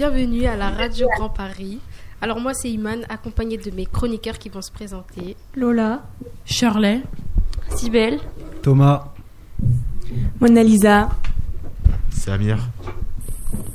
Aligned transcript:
Bienvenue 0.00 0.46
à 0.46 0.56
la 0.56 0.70
Radio 0.70 1.08
Grand 1.14 1.28
Paris. 1.28 1.78
Alors 2.22 2.40
moi 2.40 2.54
c'est 2.54 2.70
Iman, 2.70 3.04
accompagné 3.10 3.58
de 3.58 3.70
mes 3.70 3.84
chroniqueurs 3.84 4.38
qui 4.38 4.48
vont 4.48 4.62
se 4.62 4.72
présenter. 4.72 5.36
Lola, 5.54 6.00
Shirley, 6.46 7.02
Sibelle, 7.76 8.18
Thomas, 8.62 9.12
Mona 10.40 10.62
Lisa, 10.62 11.10
Samir, 12.08 12.66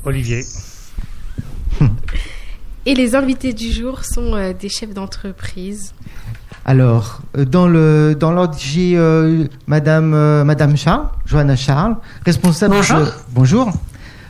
Olivier. 0.04 0.42
Et 2.86 2.94
les 2.96 3.14
invités 3.14 3.52
du 3.52 3.70
jour 3.70 4.04
sont 4.04 4.34
euh, 4.34 4.52
des 4.52 4.68
chefs 4.68 4.92
d'entreprise. 4.92 5.94
Alors, 6.64 7.20
euh, 7.38 7.44
dans 7.44 7.68
le 7.68 8.16
dans 8.18 8.32
l'ordre, 8.32 8.56
j'ai 8.58 8.96
euh, 8.96 9.44
Madame 9.68 10.12
euh, 10.12 10.42
Madame 10.42 10.76
Charles, 10.76 11.06
Johanna 11.24 11.54
Charles, 11.54 11.96
responsable 12.24 12.74
Bonjour. 12.74 12.98
de, 12.98 13.12
bonjour, 13.30 13.72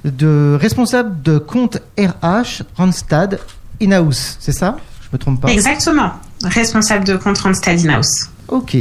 de 0.05 0.57
responsable 0.61 1.23
de 1.23 1.39
compte 1.39 1.79
RH 1.99 2.63
Randstad 2.77 3.39
in-house, 3.83 4.37
c'est 4.41 4.53
ça? 4.53 4.77
Je 5.03 5.09
me 5.13 5.19
trompe 5.19 5.41
pas 5.41 5.49
Exactement. 5.49 6.11
Responsable 6.45 7.05
de 7.05 7.17
compte 7.17 7.39
Randstad 7.39 7.79
In-house. 7.85 8.31
Ok. 8.49 8.77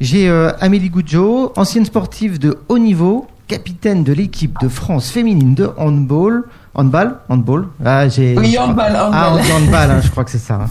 J'ai 0.00 0.28
euh, 0.28 0.50
Amélie 0.60 0.90
Goudjo, 0.90 1.52
ancienne 1.56 1.84
sportive 1.84 2.38
de 2.38 2.58
haut 2.68 2.78
niveau, 2.78 3.26
capitaine 3.46 4.02
de 4.04 4.12
l'équipe 4.12 4.56
de 4.60 4.68
France 4.68 5.10
féminine 5.10 5.54
de 5.54 5.70
handball. 5.76 6.44
Handball? 6.74 7.18
Handball? 7.28 7.66
Ah, 7.84 8.08
j'ai. 8.08 8.36
Oui, 8.38 8.56
handball, 8.58 8.96
handball. 8.96 9.10
Ah, 9.12 9.34
on 9.34 9.42
dit 9.42 9.52
handball, 9.52 9.90
hein, 9.90 10.00
je 10.02 10.10
crois 10.10 10.24
que 10.24 10.30
c'est 10.30 10.38
ça. 10.38 10.54
hein. 10.54 10.70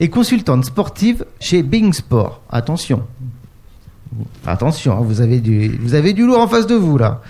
Et 0.00 0.08
consultante 0.08 0.64
sportive 0.64 1.24
chez 1.38 1.62
Bing 1.62 1.92
Sport. 1.92 2.40
Attention. 2.50 3.02
Attention, 4.46 4.92
hein, 4.98 5.02
vous 5.02 5.20
avez 5.20 5.40
du, 5.40 5.68
vous 5.82 5.94
avez 5.94 6.12
du 6.12 6.24
lourd 6.26 6.40
en 6.40 6.48
face 6.48 6.66
de 6.66 6.74
vous 6.74 6.98
là. 6.98 7.20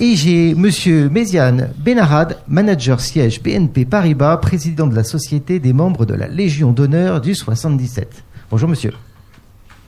Et 0.00 0.16
j'ai 0.16 0.54
Monsieur 0.54 1.08
Méziane 1.08 1.72
Benarad, 1.78 2.38
manager 2.48 3.00
siège 3.00 3.42
BNP 3.42 3.84
Paribas, 3.84 4.36
président 4.38 4.86
de 4.86 4.94
la 4.94 5.04
Société 5.04 5.58
des 5.60 5.72
membres 5.72 6.04
de 6.04 6.14
la 6.14 6.28
Légion 6.28 6.72
d'honneur 6.72 7.20
du 7.20 7.34
77. 7.34 8.24
Bonjour 8.50 8.68
Monsieur. 8.68 8.92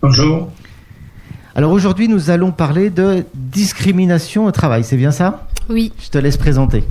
Bonjour. 0.02 0.50
Alors 1.54 1.72
aujourd'hui, 1.72 2.08
nous 2.08 2.30
allons 2.30 2.52
parler 2.52 2.90
de 2.90 3.24
discrimination 3.34 4.46
au 4.46 4.52
travail, 4.52 4.84
c'est 4.84 4.96
bien 4.96 5.10
ça? 5.10 5.46
Oui. 5.68 5.92
Je 5.98 6.08
te 6.08 6.18
laisse 6.18 6.36
présenter. 6.36 6.84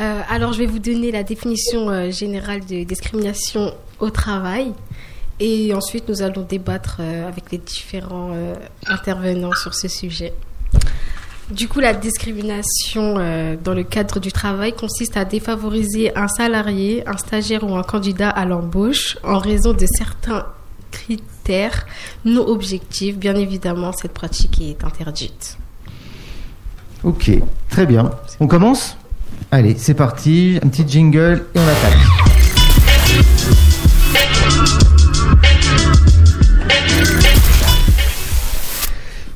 Euh, 0.00 0.20
alors 0.30 0.52
je 0.52 0.58
vais 0.58 0.66
vous 0.66 0.78
donner 0.78 1.10
la 1.10 1.22
définition 1.22 1.90
euh, 1.90 2.10
générale 2.10 2.60
de 2.60 2.84
discrimination 2.84 3.74
au 3.98 4.10
travail. 4.10 4.72
Et 5.40 5.74
ensuite 5.74 6.08
nous 6.08 6.22
allons 6.22 6.42
débattre 6.42 6.98
euh, 7.00 7.28
avec 7.28 7.50
les 7.50 7.58
différents 7.58 8.30
euh, 8.32 8.54
intervenants 8.86 9.54
sur 9.54 9.74
ce 9.74 9.88
sujet. 9.88 10.32
Du 11.52 11.68
coup, 11.68 11.80
la 11.80 11.92
discrimination 11.92 13.16
euh, 13.18 13.56
dans 13.62 13.74
le 13.74 13.82
cadre 13.82 14.20
du 14.20 14.32
travail 14.32 14.72
consiste 14.72 15.18
à 15.18 15.26
défavoriser 15.26 16.16
un 16.16 16.26
salarié, 16.26 17.06
un 17.06 17.18
stagiaire 17.18 17.62
ou 17.62 17.76
un 17.76 17.82
candidat 17.82 18.30
à 18.30 18.46
l'embauche 18.46 19.18
en 19.22 19.38
raison 19.38 19.74
de 19.74 19.84
certains 19.86 20.46
critères 20.90 21.84
non 22.24 22.46
objectifs. 22.48 23.18
Bien 23.18 23.34
évidemment, 23.36 23.92
cette 23.92 24.14
pratique 24.14 24.62
est 24.62 24.82
interdite. 24.82 25.58
Ok, 27.04 27.30
très 27.68 27.84
bien. 27.84 28.10
On 28.40 28.46
commence? 28.46 28.96
Allez, 29.50 29.74
c'est 29.76 29.92
parti. 29.94 30.58
Un 30.62 30.68
petit 30.68 30.88
jingle 30.88 31.44
et 31.54 31.58
on 31.58 31.68
attaque. 31.68 31.98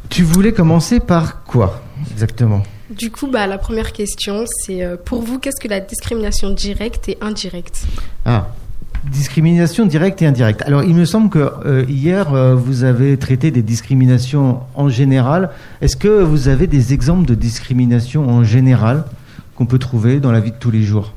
Tu 0.09 0.23
voulais 0.23 0.53
commencer 0.53 0.99
par 0.99 1.45
quoi? 1.45 1.83
Exactement 2.17 2.63
Du 2.89 3.11
coup, 3.11 3.27
bah, 3.31 3.47
la 3.47 3.59
première 3.59 3.93
question, 3.93 4.45
c'est 4.65 4.83
euh, 4.83 4.97
pour 4.97 5.21
vous, 5.23 5.39
qu'est-ce 5.39 5.61
que 5.61 5.69
la 5.69 5.81
discrimination 5.81 6.49
directe 6.51 7.11
et 7.11 7.19
indirecte? 7.21 7.85
Ah, 8.25 8.49
discrimination 9.13 9.85
directe 9.85 10.23
et 10.23 10.27
indirecte. 10.27 10.63
Alors, 10.63 10.83
il 10.83 10.95
me 10.95 11.05
semble 11.05 11.29
que 11.29 11.39
euh, 11.39 11.85
hier, 11.89 12.33
euh, 12.33 12.55
vous 12.55 12.85
avez 12.85 13.19
traité 13.19 13.51
des 13.51 13.63
discriminations 13.63 14.61
en 14.75 14.89
général. 14.89 15.51
Est-ce 15.83 15.97
que 15.97 16.23
vous 16.23 16.49
avez 16.49 16.67
des 16.67 16.95
exemples 16.95 17.27
de 17.27 17.35
discrimination 17.35 18.29
en 18.31 18.43
général 18.45 19.05
qu'on 19.55 19.67
peut 19.67 19.79
trouver 19.79 20.19
dans 20.19 20.33
la 20.33 20.41
vie 20.41 20.53
de 20.53 20.57
tous 20.57 20.71
les 20.71 20.83
jours? 20.83 21.13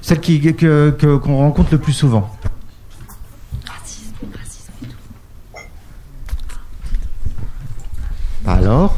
Celle 0.00 0.20
qui, 0.20 0.40
que, 0.40 0.90
que- 0.90 1.16
qu'on 1.16 1.36
rencontre 1.38 1.70
le 1.72 1.78
plus 1.78 1.92
souvent. 1.92 2.30
Alors 8.48 8.96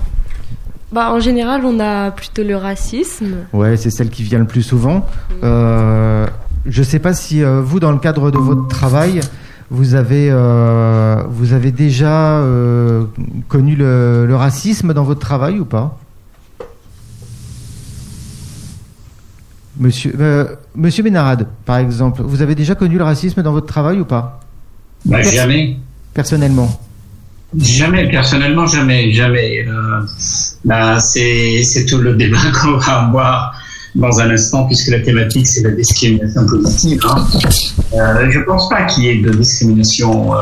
Bah, 0.92 1.12
en 1.12 1.18
général, 1.18 1.64
on 1.64 1.80
a 1.80 2.12
plutôt 2.12 2.44
le 2.44 2.56
racisme. 2.56 3.34
Ouais, 3.52 3.76
c'est 3.76 3.90
celle 3.90 4.08
qui 4.08 4.22
vient 4.22 4.38
le 4.38 4.46
plus 4.46 4.62
souvent. 4.62 5.06
Euh, 5.42 6.26
je 6.66 6.80
ne 6.80 6.84
sais 6.84 7.00
pas 7.00 7.14
si 7.14 7.42
euh, 7.42 7.60
vous, 7.60 7.80
dans 7.80 7.90
le 7.90 7.98
cadre 7.98 8.30
de 8.30 8.38
votre 8.38 8.68
travail, 8.68 9.20
vous 9.70 9.94
avez, 9.94 10.28
euh, 10.30 11.22
vous 11.28 11.52
avez 11.52 11.72
déjà 11.72 12.38
euh, 12.38 13.04
connu 13.48 13.74
le, 13.74 14.26
le 14.26 14.36
racisme 14.36 14.94
dans 14.94 15.04
votre 15.04 15.20
travail 15.20 15.58
ou 15.58 15.64
pas? 15.64 15.98
Monsieur, 19.78 20.14
euh, 20.20 20.44
Monsieur 20.76 21.02
Bénarade, 21.02 21.46
par 21.64 21.78
exemple, 21.78 22.22
vous 22.22 22.42
avez 22.42 22.54
déjà 22.54 22.74
connu 22.74 22.98
le 22.98 23.04
racisme 23.04 23.42
dans 23.42 23.52
votre 23.52 23.66
travail 23.66 23.98
ou 23.98 24.04
pas? 24.04 24.40
Bah, 25.04 25.22
jamais. 25.22 25.78
Personnellement 26.14 26.68
Jamais, 27.58 28.08
personnellement, 28.08 28.66
jamais, 28.66 29.12
jamais. 29.12 29.66
Euh, 29.66 30.00
bah, 30.64 31.00
c'est, 31.00 31.62
c'est 31.64 31.84
tout 31.86 31.98
le 31.98 32.14
débat 32.14 32.38
qu'on 32.62 32.76
va 32.78 32.92
avoir 33.00 33.54
dans 33.96 34.20
un 34.20 34.30
instant, 34.30 34.66
puisque 34.66 34.88
la 34.88 35.00
thématique, 35.00 35.48
c'est 35.48 35.62
la 35.62 35.72
discrimination 35.72 36.46
positive. 36.46 37.00
Hein. 37.08 37.24
Euh, 37.94 38.30
je 38.30 38.38
pense 38.40 38.68
pas 38.68 38.84
qu'il 38.84 39.04
y 39.04 39.08
ait 39.08 39.16
de 39.20 39.30
discrimination 39.30 40.32
euh, 40.32 40.38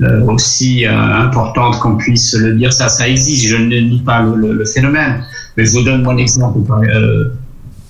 euh, 0.00 0.24
aussi 0.26 0.84
euh, 0.84 0.90
importante 0.92 1.78
qu'on 1.78 1.96
puisse 1.96 2.34
le 2.34 2.54
dire. 2.54 2.72
Ça, 2.72 2.88
ça 2.88 3.08
existe. 3.08 3.46
Je 3.46 3.56
ne 3.56 3.76
nie 3.78 4.00
pas 4.04 4.22
le, 4.22 4.54
le- 4.54 4.64
phénomène. 4.64 5.22
Mais 5.56 5.64
je 5.64 5.70
vous 5.70 5.82
donne 5.84 6.02
mon 6.02 6.16
exemple. 6.18 6.58
Euh, 6.84 7.28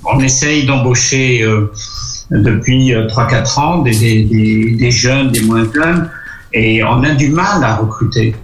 on 0.04 0.20
essaye 0.20 0.66
d'embaucher 0.66 1.46
depuis 2.30 2.92
euh, 2.94 3.06
3-4 3.06 3.60
ans 3.60 3.78
des, 3.82 3.92
des, 4.24 4.76
des 4.78 4.90
jeunes, 4.90 5.30
des 5.30 5.40
moins 5.42 5.64
jeunes, 5.72 6.10
et 6.52 6.82
on 6.84 7.02
a 7.02 7.10
du 7.10 7.30
mal 7.30 7.62
à 7.64 7.76
recruter. 7.76 8.34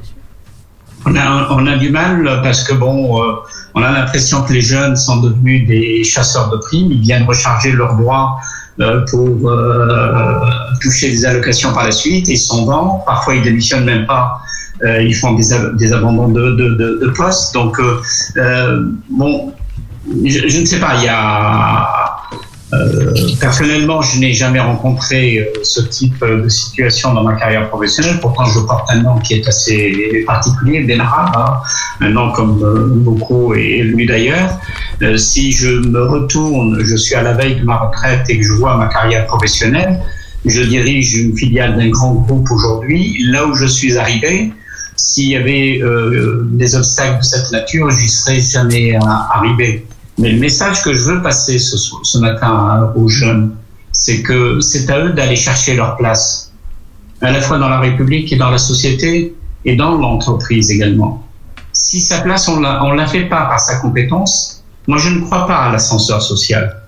On 1.06 1.14
a, 1.14 1.48
on 1.50 1.66
a 1.66 1.76
du 1.76 1.90
mal 1.90 2.40
parce 2.42 2.64
que 2.64 2.74
bon, 2.74 3.22
euh, 3.22 3.34
on 3.74 3.82
a 3.82 3.92
l'impression 3.92 4.42
que 4.42 4.52
les 4.52 4.60
jeunes 4.60 4.96
sont 4.96 5.18
devenus 5.18 5.66
des 5.66 6.02
chasseurs 6.04 6.50
de 6.50 6.56
primes, 6.56 6.90
ils 6.90 7.00
viennent 7.00 7.24
recharger 7.24 7.72
leurs 7.72 7.94
droits 7.94 8.36
euh, 8.80 9.04
pour 9.10 9.48
euh, 9.48 10.40
toucher 10.80 11.10
des 11.10 11.24
allocations 11.24 11.72
par 11.72 11.84
la 11.84 11.92
suite, 11.92 12.28
et 12.28 12.32
ils 12.32 12.38
s'en 12.38 12.64
vont, 12.64 13.00
parfois 13.06 13.36
ils 13.36 13.42
démissionnent 13.42 13.84
même 13.84 14.06
pas, 14.06 14.40
euh, 14.82 15.02
ils 15.02 15.14
font 15.14 15.34
des, 15.34 15.44
des 15.74 15.92
abandons 15.92 16.28
de, 16.28 16.50
de, 16.50 16.74
de, 16.74 16.98
de 17.00 17.10
postes. 17.10 17.54
Donc, 17.54 17.78
euh, 17.78 18.00
euh, 18.36 18.82
bon, 19.08 19.52
je, 20.24 20.48
je 20.48 20.60
ne 20.60 20.66
sais 20.66 20.80
pas, 20.80 20.96
il 20.98 21.04
y 21.04 21.08
a. 21.08 22.07
euh, 22.74 23.14
personnellement, 23.40 24.02
je 24.02 24.18
n'ai 24.18 24.34
jamais 24.34 24.60
rencontré 24.60 25.38
euh, 25.38 25.44
ce 25.62 25.80
type 25.80 26.22
euh, 26.22 26.42
de 26.42 26.48
situation 26.48 27.14
dans 27.14 27.22
ma 27.22 27.34
carrière 27.34 27.68
professionnelle. 27.70 28.18
Pourtant, 28.20 28.44
je 28.44 28.60
porte 28.60 28.90
un 28.90 29.02
nom 29.02 29.18
qui 29.18 29.34
est 29.34 29.48
assez 29.48 30.24
particulier, 30.26 30.82
Benara, 30.82 31.32
hein, 31.34 32.04
un 32.04 32.10
nom 32.10 32.30
comme 32.32 32.62
euh, 32.62 32.88
beaucoup 32.90 33.54
et 33.54 33.82
lui 33.82 34.06
d'ailleurs. 34.06 34.58
Si 35.16 35.52
je 35.52 35.68
me 35.68 36.02
retourne, 36.02 36.80
je 36.84 36.96
suis 36.96 37.14
à 37.14 37.22
la 37.22 37.32
veille 37.32 37.56
de 37.56 37.64
ma 37.64 37.76
retraite 37.76 38.28
et 38.28 38.38
que 38.38 38.44
je 38.44 38.52
vois 38.52 38.76
ma 38.76 38.88
carrière 38.88 39.26
professionnelle, 39.26 40.00
je 40.44 40.62
dirige 40.62 41.14
une 41.14 41.36
filiale 41.36 41.76
d'un 41.76 41.88
grand 41.88 42.14
groupe 42.14 42.50
aujourd'hui. 42.50 43.16
Là 43.30 43.46
où 43.46 43.54
je 43.54 43.66
suis 43.66 43.96
arrivé, 43.96 44.52
s'il 44.96 45.28
y 45.28 45.36
avait 45.36 45.80
des 46.50 46.74
obstacles 46.74 47.18
de 47.20 47.24
cette 47.24 47.52
nature, 47.52 47.90
j'y 47.90 48.08
serais 48.08 48.40
jamais 48.40 48.98
arrivé. 49.32 49.86
Mais 50.18 50.32
le 50.32 50.38
message 50.38 50.82
que 50.82 50.92
je 50.92 51.02
veux 51.04 51.22
passer 51.22 51.58
ce, 51.58 52.18
matin 52.18 52.50
hein, 52.50 52.92
aux 52.96 53.08
jeunes, 53.08 53.54
c'est 53.92 54.22
que 54.22 54.60
c'est 54.60 54.90
à 54.90 54.98
eux 54.98 55.12
d'aller 55.12 55.36
chercher 55.36 55.74
leur 55.74 55.96
place, 55.96 56.52
à 57.20 57.30
la 57.30 57.40
fois 57.40 57.58
dans 57.58 57.68
la 57.68 57.78
République 57.78 58.32
et 58.32 58.36
dans 58.36 58.50
la 58.50 58.58
société 58.58 59.34
et 59.64 59.76
dans 59.76 59.94
l'entreprise 59.94 60.70
également. 60.70 61.24
Si 61.72 62.00
sa 62.00 62.20
place, 62.20 62.48
on 62.48 62.64
on 62.64 62.92
la 62.92 63.06
fait 63.06 63.26
pas 63.26 63.44
par 63.44 63.60
sa 63.60 63.76
compétence, 63.76 64.64
moi 64.88 64.98
je 64.98 65.10
ne 65.10 65.20
crois 65.20 65.46
pas 65.46 65.58
à 65.58 65.72
l'ascenseur 65.72 66.20
social. 66.20 66.82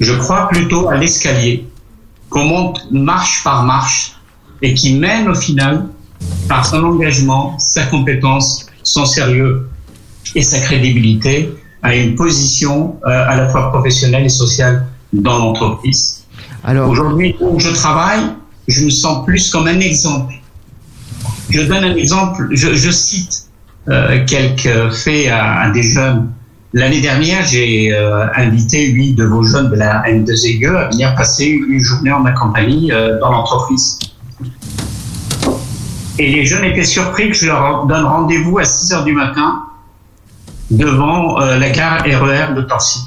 Je 0.00 0.14
crois 0.14 0.48
plutôt 0.48 0.88
à 0.88 0.96
l'escalier 0.96 1.68
qu'on 2.30 2.46
monte 2.46 2.90
marche 2.90 3.44
par 3.44 3.64
marche 3.64 4.16
et 4.62 4.74
qui 4.74 4.94
mène 4.94 5.28
au 5.28 5.34
final, 5.34 5.86
par 6.48 6.66
son 6.66 6.82
engagement, 6.82 7.58
sa 7.58 7.84
compétence, 7.86 8.66
son 8.82 9.04
sérieux 9.04 9.68
et 10.34 10.42
sa 10.42 10.58
crédibilité, 10.60 11.54
à 11.82 11.94
une 11.94 12.14
position 12.14 12.96
euh, 13.06 13.08
à 13.28 13.36
la 13.36 13.48
fois 13.48 13.70
professionnelle 13.70 14.24
et 14.24 14.30
sociale 14.30 14.86
dans 15.12 15.38
l'entreprise. 15.38 16.24
Alors, 16.64 16.90
Aujourd'hui, 16.90 17.36
où 17.40 17.58
je 17.58 17.70
travaille, 17.70 18.20
je 18.68 18.84
me 18.84 18.90
sens 18.90 19.24
plus 19.24 19.50
comme 19.50 19.66
un 19.66 19.80
exemple. 19.80 20.34
Je 21.48 21.62
donne 21.62 21.84
un 21.84 21.96
exemple, 21.96 22.48
je, 22.52 22.74
je 22.74 22.90
cite 22.90 23.46
euh, 23.88 24.24
quelques 24.26 24.92
faits 24.92 25.28
à, 25.28 25.62
à 25.62 25.70
des 25.70 25.82
jeunes. 25.82 26.30
L'année 26.72 27.00
dernière, 27.00 27.44
j'ai 27.46 27.92
euh, 27.92 28.26
invité 28.36 28.88
huit 28.90 29.14
de 29.14 29.24
vos 29.24 29.42
jeunes 29.42 29.70
de 29.70 29.76
la 29.76 30.02
M2EGE 30.02 30.76
à 30.76 30.88
venir 30.90 31.14
passer 31.16 31.46
une 31.46 31.80
journée 31.80 32.12
en 32.12 32.20
ma 32.20 32.32
compagnie 32.32 32.92
dans 33.20 33.32
l'entreprise. 33.32 33.98
Et 36.18 36.30
les 36.30 36.44
jeunes 36.44 36.64
étaient 36.64 36.84
surpris 36.84 37.30
que 37.30 37.34
je 37.34 37.46
leur 37.46 37.86
donne 37.86 38.04
rendez-vous 38.04 38.58
à 38.58 38.64
6 38.64 38.92
heures 38.92 39.04
du 39.04 39.14
matin 39.14 39.64
devant 40.70 41.40
euh, 41.40 41.58
la 41.58 41.70
gare 41.70 42.02
RER 42.04 42.54
de 42.54 42.62
Torcy. 42.62 43.00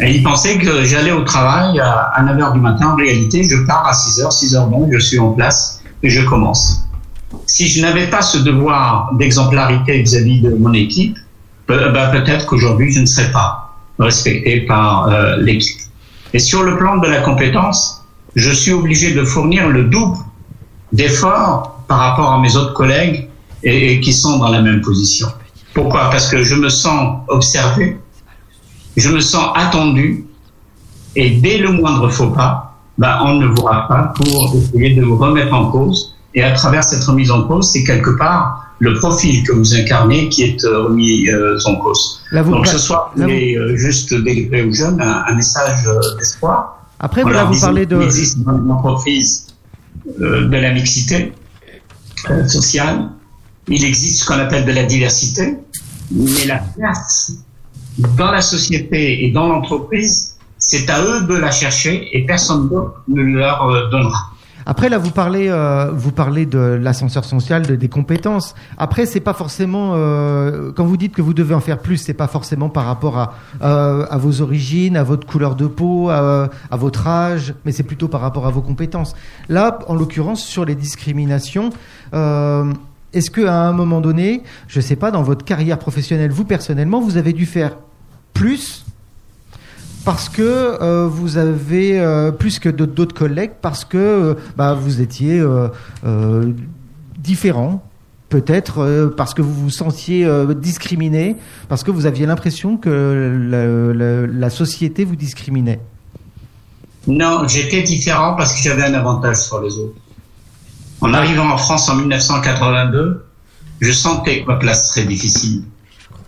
Et 0.00 0.12
ils 0.16 0.22
pensaient 0.22 0.58
que 0.58 0.82
j'allais 0.84 1.12
au 1.12 1.22
travail 1.22 1.78
à, 1.78 2.10
à 2.14 2.22
9 2.22 2.38
heures 2.42 2.52
du 2.52 2.60
matin. 2.60 2.88
En 2.92 2.96
réalité, 2.96 3.44
je 3.44 3.56
pars 3.64 3.86
à 3.86 3.92
6 3.94 4.20
heures, 4.20 4.32
6 4.32 4.56
heures 4.56 4.66
bon, 4.66 4.88
je 4.92 4.98
suis 4.98 5.18
en 5.20 5.30
place 5.32 5.80
et 6.02 6.10
je 6.10 6.22
commence. 6.22 6.80
Si 7.46 7.68
je 7.68 7.80
n'avais 7.82 8.08
pas 8.08 8.22
ce 8.22 8.38
devoir 8.38 9.12
d'exemplarité 9.14 10.02
vis-à-vis 10.02 10.40
de 10.40 10.50
mon 10.54 10.72
équipe, 10.72 11.16
pe- 11.66 11.92
ben, 11.92 12.10
peut-être 12.10 12.46
qu'aujourd'hui 12.46 12.92
je 12.92 13.00
ne 13.00 13.06
serais 13.06 13.30
pas 13.30 13.76
respecté 13.98 14.62
par 14.62 15.08
euh, 15.08 15.36
l'équipe. 15.38 15.80
Et 16.32 16.40
sur 16.40 16.64
le 16.64 16.76
plan 16.76 16.96
de 16.96 17.06
la 17.06 17.20
compétence, 17.20 18.04
je 18.34 18.50
suis 18.50 18.72
obligé 18.72 19.14
de 19.14 19.22
fournir 19.24 19.68
le 19.68 19.84
double 19.84 20.16
d'efforts 20.92 21.80
par 21.86 21.98
rapport 21.98 22.32
à 22.32 22.40
mes 22.40 22.56
autres 22.56 22.72
collègues 22.74 23.28
et 23.62 24.00
qui 24.00 24.12
sont 24.12 24.38
dans 24.38 24.48
la 24.48 24.60
même 24.60 24.80
position. 24.80 25.28
Pourquoi? 25.74 26.10
Parce 26.10 26.28
que 26.28 26.42
je 26.42 26.54
me 26.54 26.68
sens 26.68 27.18
observé, 27.28 27.98
je 28.96 29.08
me 29.10 29.20
sens 29.20 29.48
attendu, 29.56 30.24
et 31.16 31.30
dès 31.30 31.58
le 31.58 31.70
moindre 31.72 32.08
faux 32.10 32.30
pas, 32.30 32.76
ben, 32.98 33.18
on 33.24 33.34
ne 33.34 33.46
vous 33.46 33.62
rate 33.62 33.88
pas 33.88 34.12
pour 34.16 34.54
essayer 34.56 34.94
de 34.94 35.02
vous 35.02 35.16
remettre 35.16 35.52
en 35.52 35.70
cause. 35.70 36.14
Et 36.34 36.42
à 36.42 36.52
travers 36.52 36.82
cette 36.84 37.02
remise 37.04 37.30
en 37.30 37.42
cause, 37.42 37.70
c'est 37.72 37.84
quelque 37.84 38.10
part 38.16 38.60
le 38.80 38.94
profil 38.94 39.44
que 39.44 39.52
vous 39.52 39.74
incarnez 39.74 40.28
qui 40.28 40.42
est 40.42 40.64
euh, 40.64 40.84
remis 40.84 41.28
euh, 41.28 41.58
en 41.64 41.76
cause. 41.76 42.20
Là, 42.32 42.42
Donc 42.42 42.66
ce 42.66 42.78
soir, 42.78 43.12
je 43.16 43.22
voulais 43.22 43.56
euh, 43.56 43.76
juste 43.76 44.12
délivrer 44.14 44.62
aux 44.64 44.72
jeunes 44.72 45.00
un, 45.00 45.24
un 45.28 45.34
message 45.34 45.86
euh, 45.86 46.00
d'espoir. 46.18 46.78
Après, 46.98 47.22
En 47.22 47.28
là, 47.28 47.44
vous 47.44 47.60
parlez 47.60 47.86
de. 47.86 47.96
qu'il 47.96 48.04
existe 48.04 48.38
dans 48.40 48.52
l'entreprise 48.52 49.46
euh, 50.20 50.46
de 50.48 50.56
la 50.56 50.72
mixité 50.72 51.32
sociale. 52.48 53.10
Il 53.68 53.84
existe 53.84 54.22
ce 54.22 54.26
qu'on 54.26 54.38
appelle 54.38 54.64
de 54.64 54.72
la 54.72 54.84
diversité, 54.84 55.56
mais 56.14 56.46
la 56.46 56.58
place 56.58 57.32
dans 58.16 58.30
la 58.30 58.40
société 58.40 59.24
et 59.24 59.30
dans 59.30 59.48
l'entreprise, 59.48 60.36
c'est 60.58 60.88
à 60.90 61.02
eux 61.04 61.26
de 61.26 61.34
la 61.34 61.50
chercher 61.50 62.08
et 62.16 62.24
personne 62.24 62.68
d'autre 62.68 63.02
ne 63.08 63.22
leur 63.22 63.68
euh, 63.68 63.88
donnera. 63.90 64.30
Après, 64.66 64.88
là, 64.88 64.96
vous 64.96 65.10
parlez, 65.10 65.48
euh, 65.50 65.90
vous 65.92 66.10
parlez 66.10 66.46
de 66.46 66.58
l'ascenseur 66.58 67.26
social, 67.26 67.66
de- 67.66 67.76
des 67.76 67.90
compétences. 67.90 68.54
Après, 68.78 69.04
c'est 69.04 69.20
pas 69.20 69.34
forcément 69.34 69.92
euh, 69.94 70.72
quand 70.74 70.86
vous 70.86 70.96
dites 70.96 71.12
que 71.14 71.20
vous 71.20 71.34
devez 71.34 71.54
en 71.54 71.60
faire 71.60 71.78
plus, 71.80 71.98
c'est 71.98 72.14
pas 72.14 72.28
forcément 72.28 72.70
par 72.70 72.86
rapport 72.86 73.34
à 73.60 74.16
vos 74.16 74.40
origines, 74.40 74.96
à 74.96 75.02
votre 75.02 75.26
couleur 75.26 75.54
de 75.54 75.66
peau, 75.66 76.08
à 76.08 76.48
votre 76.72 77.06
âge, 77.06 77.52
mais 77.66 77.72
c'est 77.72 77.82
plutôt 77.82 78.08
par 78.08 78.22
rapport 78.22 78.46
à 78.46 78.50
vos 78.50 78.62
compétences. 78.62 79.14
Là, 79.50 79.80
en 79.86 79.94
l'occurrence, 79.96 80.42
sur 80.42 80.64
les 80.64 80.74
discriminations. 80.74 81.68
Est-ce 83.14 83.30
que 83.30 83.46
à 83.46 83.54
un 83.54 83.72
moment 83.72 84.00
donné, 84.00 84.42
je 84.68 84.80
sais 84.80 84.96
pas, 84.96 85.10
dans 85.10 85.22
votre 85.22 85.44
carrière 85.44 85.78
professionnelle, 85.78 86.30
vous 86.30 86.44
personnellement, 86.44 87.00
vous 87.00 87.16
avez 87.16 87.32
dû 87.32 87.46
faire 87.46 87.76
plus 88.32 88.84
parce 90.04 90.28
que 90.28 90.42
euh, 90.42 91.08
vous 91.10 91.38
avez 91.38 91.98
euh, 91.98 92.30
plus 92.30 92.58
que 92.58 92.68
d'autres 92.68 93.14
collègues, 93.14 93.52
parce 93.62 93.84
que 93.84 93.96
euh, 93.96 94.34
bah, 94.56 94.74
vous 94.74 95.00
étiez 95.00 95.42
différent, 97.18 97.82
peut-être 98.28 99.12
parce 99.16 99.32
que 99.32 99.40
vous 99.40 99.54
vous 99.54 99.70
sentiez 99.70 100.28
discriminé, 100.56 101.36
parce 101.68 101.82
que 101.82 101.90
vous 101.90 102.06
aviez 102.06 102.26
l'impression 102.26 102.76
que 102.76 104.28
la 104.30 104.50
société 104.50 105.04
vous 105.04 105.16
discriminait? 105.16 105.80
Non, 107.06 107.46
j'étais 107.46 107.82
différent 107.82 108.34
parce 108.34 108.54
que 108.54 108.62
j'avais 108.62 108.84
un 108.84 108.94
avantage 108.94 109.36
sur 109.36 109.60
les 109.60 109.76
autres. 109.76 109.94
En 111.04 111.12
arrivant 111.12 111.50
en 111.50 111.58
France 111.58 111.90
en 111.90 111.96
1982, 111.96 113.26
je 113.82 113.92
sentais 113.92 114.40
que 114.40 114.46
ma 114.46 114.56
place 114.56 114.88
serait 114.90 115.04
difficile 115.04 115.64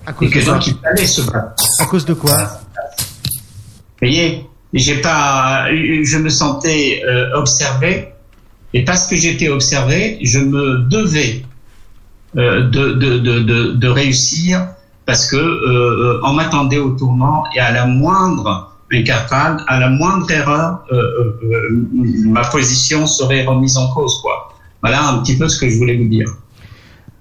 À 0.04 0.10
et 0.10 0.14
cause 0.14 0.30
que 0.30 0.38
de 0.38 0.44
quoi 0.44 0.52
donc 0.52 0.66
il 0.66 0.76
fallait 0.82 1.06
se 1.06 1.22
battre. 1.22 1.64
À 1.78 1.86
cause 1.86 2.04
de 2.04 2.12
quoi 2.12 2.36
Vous 2.36 3.38
voyez, 4.02 4.46
j'ai 4.74 5.00
pas, 5.00 5.64
je 5.72 6.18
me 6.18 6.28
sentais 6.28 7.02
euh, 7.08 7.38
observé, 7.38 8.08
et 8.74 8.84
parce 8.84 9.06
que 9.06 9.16
j'étais 9.16 9.48
observé, 9.48 10.18
je 10.20 10.40
me 10.40 10.86
devais 10.90 11.42
euh, 12.36 12.68
de, 12.68 12.92
de, 12.92 13.18
de, 13.18 13.40
de, 13.40 13.72
de 13.72 13.88
réussir, 13.88 14.68
parce 15.06 15.24
que 15.24 15.36
euh, 15.36 16.20
on 16.22 16.34
m'attendait 16.34 16.80
au 16.80 16.90
tournant, 16.90 17.44
et 17.56 17.60
à 17.60 17.72
la 17.72 17.86
moindre 17.86 18.76
incartade, 18.92 19.62
à 19.68 19.80
la 19.80 19.88
moindre 19.88 20.30
erreur, 20.30 20.84
ma 22.26 22.44
position 22.44 23.06
serait 23.06 23.46
remise 23.46 23.78
en 23.78 23.88
cause, 23.94 24.20
quoi. 24.20 24.52
Voilà 24.82 25.08
un 25.08 25.22
petit 25.22 25.36
peu 25.36 25.48
ce 25.48 25.58
que 25.58 25.68
je 25.68 25.76
voulais 25.78 25.96
vous 25.96 26.08
dire. 26.08 26.28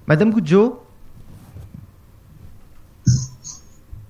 Madame 0.07 0.31
Goudjo, 0.31 0.79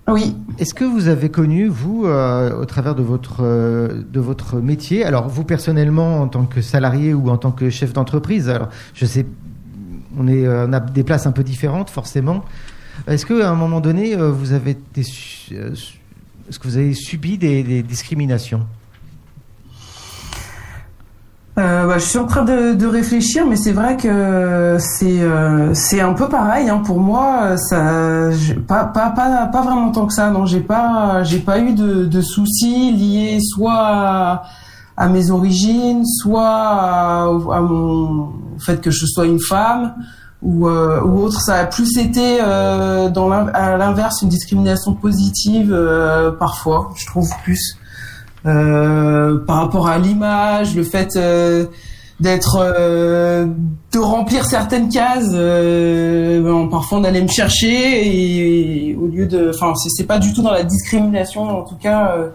Oui. 0.08 0.36
est-ce 0.60 0.74
que 0.74 0.84
vous 0.84 1.08
avez 1.08 1.30
connu, 1.30 1.68
vous, 1.68 2.06
euh, 2.06 2.60
au 2.62 2.66
travers 2.66 2.94
de 2.96 3.02
votre, 3.02 3.38
euh, 3.42 4.04
de 4.12 4.20
votre 4.20 4.58
métier, 4.58 5.04
alors 5.04 5.28
vous 5.30 5.44
personnellement 5.44 6.22
en 6.22 6.28
tant 6.28 6.46
que 6.46 6.62
salarié 6.62 7.14
ou 7.14 7.30
en 7.30 7.38
tant 7.38 7.52
que 7.52 7.70
chef 7.70 7.92
d'entreprise, 7.94 8.50
alors 8.50 8.70
je 8.94 9.06
sais, 9.06 9.26
on, 10.18 10.28
est, 10.28 10.46
euh, 10.46 10.68
on 10.68 10.74
a 10.74 10.80
des 10.80 11.04
places 11.04 11.26
un 11.26 11.32
peu 11.32 11.44
différentes 11.44 11.90
forcément. 11.90 12.46
Est-ce 13.08 13.26
qu'à 13.26 13.50
un 13.50 13.56
moment 13.56 13.82
donné, 13.82 14.16
euh, 14.16 14.30
vous 14.32 14.52
avez 14.54 14.78
euh, 14.98 15.02
su- 15.04 15.56
est-ce 16.50 16.60
que 16.60 16.68
vous 16.68 16.78
avez 16.78 16.94
subi 16.94 17.38
des, 17.40 17.64
des 17.64 17.82
discriminations? 17.82 18.66
Euh, 21.58 21.88
bah, 21.88 21.98
je 22.00 22.04
suis 22.04 22.20
en 22.20 22.26
train 22.26 22.44
de, 22.44 22.74
de 22.74 22.86
réfléchir, 22.86 23.46
mais 23.48 23.56
c'est 23.56 23.72
vrai 23.72 23.96
que 23.96 24.76
c'est 24.78 25.22
euh, 25.22 25.74
c'est 25.74 26.02
un 26.02 26.12
peu 26.12 26.28
pareil 26.28 26.68
hein. 26.70 26.82
pour 26.86 27.00
moi. 27.00 27.56
Ça, 27.56 28.30
pas, 28.68 28.84
pas 28.84 29.12
pas 29.12 29.46
pas 29.48 29.62
vraiment 29.62 29.92
tant 29.92 30.06
que 30.06 30.14
ça. 30.14 30.30
Non, 30.32 30.46
j'ai 30.46 30.60
pas 30.60 31.24
j'ai 31.24 31.40
pas 31.40 31.60
eu 31.60 31.74
de, 31.74 32.06
de 32.06 32.22
soucis 32.22 32.92
liés 32.92 33.40
soit 33.42 33.72
à, 33.74 34.44
à 34.98 35.08
mes 35.08 35.32
origines, 35.32 36.04
soit 36.06 36.46
à, 36.46 37.24
à 37.24 37.62
mon 37.62 38.34
fait 38.60 38.82
que 38.82 38.92
je 38.92 39.06
sois 39.06 39.26
une 39.26 39.40
femme 39.40 39.94
ou 40.42 40.68
euh, 40.68 41.02
ou 41.04 41.22
autre. 41.24 41.40
Ça 41.40 41.56
a 41.56 41.66
plus 41.66 41.98
été 41.98 42.40
euh, 42.42 43.10
dans 43.10 43.32
à 43.32 43.78
l'inverse 43.78 44.22
une 44.22 44.30
discrimination 44.30 44.94
positive 44.94 45.72
euh, 45.72 46.32
parfois. 46.32 46.92
Je 46.98 47.06
trouve 47.06 47.30
plus. 47.46 47.78
Euh, 48.46 49.40
par 49.46 49.58
rapport 49.58 49.88
à 49.88 49.98
l'image, 49.98 50.76
le 50.76 50.84
fait 50.84 51.16
euh, 51.16 51.66
d'être, 52.20 52.58
euh, 52.60 53.48
de 53.92 54.00
remplir 54.00 54.46
certaines 54.46 54.90
cases. 54.90 55.32
bon, 55.32 56.68
parfois, 56.70 57.00
on 57.00 57.04
allait 57.04 57.24
me 57.24 57.28
chercher 57.28 58.90
et, 58.90 58.96
au 58.96 59.08
lieu 59.08 59.26
de, 59.26 59.52
enfin, 59.54 59.74
c'est, 59.76 60.06
pas 60.06 60.20
du 60.20 60.32
tout 60.34 60.44
dans 60.44 60.52
la 60.52 60.64
discrimination, 60.64 61.42
en 61.42 61.64
tout 61.64 61.76
cas. 61.76 62.16
euh, 62.18 62.30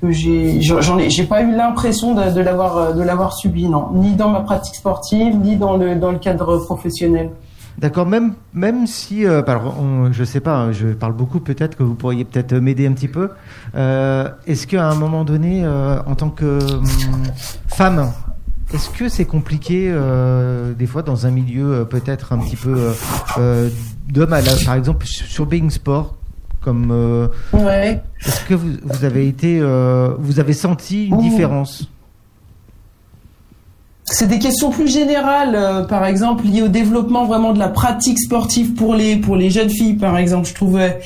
que 0.00 0.10
j'ai, 0.10 0.60
j'en 0.60 0.98
ai, 0.98 1.10
j'ai 1.10 1.22
pas 1.22 1.42
eu 1.42 1.54
l'impression 1.54 2.12
de 2.12 2.40
l'avoir, 2.40 2.92
de 2.92 3.02
l'avoir 3.02 3.34
subi, 3.36 3.68
non, 3.68 3.90
ni 3.94 4.14
dans 4.14 4.30
ma 4.30 4.40
pratique 4.40 4.74
sportive, 4.74 5.36
ni 5.36 5.54
dans 5.54 5.76
le 5.76 5.94
dans 5.94 6.10
le 6.10 6.18
cadre 6.18 6.56
professionnel. 6.56 7.30
D'accord, 7.78 8.06
même, 8.06 8.34
même 8.52 8.86
si, 8.86 9.24
euh, 9.24 9.42
alors, 9.46 9.78
on, 9.80 10.12
je 10.12 10.24
sais 10.24 10.40
pas, 10.40 10.56
hein, 10.56 10.72
je 10.72 10.88
parle 10.88 11.14
beaucoup, 11.14 11.40
peut-être 11.40 11.76
que 11.76 11.82
vous 11.82 11.94
pourriez 11.94 12.24
peut-être 12.24 12.54
m'aider 12.54 12.86
un 12.86 12.92
petit 12.92 13.08
peu. 13.08 13.30
Euh, 13.74 14.28
est-ce 14.46 14.66
qu'à 14.66 14.88
un 14.88 14.94
moment 14.94 15.24
donné, 15.24 15.62
euh, 15.64 15.98
en 16.06 16.14
tant 16.14 16.30
que 16.30 16.58
hum, 16.74 16.84
femme, 17.68 18.10
est-ce 18.74 18.90
que 18.90 19.08
c'est 19.08 19.24
compliqué 19.24 19.90
euh, 19.90 20.72
des 20.74 20.86
fois 20.86 21.02
dans 21.02 21.26
un 21.26 21.30
milieu 21.30 21.86
peut-être 21.90 22.32
un 22.32 22.38
petit 22.38 22.56
peu 22.56 22.92
la- 24.40 24.54
par 24.64 24.74
exemple 24.74 25.06
sur 25.06 25.46
Being 25.46 25.70
Sport, 25.70 26.14
comme 26.60 26.90
Ouais. 27.52 28.02
est-ce 28.24 28.44
que 28.44 28.54
vous, 28.54 28.68
vous 28.82 29.04
avez 29.04 29.26
été, 29.28 29.60
vous 30.18 30.40
avez 30.40 30.52
senti 30.52 31.06
une 31.08 31.14
Ouh. 31.14 31.22
différence? 31.22 31.88
C'est 34.12 34.26
des 34.26 34.38
questions 34.38 34.68
plus 34.68 34.88
générales, 34.88 35.54
euh, 35.54 35.84
par 35.84 36.04
exemple 36.04 36.44
liées 36.44 36.60
au 36.60 36.68
développement 36.68 37.24
vraiment 37.24 37.54
de 37.54 37.58
la 37.58 37.68
pratique 37.68 38.18
sportive 38.18 38.74
pour 38.74 38.94
les 38.94 39.16
pour 39.16 39.36
les 39.36 39.48
jeunes 39.48 39.70
filles, 39.70 39.94
par 39.94 40.18
exemple. 40.18 40.46
Je 40.46 40.54
trouvais 40.54 41.00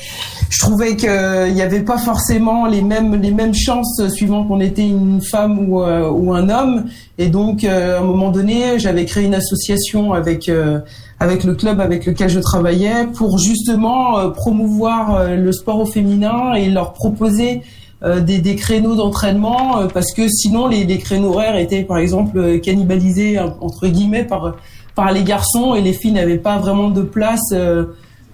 je 0.49 0.59
trouvais 0.59 0.97
que 0.97 1.47
il 1.47 1.53
n'y 1.53 1.61
avait 1.61 1.83
pas 1.83 1.97
forcément 1.97 2.65
les 2.65 2.81
mêmes 2.81 3.15
les 3.15 3.31
mêmes 3.31 3.53
chances 3.53 4.01
euh, 4.01 4.09
suivant 4.09 4.43
qu'on 4.45 4.59
était 4.59 4.85
une 4.85 5.21
femme 5.21 5.69
ou 5.69 5.81
euh, 5.81 6.09
ou 6.09 6.33
un 6.33 6.49
homme. 6.49 6.85
Et 7.17 7.27
donc 7.27 7.63
euh, 7.63 7.97
à 7.97 8.01
un 8.01 8.03
moment 8.03 8.29
donné, 8.29 8.77
j'avais 8.77 9.05
créé 9.05 9.23
une 9.23 9.35
association 9.35 10.11
avec 10.11 10.49
euh, 10.49 10.79
avec 11.21 11.45
le 11.45 11.55
club 11.55 11.79
avec 11.79 12.05
lequel 12.05 12.29
je 12.29 12.39
travaillais 12.39 13.07
pour 13.15 13.39
justement 13.39 14.19
euh, 14.19 14.29
promouvoir 14.31 15.15
euh, 15.15 15.35
le 15.35 15.51
sport 15.53 15.79
au 15.79 15.85
féminin 15.85 16.53
et 16.55 16.69
leur 16.69 16.91
proposer 16.91 17.61
euh, 17.61 17.86
des, 18.03 18.37
des 18.39 18.55
créneaux 18.55 18.95
d'entraînement 18.95 19.79
euh, 19.79 19.87
parce 19.91 20.13
que 20.13 20.27
sinon 20.27 20.67
les, 20.67 20.83
les 20.83 20.99
créneaux 20.99 21.29
horaires 21.33 21.55
étaient 21.57 21.83
par 21.83 21.97
exemple 21.97 22.37
euh, 22.37 22.59
cannibalisés 22.59 23.39
euh, 23.39 23.47
entre 23.59 23.87
guillemets 23.87 24.23
par 24.23 24.55
par 24.97 25.11
les 25.11 25.23
garçons 25.23 25.75
et 25.75 25.81
les 25.81 25.93
filles 25.93 26.11
n'avaient 26.11 26.39
pas 26.39 26.57
vraiment 26.57 26.89
de 26.89 27.03
place 27.03 27.51
euh, 27.53 27.85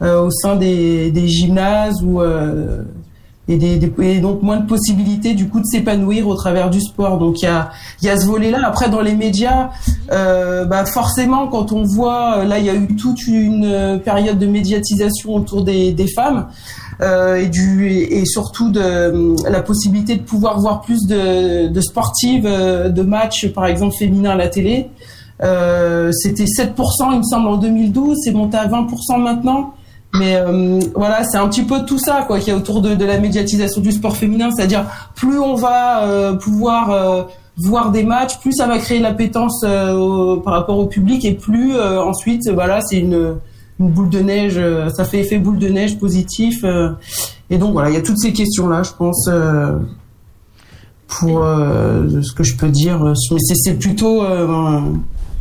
euh, 0.01 0.24
au 0.24 0.32
sein 0.32 0.55
des, 0.55 1.12
des 1.12 1.27
gymnases 1.27 2.01
ou 2.03 2.22
euh, 2.22 2.84
et, 3.50 3.58
des, 3.58 3.78
des- 3.78 3.94
et 4.06 4.20
donc 4.22 4.42
moins 4.42 4.58
de 4.58 4.66
possibilités 4.68 5.34
du 5.34 5.50
coup 5.50 5.60
de 5.60 5.66
s'épanouir 5.66 6.28
au 6.28 6.36
travers 6.36 6.70
du 6.70 6.80
sport. 6.80 7.18
Donc 7.18 7.42
il 7.42 7.46
y 7.46 7.48
a 7.48 7.72
y 8.02 8.10
a 8.10 8.18
ce 8.20 8.26
volet-là. 8.26 8.60
Après 8.66 8.90
dans 8.90 9.02
les 9.02 9.16
médias, 9.16 9.70
euh, 10.12 10.66
bah 10.66 10.86
forcément 10.86 11.48
quand 11.48 11.72
on 11.74 11.84
voit 11.84 12.38
euh, 12.40 12.44
là 12.46 12.60
il 12.60 12.66
y 12.66 12.70
a 12.70 12.76
eu 12.76 12.88
toute 12.96 13.28
une 13.28 13.66
euh, 13.66 13.98
période 13.98 14.40
de 14.40 14.46
médiatisation 14.48 15.36
autour 15.36 15.64
des, 15.64 15.92
des 15.92 16.08
femmes 16.08 16.48
euh, 17.02 17.36
et 17.36 17.48
du 17.48 17.88
et, 17.90 18.26
surtout 18.26 18.72
de 18.72 18.80
euh, 18.82 19.36
la 19.50 19.62
possibilité 19.62 20.16
de 20.16 20.22
pouvoir 20.22 20.60
voir 20.60 20.82
plus 20.82 21.02
de, 21.08 21.68
de 21.68 21.82
sportives, 21.82 22.44
de 22.46 23.02
matchs 23.02 23.48
par 23.50 23.66
exemple 23.66 23.96
féminins 24.00 24.32
à 24.32 24.36
la 24.36 24.48
télé. 24.48 24.88
Euh, 25.44 26.12
C'était 26.14 26.46
7% 26.46 27.12
il 27.12 27.18
me 27.18 27.24
semble 27.24 27.48
en 27.50 27.58
2012, 27.58 28.18
c'est 28.24 28.32
monté 28.32 28.56
à 28.56 28.68
20% 28.68 29.20
maintenant. 29.22 29.74
Mais 30.15 30.36
euh, 30.36 30.79
voilà, 30.96 31.24
c'est 31.24 31.38
un 31.38 31.48
petit 31.48 31.63
peu 31.63 31.86
tout 31.86 31.98
ça 31.98 32.24
quoi 32.27 32.38
qu'il 32.39 32.50
y 32.50 32.51
a 32.51 32.58
autour 32.58 32.82
de, 32.82 33.03
la 33.03 33.20
médiatisation 33.20 33.82
du 33.82 33.91
sport 33.91 34.15
féminin, 34.15 34.50
c'est-à-dire 34.55 34.86
plus 35.15 35.39
on 35.39 35.55
va 35.55 36.03
euh, 36.03 36.34
pouvoir 36.34 36.91
euh, 36.91 37.24
voir 37.58 37.91
des 37.91 38.03
matchs, 38.03 38.38
plus 38.39 38.53
ça 38.53 38.67
va 38.67 38.77
créer 38.77 39.00
l'appétence 39.00 39.63
euh, 39.65 39.93
au- 39.93 40.38
par 40.38 40.53
rapport 40.53 40.77
au 40.77 40.86
public 40.86 41.25
et 41.25 41.34
plus 41.34 41.75
euh, 41.75 42.01
ensuite 42.03 42.48
voilà 42.50 42.82
c'est 42.82 43.00
une 43.00 43.36
une 43.79 43.89
boule 43.89 44.10
de 44.10 44.20
neige, 44.20 44.53
euh, 44.58 44.89
ça 44.89 45.03
fait 45.03 45.20
effet 45.22 45.39
boule 45.39 45.58
de 45.58 45.67
neige 45.67 45.98
positif. 45.98 46.63
et 47.50 47.58
donc 47.58 47.74
voilà, 47.74 47.89
il 47.89 47.96
y 47.96 47.98
a 47.98 48.01
toutes 48.03 48.20
ces 48.20 48.32
questions-là, 48.32 48.84
je 48.84 48.91
pense, 48.96 49.27
pour 51.08 51.43
ce 51.43 52.34
que 52.34 52.43
je 52.43 52.55
peux 52.55 52.70
dire. 52.70 53.03
Mais 53.03 53.38
c'est 53.39 53.79
plutôt, 53.79 54.24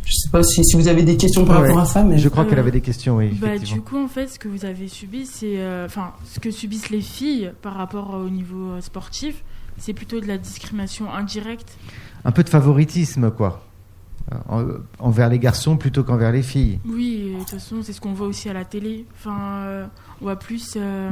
je 0.05 0.11
sais 0.11 0.29
pas 0.29 0.43
si, 0.43 0.63
si 0.63 0.75
vous 0.75 0.87
avez 0.87 1.03
des 1.03 1.17
questions 1.17 1.45
par 1.45 1.61
Ouais. 1.61 1.67
rapport 1.67 1.81
à 1.83 1.85
ça, 1.85 2.03
mais 2.03 2.17
Je 2.17 2.29
crois 2.29 2.45
qu'elle 2.45 2.57
Euh, 2.57 2.61
avait 2.61 2.71
des 2.71 2.81
questions, 2.81 3.17
oui. 3.17 3.29
Bah, 3.39 3.57
du 3.57 3.81
coup, 3.81 3.97
en 3.97 4.07
fait, 4.07 4.27
ce 4.27 4.37
que 4.39 4.47
vous 4.47 4.65
avez 4.65 4.87
subi, 4.87 5.25
c'est. 5.25 5.59
euh, 5.59 5.85
Enfin, 5.85 6.11
ce 6.25 6.39
que 6.39 6.51
subissent 6.51 6.89
les 6.89 7.01
filles 7.01 7.51
par 7.61 7.73
rapport 7.75 8.13
au 8.15 8.29
niveau 8.29 8.71
euh, 8.71 8.81
sportif, 8.81 9.43
c'est 9.77 9.93
plutôt 9.93 10.19
de 10.19 10.27
la 10.27 10.37
discrimination 10.37 11.11
indirecte. 11.11 11.77
Un 12.25 12.31
peu 12.31 12.43
de 12.43 12.49
favoritisme, 12.49 13.31
quoi. 13.31 13.65
Euh, 14.31 14.35
en- 14.99 15.07
envers 15.07 15.27
les 15.29 15.39
garçons 15.39 15.75
plutôt 15.77 16.03
qu'envers 16.03 16.31
les 16.31 16.43
filles. 16.43 16.79
Oui, 16.85 17.31
de 17.33 17.39
toute 17.39 17.49
façon, 17.49 17.77
c'est 17.83 17.91
ce 17.93 17.99
qu'on 17.99 18.13
voit 18.13 18.27
aussi 18.27 18.47
à 18.49 18.53
la 18.53 18.63
télé. 18.65 19.05
Enfin, 19.17 19.37
euh, 19.63 19.85
on 20.21 20.25
voit 20.25 20.37
plus. 20.37 20.73
euh, 20.77 21.09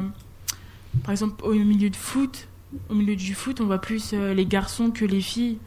par 1.03 1.11
exemple, 1.11 1.43
au 1.45 1.53
milieu 1.53 1.89
de 1.89 1.95
foot, 1.95 2.47
au 2.89 2.93
milieu 2.95 3.15
du 3.15 3.33
foot, 3.33 3.59
on 3.61 3.65
voit 3.65 3.79
plus 3.81 4.11
euh, 4.13 4.33
les 4.33 4.45
garçons 4.45 4.91
que 4.91 5.05
les 5.05 5.21
filles. 5.21 5.57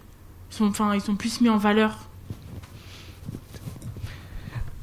Sont, 0.51 0.67
enfin, 0.67 0.95
ils 0.95 1.01
sont 1.01 1.17
plus 1.17 1.41
mis 1.41 1.49
en 1.49 1.57
valeur. 1.59 2.09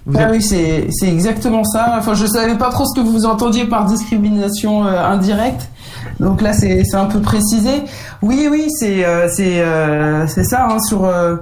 Vous 0.08 0.17
Ah 0.20 0.24
avez- 0.25 0.38
oui, 0.38 0.41
c'est 0.43 0.88
c'est 0.91 1.08
exactement 1.08 1.63
ça. 1.63 1.96
Enfin, 1.98 2.13
je 2.15 2.25
savais 2.25 2.55
pas 2.55 2.70
trop 2.70 2.86
ce 2.86 3.00
que 3.00 3.05
vous 3.05 3.25
entendiez 3.25 3.65
par 3.65 3.86
discrimination 3.86 4.86
euh, 4.86 5.00
indirecte. 5.03 5.70
Donc 6.20 6.41
là, 6.41 6.53
c'est 6.53 6.84
c'est 6.84 6.98
un 6.98 7.05
peu 7.05 7.20
précisé. 7.20 7.84
Oui, 8.22 8.48
oui, 8.50 8.65
c'est 8.70 9.05
euh, 9.05 9.27
c'est 9.29 9.62
euh, 9.62 10.25
c'est 10.27 10.43
ça. 10.43 10.67
Hein, 10.70 10.79
sur 10.79 11.05
euh, 11.05 11.36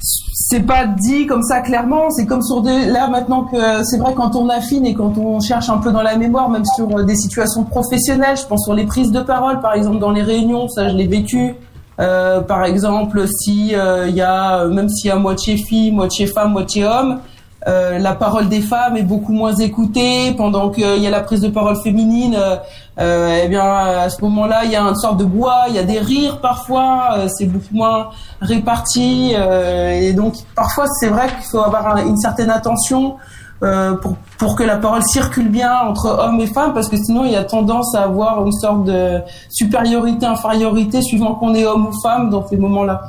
c'est 0.00 0.60
pas 0.60 0.86
dit 0.86 1.26
comme 1.26 1.42
ça 1.42 1.60
clairement. 1.60 2.10
C'est 2.10 2.26
comme 2.26 2.42
sur 2.42 2.62
des 2.62 2.86
là 2.86 3.08
maintenant 3.08 3.44
que 3.44 3.56
c'est 3.84 3.98
vrai 3.98 4.14
quand 4.14 4.36
on 4.36 4.48
affine 4.48 4.84
et 4.86 4.94
quand 4.94 5.16
on 5.18 5.40
cherche 5.40 5.68
un 5.70 5.78
peu 5.78 5.90
dans 5.90 6.02
la 6.02 6.16
mémoire, 6.16 6.48
même 6.50 6.64
sur 6.76 7.04
des 7.04 7.16
situations 7.16 7.64
professionnelles. 7.64 8.36
Je 8.36 8.46
pense 8.46 8.64
sur 8.64 8.74
les 8.74 8.84
prises 8.84 9.10
de 9.10 9.20
parole, 9.20 9.60
par 9.60 9.74
exemple 9.74 9.98
dans 9.98 10.10
les 10.10 10.22
réunions. 10.22 10.68
Ça, 10.68 10.88
je 10.88 10.94
l'ai 10.94 11.06
vécu. 11.06 11.54
Euh, 12.00 12.40
par 12.42 12.64
exemple, 12.64 13.26
si 13.26 13.74
euh, 13.74 14.06
il 14.08 14.14
y 14.14 14.20
a 14.22 14.66
même 14.66 14.88
s'il 14.88 15.08
y 15.08 15.10
a 15.10 15.16
moitié 15.16 15.56
fille, 15.56 15.90
moitié 15.90 16.26
femme, 16.28 16.52
moitié 16.52 16.84
homme, 16.84 17.18
euh, 17.66 17.98
la 17.98 18.14
parole 18.14 18.48
des 18.48 18.60
femmes 18.60 18.96
est 18.96 19.02
beaucoup 19.02 19.32
moins 19.32 19.54
écoutée 19.56 20.32
pendant 20.36 20.70
qu'il 20.70 20.98
y 21.02 21.06
a 21.06 21.10
la 21.10 21.20
prise 21.20 21.40
de 21.40 21.48
parole 21.48 21.76
féminine. 21.82 22.36
Euh, 22.38 22.56
euh, 23.00 23.40
eh 23.44 23.48
bien, 23.48 23.64
à 23.64 24.08
ce 24.10 24.20
moment-là, 24.22 24.64
il 24.64 24.70
y 24.70 24.76
a 24.76 24.82
une 24.82 24.94
sorte 24.96 25.16
de 25.18 25.24
bois, 25.24 25.64
il 25.68 25.74
y 25.74 25.78
a 25.78 25.82
des 25.84 25.98
rires 25.98 26.40
parfois, 26.40 27.14
euh, 27.16 27.28
c'est 27.28 27.46
beaucoup 27.46 27.74
moins 27.74 28.10
réparti. 28.40 29.34
euh, 29.36 29.90
et 29.90 30.12
donc, 30.12 30.34
parfois, 30.54 30.86
c'est 31.00 31.08
vrai 31.08 31.26
qu'il 31.28 31.44
faut 31.50 31.60
avoir 31.60 31.96
un- 31.96 32.06
une 32.06 32.16
certaine 32.16 32.50
attention 32.50 33.16
euh, 33.64 33.94
pour, 33.94 34.14
pour 34.38 34.54
que 34.54 34.62
la 34.62 34.76
parole 34.76 35.02
circule 35.02 35.48
bien 35.48 35.80
entre 35.80 36.06
hommes 36.06 36.40
et 36.40 36.46
femmes, 36.46 36.72
parce 36.74 36.88
que 36.88 36.96
sinon, 36.96 37.24
il 37.24 37.32
y 37.32 37.36
a 37.36 37.42
tendance 37.42 37.92
à 37.96 38.04
avoir 38.04 38.44
une 38.46 38.52
sorte 38.52 38.84
de 38.84 39.20
supériorité, 39.50 40.26
infériorité, 40.26 41.02
suivant 41.02 41.34
qu'on 41.34 41.54
est 41.56 41.66
homme 41.66 41.86
ou 41.88 41.92
femme 42.00 42.30
dans 42.30 42.46
ces 42.46 42.56
moments-là. 42.56 43.02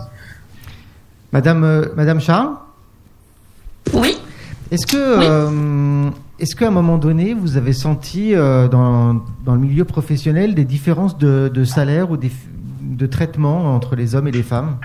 Madame, 1.31 1.63
euh, 1.63 1.85
Madame 1.95 2.19
Charles? 2.19 2.49
Oui. 3.93 4.17
Est-ce 4.71 4.85
que, 4.85 4.97
euh, 4.97 6.09
est-ce 6.39 6.55
qu'à 6.55 6.67
un 6.67 6.71
moment 6.71 6.97
donné, 6.97 7.33
vous 7.33 7.57
avez 7.57 7.73
senti 7.73 8.35
euh, 8.35 8.67
dans, 8.67 9.15
dans 9.43 9.55
le 9.55 9.59
milieu 9.59 9.83
professionnel 9.83 10.53
des 10.53 10.65
différences 10.65 11.17
de, 11.17 11.49
de 11.51 11.63
salaire 11.63 12.11
ou 12.11 12.17
des, 12.17 12.31
de 12.81 13.05
traitement 13.07 13.75
entre 13.75 13.95
les 13.95 14.13
hommes 14.13 14.27
et 14.27 14.31
les 14.31 14.43
femmes? 14.43 14.77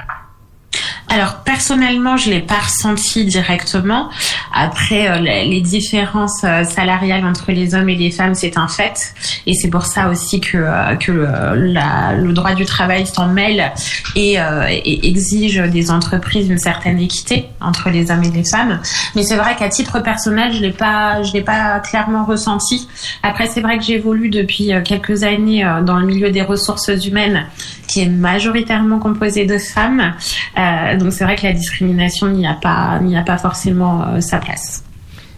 Alors 1.14 1.36
personnellement, 1.44 2.16
je 2.16 2.28
l'ai 2.28 2.40
pas 2.40 2.58
ressenti 2.58 3.24
directement. 3.24 4.10
Après, 4.52 5.08
euh, 5.08 5.18
les 5.20 5.60
différences 5.60 6.42
euh, 6.42 6.64
salariales 6.64 7.24
entre 7.24 7.52
les 7.52 7.76
hommes 7.76 7.88
et 7.88 7.94
les 7.94 8.10
femmes, 8.10 8.34
c'est 8.34 8.58
un 8.58 8.66
fait, 8.66 9.14
et 9.46 9.54
c'est 9.54 9.68
pour 9.68 9.86
ça 9.86 10.08
aussi 10.08 10.40
que 10.40 10.56
euh, 10.56 10.96
que 10.96 11.12
le 11.12 12.32
droit 12.32 12.54
du 12.54 12.64
travail 12.64 13.06
s'en 13.06 13.28
mêle 13.28 13.72
et, 14.16 14.34
et 14.34 15.08
exige 15.08 15.58
des 15.58 15.92
entreprises 15.92 16.48
une 16.48 16.58
certaine 16.58 16.98
équité 16.98 17.46
entre 17.60 17.90
les 17.90 18.10
hommes 18.10 18.24
et 18.24 18.30
les 18.30 18.44
femmes. 18.44 18.80
Mais 19.14 19.22
c'est 19.22 19.36
vrai 19.36 19.54
qu'à 19.56 19.68
titre 19.68 20.00
personnel, 20.00 20.52
je 20.52 20.60
l'ai 20.60 20.72
pas, 20.72 21.22
je 21.22 21.32
l'ai 21.32 21.42
pas 21.42 21.78
clairement 21.78 22.24
ressenti. 22.24 22.88
Après, 23.22 23.46
c'est 23.46 23.60
vrai 23.60 23.78
que 23.78 23.84
j'évolue 23.84 24.30
depuis 24.30 24.72
quelques 24.84 25.22
années 25.22 25.64
dans 25.84 25.98
le 25.98 26.06
milieu 26.06 26.30
des 26.30 26.42
ressources 26.42 26.90
humaines, 27.06 27.46
qui 27.86 28.00
est 28.00 28.08
majoritairement 28.08 28.98
composé 28.98 29.46
de 29.46 29.58
femmes. 29.58 30.14
Euh, 30.58 30.96
donc 30.96 31.12
c'est 31.12 31.24
vrai 31.24 31.36
que 31.36 31.44
la 31.44 31.52
discrimination 31.52 32.28
n'y 32.28 32.46
a 32.46 32.54
pas, 32.54 33.00
n'y 33.00 33.16
a 33.16 33.22
pas 33.22 33.38
forcément 33.38 34.06
euh, 34.06 34.20
sa 34.20 34.38
place. 34.38 34.84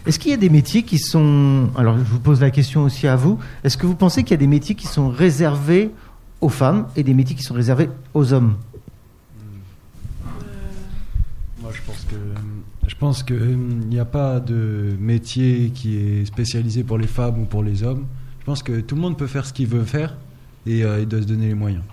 Est-ce 0.05 0.19
qu'il 0.19 0.31
y 0.31 0.33
a 0.33 0.37
des 0.37 0.49
métiers 0.49 0.83
qui 0.83 0.99
sont... 0.99 1.69
Alors 1.77 1.97
je 1.97 2.03
vous 2.03 2.19
pose 2.19 2.39
la 2.39 2.49
question 2.51 2.83
aussi 2.83 3.07
à 3.07 3.15
vous. 3.15 3.39
Est-ce 3.63 3.77
que 3.77 3.85
vous 3.85 3.95
pensez 3.95 4.23
qu'il 4.23 4.31
y 4.31 4.35
a 4.35 4.37
des 4.37 4.47
métiers 4.47 4.75
qui 4.75 4.87
sont 4.87 5.09
réservés 5.09 5.91
aux 6.39 6.49
femmes 6.49 6.87
et 6.95 7.03
des 7.03 7.13
métiers 7.13 7.35
qui 7.35 7.43
sont 7.43 7.55
réservés 7.55 7.89
aux 8.13 8.31
hommes? 8.31 8.55
Moi, 11.61 11.71
je 11.73 11.81
pense 11.81 12.05
que 12.09 12.15
je 12.87 12.95
pense 12.95 13.21
que 13.21 13.33
il 13.33 13.89
n'y 13.89 13.99
a 13.99 14.05
pas 14.05 14.39
de 14.39 14.95
métier 14.99 15.71
qui 15.75 15.97
est 15.97 16.25
spécialisé 16.25 16.83
pour 16.83 16.97
les 16.97 17.07
femmes 17.07 17.41
ou 17.41 17.45
pour 17.45 17.61
les 17.61 17.83
hommes. 17.83 18.05
Je 18.39 18.45
pense 18.45 18.63
que 18.63 18.79
tout 18.79 18.95
le 18.95 19.01
monde 19.01 19.17
peut 19.17 19.27
faire 19.27 19.45
ce 19.45 19.51
qu'il 19.51 19.67
veut 19.67 19.83
faire 19.83 20.15
et 20.65 20.85
euh, 20.85 21.01
il 21.01 21.07
doit 21.07 21.21
se 21.21 21.27
donner 21.27 21.47
les 21.47 21.53
moyens. 21.53 21.83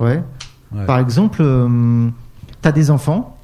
Ouais. 0.00 0.22
Ouais. 0.72 0.86
Par 0.86 0.98
exemple, 0.98 1.38
tu 1.42 2.68
as 2.68 2.72
des 2.72 2.90
enfants. 2.90 3.36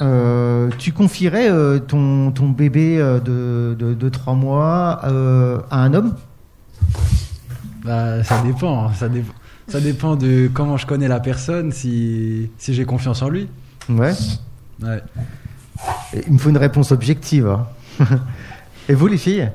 euh, 0.00 0.70
tu 0.78 0.92
confierais 0.92 1.50
euh, 1.50 1.78
ton, 1.78 2.30
ton 2.30 2.48
bébé 2.50 2.98
euh, 2.98 3.18
de, 3.20 3.74
de, 3.78 3.94
de 3.94 4.08
3 4.08 4.34
mois 4.34 5.00
euh, 5.04 5.58
à 5.70 5.82
un 5.82 5.94
homme? 5.94 6.14
Bah, 7.84 8.22
ça 8.24 8.42
dépend, 8.42 8.86
hein, 8.86 8.92
ça 8.94 9.08
dépend. 9.08 9.32
Ça 9.68 9.80
dépend 9.80 10.16
de 10.16 10.50
comment 10.52 10.76
je 10.76 10.84
connais 10.86 11.06
la 11.06 11.20
personne, 11.20 11.70
si, 11.70 12.50
si 12.58 12.74
j'ai 12.74 12.84
confiance 12.84 13.22
en 13.22 13.28
lui. 13.28 13.48
Ouais. 13.88 14.12
Ouais. 14.82 15.00
Il 16.26 16.32
me 16.32 16.38
faut 16.38 16.50
une 16.50 16.56
réponse 16.58 16.90
objective. 16.90 17.46
hein. 17.46 17.66
Et 18.88 18.94
vous, 18.94 19.06
les 19.06 19.16
filles? 19.16 19.48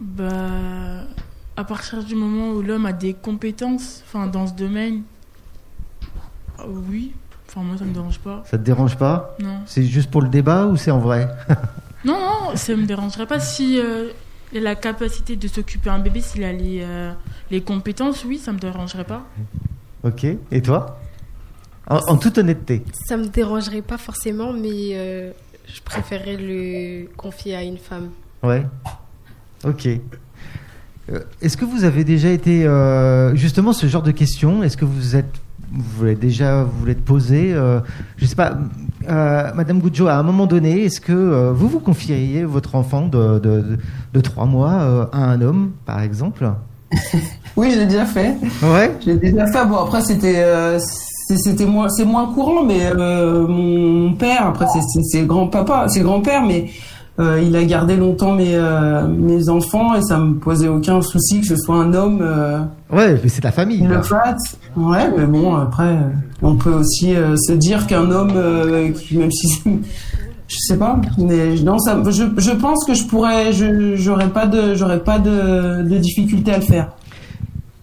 Bah, 0.00 1.04
à 1.56 1.62
partir 1.64 2.02
du 2.02 2.16
moment 2.16 2.50
où 2.50 2.62
l'homme 2.62 2.84
a 2.86 2.92
des 2.92 3.14
compétences, 3.14 4.02
enfin 4.08 4.26
dans 4.26 4.48
ce 4.48 4.54
domaine, 4.54 4.94
euh, 4.96 5.00
oui. 6.68 7.12
Enfin 7.48 7.62
moi 7.62 7.76
ça 7.78 7.84
me 7.84 7.92
dérange 7.92 8.18
pas. 8.20 8.42
Ça 8.46 8.58
te 8.58 8.62
dérange 8.62 8.96
pas 8.96 9.36
Non. 9.38 9.60
C'est 9.66 9.84
juste 9.84 10.10
pour 10.10 10.22
le 10.22 10.28
débat 10.28 10.66
ou 10.66 10.76
c'est 10.76 10.90
en 10.90 10.98
vrai 10.98 11.28
Non, 12.04 12.18
non, 12.18 12.56
ça 12.56 12.74
me 12.76 12.84
dérangerait 12.84 13.26
pas 13.26 13.40
si 13.40 13.78
euh, 13.78 14.08
il 14.52 14.58
a 14.58 14.60
la 14.60 14.74
capacité 14.74 15.36
de 15.36 15.48
s'occuper 15.48 15.88
un 15.90 15.98
bébé, 15.98 16.20
s'il 16.20 16.44
a 16.44 16.52
les, 16.52 16.80
euh, 16.82 17.12
les 17.50 17.62
compétences, 17.62 18.24
oui, 18.24 18.38
ça 18.38 18.52
me 18.52 18.58
dérangerait 18.58 19.04
pas. 19.04 19.24
Ok. 20.02 20.26
Et 20.50 20.60
toi? 20.62 21.00
En, 21.88 21.96
en 22.08 22.16
toute 22.16 22.38
honnêteté. 22.38 22.84
Ça 23.06 23.16
me 23.16 23.26
dérangerait 23.26 23.82
pas 23.82 23.98
forcément, 23.98 24.52
mais 24.52 24.90
euh, 24.92 25.30
je 25.66 25.80
préférerais 25.82 26.36
le 26.38 27.08
confier 27.16 27.56
à 27.56 27.62
une 27.62 27.78
femme. 27.78 28.10
Ouais. 28.42 28.66
Ok. 29.64 29.86
Euh, 31.10 31.20
Est-ce 31.40 31.56
que 31.56 31.64
vous 31.64 31.84
avez 31.84 32.04
déjà 32.04 32.28
été 32.28 32.66
euh, 32.66 33.34
justement 33.34 33.72
ce 33.72 33.86
genre 33.86 34.02
de 34.02 34.10
questions? 34.10 34.62
Est-ce 34.62 34.76
que 34.76 34.84
vous 34.84 35.16
êtes 35.16 35.34
vous 35.76 36.04
l'avez 36.04 36.16
déjà 36.16 36.62
vous 36.64 36.84
l'êtes 36.86 37.04
posé 37.04 37.52
euh, 37.52 37.80
Je 38.16 38.26
sais 38.26 38.36
pas, 38.36 38.52
euh, 39.08 39.50
Madame 39.54 39.80
Goudjo, 39.80 40.06
à 40.06 40.14
un 40.14 40.22
moment 40.22 40.46
donné, 40.46 40.84
est-ce 40.84 41.00
que 41.00 41.12
euh, 41.12 41.52
vous 41.52 41.68
vous 41.68 41.80
confieriez 41.80 42.44
votre 42.44 42.74
enfant 42.74 43.06
de 43.06 43.38
de, 44.12 44.20
trois 44.20 44.46
mois 44.46 44.72
euh, 44.72 45.06
à 45.12 45.24
un 45.24 45.40
homme, 45.40 45.72
par 45.86 46.00
exemple? 46.02 46.50
Oui, 47.56 47.70
j'ai 47.72 47.86
déjà 47.86 48.04
fait. 48.04 48.34
Ouais. 48.64 48.90
J'ai 49.04 49.14
déjà 49.16 49.46
fait. 49.46 49.64
Bon, 49.64 49.76
après, 49.76 50.00
c'était, 50.02 50.44
c'était 51.36 51.66
moins, 51.66 51.88
c'est 51.88 52.04
moins 52.04 52.26
courant, 52.34 52.64
mais 52.64 52.92
mon 52.94 54.12
père, 54.14 54.46
après 54.48 54.66
c'est- 54.72 55.02
c'est 55.04 55.24
grand-papa, 55.24 55.86
c'est 55.88 56.00
grand-père, 56.00 56.42
mais 56.44 56.66
euh, 57.20 57.40
il 57.40 57.54
a 57.54 57.64
gardé 57.64 57.96
longtemps 57.96 58.32
mes, 58.32 58.54
euh, 58.56 59.06
mes 59.06 59.48
enfants 59.48 59.94
et 59.94 60.02
ça 60.02 60.18
me 60.18 60.34
posait 60.34 60.68
aucun 60.68 61.00
souci 61.00 61.40
que 61.40 61.46
ce 61.46 61.56
soit 61.56 61.76
un 61.76 61.94
homme 61.94 62.18
euh, 62.22 62.58
Ouais, 62.90 63.18
mais 63.22 63.28
c'est 63.28 63.40
ta 63.42 63.52
famille. 63.52 63.86
là. 63.86 64.00
Ouais, 64.76 65.08
mais 65.16 65.26
bon, 65.26 65.54
après, 65.54 65.96
on 66.42 66.56
peut 66.56 66.72
aussi 66.72 67.14
se 67.14 67.52
dire 67.52 67.86
qu'un 67.86 68.10
homme, 68.10 68.32
qui, 68.94 69.16
même 69.16 69.30
si 69.30 69.60
je 70.48 70.56
sais 70.58 70.76
pas, 70.76 71.00
mais 71.18 71.54
non, 71.56 71.78
ça, 71.78 72.02
je, 72.10 72.24
je 72.36 72.50
pense 72.50 72.84
que 72.86 72.94
je 72.94 73.04
pourrais, 73.04 73.52
je 73.52 73.96
j'aurais 73.96 74.28
pas 74.28 74.46
de, 74.46 74.74
j'aurais 74.74 75.00
pas 75.00 75.18
de, 75.18 75.82
de 75.82 75.98
difficulté 75.98 76.52
à 76.52 76.58
le 76.58 76.64
faire. 76.64 76.88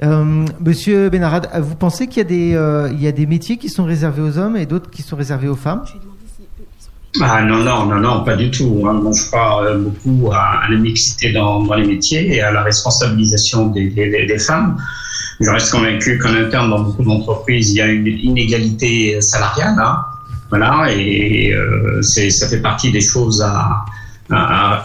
Euh, 0.04 0.46
Monsieur 0.60 1.10
Benarad, 1.10 1.48
vous 1.62 1.76
pensez 1.76 2.08
qu'il 2.08 2.30
y, 2.32 2.56
euh, 2.56 2.90
y 3.00 3.08
a 3.08 3.12
des 3.12 3.28
métiers 3.28 3.58
qui 3.58 3.70
sont 3.70 3.84
réservés 3.84 4.22
aux 4.24 4.38
hommes 4.40 4.58
et 4.58 4.66
d'autres 4.66 4.90
qui 4.90 5.04
sont 5.04 5.16
réservés 5.16 5.48
aux 5.48 5.56
femmes? 5.56 5.84
Ah 7.20 7.42
non, 7.42 7.58
non, 7.58 7.88
non, 7.88 8.00
non, 8.00 8.24
pas 8.24 8.38
du 8.38 8.50
tout. 8.50 8.82
je 8.84 9.28
crois 9.28 9.66
euh, 9.66 9.78
beaucoup 9.78 10.32
à, 10.32 10.62
la 10.70 10.78
mixité 10.78 11.34
dans, 11.34 11.62
les 11.74 11.86
métiers 11.86 12.36
et 12.36 12.42
à 12.42 12.52
la 12.52 12.64
responsabilisation 12.64 13.68
des, 13.68 14.40
femmes. 14.40 14.78
Je 15.42 15.50
reste 15.50 15.72
convaincu 15.72 16.18
qu'en 16.20 16.34
interne, 16.34 16.70
dans 16.70 16.80
beaucoup 16.80 17.04
d'entreprises, 17.04 17.72
il 17.72 17.76
y 17.78 17.82
a 17.82 17.88
une 17.88 18.08
inégalité 18.08 19.20
salariale. 19.22 19.76
hein. 19.78 20.06
Voilà, 20.50 20.92
et 20.92 21.54
euh, 21.54 22.02
ça 22.02 22.48
fait 22.48 22.62
partie 22.62 22.92
des 22.92 23.02
choses 23.02 23.42
à, 23.42 23.86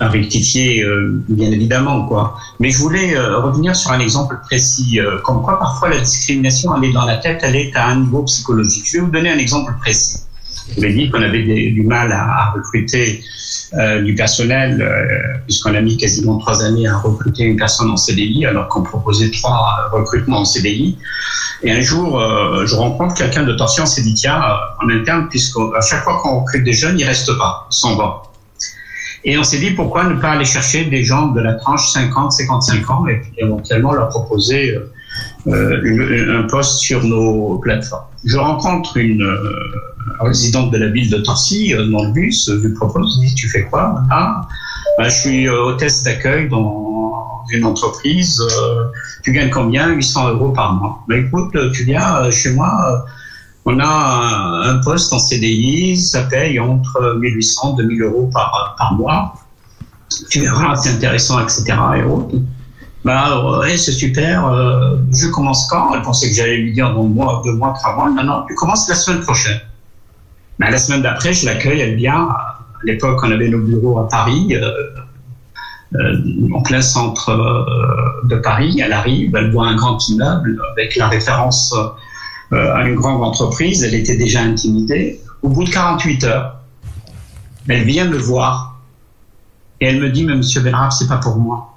rectifier, 0.00 0.82
euh, 0.82 1.22
bien 1.28 1.50
évidemment, 1.52 2.06
quoi. 2.06 2.36
Mais 2.58 2.70
je 2.70 2.78
voulais 2.78 3.16
revenir 3.18 3.76
sur 3.76 3.92
un 3.92 4.00
exemple 4.00 4.40
précis, 4.42 4.98
comme 5.22 5.42
quoi 5.42 5.58
parfois 5.60 5.90
la 5.90 6.00
discrimination, 6.00 6.76
elle 6.76 6.90
est 6.90 6.92
dans 6.92 7.04
la 7.04 7.16
tête, 7.16 7.40
elle 7.44 7.54
est 7.54 7.76
à 7.76 7.88
un 7.88 8.00
niveau 8.00 8.22
psychologique. 8.22 8.84
Je 8.90 8.98
vais 8.98 9.04
vous 9.04 9.10
donner 9.10 9.30
un 9.30 9.38
exemple 9.38 9.72
précis. 9.80 10.25
Je 10.74 10.86
dit 10.88 11.10
qu'on 11.10 11.22
avait 11.22 11.42
du 11.42 11.82
mal 11.82 12.12
à, 12.12 12.52
recruter 12.54 13.22
euh, 13.74 14.02
du 14.02 14.14
personnel, 14.14 14.82
euh, 14.82 15.38
puisqu'on 15.46 15.74
a 15.74 15.80
mis 15.80 15.96
quasiment 15.96 16.38
trois 16.38 16.64
années 16.64 16.86
à 16.86 16.98
recruter 16.98 17.44
une 17.44 17.56
personne 17.56 17.90
en 17.90 17.96
CDI, 17.96 18.46
alors 18.46 18.68
qu'on 18.68 18.82
proposait 18.82 19.30
trois 19.30 19.88
recrutements 19.92 20.40
en 20.40 20.44
CDI. 20.44 20.98
Et 21.62 21.70
un 21.70 21.80
jour, 21.80 22.20
euh, 22.20 22.66
je 22.66 22.74
rencontre 22.74 23.14
quelqu'un 23.14 23.44
de 23.44 23.52
Torsion, 23.54 23.86
s'est 23.86 24.02
dit, 24.02 24.14
tiens, 24.14 24.40
en 24.82 24.88
interne, 24.90 25.28
puisqu'à 25.28 25.80
chaque 25.80 26.02
fois 26.02 26.20
qu'on 26.22 26.40
recrute 26.40 26.64
des 26.64 26.74
jeunes, 26.74 26.98
ils 26.98 27.04
restent 27.04 27.36
pas, 27.38 27.66
ils 27.70 27.76
s'en 27.76 27.96
vont. 27.96 28.14
Et 29.24 29.38
on 29.38 29.44
s'est 29.44 29.58
dit, 29.58 29.70
pourquoi 29.70 30.04
ne 30.04 30.20
pas 30.20 30.32
aller 30.32 30.44
chercher 30.44 30.84
des 30.84 31.02
gens 31.02 31.28
de 31.28 31.40
la 31.40 31.54
tranche 31.54 31.90
50, 31.92 32.32
55 32.32 32.90
ans, 32.90 33.06
et 33.06 33.16
puis 33.16 33.32
éventuellement 33.38 33.92
leur 33.92 34.08
proposer 34.08 34.76
euh, 35.48 36.40
un 36.40 36.42
poste 36.44 36.80
sur 36.80 37.04
nos 37.04 37.58
plateformes. 37.58 38.06
Je 38.24 38.36
rencontre 38.36 38.96
une 38.96 39.22
euh, 39.22 39.38
résidente 40.20 40.72
de 40.72 40.78
la 40.78 40.88
ville 40.88 41.08
de 41.08 41.18
Torcy 41.18 41.72
euh, 41.72 41.86
dans 41.86 42.04
le 42.04 42.12
bus, 42.12 42.50
je 42.52 42.66
lui 42.66 42.74
propose, 42.74 43.16
je 43.16 43.28
dis, 43.28 43.34
tu 43.34 43.48
fais 43.48 43.64
quoi 43.64 44.02
Ah, 44.10 44.40
ben, 44.98 45.04
je 45.04 45.14
suis 45.14 45.48
hôtesse 45.48 46.02
d'accueil 46.02 46.48
dans 46.48 47.44
une 47.52 47.64
entreprise, 47.64 48.42
tu 49.22 49.32
gagnes 49.32 49.50
combien? 49.50 49.88
800 49.90 50.30
euros 50.30 50.50
par 50.50 50.74
mois. 50.74 51.04
Ben, 51.06 51.24
écoute, 51.24 51.56
tu 51.72 51.84
viens 51.84 52.28
chez 52.32 52.52
moi, 52.52 53.04
on 53.66 53.78
a 53.78 54.62
un, 54.64 54.78
poste 54.78 55.12
en 55.12 55.18
CDI, 55.20 55.96
ça 55.96 56.22
paye 56.22 56.58
entre 56.58 57.18
1800 57.20 57.74
et 57.74 57.82
2000 57.82 58.02
euros 58.02 58.30
par, 58.32 58.94
mois. 58.98 59.34
Tu 60.28 60.40
verras, 60.40 60.74
c'est 60.74 60.90
intéressant, 60.90 61.40
etc. 61.40 61.74
Bah 63.06 63.60
ouais, 63.60 63.76
c'est 63.76 63.92
super. 63.92 64.48
euh, 64.48 64.96
je 65.12 65.28
commence 65.28 65.68
quand? 65.68 65.94
Elle 65.94 66.02
pensait 66.02 66.28
que 66.28 66.34
j'allais 66.34 66.56
lui 66.56 66.72
dire 66.72 66.92
dans 66.92 67.04
mois, 67.04 67.40
deux 67.44 67.52
mois, 67.52 67.72
trois 67.78 67.94
mois. 67.94 68.10
Non, 68.10 68.24
non, 68.24 68.44
tu 68.48 68.54
commences 68.56 68.88
la 68.88 68.96
semaine 68.96 69.20
prochaine. 69.20 69.60
Bah, 70.58 70.72
la 70.72 70.78
semaine 70.78 71.02
d'après, 71.02 71.32
je 71.32 71.46
l'accueille, 71.46 71.78
elle 71.82 71.94
vient. 71.94 72.26
À 72.30 72.58
l'époque, 72.82 73.20
on 73.22 73.30
avait 73.30 73.48
nos 73.48 73.60
bureaux 73.60 74.00
à 74.00 74.08
Paris, 74.08 74.48
euh, 74.56 74.72
euh, 75.94 76.18
en 76.52 76.62
plein 76.62 76.80
centre 76.82 77.30
de 78.24 78.34
Paris. 78.34 78.80
Elle 78.82 78.92
arrive, 78.92 79.36
elle 79.36 79.52
voit 79.52 79.68
un 79.68 79.76
grand 79.76 79.96
immeuble 80.08 80.60
avec 80.72 80.96
la 80.96 81.06
référence 81.06 81.72
à 82.50 82.82
une 82.88 82.96
grande 82.96 83.22
entreprise. 83.22 83.84
Elle 83.84 83.94
était 83.94 84.16
déjà 84.16 84.40
intimidée. 84.40 85.20
Au 85.42 85.48
bout 85.48 85.62
de 85.62 85.70
48 85.70 86.24
heures, 86.24 86.56
elle 87.68 87.84
vient 87.84 88.06
me 88.06 88.18
voir 88.18 88.80
et 89.80 89.86
elle 89.86 90.00
me 90.00 90.10
dit, 90.10 90.24
mais 90.24 90.34
Monsieur 90.34 90.60
Benraf, 90.60 90.92
c'est 90.92 91.06
pas 91.06 91.18
pour 91.18 91.36
moi 91.36 91.75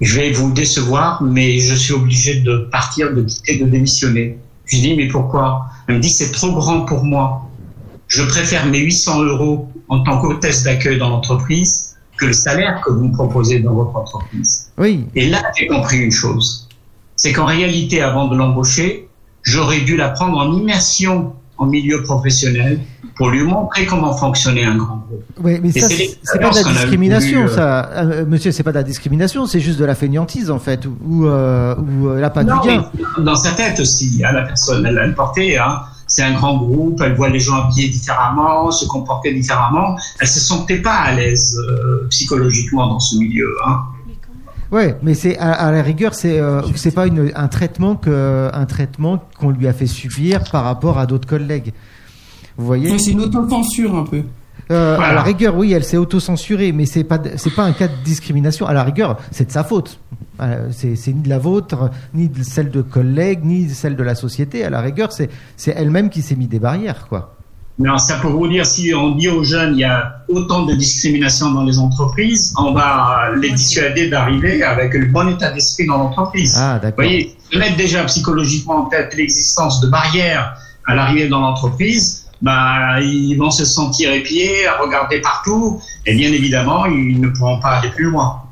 je 0.00 0.18
vais 0.18 0.32
vous 0.32 0.52
décevoir, 0.52 1.22
mais 1.22 1.58
je 1.58 1.74
suis 1.74 1.92
obligé 1.92 2.40
de 2.40 2.68
partir, 2.72 3.12
de 3.14 3.22
quitter, 3.22 3.58
de 3.58 3.66
démissionner. 3.66 4.38
Je 4.66 4.76
lui 4.76 4.82
dis, 4.82 4.96
mais 4.96 5.08
pourquoi? 5.08 5.66
Elle 5.86 5.96
me 5.96 6.00
dit, 6.00 6.10
c'est 6.10 6.32
trop 6.32 6.52
grand 6.52 6.84
pour 6.84 7.04
moi. 7.04 7.42
Je 8.08 8.22
préfère 8.22 8.66
mes 8.66 8.78
800 8.78 9.22
euros 9.24 9.68
en 9.88 10.02
tant 10.02 10.20
qu'hôtesse 10.20 10.62
d'accueil 10.62 10.98
dans 10.98 11.10
l'entreprise 11.10 11.96
que 12.16 12.26
le 12.26 12.32
salaire 12.32 12.80
que 12.84 12.90
vous 12.90 13.08
me 13.08 13.12
proposez 13.12 13.60
dans 13.60 13.74
votre 13.74 13.96
entreprise. 13.96 14.70
Oui. 14.78 15.04
Et 15.14 15.26
là, 15.26 15.42
j'ai 15.56 15.66
compris 15.66 15.98
une 15.98 16.12
chose. 16.12 16.68
C'est 17.16 17.32
qu'en 17.32 17.46
réalité, 17.46 18.00
avant 18.00 18.28
de 18.28 18.36
l'embaucher, 18.36 19.08
j'aurais 19.42 19.80
dû 19.80 19.96
la 19.96 20.10
prendre 20.10 20.38
en 20.38 20.52
immersion 20.52 21.34
en 21.60 21.66
milieu 21.66 22.02
professionnel 22.02 22.80
pour 23.16 23.28
lui 23.28 23.42
montrer 23.42 23.84
comment 23.84 24.16
fonctionnait 24.16 24.64
un 24.64 24.76
grand 24.76 25.04
groupe. 25.06 25.22
Oui, 25.42 25.58
mais 25.62 25.68
Et 25.68 25.80
ça, 25.80 25.88
c'est 25.88 26.40
pas 26.40 26.48
de 26.50 26.54
la 26.54 26.60
a 26.60 26.72
discrimination, 26.72 27.40
voulu, 27.42 27.50
euh, 27.50 27.54
ça. 27.54 27.90
Euh, 27.92 28.24
monsieur, 28.26 28.50
c'est 28.50 28.62
pas 28.62 28.70
de 28.72 28.78
la 28.78 28.82
discrimination, 28.82 29.44
c'est 29.46 29.60
juste 29.60 29.78
de 29.78 29.84
la 29.84 29.94
fainéantise, 29.94 30.50
en 30.50 30.58
fait, 30.58 30.86
ou, 30.86 31.26
euh, 31.26 31.74
ou 31.76 32.08
euh, 32.08 32.16
elle 32.16 32.24
a 32.24 32.30
pas 32.30 32.44
Non, 32.44 32.60
du 32.62 32.68
gain. 32.68 32.84
mais 32.94 33.24
dans 33.24 33.36
sa 33.36 33.52
tête 33.52 33.78
aussi, 33.78 34.22
hein, 34.24 34.32
la 34.32 34.42
personne, 34.42 34.86
elle, 34.86 34.98
elle 35.04 35.14
portait, 35.14 35.58
hein, 35.58 35.80
c'est 36.06 36.22
un 36.22 36.32
grand 36.32 36.56
groupe, 36.56 37.00
elle 37.04 37.14
voit 37.14 37.28
les 37.28 37.40
gens 37.40 37.56
habillés 37.56 37.90
différemment, 37.90 38.70
se 38.70 38.86
comporter 38.86 39.34
différemment, 39.34 39.96
elle 40.18 40.26
se 40.28 40.40
sentait 40.40 40.80
pas 40.80 40.94
à 40.94 41.12
l'aise 41.12 41.56
euh, 41.68 42.06
psychologiquement 42.08 42.86
dans 42.88 43.00
ce 43.00 43.16
milieu. 43.18 43.54
Hein. 43.66 43.80
Ouais, 44.72 44.96
mais 45.02 45.14
c'est 45.14 45.36
à, 45.38 45.52
à 45.52 45.72
la 45.72 45.82
rigueur, 45.82 46.14
c'est 46.14 46.38
euh, 46.38 46.62
c'est 46.76 46.92
pas 46.94 47.06
une, 47.06 47.32
un 47.34 47.48
traitement 47.48 47.96
que 47.96 48.48
un 48.52 48.66
traitement 48.66 49.24
qu'on 49.38 49.50
lui 49.50 49.66
a 49.66 49.72
fait 49.72 49.86
subir 49.86 50.44
par 50.50 50.62
rapport 50.64 50.98
à 50.98 51.06
d'autres 51.06 51.26
collègues. 51.26 51.72
Vous 52.56 52.66
voyez 52.66 52.96
C'est 52.98 53.10
une 53.12 53.20
autocensure 53.22 53.96
un 53.96 54.04
peu. 54.04 54.22
Euh, 54.70 54.94
Voilà. 54.96 55.10
À 55.10 55.14
la 55.14 55.22
rigueur, 55.22 55.56
oui, 55.56 55.72
elle 55.72 55.82
s'est 55.82 55.96
auto-censurée, 55.96 56.70
mais 56.70 56.86
c'est 56.86 57.02
pas 57.02 57.18
c'est 57.36 57.54
pas 57.54 57.64
un 57.64 57.72
cas 57.72 57.88
de 57.88 57.94
discrimination. 58.04 58.66
À 58.66 58.72
la 58.72 58.84
rigueur, 58.84 59.18
c'est 59.32 59.46
de 59.46 59.50
sa 59.52 59.64
faute. 59.64 59.98
Euh, 60.40 60.68
C'est 60.70 60.94
c'est 60.94 61.12
ni 61.12 61.22
de 61.22 61.28
la 61.28 61.38
vôtre, 61.40 61.90
ni 62.14 62.28
de 62.28 62.42
celle 62.44 62.70
de 62.70 62.80
collègues, 62.82 63.44
ni 63.44 63.66
de 63.66 63.72
celle 63.74 63.96
de 63.96 64.02
la 64.04 64.14
société. 64.14 64.64
À 64.64 64.70
la 64.70 64.80
rigueur, 64.80 65.10
c'est 65.10 65.28
c'est 65.56 65.72
elle-même 65.76 66.10
qui 66.10 66.22
s'est 66.22 66.36
mis 66.36 66.46
des 66.46 66.60
barrières, 66.60 67.06
quoi. 67.08 67.36
Non, 67.82 67.96
ça 67.96 68.16
pour 68.16 68.32
vous 68.32 68.46
dire, 68.46 68.66
si 68.66 68.92
on 68.94 69.12
dit 69.16 69.28
aux 69.28 69.42
jeunes, 69.42 69.72
il 69.74 69.80
y 69.80 69.84
a 69.84 70.22
autant 70.28 70.66
de 70.66 70.74
discrimination 70.74 71.50
dans 71.52 71.64
les 71.64 71.78
entreprises, 71.78 72.52
on 72.58 72.72
va 72.74 73.30
les 73.40 73.52
dissuader 73.52 74.10
d'arriver 74.10 74.62
avec 74.62 74.92
le 74.92 75.06
bon 75.06 75.26
état 75.28 75.50
d'esprit 75.50 75.86
dans 75.86 75.96
l'entreprise. 75.96 76.56
Ah, 76.58 76.78
Vous 76.82 76.90
voyez, 76.94 77.34
mettre 77.56 77.76
déjà 77.78 78.04
psychologiquement 78.04 78.84
en 78.84 78.84
tête 78.90 79.14
l'existence 79.16 79.80
de 79.80 79.88
barrières 79.88 80.54
à 80.86 80.94
l'arrivée 80.94 81.28
dans 81.28 81.40
l'entreprise, 81.40 82.26
bah, 82.42 83.00
ils 83.00 83.34
vont 83.36 83.50
se 83.50 83.64
sentir 83.64 84.12
épiés, 84.12 84.66
à 84.66 84.76
regarder 84.82 85.22
partout, 85.22 85.80
et 86.04 86.14
bien 86.14 86.30
évidemment, 86.32 86.84
ils 86.84 87.18
ne 87.18 87.28
pourront 87.28 87.60
pas 87.60 87.78
aller 87.78 87.88
plus 87.90 88.04
loin. 88.10 88.42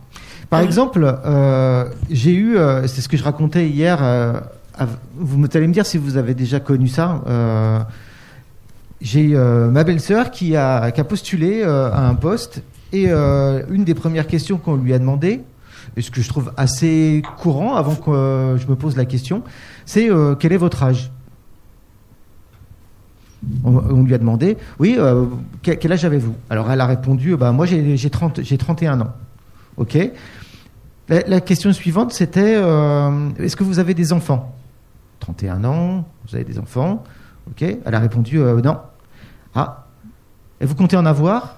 Par 0.49 0.61
exemple, 0.61 1.01
euh, 1.27 1.85
j'ai 2.11 2.33
eu, 2.33 2.57
euh, 2.57 2.87
c'est 2.87 3.03
ce 3.03 3.09
que 3.11 3.19
je 3.19 3.25
racontais 3.25 3.69
hier. 3.69 3.99
euh, 4.03 4.33
vous 5.17 5.37
me- 5.37 5.49
allez 5.53 5.67
me 5.67 5.73
dire 5.75 5.85
si 5.85 5.99
vous 5.99 6.17
avez 6.17 6.33
déjà 6.35 6.61
connu 6.61 6.89
ça. 6.89 7.21
J'ai 9.01 9.31
euh, 9.35 9.71
ma 9.71 9.85
belle-sœur 9.85 10.31
qui 10.31 10.57
a, 10.57 10.91
postulé 11.09 11.63
euh, 11.63 11.91
à 11.93 12.09
un 12.09 12.15
poste 12.15 12.63
et 12.93 13.07
euh, 13.09 13.63
une 13.71 13.85
des 13.85 13.95
premières 13.95 14.27
questions 14.27 14.59
qu'on 14.59 14.77
lui 14.77 14.93
a 14.93 14.99
demandé, 14.99 15.43
et 15.97 16.03
ce 16.03 16.11
que 16.11 16.21
je 16.21 16.29
trouve 16.29 16.53
assez 16.57 17.23
courant 17.39 17.77
avant 17.77 17.95
que 17.95 18.57
je 18.61 18.67
me 18.67 18.77
pose 18.77 18.97
la 18.97 19.05
question, 19.05 19.43
c'est 19.87 20.09
quel 20.39 20.53
est 20.53 20.59
votre 20.59 20.83
âge? 20.83 21.11
On, 23.65 24.03
lui 24.03 24.15
a 24.15 24.19
demandé, 24.19 24.57
oui, 24.79 24.99
quel, 25.63 25.93
âge 25.93 26.05
avez-vous? 26.05 26.35
Alors 26.51 26.71
elle 26.71 26.81
a 26.81 26.87
répondu, 26.87 27.37
bah, 27.37 27.53
moi 27.53 27.67
j'ai 27.67 27.97
j'ai 27.97 28.11
30 28.11 28.43
j'ai 28.43 28.59
31 28.59 29.01
ans. 29.01 29.13
Ok? 29.77 29.97
La, 31.09 31.41
question 31.41 31.73
suivante, 31.73 32.13
c'était 32.13 32.55
est-ce 33.39 33.57
que 33.57 33.65
vous 33.65 33.79
avez 33.79 33.95
des 33.95 34.13
enfants? 34.13 34.55
31 35.21 35.65
ans, 35.65 36.05
vous 36.27 36.35
avez 36.35 36.45
des 36.45 36.59
enfants 36.59 37.05
Elle 37.61 37.95
a 37.95 37.99
répondu 37.99 38.39
euh, 38.39 38.61
non. 38.61 38.79
Ah. 39.55 39.87
Et 40.61 40.67
vous 40.67 40.75
comptez 40.75 40.97
en 40.97 41.07
avoir? 41.07 41.57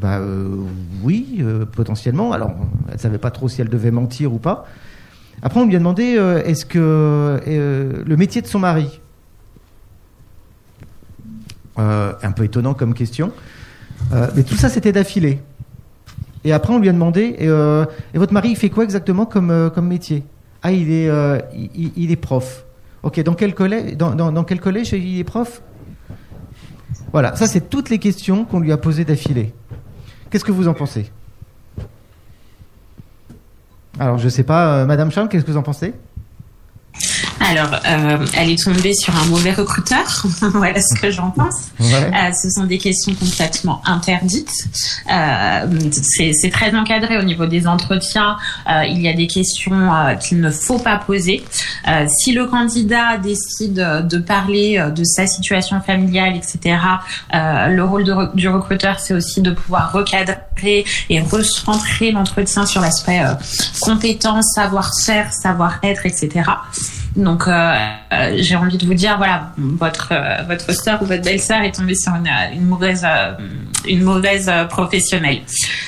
Bah, 0.00 0.18
euh, 0.18 0.64
Oui, 1.02 1.38
euh, 1.40 1.64
potentiellement. 1.64 2.32
Alors, 2.32 2.52
elle 2.88 2.94
ne 2.94 2.98
savait 2.98 3.18
pas 3.18 3.30
trop 3.30 3.48
si 3.48 3.60
elle 3.60 3.68
devait 3.68 3.90
mentir 3.90 4.32
ou 4.32 4.38
pas. 4.38 4.66
Après, 5.42 5.60
on 5.60 5.66
lui 5.66 5.76
a 5.76 5.78
demandé 5.78 6.16
euh, 6.16 6.42
est-ce 6.44 6.66
que 6.66 6.78
euh, 6.78 8.02
le 8.04 8.16
métier 8.16 8.42
de 8.42 8.46
son 8.46 8.58
mari? 8.58 9.00
Euh, 11.78 12.12
Un 12.22 12.32
peu 12.32 12.44
étonnant 12.44 12.74
comme 12.74 12.94
question. 12.94 13.32
Euh, 14.12 14.28
mais 14.34 14.42
tout 14.42 14.56
ça, 14.56 14.68
c'était 14.68 14.92
d'affilée. 14.92 15.40
Et 16.44 16.52
après, 16.52 16.72
on 16.72 16.78
lui 16.78 16.88
a 16.88 16.92
demandé 16.92 17.36
et, 17.38 17.48
euh, 17.48 17.84
votre 18.14 18.32
mari, 18.32 18.50
il 18.50 18.56
fait 18.56 18.70
quoi 18.70 18.84
exactement 18.84 19.26
comme, 19.26 19.50
euh, 19.50 19.70
métier? 19.80 20.24
Ah, 20.62 20.72
il 20.72 20.90
est, 20.90 21.08
euh, 21.08 21.38
il 21.54 22.10
est 22.10 22.16
prof. 22.16 22.64
Ok, 23.02 23.20
dans 23.20 23.34
quel 23.34 23.54
collège, 23.54 23.96
dans, 23.96 24.14
dans, 24.14 24.32
dans 24.32 24.44
quel 24.44 24.60
collège 24.60 24.92
il 24.92 25.24
prof? 25.24 25.62
Voilà, 27.12 27.36
ça 27.36 27.46
c'est 27.46 27.70
toutes 27.70 27.90
les 27.90 27.98
questions 27.98 28.44
qu'on 28.44 28.60
lui 28.60 28.72
a 28.72 28.76
posées 28.76 29.04
d'affilée. 29.04 29.54
Qu'est-ce 30.30 30.44
que 30.44 30.52
vous 30.52 30.68
en 30.68 30.74
pensez? 30.74 31.10
Alors, 33.98 34.18
je 34.18 34.28
sais 34.28 34.44
pas, 34.44 34.74
euh, 34.74 34.86
Madame 34.86 35.10
Charles, 35.10 35.28
qu'est-ce 35.28 35.44
que 35.44 35.50
vous 35.50 35.56
en 35.56 35.62
pensez? 35.62 35.94
Alors, 37.40 37.80
euh, 37.86 38.26
elle 38.36 38.50
est 38.50 38.62
tombée 38.62 38.94
sur 38.94 39.14
un 39.16 39.26
mauvais 39.26 39.52
recruteur. 39.52 40.26
voilà 40.40 40.80
ce 40.80 41.00
que 41.00 41.10
j'en 41.10 41.30
pense. 41.30 41.68
Ouais. 41.80 41.94
Euh, 41.94 42.32
ce 42.32 42.50
sont 42.50 42.64
des 42.64 42.78
questions 42.78 43.14
complètement 43.14 43.80
interdites. 43.84 44.50
Euh, 45.10 45.66
c'est 45.90 46.50
très 46.50 46.74
encadré 46.74 47.18
au 47.18 47.22
niveau 47.22 47.46
des 47.46 47.66
entretiens. 47.66 48.36
Euh, 48.68 48.84
il 48.86 49.00
y 49.00 49.08
a 49.08 49.12
des 49.12 49.26
questions 49.26 49.94
euh, 49.94 50.14
qu'il 50.14 50.40
ne 50.40 50.50
faut 50.50 50.78
pas 50.78 50.96
poser. 50.96 51.44
Euh, 51.86 52.06
si 52.08 52.32
le 52.32 52.46
candidat 52.46 53.18
décide 53.18 53.74
de 53.74 54.18
parler 54.18 54.84
de 54.94 55.04
sa 55.04 55.26
situation 55.26 55.80
familiale, 55.80 56.36
etc., 56.36 56.78
euh, 57.34 57.68
le 57.68 57.84
rôle 57.84 58.04
de 58.04 58.14
du 58.34 58.48
recruteur, 58.48 58.98
c'est 59.00 59.14
aussi 59.14 59.40
de 59.40 59.50
pouvoir 59.50 59.92
recadrer 59.92 60.84
et 61.08 61.20
recentrer 61.20 62.10
l'entretien 62.10 62.66
sur 62.66 62.80
l'aspect 62.80 63.20
euh, 63.20 63.34
compétence, 63.80 64.52
savoir-faire, 64.54 65.32
savoir-être, 65.32 66.06
etc. 66.06 66.50
Donc, 67.18 67.48
euh, 67.48 67.76
euh, 68.12 68.36
j'ai 68.38 68.56
envie 68.56 68.78
de 68.78 68.86
vous 68.86 68.94
dire, 68.94 69.16
voilà, 69.18 69.52
votre 69.58 70.08
euh, 70.12 70.42
votre 70.48 70.72
sœur 70.72 71.02
ou 71.02 71.04
votre 71.04 71.22
belle-sœur 71.22 71.62
est 71.62 71.72
tombée 71.72 71.96
sur 71.96 72.12
une, 72.14 72.64
mauvaise 72.64 73.04
une 73.86 74.02
mauvaise 74.02 74.50
professionnelle, 74.70 75.40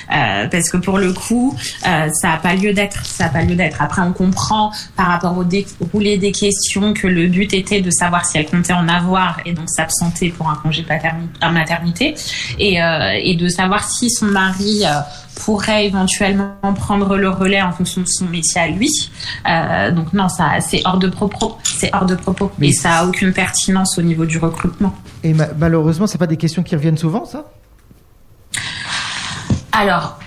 parce 0.08 0.68
que 0.70 0.76
pour 0.76 0.98
le 0.98 1.12
coup, 1.12 1.56
ça 1.82 2.32
a 2.32 2.36
pas 2.38 2.54
lieu 2.54 2.72
d'être, 2.72 3.04
ça 3.06 3.26
a 3.26 3.28
pas 3.28 3.42
lieu 3.42 3.54
d'être. 3.54 3.80
Après, 3.80 4.02
on 4.02 4.12
comprend 4.12 4.72
par 4.96 5.06
rapport 5.06 5.38
au 5.38 5.44
déroulé 5.44 6.18
des 6.18 6.32
questions 6.32 6.94
que 6.94 7.06
le 7.06 7.28
but 7.28 7.54
était 7.54 7.80
de 7.80 7.90
savoir 7.90 8.24
si 8.26 8.38
elle 8.38 8.46
comptait 8.46 8.72
en 8.72 8.88
avoir 8.88 9.38
et 9.46 9.52
donc 9.52 9.68
s'absenter 9.68 10.30
pour 10.30 10.50
un 10.50 10.56
congé 10.56 10.82
paterni- 10.82 11.28
à 11.40 11.50
maternité 11.50 12.14
et 12.58 12.82
euh, 12.82 13.12
et 13.22 13.36
de 13.36 13.48
savoir 13.48 13.84
si 13.88 14.10
son 14.10 14.26
mari 14.26 14.82
euh, 14.84 15.00
pourrait 15.44 15.86
éventuellement 15.86 16.54
prendre 16.74 17.16
le 17.16 17.28
relais 17.30 17.62
en 17.62 17.72
fonction 17.72 18.00
de 18.02 18.06
son 18.06 18.26
métier 18.26 18.60
à 18.60 18.68
lui. 18.68 18.88
Euh, 19.48 19.90
donc 19.90 20.12
non, 20.12 20.28
ça 20.28 20.60
c'est 20.60 20.82
hors 20.84 20.98
de 20.98 21.08
propos, 21.08 21.56
c'est 21.64 21.90
hors 21.94 22.06
de 22.06 22.14
propos 22.14 22.50
Mais 22.58 22.68
et 22.68 22.72
ça 22.72 22.98
a 22.98 23.04
aucune 23.06 23.32
pertinence 23.32 23.98
au 23.98 24.02
niveau 24.02 24.26
du 24.26 24.38
recrutement. 24.38 24.94
Et 25.22 25.32
ma- 25.34 25.52
malheureusement, 25.58 26.06
c'est 26.06 26.18
pas 26.18 26.26
des 26.26 26.36
questions 26.36 26.62
qui 26.62 26.74
reviennent 26.76 26.98
souvent, 26.98 27.24
ça? 27.24 27.44
Alors, 29.72 30.18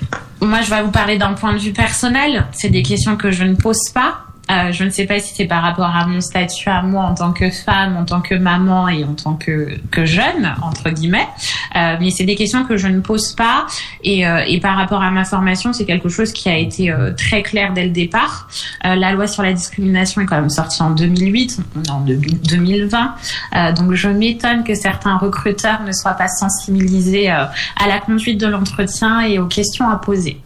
moi 0.42 0.62
je 0.62 0.70
vais 0.70 0.82
vous 0.84 0.92
parler 0.92 1.18
d'un 1.18 1.34
point 1.34 1.54
de 1.54 1.60
vue 1.60 1.74
personnel. 1.74 2.46
C'est 2.54 2.70
des 2.70 2.84
questions 2.84 3.16
que 3.18 3.32
je 3.32 3.44
ne 3.44 3.56
pose 3.56 3.90
pas. 3.94 4.20
Euh, 4.52 4.72
je 4.72 4.84
ne 4.84 4.90
sais 4.90 5.06
pas 5.06 5.20
si 5.20 5.34
c'est 5.34 5.46
par 5.46 5.62
rapport 5.62 5.96
à 5.96 6.06
mon 6.06 6.20
statut 6.20 6.70
à 6.70 6.82
moi 6.82 7.04
en 7.04 7.16
tant 7.16 7.32
que 7.32 7.50
femme, 7.50 7.96
en 7.96 8.06
tant 8.06 8.22
que 8.22 8.36
maman 8.36 8.90
et 8.90 9.04
en 9.04 9.14
tant 9.14 9.36
que, 9.36 9.70
que 9.90 10.06
jeune, 10.06 10.54
entre 10.62 10.90
guillemets. 10.90 11.28
Euh, 11.76 11.96
mais 12.00 12.10
c'est 12.10 12.26
des 12.26 12.36
questions 12.36 12.66
que 12.66 12.76
je 12.76 12.88
ne 12.88 13.00
pose 13.00 13.34
pas. 13.34 13.66
Et, 14.04 14.28
euh, 14.28 14.44
et 14.46 14.60
par 14.60 14.76
rapport 14.76 15.02
à 15.02 15.12
ma 15.12 15.24
formation, 15.24 15.72
c'est 15.72 15.86
quelque 15.86 16.10
chose 16.10 16.34
qui 16.34 16.50
a 16.50 16.58
été 16.58 16.92
euh, 16.92 17.12
très 17.14 17.42
clair 17.42 17.74
dès 17.74 17.86
le 17.86 17.92
départ. 17.92 18.50
Euh, 18.86 18.96
la 18.96 19.14
loi 19.14 19.28
sur 19.28 19.44
la 19.44 19.54
discrimination 19.54 20.22
est 20.22 20.26
quand 20.26 20.40
même 20.40 20.50
sortie 20.50 20.82
en 20.82 20.92
2008, 20.92 21.60
on 21.76 21.92
en 21.92 22.00
2020. 22.02 23.16
Euh, 23.56 23.72
donc 23.72 23.94
je 23.94 24.10
m'étonne 24.10 24.64
que 24.64 24.76
certains 24.76 25.18
recruteurs 25.18 25.84
ne 25.84 25.92
soient 25.92 26.14
pas 26.14 26.28
sensibilisés 26.28 27.30
à 27.30 27.52
la 27.88 28.00
conduite 28.00 28.40
de 28.40 28.48
l'entretien 28.48 29.22
et 29.22 29.40
aux 29.40 29.48
questions 29.48 29.90
à 29.90 29.98
poser. 29.98 30.42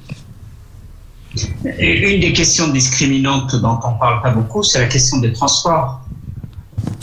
Une 1.79 2.19
des 2.19 2.33
questions 2.33 2.67
discriminantes 2.69 3.55
dont 3.55 3.79
on 3.83 3.93
parle 3.93 4.21
pas 4.21 4.31
beaucoup, 4.31 4.63
c'est 4.63 4.79
la 4.79 4.87
question 4.87 5.19
des 5.19 5.33
transports. 5.33 6.01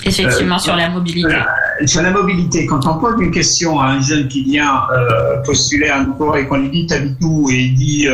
Effectivement, 0.05 0.57
Euh, 0.57 0.59
sur 0.59 0.77
la 0.77 0.91
mobilité. 0.91 1.35
Euh, 1.35 1.87
Sur 1.87 2.03
la 2.03 2.11
mobilité, 2.11 2.67
quand 2.67 2.87
on 2.87 2.99
pose 2.99 3.15
une 3.21 3.31
question 3.31 3.81
à 3.81 3.87
un 3.87 4.01
jeune 4.01 4.29
qui 4.29 4.45
vient 4.45 4.83
euh, 4.93 5.43
postuler 5.45 5.89
à 5.89 5.99
un 6.01 6.11
emploi 6.11 6.39
et 6.41 6.47
qu'on 6.47 6.59
lui 6.59 6.71
dit 6.71 6.87
t'habites 6.87 7.19
où? 7.23 7.51
Et 7.51 7.55
il 7.55 7.75
dit 7.75 8.07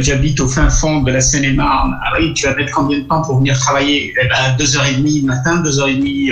j'habite 0.00 0.38
au 0.40 0.46
fin 0.46 0.68
fond 0.68 1.00
de 1.02 1.10
la 1.10 1.22
Seine-et-Marne, 1.22 1.98
ah 2.04 2.12
oui, 2.18 2.34
tu 2.34 2.46
vas 2.46 2.54
mettre 2.54 2.72
combien 2.72 2.98
de 2.98 3.04
temps 3.04 3.22
pour 3.22 3.38
venir 3.38 3.58
travailler? 3.58 4.12
Eh 4.22 4.28
ben, 4.28 4.56
deux 4.58 4.76
heures 4.76 4.86
et 4.86 4.94
demie 4.94 5.22
le 5.22 5.26
matin, 5.26 5.56
deux 5.62 5.80
heures 5.80 5.88
et 5.88 5.96
demie 5.96 6.30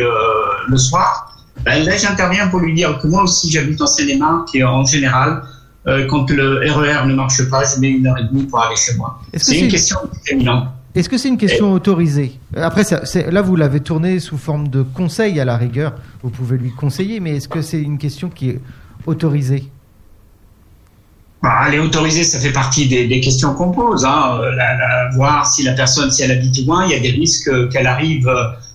le 0.69 0.79
soir. 0.79 1.35
Ben, 1.65 1.83
là, 1.85 1.97
j'interviens 1.97 2.49
pour 2.49 2.61
lui 2.61 2.75
dire 2.75 2.99
que 3.01 3.07
moi 3.09 3.23
aussi 3.23 3.51
j'habite 3.51 3.81
en 3.81 3.87
Seine-et-Marne, 3.87 4.45
qui 4.45 4.63
en 4.63 4.85
général, 4.85 5.43
euh, 5.87 6.07
quand 6.07 6.29
le 6.31 6.61
RER 6.71 7.07
ne 7.07 7.15
marche 7.15 7.49
pas, 7.49 7.63
je 7.65 7.81
mets 7.81 7.89
une 7.91 8.07
heure 8.07 8.19
et 8.19 8.25
demie 8.25 8.45
pour 8.45 8.61
aller 8.61 8.77
chez 8.77 8.95
moi. 8.97 9.21
Est-ce 9.33 9.45
que 9.45 9.51
C'est 9.51 9.59
c'est- 9.59 9.65
une 9.65 9.71
question. 9.71 9.99
Est-ce 10.95 11.09
que 11.09 11.19
c'est 11.19 11.29
une 11.29 11.39
question 11.39 11.73
autorisée 11.73 12.33
Euh, 12.57 12.63
Après, 12.65 12.83
ça- 12.83 13.03
là, 13.31 13.43
vous 13.43 13.55
l'avez 13.57 13.81
tourné 13.81 14.19
sous 14.21 14.37
forme 14.39 14.69
de 14.69 14.83
conseil 14.83 15.39
à 15.39 15.45
la 15.45 15.57
rigueur. 15.57 15.93
Vous 16.23 16.31
pouvez 16.31 16.59
lui 16.59 16.73
conseiller, 16.73 17.21
mais 17.21 17.37
est-ce 17.37 17.49
que 17.49 17.63
c'est 17.63 17.81
une 17.81 17.99
question 17.99 18.29
qui 18.31 18.51
est 18.51 18.61
autorisée 19.07 19.65
Bah, 21.43 21.67
elle 21.69 21.75
est 21.75 21.79
autorisée, 21.79 22.25
ça 22.25 22.39
fait 22.41 22.51
partie 22.53 22.89
des, 22.89 23.07
des 23.07 23.21
questions 23.21 23.55
qu'on 23.55 23.71
pose. 23.71 24.05
Hein. 24.05 24.39
Euh, 24.41 24.51
La, 24.57 24.77
la- 24.77 25.11
voir 25.15 25.47
si 25.47 25.63
la 25.63 25.73
personne, 25.73 26.11
si 26.11 26.23
elle 26.23 26.33
habite 26.33 26.67
loin, 26.67 26.85
il 26.87 26.91
y 26.93 26.95
a 26.95 27.01
des 27.01 27.11
risques 27.11 27.69
qu'elle 27.69 27.87
arrive 27.87 28.29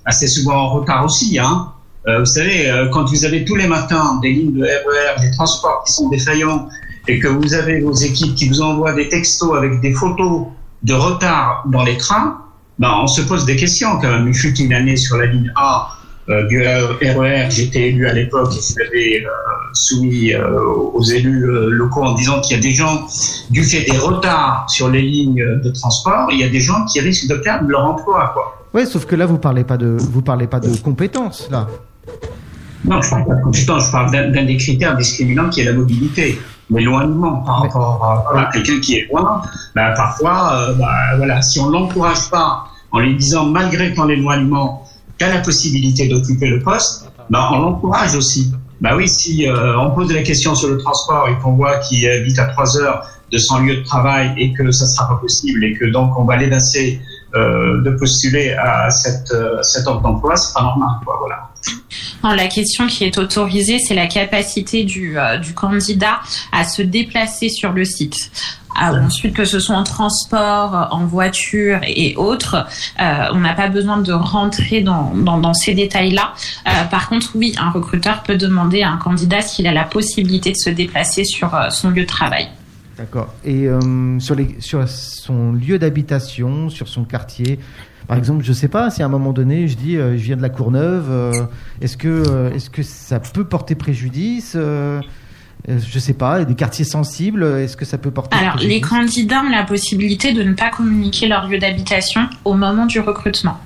assez 0.06 0.28
souvent 0.28 0.56
en 0.56 0.70
retard 0.70 1.04
aussi. 1.04 1.38
Hein. 1.40 1.68
Euh, 2.08 2.20
vous 2.20 2.26
savez, 2.26 2.72
quand 2.92 3.06
vous 3.10 3.26
avez 3.26 3.44
tous 3.44 3.56
les 3.56 3.68
matins 3.68 4.18
des 4.22 4.32
lignes 4.32 4.54
de 4.54 4.64
RER, 4.64 5.22
des 5.22 5.32
transports 5.32 5.84
qui 5.86 5.92
sont 5.94 6.08
défaillants, 6.10 6.70
et 7.08 7.20
que 7.20 7.28
vous 7.28 7.54
avez 7.54 7.82
vos 7.82 7.94
équipes 7.94 8.36
qui 8.36 8.48
vous 8.48 8.62
envoient 8.62 8.94
des 8.94 9.10
textos 9.10 9.56
avec 9.56 9.82
des 9.82 9.94
photos 9.94 10.48
de 10.84 10.94
retard 10.94 11.64
dans 11.68 11.84
les 11.84 11.98
trains, 11.98 12.40
ben, 12.80 12.92
on 13.02 13.08
se 13.08 13.22
pose 13.22 13.46
des 13.46 13.56
questions 13.56 14.00
quand 14.00 14.12
même. 14.12 14.28
Il 14.28 14.34
fut 14.34 14.56
une 14.58 14.74
année 14.74 14.96
sur 14.96 15.18
la 15.18 15.26
ligne 15.28 15.52
A 15.56 15.90
euh, 16.30 16.48
du 16.48 16.62
RER, 16.62 17.50
j'étais 17.50 17.90
élu 17.90 18.08
à 18.08 18.14
l'époque 18.14 18.54
et 18.56 18.62
je 18.62 18.80
l'avais 18.80 19.26
euh, 19.26 19.30
soumis 19.74 20.34
euh, 20.34 20.62
aux 20.94 21.04
élus 21.04 21.44
euh, 21.44 21.70
locaux 21.70 22.04
en 22.04 22.14
disant 22.14 22.40
qu'il 22.40 22.56
y 22.56 22.60
a 22.60 22.64
des 22.64 22.72
gens, 22.72 23.06
du 23.50 23.64
fait 23.64 23.82
des 23.82 23.98
retards 23.98 24.66
sur 24.70 24.90
les 24.90 25.02
lignes 25.02 25.44
de 25.62 25.70
transport, 25.72 26.30
il 26.32 26.40
y 26.40 26.44
a 26.44 26.50
des 26.50 26.62
gens 26.62 26.86
qui 26.86 27.02
risquent 27.02 27.30
de 27.30 27.36
perdre 27.36 27.68
leur 27.68 27.86
emploi. 27.86 28.34
Ouais, 28.74 28.86
sauf 28.86 29.06
que 29.06 29.16
là, 29.16 29.26
vous 29.26 29.38
parlez 29.38 29.66
parlez 29.66 30.48
pas 30.48 30.60
de 30.60 30.78
compétences, 30.82 31.50
là. 31.52 31.68
Non, 32.86 33.02
je 33.02 33.10
parle 33.10 33.26
pas 33.26 33.36
de 33.36 33.42
compétence, 33.42 33.86
je 33.86 33.92
parle 33.92 34.12
d'un 34.12 34.46
des 34.46 34.58
critères 34.58 34.96
discriminants 34.98 35.50
qui 35.50 35.62
est 35.62 35.66
la 35.66 35.74
mobilité. 35.74 36.40
L'éloignement 36.70 37.44
par 37.44 37.62
rapport 37.62 38.04
à 38.04 38.32
voilà, 38.32 38.50
quelqu'un 38.52 38.80
qui 38.80 38.96
est 38.96 39.08
loin, 39.12 39.42
bah, 39.76 39.94
parfois, 39.96 40.54
euh, 40.54 40.74
bah, 40.74 41.18
voilà, 41.18 41.42
si 41.42 41.60
on 41.60 41.70
l'encourage 41.70 42.30
pas 42.32 42.66
en 42.92 43.00
lui 43.00 43.16
disant 43.16 43.46
malgré 43.46 43.94
ton 43.94 44.10
éloignement, 44.10 44.84
tu 45.18 45.26
as 45.26 45.34
la 45.34 45.42
possibilité 45.42 46.08
d'occuper 46.08 46.48
le 46.48 46.60
poste, 46.60 47.12
bah, 47.30 47.50
on 47.54 47.60
l'encourage 47.60 48.16
aussi. 48.16 48.52
Bah 48.82 48.96
oui, 48.98 49.08
si 49.08 49.48
euh, 49.48 49.80
on 49.80 49.92
pose 49.92 50.12
la 50.12 50.24
question 50.24 50.56
sur 50.56 50.70
le 50.70 50.78
transport 50.78 51.30
et 51.30 51.38
qu'on 51.42 51.54
voit 51.54 51.78
qu'il 51.78 52.06
habite 52.10 52.38
à 52.40 52.46
3 52.46 52.78
heures 52.82 53.08
de 53.32 53.38
son 53.38 53.60
lieu 53.60 53.78
de 53.78 53.84
travail 53.84 54.34
et 54.38 54.52
que 54.52 54.72
ça 54.72 54.86
sera 54.86 55.08
pas 55.08 55.16
possible 55.16 55.64
et 55.64 55.74
que 55.74 55.86
donc 55.86 56.18
on 56.20 56.26
va 56.26 56.36
l'évincer 56.38 57.00
euh, 57.36 57.82
de 57.82 57.90
postuler 57.90 58.54
à 58.54 58.92
cette, 58.92 59.32
euh, 59.32 59.60
offre 59.88 60.02
d'emploi, 60.02 60.36
c'est 60.36 60.54
pas 60.54 60.62
normal, 60.62 60.90
voilà. 61.04 61.50
La 62.36 62.48
question 62.48 62.86
qui 62.86 63.06
est 63.06 63.18
autorisée, 63.18 63.80
c'est 63.80 63.96
la 63.96 64.06
capacité 64.06 64.84
du, 64.84 65.18
euh, 65.18 65.40
candidat 65.56 66.20
à 66.52 66.64
se 66.64 66.84
déplacer 66.84 67.50
sur 67.50 67.72
le 67.72 67.86
site. 67.86 68.16
Ah, 68.80 68.94
ensuite, 68.94 69.36
que 69.36 69.46
ce 69.46 69.60
soit 69.60 69.76
en 69.76 69.84
transport, 69.84 70.90
en 70.92 71.06
voiture 71.06 71.80
et 71.88 72.16
autres, 72.18 72.68
on 73.00 73.40
n'a 73.40 73.54
pas 73.54 73.68
besoin 73.68 73.98
de 73.98 74.14
rentrer 74.14 74.82
dans, 74.82 75.54
ces 75.54 75.74
détails-là. 75.74 76.34
Par 76.90 77.08
contre, 77.08 77.32
oui, 77.36 77.54
un 77.60 77.70
recruteur 77.70 78.24
peut 78.24 78.36
demander 78.36 78.82
à 78.82 78.90
un 78.90 78.98
candidat 78.98 79.42
s'il 79.42 79.68
a 79.68 79.74
la 79.74 79.84
possibilité 79.84 80.52
de 80.52 80.58
se 80.58 80.72
déplacer 80.72 81.24
sur 81.24 81.52
son 81.70 81.92
lieu 81.92 82.02
de 82.02 82.08
travail. 82.08 82.48
D'accord. 82.98 83.34
Et 83.44 83.68
euh, 83.68 84.20
sur, 84.20 84.36
les, 84.36 84.56
sur 84.60 84.88
son 84.88 85.52
lieu 85.54 85.80
d'habitation, 85.80 86.70
sur 86.70 86.88
son 86.88 87.06
quartier, 87.06 87.60
par 88.08 88.18
exemple, 88.18 88.44
je 88.44 88.54
sais 88.54 88.68
pas 88.68 88.90
si 88.92 89.02
à 89.02 89.06
un 89.06 89.10
moment 89.10 89.34
donné, 89.34 89.68
je 89.68 89.76
dis, 89.78 89.98
euh, 89.98 90.12
je 90.18 90.24
viens 90.24 90.36
de 90.38 90.42
la 90.42 90.50
Courneuve, 90.50 91.08
euh, 91.10 91.32
est-ce 91.82 91.98
que, 91.98 92.52
est-ce 92.54 92.70
que 92.70 92.84
ça 92.84 93.20
peut 93.20 93.46
porter 93.46 93.76
préjudice 93.76 94.56
Je 94.56 96.00
sais 96.00 96.14
pas, 96.14 96.44
des 96.44 96.56
quartiers 96.56 96.86
sensibles, 96.86 97.44
est-ce 97.44 97.78
que 97.78 97.86
ça 97.86 97.98
peut 97.98 98.12
porter 98.12 98.38
Alors, 98.38 98.58
les 98.58 98.80
préjudice? 98.80 98.90
candidats 98.90 99.42
ont 99.42 99.50
la 99.50 99.64
possibilité 99.64 100.34
de 100.34 100.44
ne 100.44 100.54
pas 100.54 100.70
communiquer 100.70 101.28
leur 101.28 101.48
lieu 101.48 101.58
d'habitation 101.58 102.30
au 102.46 102.54
moment 102.54 102.86
du 102.86 103.00
recrutement. 103.00 103.58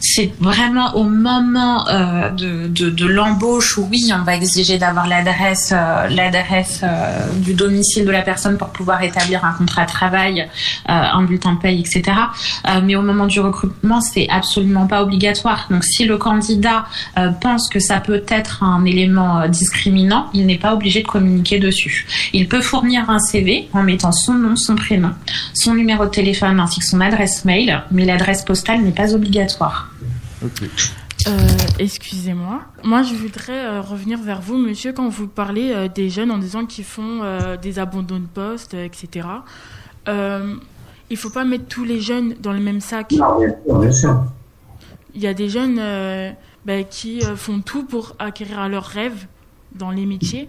C'est 0.00 0.32
vraiment 0.38 0.94
au 0.94 1.04
moment 1.04 1.88
euh, 1.88 2.30
de, 2.30 2.68
de, 2.68 2.88
de 2.88 3.06
l'embauche 3.06 3.78
où 3.78 3.88
oui, 3.90 4.10
on 4.12 4.22
va 4.22 4.36
exiger 4.36 4.78
d'avoir 4.78 5.08
l'adresse, 5.08 5.72
euh, 5.74 6.08
l'adresse 6.08 6.80
euh, 6.84 7.26
du 7.34 7.54
domicile 7.54 8.04
de 8.04 8.10
la 8.10 8.22
personne 8.22 8.58
pour 8.58 8.68
pouvoir 8.68 9.02
établir 9.02 9.44
un 9.44 9.52
contrat 9.52 9.84
de 9.84 9.90
travail, 9.90 10.42
euh, 10.42 10.92
un 10.92 11.22
bulletin 11.24 11.54
de 11.54 11.58
paye, 11.58 11.80
etc. 11.80 12.16
Euh, 12.66 12.80
mais 12.84 12.94
au 12.94 13.02
moment 13.02 13.26
du 13.26 13.40
recrutement, 13.40 14.00
c'est 14.00 14.28
absolument 14.28 14.86
pas 14.86 15.02
obligatoire. 15.02 15.66
Donc, 15.70 15.82
si 15.84 16.04
le 16.04 16.16
candidat 16.16 16.86
euh, 17.18 17.30
pense 17.30 17.68
que 17.68 17.80
ça 17.80 17.98
peut 17.98 18.22
être 18.28 18.62
un 18.62 18.84
élément 18.84 19.40
euh, 19.40 19.48
discriminant, 19.48 20.28
il 20.32 20.46
n'est 20.46 20.58
pas 20.58 20.74
obligé 20.74 21.02
de 21.02 21.08
communiquer 21.08 21.58
dessus. 21.58 22.06
Il 22.32 22.48
peut 22.48 22.62
fournir 22.62 23.10
un 23.10 23.18
CV 23.18 23.68
en 23.72 23.82
mettant 23.82 24.12
son 24.12 24.34
nom, 24.34 24.54
son 24.54 24.76
prénom, 24.76 25.10
son 25.54 25.74
numéro 25.74 26.04
de 26.04 26.10
téléphone 26.10 26.60
ainsi 26.60 26.80
que 26.80 26.86
son 26.86 27.00
adresse 27.00 27.44
mail, 27.44 27.82
mais 27.90 28.04
l'adresse 28.04 28.44
postale 28.44 28.82
n'est 28.82 28.92
pas 28.92 29.14
obligatoire. 29.14 29.88
Ok. 30.44 30.62
Euh, 31.26 31.46
Excusez-moi. 31.78 32.62
Moi, 32.84 33.02
je 33.02 33.14
voudrais 33.14 33.64
euh, 33.64 33.80
revenir 33.80 34.20
vers 34.20 34.40
vous, 34.40 34.56
monsieur, 34.56 34.92
quand 34.92 35.08
vous 35.08 35.26
parlez 35.26 35.72
euh, 35.72 35.88
des 35.88 36.10
jeunes 36.10 36.30
en 36.30 36.38
disant 36.38 36.64
qu'ils 36.64 36.84
font 36.84 37.22
euh, 37.22 37.56
des 37.56 37.78
abandons 37.78 38.20
de 38.20 38.26
poste, 38.26 38.74
euh, 38.74 38.84
etc. 38.84 39.28
Euh, 40.08 40.54
il 41.10 41.16
faut 41.16 41.30
pas 41.30 41.44
mettre 41.44 41.66
tous 41.66 41.84
les 41.84 42.00
jeunes 42.00 42.34
dans 42.40 42.52
le 42.52 42.60
même 42.60 42.80
sac. 42.80 43.12
Non, 43.12 43.38
bien 43.38 43.48
sûr, 43.64 43.78
bien 43.78 43.92
sûr. 43.92 44.24
Il 45.14 45.20
y 45.22 45.26
a 45.26 45.34
des 45.34 45.48
jeunes 45.48 45.78
euh, 45.80 46.30
ben, 46.64 46.84
qui 46.84 47.22
euh, 47.22 47.34
font 47.34 47.60
tout 47.60 47.84
pour 47.84 48.14
acquérir 48.18 48.68
leurs 48.68 48.84
rêves 48.84 49.26
dans 49.74 49.90
les 49.90 50.06
métiers. 50.06 50.48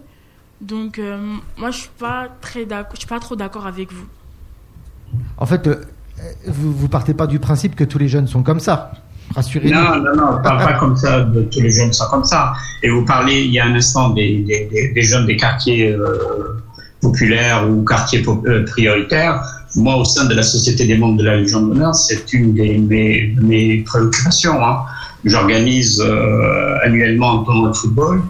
Donc, 0.62 1.00
euh, 1.00 1.18
moi, 1.58 1.72
je 1.72 1.78
suis 1.78 1.92
pas 1.98 2.28
très 2.42 2.66
d'accord. 2.66 2.94
Je 2.96 3.00
suis 3.00 3.08
pas 3.08 3.20
trop 3.20 3.36
d'accord 3.36 3.66
avec 3.66 3.92
vous. 3.92 4.06
En 5.38 5.46
fait, 5.46 5.68
euh, 5.68 5.82
vous, 6.46 6.74
vous 6.74 6.90
partez 6.90 7.14
pas 7.14 7.28
du 7.28 7.40
principe 7.40 7.76
que 7.76 7.84
tous 7.84 7.98
les 7.98 8.08
jeunes 8.08 8.28
sont 8.28 8.44
comme 8.44 8.60
ça. 8.60 8.92
Non, 9.72 9.98
non, 9.98 10.16
non, 10.16 10.24
on 10.38 10.42
parle 10.42 10.66
pas 10.66 10.74
comme 10.74 10.96
ça, 10.96 11.22
de 11.22 11.42
tous 11.44 11.62
les 11.62 11.72
jeunes 11.72 11.94
sont 11.94 12.06
comme 12.10 12.24
ça. 12.24 12.54
Et 12.84 12.90
vous 12.90 13.06
parlez 13.06 13.42
il 13.42 13.52
y 13.52 13.60
a 13.60 13.66
un 13.66 13.76
instant 13.76 14.10
des, 14.10 14.46
jeunes 14.98 15.26
des 15.26 15.38
quartiers 15.38 15.92
euh, 15.92 16.62
populaires 17.02 17.70
ou 17.70 17.84
quartiers 17.84 18.24
euh, 18.28 18.66
prioritaires. 18.66 19.42
Moi, 19.76 19.96
au 19.96 20.04
sein 20.04 20.26
de 20.26 20.34
la 20.34 20.44
Société 20.44 20.88
des 20.88 20.98
membres 20.98 21.18
de 21.18 21.26
la 21.26 21.38
Légion 21.38 21.62
d'honneur, 21.62 21.94
c'est 21.94 22.34
une 22.34 22.54
de 22.56 23.42
mes 23.42 23.84
préoccupations. 23.86 24.66
Hein. 24.66 24.80
J'organise 25.26 26.02
euh, 26.02 26.78
annuellement 26.84 27.42
un 27.42 27.44
tournoi 27.44 27.70
de 27.70 27.76
football 27.76 28.22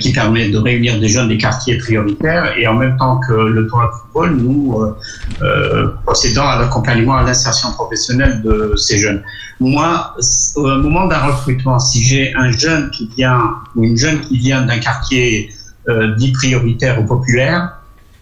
qui 0.00 0.12
permet 0.12 0.48
de 0.48 0.58
réunir 0.58 0.98
des 0.98 1.08
jeunes 1.08 1.28
des 1.28 1.38
quartiers 1.38 1.78
prioritaires. 1.78 2.56
Et 2.58 2.66
en 2.66 2.74
même 2.74 2.96
temps 2.96 3.20
que 3.26 3.32
le 3.32 3.66
tournoi 3.66 3.88
de 3.88 3.92
football, 3.92 4.36
nous 4.36 4.80
euh, 4.80 4.96
euh, 5.42 5.88
procédons 6.04 6.42
à 6.42 6.58
l'accompagnement 6.58 7.16
à 7.16 7.22
l'insertion 7.22 7.72
professionnelle 7.72 8.42
de 8.42 8.74
ces 8.76 8.98
jeunes. 8.98 9.22
Moi, 9.60 10.14
au 10.56 10.76
moment 10.78 11.06
d'un 11.06 11.18
recrutement, 11.18 11.78
si 11.78 12.04
j'ai 12.04 12.34
un 12.34 12.50
jeune 12.50 12.90
qui 12.90 13.08
vient 13.16 13.54
ou 13.76 13.84
une 13.84 13.96
jeune 13.96 14.20
qui 14.20 14.38
vient 14.38 14.62
d'un 14.62 14.78
quartier 14.78 15.50
euh, 15.88 16.14
dit 16.16 16.32
prioritaire 16.32 17.00
ou 17.00 17.04
populaire, 17.04 17.78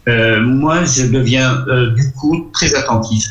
euh, 0.08 0.40
moi, 0.40 0.84
je 0.84 1.06
deviens 1.06 1.64
euh, 1.68 1.90
du 1.90 2.12
coup 2.12 2.50
très 2.52 2.74
attentif. 2.74 3.24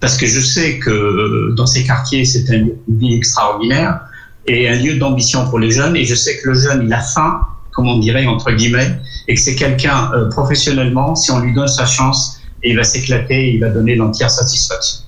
Parce 0.00 0.16
que 0.16 0.26
je 0.26 0.40
sais 0.40 0.78
que 0.78 0.90
euh, 0.90 1.54
dans 1.56 1.66
ces 1.66 1.84
quartiers, 1.84 2.24
c'est 2.24 2.50
un 2.54 2.66
vie 2.88 3.14
extraordinaire 3.14 4.00
et 4.46 4.68
un 4.68 4.76
lieu 4.76 4.96
d'ambition 4.96 5.48
pour 5.48 5.58
les 5.58 5.70
jeunes. 5.70 5.96
Et 5.96 6.04
je 6.04 6.14
sais 6.14 6.38
que 6.38 6.48
le 6.48 6.54
jeune, 6.54 6.82
il 6.84 6.92
a 6.92 7.00
faim, 7.00 7.40
comme 7.72 7.88
on 7.88 7.98
dirait 7.98 8.26
entre 8.26 8.52
guillemets, 8.52 8.98
et 9.28 9.34
que 9.34 9.40
c'est 9.40 9.54
quelqu'un 9.54 10.10
euh, 10.14 10.28
professionnellement, 10.30 11.14
si 11.14 11.30
on 11.30 11.40
lui 11.40 11.52
donne 11.52 11.68
sa 11.68 11.86
chance, 11.86 12.40
il 12.64 12.76
va 12.76 12.84
s'éclater, 12.84 13.52
il 13.52 13.60
va 13.60 13.68
donner 13.68 13.94
l'entière 13.94 14.30
satisfaction. 14.30 15.04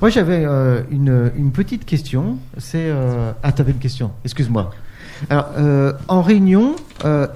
Moi, 0.00 0.10
j'avais 0.10 0.44
euh, 0.44 0.82
une, 0.90 1.50
petite 1.52 1.86
question. 1.86 2.38
C'est 2.58 2.84
euh... 2.84 3.32
ah, 3.42 3.50
t'avais 3.52 3.72
une 3.72 3.78
question. 3.78 4.10
Excuse-moi. 4.24 4.70
Alors, 5.30 5.46
euh, 5.56 5.94
en 6.08 6.20
réunion, 6.20 6.76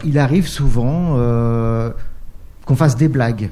il 0.05 0.19
arrive 0.19 0.47
souvent 0.47 1.17
qu'on 2.67 2.77
fasse 2.77 2.97
des 2.97 3.09
blagues, 3.09 3.49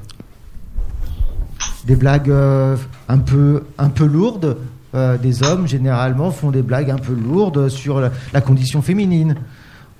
des 1.85 1.95
blagues 1.95 2.31
un 2.31 3.17
peu 3.17 3.63
un 3.79 3.89
peu 3.89 4.05
lourdes. 4.05 4.57
Euh, 4.95 5.17
des 5.17 5.43
hommes 5.43 5.67
généralement 5.67 6.31
font 6.31 6.49
des 6.49 6.63
blagues 6.63 6.89
un 6.89 6.97
peu 6.97 7.13
lourdes 7.13 7.69
sur 7.69 7.99
la, 7.99 8.41
condition 8.41 8.81
féminine. 8.81 9.35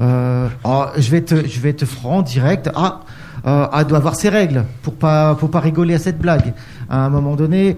Euh, 0.01 0.47
oh, 0.63 0.85
je 0.97 1.11
vais 1.11 1.73
te 1.73 1.85
franc 1.85 2.23
direct. 2.23 2.71
Ah, 2.75 3.01
euh, 3.45 3.67
elle 3.77 3.85
doit 3.85 3.99
avoir 3.99 4.15
ses 4.15 4.29
règles 4.29 4.65
pour 4.81 4.95
pas 4.95 5.35
pour 5.35 5.51
pas 5.51 5.59
rigoler 5.59 5.93
à 5.93 5.99
cette 5.99 6.17
blague. 6.17 6.53
À 6.89 7.05
un 7.05 7.09
moment 7.09 7.35
donné, 7.35 7.77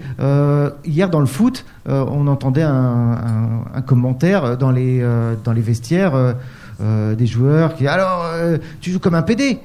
hier 0.84 1.10
dans 1.10 1.20
le 1.20 1.26
foot, 1.26 1.66
on 1.86 2.26
entendait 2.26 2.62
un, 2.62 3.82
commentaire 3.86 4.56
dans 4.56 4.70
les 4.70 5.02
vestiaires 5.56 6.34
des 6.80 7.26
joueurs 7.26 7.74
qui 7.74 7.86
alors 7.86 8.24
tu 8.80 8.90
joues 8.90 9.00
comme 9.00 9.14
un 9.14 9.22
PD. 9.22 9.60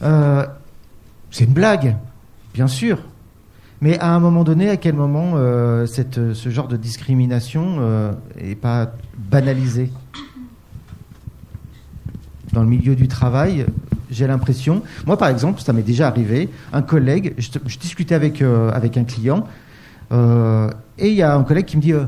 C'est 0.00 1.44
une 1.44 1.52
blague, 1.52 1.96
bien 2.54 2.68
sûr. 2.68 2.98
Mais 3.84 3.98
à 3.98 4.14
un 4.14 4.18
moment 4.18 4.44
donné, 4.44 4.70
à 4.70 4.78
quel 4.78 4.94
moment 4.94 5.32
euh, 5.34 5.84
cette, 5.84 6.32
ce 6.32 6.48
genre 6.48 6.68
de 6.68 6.78
discrimination 6.78 7.76
euh, 7.80 8.12
est 8.38 8.54
pas 8.54 8.94
banalisé 9.18 9.90
dans 12.54 12.62
le 12.62 12.68
milieu 12.70 12.96
du 12.96 13.08
travail 13.08 13.66
J'ai 14.10 14.26
l'impression. 14.26 14.82
Moi, 15.04 15.18
par 15.18 15.28
exemple, 15.28 15.60
ça 15.60 15.74
m'est 15.74 15.82
déjà 15.82 16.08
arrivé. 16.08 16.48
Un 16.72 16.80
collègue, 16.80 17.34
je, 17.36 17.78
discutais 17.78 18.14
avec 18.14 18.40
euh, 18.40 18.70
avec 18.70 18.96
un 18.96 19.04
client, 19.04 19.46
euh, 20.12 20.70
et 20.96 21.08
il 21.08 21.14
y 21.14 21.22
a 21.22 21.34
un 21.36 21.44
collègue 21.44 21.66
qui 21.66 21.76
me 21.76 21.82
dit 21.82 21.92
euh, 21.92 22.06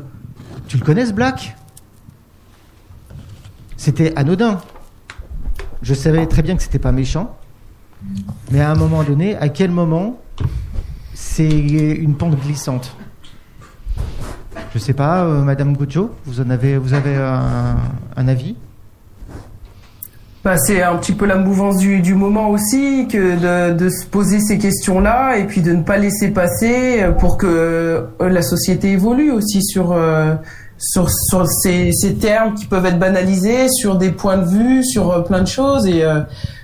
"Tu 0.68 0.78
le 0.78 0.82
connais, 0.82 1.04
ce 1.04 1.12
Black? 1.12 1.58
C'était 3.76 4.16
anodin. 4.16 4.62
Je 5.82 5.92
savais 5.92 6.26
très 6.26 6.40
bien 6.40 6.56
que 6.56 6.62
c'était 6.62 6.78
pas 6.78 6.92
méchant, 6.92 7.36
mais 8.50 8.62
à 8.62 8.70
un 8.70 8.76
moment 8.76 9.04
donné, 9.04 9.36
à 9.36 9.50
quel 9.50 9.70
moment 9.70 10.18
c'est 11.16 11.48
une 11.48 12.14
pente 12.14 12.38
glissante. 12.38 12.94
Je 14.74 14.78
sais 14.78 14.92
pas, 14.92 15.24
euh, 15.24 15.40
Madame 15.40 15.74
Goucho, 15.74 16.10
vous 16.26 16.42
en 16.42 16.50
avez, 16.50 16.76
vous 16.76 16.92
avez 16.92 17.16
un, 17.16 18.28
avis? 18.28 18.54
Bah, 20.44 20.58
c'est 20.58 20.82
un 20.82 20.94
petit 20.96 21.14
peu 21.14 21.24
la 21.24 21.36
mouvance 21.36 21.78
du, 21.78 22.14
moment 22.14 22.50
aussi, 22.50 23.08
que 23.10 23.72
de, 23.72 23.88
se 23.88 24.04
poser 24.04 24.40
ces 24.40 24.58
questions-là 24.58 25.38
et 25.38 25.46
puis 25.46 25.62
de 25.62 25.72
ne 25.72 25.82
pas 25.82 25.96
laisser 25.96 26.28
passer 26.28 27.02
euh, 27.02 27.12
pour 27.12 27.38
que 27.38 27.46
euh, 27.46 28.02
la 28.20 28.42
société 28.42 28.92
évolue 28.92 29.32
aussi 29.32 29.62
sur 29.62 29.96
sur, 30.78 31.08
ces, 31.48 31.92
termes 32.20 32.52
qui 32.52 32.66
peuvent 32.66 32.84
être 32.84 32.98
banalisés, 32.98 33.70
sur 33.70 33.96
des 33.96 34.10
points 34.10 34.36
de 34.36 34.46
vue, 34.46 34.84
sur 34.84 35.24
plein 35.24 35.40
de 35.40 35.48
choses 35.48 35.86
et 35.86 36.04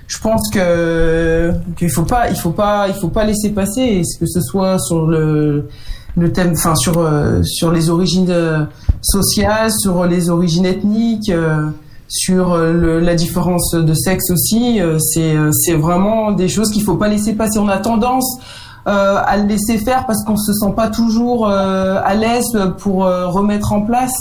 je 0.07 0.19
pense 0.19 0.49
que 0.51 1.51
qu'il 1.77 1.89
faut 1.89 2.03
pas 2.03 2.29
il 2.29 2.35
faut 2.35 2.51
pas 2.51 2.87
il 2.87 2.93
faut 2.93 3.09
pas 3.09 3.23
laisser 3.23 3.49
passer 3.49 3.81
et 3.81 4.01
que 4.19 4.25
ce 4.25 4.41
soit 4.41 4.79
sur 4.79 5.07
le 5.07 5.67
le 6.15 6.31
thème 6.31 6.53
enfin 6.53 6.75
sur 6.75 6.99
euh, 6.99 7.41
sur 7.43 7.71
les 7.71 7.89
origines 7.89 8.29
euh, 8.29 8.65
sociales, 9.01 9.71
sur 9.71 10.05
les 10.05 10.29
origines 10.29 10.65
ethniques 10.65 11.29
euh, 11.29 11.69
sur 12.07 12.55
la 12.55 13.15
différence 13.15 13.71
de 13.73 13.93
sexe 13.95 14.29
aussi, 14.29 14.79
c'est 14.99 15.35
c'est 15.51 15.73
vraiment 15.73 16.31
des 16.31 16.47
choses 16.47 16.69
qu'il 16.69 16.83
faut 16.83 16.97
pas 16.97 17.07
laisser 17.07 17.33
passer. 17.33 17.57
On 17.57 17.69
a 17.69 17.79
tendance 17.79 18.37
à 18.85 19.35
le 19.37 19.47
laisser 19.47 19.79
faire 19.79 20.05
parce 20.05 20.23
qu'on 20.23 20.37
se 20.37 20.53
sent 20.53 20.73
pas 20.75 20.89
toujours 20.89 21.47
à 21.47 22.13
l'aise 22.13 22.45
pour 22.77 22.97
remettre 23.05 23.73
en 23.73 23.81
place 23.81 24.13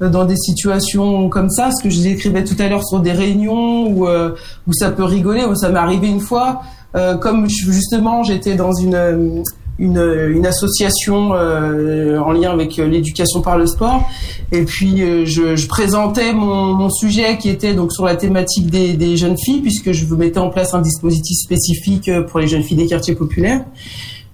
dans 0.00 0.24
des 0.24 0.36
situations 0.36 1.28
comme 1.28 1.50
ça, 1.50 1.70
ce 1.70 1.82
que 1.82 1.90
je 1.90 2.00
décrivais 2.00 2.44
tout 2.44 2.56
à 2.58 2.68
l'heure 2.68 2.84
sur 2.84 3.00
des 3.00 3.12
réunions 3.12 3.86
où 3.88 4.06
euh, 4.06 4.34
où 4.66 4.72
ça 4.72 4.90
peut 4.90 5.04
rigoler. 5.04 5.44
Moi, 5.44 5.56
ça 5.56 5.70
m'est 5.70 5.78
arrivé 5.78 6.08
une 6.08 6.20
fois, 6.20 6.62
euh, 6.94 7.16
comme 7.16 7.48
justement 7.48 8.22
j'étais 8.22 8.54
dans 8.54 8.72
une 8.72 8.94
euh, 8.94 9.42
une, 9.78 10.32
une 10.34 10.46
association 10.46 11.34
euh, 11.34 12.18
en 12.18 12.32
lien 12.32 12.50
avec 12.50 12.78
euh, 12.78 12.86
l'éducation 12.86 13.40
par 13.40 13.56
le 13.56 13.66
sport 13.66 14.08
et 14.50 14.64
puis 14.64 15.02
euh, 15.02 15.24
je, 15.24 15.54
je 15.54 15.68
présentais 15.68 16.32
mon, 16.32 16.74
mon 16.74 16.90
sujet 16.90 17.38
qui 17.38 17.48
était 17.48 17.74
donc 17.74 17.92
sur 17.92 18.04
la 18.04 18.16
thématique 18.16 18.70
des, 18.70 18.94
des 18.94 19.16
jeunes 19.16 19.36
filles 19.38 19.60
puisque 19.60 19.92
je 19.92 20.04
mettais 20.14 20.40
en 20.40 20.50
place 20.50 20.74
un 20.74 20.80
dispositif 20.80 21.36
spécifique 21.38 22.08
euh, 22.08 22.22
pour 22.22 22.40
les 22.40 22.48
jeunes 22.48 22.62
filles 22.62 22.76
des 22.78 22.86
quartiers 22.86 23.14
populaires 23.14 23.64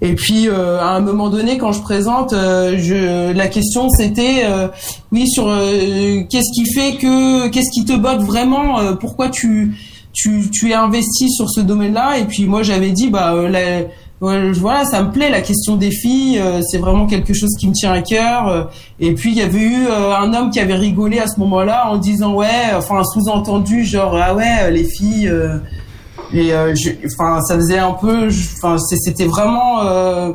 et 0.05 0.15
puis 0.15 0.49
euh, 0.49 0.79
à 0.81 0.91
un 0.91 1.01
moment 1.01 1.31
donné, 1.31 1.57
quand 1.57 1.73
je 1.73 1.81
présente, 1.81 2.35
euh, 2.35 2.77
je, 2.77 3.33
la 3.33 3.49
question 3.49 3.89
c'était 3.89 4.43
euh, 4.45 4.69
oui 5.13 5.27
sur 5.27 5.49
euh, 5.49 6.21
qu'est-ce 6.29 6.53
qui 6.55 6.71
fait 6.71 6.97
que 6.97 7.49
qu'est-ce 7.49 7.71
qui 7.73 7.87
te 7.87 7.97
botte 7.97 8.21
vraiment, 8.21 8.81
euh, 8.81 8.93
pourquoi 8.93 9.31
tu 9.31 9.75
tu 10.13 10.51
tu 10.53 10.71
es 10.71 10.75
investi 10.75 11.31
sur 11.33 11.49
ce 11.49 11.63
domaine-là? 11.63 12.19
Et 12.19 12.25
puis 12.27 12.45
moi 12.45 12.63
j'avais 12.63 12.91
dit 12.91 13.09
bah 13.09 13.33
euh, 13.33 13.85
voilà 14.21 14.85
ça 14.85 15.03
me 15.03 15.11
plaît 15.11 15.31
la 15.31 15.41
question 15.41 15.77
des 15.77 15.91
filles, 15.91 16.39
c'est 16.71 16.79
vraiment 16.79 17.07
quelque 17.07 17.33
chose 17.33 17.51
qui 17.59 17.67
me 17.67 17.73
tient 17.73 17.93
à 17.93 18.03
cœur. 18.03 18.71
et 19.01 19.15
puis 19.15 19.31
il 19.31 19.39
y 19.39 19.43
avait 19.43 19.59
eu 19.59 19.87
un 19.89 20.35
homme 20.35 20.51
qui 20.51 20.61
avait 20.61 20.75
rigolé 20.75 21.19
à 21.19 21.27
ce 21.27 21.41
moment-là 21.41 21.89
en 21.91 21.97
disant 21.97 22.35
ouais, 22.35 22.73
enfin 22.77 23.03
sous-entendu 23.05 23.85
genre 23.85 24.19
ah 24.23 24.35
ouais 24.35 24.71
les 24.71 24.85
filles. 24.85 25.33
Et 26.33 26.53
euh, 26.53 26.75
enfin, 27.07 27.41
ça 27.43 27.57
faisait 27.57 27.79
un 27.79 27.93
peu, 27.93 28.29
enfin, 28.29 28.77
c'était 28.79 29.27
vraiment 29.27 29.83
euh, 29.83 30.33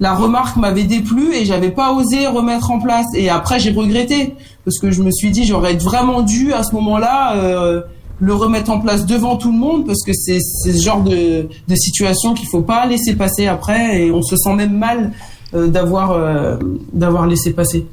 la 0.00 0.14
remarque 0.14 0.56
m'avait 0.56 0.84
déplu 0.84 1.34
et 1.34 1.44
j'avais 1.44 1.70
pas 1.70 1.92
osé 1.92 2.26
remettre 2.26 2.70
en 2.70 2.80
place. 2.80 3.06
Et 3.14 3.28
après, 3.28 3.58
j'ai 3.58 3.70
regretté 3.70 4.34
parce 4.64 4.78
que 4.78 4.90
je 4.90 5.02
me 5.02 5.10
suis 5.10 5.30
dit 5.30 5.44
j'aurais 5.44 5.74
vraiment 5.74 6.22
dû 6.22 6.52
à 6.52 6.62
ce 6.62 6.74
moment-là 6.74 7.36
euh, 7.36 7.82
le 8.20 8.34
remettre 8.34 8.70
en 8.70 8.80
place 8.80 9.06
devant 9.06 9.36
tout 9.36 9.52
le 9.52 9.58
monde 9.58 9.86
parce 9.86 10.02
que 10.02 10.12
c'est 10.12 10.40
ce 10.40 10.70
genre 10.82 11.02
de, 11.02 11.48
de 11.68 11.74
situation 11.74 12.34
qu'il 12.34 12.48
faut 12.48 12.62
pas 12.62 12.86
laisser 12.86 13.14
passer 13.14 13.46
après 13.46 14.02
et 14.02 14.12
on 14.12 14.22
se 14.22 14.36
sent 14.36 14.54
même 14.54 14.76
mal 14.76 15.12
d'avoir 15.52 16.58
d'avoir 16.92 17.26
laissé 17.28 17.52
passer. 17.52 17.86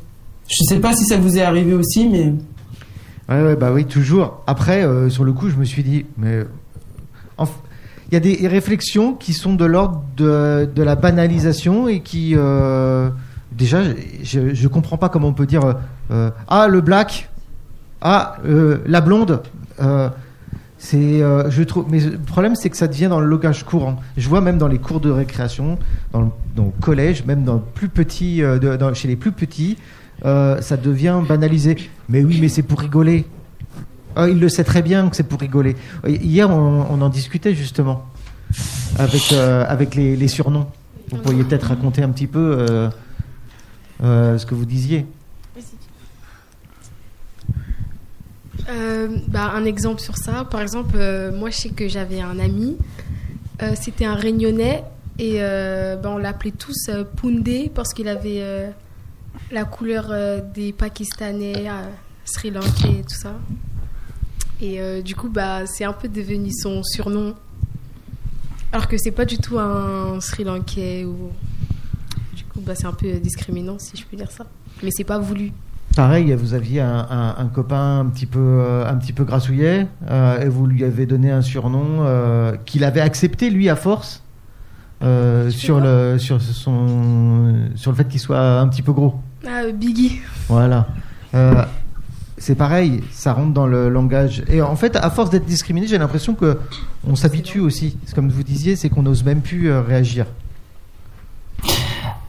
Je 0.48 0.64
sais 0.64 0.80
pas 0.80 0.94
si 0.94 1.06
ça 1.06 1.18
vous 1.18 1.38
est 1.38 1.44
arrivé 1.44 1.74
aussi, 1.74 2.08
mais 2.08 2.34
Ouais, 3.30 3.56
bah 3.56 3.72
oui, 3.72 3.86
toujours. 3.86 4.42
Après, 4.48 4.84
sur 5.10 5.24
le 5.24 5.32
coup, 5.32 5.50
je 5.50 5.56
me 5.56 5.64
suis 5.64 5.84
dit, 5.84 6.06
mais 6.18 6.44
il 8.12 8.16
y 8.16 8.18
a 8.18 8.20
des 8.20 8.46
réflexions 8.48 9.14
qui 9.14 9.32
sont 9.32 9.54
de 9.54 9.64
l'ordre 9.64 10.04
de, 10.18 10.70
la 10.76 10.96
banalisation 10.96 11.88
et 11.88 12.02
qui, 12.02 12.34
euh, 12.36 13.10
déjà, 13.54 13.84
je, 14.22 14.54
je 14.54 14.68
comprends 14.68 14.98
pas 14.98 15.08
comment 15.08 15.30
on 15.30 15.34
peut 15.34 15.46
dire 15.46 15.64
euh, 15.64 15.74
euh, 16.12 16.30
ah 16.50 16.68
le 16.68 16.82
black, 16.82 17.30
ah 18.02 18.36
la 18.44 19.00
blonde. 19.00 19.42
c'est, 20.78 21.20
je 21.20 21.64
trouve, 21.64 21.86
mais 21.90 22.02
le 22.02 22.18
problème 22.18 22.56
c'est 22.56 22.70
que 22.70 22.76
ça 22.76 22.88
devient 22.88 23.08
dans 23.08 23.22
le 23.22 23.28
langage 23.28 23.64
courant. 23.64 23.98
Je 24.18 24.28
vois 24.28 24.42
même 24.42 24.58
dans 24.58 24.68
les 24.68 24.80
cours 24.80 25.00
de 25.00 25.10
récréation, 25.10 25.80
dans 26.12 26.22
le, 26.22 26.28
collège, 26.82 27.24
même 27.26 27.46
dans 27.46 27.56
le 27.56 27.62
plus 27.62 27.88
petit, 27.88 28.44
chez 28.94 29.08
les 29.08 29.16
plus 29.16 29.32
petits, 29.32 29.78
ça 30.24 30.78
devient 30.84 31.22
banalisé. 31.26 31.78
Mais 32.10 32.26
oui, 32.26 32.40
mais 32.42 32.50
c'est 32.50 32.64
pour 32.64 32.80
rigoler. 32.82 33.26
Ah, 34.16 34.28
il 34.28 34.40
le 34.40 34.50
sait 34.50 34.64
très 34.64 34.82
bien 34.82 35.10
que 35.10 35.16
c'est 35.16 35.24
pour 35.24 35.40
rigoler. 35.40 35.76
Hier, 36.06 36.50
on, 36.50 37.02
en 37.02 37.10
discutait 37.10 37.56
justement 37.56 38.06
avec 38.98 39.32
euh, 39.32 39.66
avec 39.68 39.96
les, 39.96 40.28
surnoms. 40.28 40.68
Vous 41.10 41.18
pourriez 41.18 41.44
peut-être 41.44 41.68
raconter 41.68 42.04
un 42.04 42.10
petit 42.10 42.28
peu 42.28 42.56
euh, 42.60 42.90
euh, 44.04 44.38
ce 44.38 44.46
que 44.46 44.56
vous 44.56 44.66
disiez. 44.66 45.06
Bah, 49.28 49.52
un 49.54 49.66
exemple 49.66 50.00
sur 50.00 50.18
ça, 50.18 50.46
par 50.46 50.62
exemple, 50.62 50.98
moi 51.34 51.50
je 51.50 51.58
sais 51.58 51.70
que 51.70 51.90
j'avais 51.90 52.22
un 52.22 52.40
ami, 52.40 52.78
c'était 53.76 54.06
un 54.06 54.16
réunionnais 54.16 54.84
et 55.20 55.40
bah, 55.42 56.10
on 56.10 56.18
l'appelait 56.18 56.52
tous 56.52 56.90
Poundé 57.18 57.70
parce 57.74 57.94
qu'il 57.94 58.08
avait 58.08 58.72
la 59.52 59.66
couleur 59.66 60.14
des 60.54 60.72
Pakistanais, 60.72 61.66
Sri 62.24 62.52
Lankais 62.52 63.04
tout 63.08 63.16
ça. 63.16 63.34
Et 64.62 64.80
euh, 64.80 65.02
du 65.02 65.16
coup, 65.16 65.30
bah, 65.30 65.66
c'est 65.66 65.84
un 65.86 65.94
peu 65.94 66.08
devenu 66.08 66.52
son 66.52 66.84
surnom. 66.84 67.34
Alors 68.72 68.88
que 68.88 68.96
c'est 68.98 69.12
pas 69.12 69.26
du 69.26 69.38
tout 69.38 69.58
un 69.60 70.20
Sri 70.22 70.44
Lankais 70.44 71.04
ou. 71.06 71.32
Du 72.36 72.44
coup, 72.46 72.62
bah, 72.62 72.74
c'est 72.76 72.86
un 72.86 72.94
peu 72.94 73.12
discriminant 73.20 73.78
si 73.80 73.98
je 73.98 74.06
peux 74.06 74.16
dire 74.18 74.32
ça. 74.32 74.46
Mais 74.84 74.90
c'est 74.92 75.04
pas 75.04 75.20
voulu. 75.20 75.52
Pareil, 75.96 76.32
vous 76.34 76.54
aviez 76.54 76.80
un, 76.80 77.06
un- 77.10 77.36
un 77.38 77.48
copain 77.48 78.00
un 78.00 78.06
petit 78.06 78.26
peu, 78.26 78.40
euh, 78.40 78.88
un 78.90 78.96
petit 78.96 79.12
peu 79.12 79.26
grassouillet, 79.26 79.88
euh, 80.10 80.40
et 80.40 80.48
vous 80.48 80.66
lui 80.66 80.86
avez 80.86 81.06
donné 81.06 81.32
un 81.32 81.42
surnom 81.42 81.98
euh, 82.06 82.56
qu'il 82.66 82.86
avait 82.86 83.02
accepté 83.02 83.50
lui 83.50 83.68
à 83.68 83.76
force 83.76 84.24
euh, 85.04 85.50
sur 85.50 85.82
le, 85.82 86.18
sur 86.18 86.42
son, 86.42 87.56
sur 87.76 87.92
le 87.92 87.98
fait 87.98 88.08
qu'il 88.08 88.22
soit 88.22 88.40
un 88.62 88.68
petit 88.70 88.82
peu 88.84 88.94
gros. 88.94 89.16
Ah, 89.46 89.64
Biggie. 89.74 90.22
Voilà. 90.48 90.88
C'est 92.42 92.56
pareil, 92.56 93.02
ça 93.12 93.34
rentre 93.34 93.54
dans 93.54 93.68
le 93.68 93.88
langage. 93.88 94.44
Et 94.50 94.64
en 94.64 94.76
fait, 94.76 94.96
à 94.96 95.12
force 95.12 95.30
d'être 95.30 95.46
discriminé, 95.46 95.86
j'ai 95.86 96.00
l'impression 96.00 96.34
que 96.34 96.58
on 97.08 97.16
s'habitue 97.16 97.60
aussi. 97.60 97.96
Comme 98.16 98.30
vous 98.30 98.42
disiez, 98.42 98.76
c'est 98.76 98.90
qu'on 98.90 99.04
n'ose 99.04 99.24
même 99.24 99.42
plus 99.42 99.70
euh, 99.70 99.82
réagir. 99.82 100.26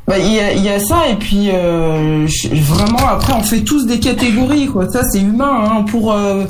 Bah, 0.07 0.19
Il 0.19 0.35
y, 0.35 0.69
a, 0.69 0.79
ça 0.81 1.09
et 1.09 1.17
puis 1.17 1.49
euh, 1.51 2.27
vraiment 2.53 3.09
après 3.09 3.33
on 3.33 3.43
fait 3.43 3.61
tous 3.61 3.87
des 3.87 4.01
catégories 4.01 4.67
quoi 4.67 4.91
ça 4.91 5.05
c'est 5.05 5.21
humain 5.21 5.65
hein. 5.65 5.85
pour 5.89 6.13
euh, 6.13 6.45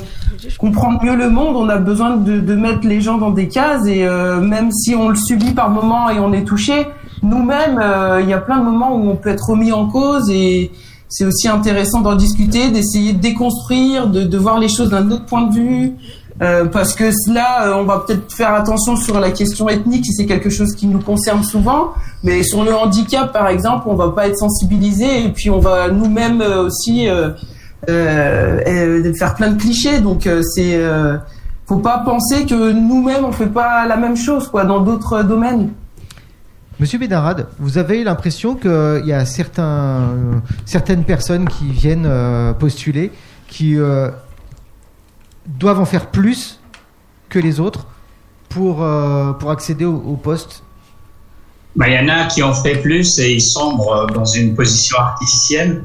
comprendre 0.57 1.01
mieux 1.03 1.15
le 1.15 1.29
monde 1.29 1.55
on 1.55 1.69
a 1.69 1.77
besoin 1.77 2.17
de, 2.17 2.55
mettre 2.55 2.85
les 2.85 2.99
gens 2.99 3.19
dans 3.19 3.29
des 3.29 3.47
cases 3.47 3.85
et 3.85 4.05
même 4.41 4.71
si 4.71 4.95
on 4.95 5.07
le 5.07 5.15
subit 5.15 5.53
par 5.53 5.69
moment 5.69 6.09
et 6.09 6.19
on 6.19 6.33
est 6.33 6.43
touché 6.43 6.87
nous-mêmes 7.21 7.79
il 8.21 8.27
y 8.27 8.33
a 8.33 8.39
plein 8.39 8.57
de 8.57 8.65
moments 8.65 8.95
où 8.97 9.11
on 9.11 9.15
peut 9.15 9.29
être 9.29 9.51
remis 9.51 9.71
en 9.71 9.87
cause 9.87 10.31
et 10.31 10.71
c'est 11.13 11.25
aussi 11.25 11.47
intéressant 11.47 12.01
d'en 12.01 12.15
discuter 12.15 12.71
d'essayer 12.71 13.13
de 13.13 13.19
déconstruire 13.19 14.07
de, 14.07 14.37
voir 14.37 14.57
les 14.57 14.67
choses 14.67 14.89
d'un 14.89 15.11
autre 15.11 15.25
point 15.25 15.43
de 15.43 15.53
vue 15.53 15.93
euh, 16.41 16.65
parce 16.65 16.95
que 16.95 17.11
là, 17.31 17.67
euh, 17.67 17.75
on 17.75 17.83
va 17.83 17.99
peut-être 17.99 18.33
faire 18.33 18.55
attention 18.55 18.95
sur 18.95 19.19
la 19.19 19.29
question 19.29 19.69
ethnique 19.69 20.05
si 20.05 20.13
c'est 20.13 20.25
quelque 20.25 20.49
chose 20.49 20.73
qui 20.73 20.87
nous 20.87 20.99
concerne 20.99 21.43
souvent, 21.43 21.91
mais 22.23 22.41
sur 22.41 22.63
le 22.63 22.73
handicap, 22.73 23.31
par 23.31 23.47
exemple, 23.49 23.83
on 23.87 23.93
va 23.93 24.09
pas 24.09 24.27
être 24.27 24.37
sensibilisé 24.37 25.25
et 25.25 25.29
puis 25.29 25.51
on 25.51 25.59
va 25.59 25.89
nous-mêmes 25.89 26.41
euh, 26.41 26.65
aussi 26.65 27.05
faire 27.85 29.35
plein 29.35 29.51
de 29.51 29.61
clichés. 29.61 29.99
Donc 29.99 30.27
c'est, 30.41 30.81
faut 31.67 31.77
pas 31.77 31.99
penser 31.99 32.45
que 32.47 32.71
nous-mêmes 32.71 33.25
on 33.25 33.31
fait 33.31 33.45
pas 33.45 33.85
la 33.85 33.97
même 33.97 34.17
chose 34.17 34.47
quoi 34.47 34.63
dans 34.63 34.79
d'autres 34.79 35.21
domaines. 35.21 35.69
Monsieur 36.79 36.97
Bédarade, 36.97 37.47
vous 37.59 37.77
avez 37.77 38.03
l'impression 38.03 38.55
qu'il 38.55 39.03
y 39.05 39.13
a 39.13 39.23
euh, 39.23 40.35
certaines 40.65 41.03
personnes 41.03 41.47
qui 41.47 41.69
viennent 41.69 42.07
euh, 42.07 42.53
postuler 42.53 43.11
qui 43.47 43.77
euh, 43.77 44.09
doivent 45.45 45.79
en 45.79 45.85
faire 45.85 46.07
plus 46.07 46.59
que 47.29 47.37
les 47.37 47.59
autres 47.59 47.85
pour, 48.49 48.83
euh, 48.83 49.33
pour 49.33 49.51
accéder 49.51 49.85
au, 49.85 49.95
au 49.95 50.15
poste? 50.15 50.63
Bah, 51.75 51.87
Il 51.87 51.93
y 51.93 51.99
en 51.99 52.09
a 52.09 52.25
qui 52.25 52.41
en 52.41 52.53
fait 52.53 52.81
plus 52.81 53.19
et 53.19 53.33
ils 53.33 53.41
sombrent 53.41 54.07
dans 54.07 54.25
une 54.25 54.55
position 54.55 54.97
artificielle 54.97 55.83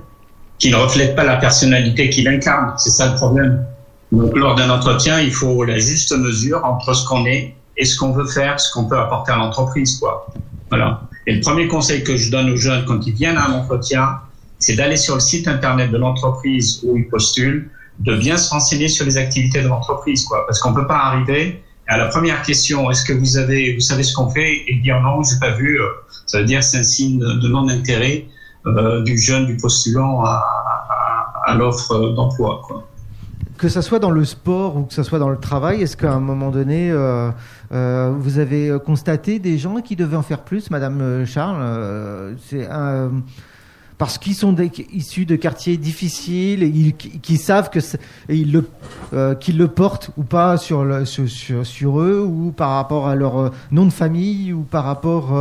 qui 0.59 0.71
ne 0.71 0.77
reflète 0.77 1.15
pas 1.15 1.25
la 1.25 1.37
personnalité 1.37 2.09
qu'il 2.09 2.27
incarne. 2.29 2.73
C'est 2.79 2.91
ça 2.91 3.11
le 3.11 3.17
problème. 3.17 3.65
Donc, 4.11 4.35
lors 4.37 4.55
d'un 4.55 4.71
entretien, 4.71 5.21
il 5.21 5.33
faut 5.33 5.65
la 5.65 5.79
juste 5.79 6.17
mesure 6.17 6.65
entre 6.65 6.95
ce 6.95 7.07
qu'on 7.07 7.27
est 7.27 7.55
et 7.77 7.85
ce 7.85 7.97
qu'on 7.99 8.13
veut 8.13 8.27
faire, 8.27 8.59
ce 8.59 8.73
qu'on 8.73 8.87
peut 8.87 8.99
apporter 8.99 9.33
à 9.33 9.37
l'entreprise, 9.37 9.99
quoi. 9.99 10.27
Voilà. 10.71 11.03
Et 11.27 11.35
le 11.35 11.41
premier 11.41 11.69
conseil 11.69 12.03
que 12.05 12.17
je 12.17 12.31
donne 12.31 12.51
aux 12.51 12.57
jeunes 12.57 12.85
quand 12.85 13.07
ils 13.07 13.15
viennent 13.15 13.37
à 13.37 13.49
un 13.49 13.53
entretien, 13.53 14.21
c'est 14.59 14.75
d'aller 14.75 14.97
sur 14.97 15.15
le 15.15 15.21
site 15.21 15.47
internet 15.49 15.91
de 15.91 15.99
l'entreprise 15.99 16.81
où 16.85 16.97
ils 16.97 17.09
postulent, 17.09 17.71
de 18.01 18.15
bien 18.17 18.37
se 18.37 18.51
renseigner 18.51 18.89
sur 18.89 19.05
les 19.05 19.17
activités 19.19 19.63
de 19.63 19.69
l'entreprise, 19.69 20.25
quoi. 20.25 20.47
Parce 20.47 20.61
qu'on 20.61 20.75
peut 20.75 20.87
pas 20.87 20.99
arriver 20.99 21.63
à 21.87 21.97
la 21.97 22.07
première 22.07 22.43
question, 22.43 22.91
est-ce 22.91 23.05
que 23.05 23.13
vous 23.13 23.39
avez, 23.39 23.75
vous 23.75 23.81
savez 23.81 24.03
ce 24.03 24.15
qu'on 24.15 24.29
fait, 24.29 24.65
et 24.67 24.75
dire 24.77 25.01
non, 25.01 25.23
j'ai 25.23 25.39
pas 25.41 25.53
vu, 25.53 25.81
ça 26.27 26.39
veut 26.39 26.45
dire 26.45 26.63
c'est 26.63 26.79
un 26.79 26.83
signe 26.83 27.19
de 27.19 27.33
de 27.33 27.49
non-intérêt 27.49 28.27
euh, 28.67 29.03
du 29.03 29.17
jeune, 29.19 29.47
du 29.47 29.57
postulant 29.57 30.23
à, 30.25 30.45
à 31.47 31.55
l'offre 31.55 32.11
d'emploi, 32.11 32.61
quoi. 32.67 32.87
Que 33.59 33.69
ça 33.69 33.83
soit 33.83 33.99
dans 33.99 34.13
le 34.13 34.25
sport 34.25 34.77
ou 34.77 34.83
que 34.85 34.95
ça 34.95 35.03
soit 35.03 35.19
dans 35.19 35.31
le 35.31 35.37
travail, 35.37 35.83
est-ce 35.83 35.97
qu'à 35.97 36.13
un 36.13 36.21
moment 36.21 36.51
donné, 36.51 36.93
euh, 36.93 37.31
euh, 37.73 38.15
vous 38.17 38.39
avez 38.39 38.77
constaté 38.87 39.41
des 39.41 39.59
gens 39.59 39.81
qui 39.81 39.97
devaient 39.97 40.17
en 40.17 40.23
faire 40.23 40.43
plus, 40.43 40.71
Madame 40.71 41.01
euh, 41.01 41.27
Charles 41.27 42.37
C'est 42.47 42.69
parce 43.99 44.17
qu'ils 44.17 44.37
sont 44.37 44.55
issus 44.93 45.27
de 45.27 45.35
quartiers 45.35 45.77
difficiles, 45.77 46.63
et 46.63 46.69
ils, 46.69 46.95
qui, 46.95 47.37
savent 47.37 47.69
que 47.69 47.81
ils 48.29 48.53
le, 48.53 49.35
qu'ils 49.41 49.59
le 49.59 49.67
portent 49.67 50.13
ou 50.17 50.23
pas 50.23 50.57
sur, 50.57 50.85
eux, 50.85 52.23
ou 52.25 52.53
par 52.53 52.71
rapport 52.71 53.09
à 53.09 53.17
leur 53.17 53.51
nom 53.73 53.87
de 53.87 53.91
famille, 53.93 54.53
ou 54.53 54.61
par 54.63 54.85
rapport, 54.85 55.33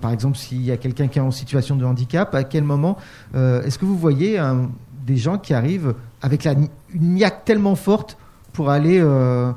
par 0.00 0.12
exemple, 0.12 0.38
s'il 0.38 0.62
y 0.62 0.70
a 0.70 0.76
quelqu'un 0.76 1.08
qui 1.08 1.18
est 1.18 1.22
en 1.22 1.32
situation 1.32 1.74
de 1.74 1.84
handicap, 1.84 2.32
à 2.32 2.44
quel 2.44 2.62
moment 2.62 2.96
est-ce 3.34 3.76
que 3.76 3.86
vous 3.86 3.98
voyez 3.98 4.38
un- 4.38 4.70
des 5.04 5.16
gens 5.16 5.38
qui 5.38 5.54
arrivent 5.54 5.94
avec 6.20 6.44
la, 6.44 6.52
une 6.52 7.14
niaque 7.14 7.44
tellement 7.44 7.74
forte 7.74 8.16
pour 8.52 8.70
aller 8.70 9.00
euh, 9.00 9.52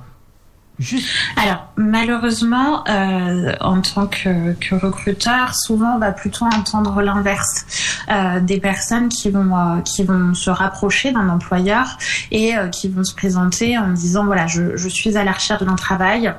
juste 0.80 1.08
Alors, 1.42 1.68
malheureusement, 1.78 2.84
euh, 2.88 3.54
en 3.62 3.82
tant 3.82 4.08
que, 4.08 4.54
que 4.54 4.76
recruteur, 4.76 5.56
souvent 5.56 5.96
on 5.96 6.00
va 6.00 6.12
plutôt 6.12 6.46
entendre 6.46 7.02
l'inverse. 7.02 7.66
Euh, 8.12 8.40
des 8.40 8.60
personnes 8.60 9.10
qui 9.10 9.30
vont, 9.32 9.56
euh, 9.56 9.82
qui 9.82 10.04
vont 10.04 10.34
se 10.34 10.50
rapprocher 10.50 11.12
d'un 11.12 11.30
employeur 11.30 11.98
et 12.32 12.56
euh, 12.56 12.68
qui 12.68 12.90
vont 12.90 13.04
se 13.04 13.16
présenter 13.16 13.78
en 13.78 13.90
disant, 13.90 14.26
voilà, 14.26 14.48
je, 14.48 14.76
je 14.76 14.88
suis 14.90 15.18
à 15.18 15.24
la 15.24 15.32
recherche 15.32 15.64
d'un 15.64 15.76
travail, 15.76 16.34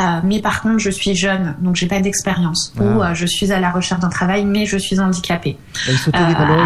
euh, 0.00 0.20
mais 0.24 0.40
par 0.40 0.62
contre, 0.62 0.78
je 0.78 0.90
suis 0.90 1.14
jeune, 1.14 1.54
donc 1.60 1.76
j'ai 1.76 1.86
pas 1.86 2.00
d'expérience. 2.00 2.72
Ah. 2.78 2.82
Ou 2.82 3.02
euh, 3.02 3.14
je 3.14 3.26
suis 3.26 3.52
à 3.52 3.60
la 3.60 3.70
recherche 3.70 4.00
d'un 4.00 4.08
travail, 4.08 4.44
mais 4.44 4.66
je 4.66 4.76
suis 4.76 5.00
handicapé. 5.00 5.56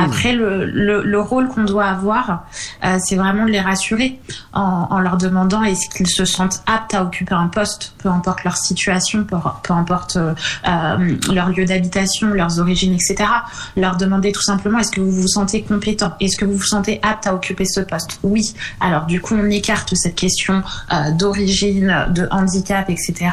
après, 0.04 0.32
le, 0.32 0.66
le, 0.66 1.02
le 1.02 1.20
rôle 1.20 1.48
qu'on 1.48 1.64
doit 1.64 1.86
avoir, 1.86 2.44
euh, 2.84 2.98
c'est 3.04 3.16
vraiment 3.16 3.44
de 3.44 3.50
les 3.50 3.60
rassurer 3.60 4.20
en, 4.52 4.88
en 4.90 4.98
leur 4.98 5.16
demandant 5.16 5.62
est-ce 5.62 5.88
qu'ils 5.94 6.08
se 6.08 6.24
sentent 6.24 6.62
aptes 6.66 6.94
à 6.94 7.09
occuper 7.10 7.34
un 7.34 7.48
poste, 7.48 7.94
peu 7.98 8.08
importe 8.08 8.44
leur 8.44 8.56
situation, 8.56 9.24
peu, 9.24 9.36
importe 9.72 10.16
euh, 10.16 10.32
euh, 10.68 11.16
leur 11.32 11.48
lieu 11.48 11.64
d'habitation, 11.64 12.28
leurs 12.28 12.60
origines, 12.60 12.94
etc. 12.94 13.28
Leur 13.76 13.96
demander 13.96 14.30
tout 14.30 14.42
simplement 14.42 14.78
est-ce 14.78 14.92
que 14.92 15.00
vous 15.00 15.10
vous 15.10 15.28
sentez 15.28 15.62
compétent? 15.62 16.12
Est-ce 16.20 16.36
que 16.36 16.44
vous 16.44 16.56
vous 16.56 16.62
sentez 16.62 17.00
apte 17.02 17.26
à 17.26 17.34
occuper 17.34 17.64
ce 17.64 17.80
poste? 17.80 18.20
Oui. 18.22 18.54
Alors 18.78 19.06
du 19.06 19.20
coup, 19.20 19.34
on 19.34 19.50
écarte 19.50 19.92
cette 19.96 20.14
question 20.14 20.62
euh, 20.92 21.10
d'origine, 21.10 22.06
de 22.10 22.28
handicap, 22.30 22.88
etc. 22.88 23.30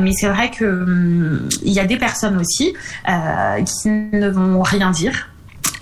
Mais 0.00 0.12
c'est 0.12 0.28
vrai 0.28 0.50
que 0.50 0.64
hum, 0.64 1.48
il 1.62 1.72
y 1.72 1.80
a 1.80 1.84
des 1.84 1.98
personnes 1.98 2.38
aussi 2.38 2.74
qui 3.04 3.88
ne 3.88 4.28
vont 4.28 4.62
rien 4.62 4.90
dire 4.90 5.28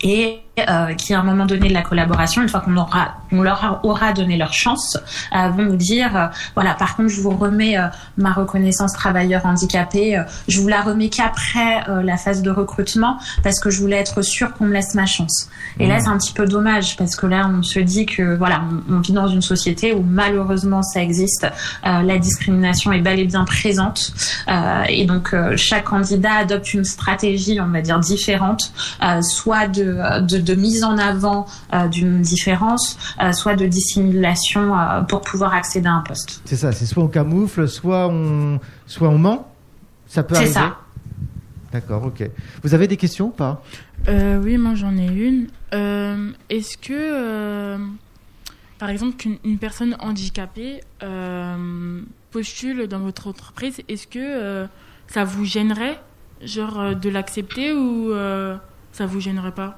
et 0.01 0.39
euh, 0.59 0.93
qui 0.93 1.13
à 1.13 1.19
un 1.19 1.23
moment 1.23 1.45
donné 1.45 1.69
de 1.69 1.73
la 1.73 1.81
collaboration, 1.81 2.41
une 2.41 2.49
fois 2.49 2.61
qu'on 2.61 2.75
aura, 2.77 3.15
on 3.31 3.41
leur 3.41 3.79
aura 3.83 4.13
donné 4.13 4.37
leur 4.37 4.53
chance, 4.53 4.97
euh, 5.35 5.49
vont 5.49 5.63
nous 5.63 5.75
dire, 5.75 6.15
euh, 6.15 6.27
voilà, 6.55 6.73
par 6.73 6.95
contre, 6.95 7.09
je 7.09 7.21
vous 7.21 7.31
remets 7.31 7.77
euh, 7.77 7.87
ma 8.17 8.33
reconnaissance 8.33 8.93
travailleur 8.93 9.45
handicapé, 9.45 10.17
euh, 10.17 10.23
je 10.47 10.59
vous 10.59 10.67
la 10.67 10.81
remets 10.81 11.09
qu'après 11.09 11.87
euh, 11.89 12.01
la 12.01 12.17
phase 12.17 12.41
de 12.41 12.49
recrutement, 12.49 13.17
parce 13.43 13.59
que 13.59 13.69
je 13.69 13.79
voulais 13.79 13.97
être 13.97 14.21
sûre 14.21 14.53
qu'on 14.53 14.65
me 14.65 14.73
laisse 14.73 14.95
ma 14.95 15.05
chance. 15.05 15.49
Et 15.79 15.87
là, 15.87 15.99
c'est 15.99 16.09
un 16.09 16.17
petit 16.17 16.33
peu 16.33 16.45
dommage, 16.45 16.97
parce 16.97 17.15
que 17.15 17.27
là, 17.27 17.49
on 17.53 17.63
se 17.63 17.79
dit 17.79 18.05
que, 18.05 18.35
voilà, 18.35 18.63
on, 18.89 18.95
on 18.95 18.99
vit 18.99 19.13
dans 19.13 19.27
une 19.27 19.41
société 19.41 19.93
où 19.93 20.03
malheureusement 20.03 20.81
ça 20.81 21.01
existe, 21.01 21.45
euh, 21.85 22.01
la 22.01 22.17
discrimination 22.17 22.91
est 22.91 23.01
bel 23.01 23.19
et 23.19 23.25
bien 23.25 23.45
présente, 23.45 24.13
euh, 24.47 24.83
et 24.89 25.05
donc 25.05 25.33
euh, 25.33 25.55
chaque 25.55 25.85
candidat 25.85 26.33
adopte 26.39 26.73
une 26.73 26.83
stratégie, 26.85 27.59
on 27.61 27.67
va 27.67 27.81
dire, 27.81 27.99
différente, 27.99 28.71
euh, 29.03 29.21
soit 29.21 29.67
de, 29.67 30.21
de, 30.21 30.46
de 30.47 30.55
mise 30.55 30.83
en 30.83 30.97
avant 30.97 31.45
euh, 31.73 31.87
d'une 31.87 32.21
différence, 32.21 32.97
euh, 33.21 33.31
soit 33.33 33.55
de 33.55 33.65
dissimulation 33.67 34.77
euh, 34.77 35.01
pour 35.01 35.21
pouvoir 35.21 35.53
accéder 35.53 35.87
à 35.87 35.93
un 35.93 36.01
poste. 36.01 36.41
C'est 36.45 36.55
ça, 36.55 36.71
c'est 36.71 36.85
soit 36.85 37.03
on 37.03 37.07
camoufle, 37.09 37.67
soit 37.67 38.07
on, 38.07 38.59
soit 38.85 39.09
on 39.09 39.17
ment. 39.17 39.51
Ça 40.07 40.23
peut 40.23 40.35
C'est 40.35 40.41
arriver. 40.41 40.53
ça. 40.53 40.77
D'accord, 41.73 42.05
ok. 42.05 42.29
Vous 42.63 42.73
avez 42.73 42.87
des 42.87 42.95
questions 42.97 43.27
ou 43.27 43.31
pas? 43.31 43.61
Euh, 44.07 44.39
oui, 44.41 44.57
moi 44.57 44.73
j'en 44.75 44.95
ai 44.97 45.07
une. 45.07 45.47
Euh, 45.73 46.31
Est-ce 46.49 46.77
que, 46.77 46.93
euh, 46.93 47.77
par 48.79 48.89
exemple, 48.89 49.17
qu'une 49.17 49.37
une 49.43 49.57
personne 49.57 49.97
handicapée 49.99 50.79
euh, 51.03 51.99
postule 52.31 52.87
dans 52.87 52.99
votre 52.99 53.27
entreprise, 53.27 53.81
est-ce 53.89 54.07
que 54.07 54.19
euh, 54.19 54.65
ça 55.07 55.25
vous 55.25 55.43
gênerait, 55.43 55.99
genre, 56.41 56.79
euh, 56.79 56.93
de 56.93 57.09
l'accepter 57.09 57.73
ou 57.73 58.11
euh, 58.13 58.55
ça 58.93 59.05
vous 59.05 59.19
gênerait 59.19 59.51
pas? 59.51 59.77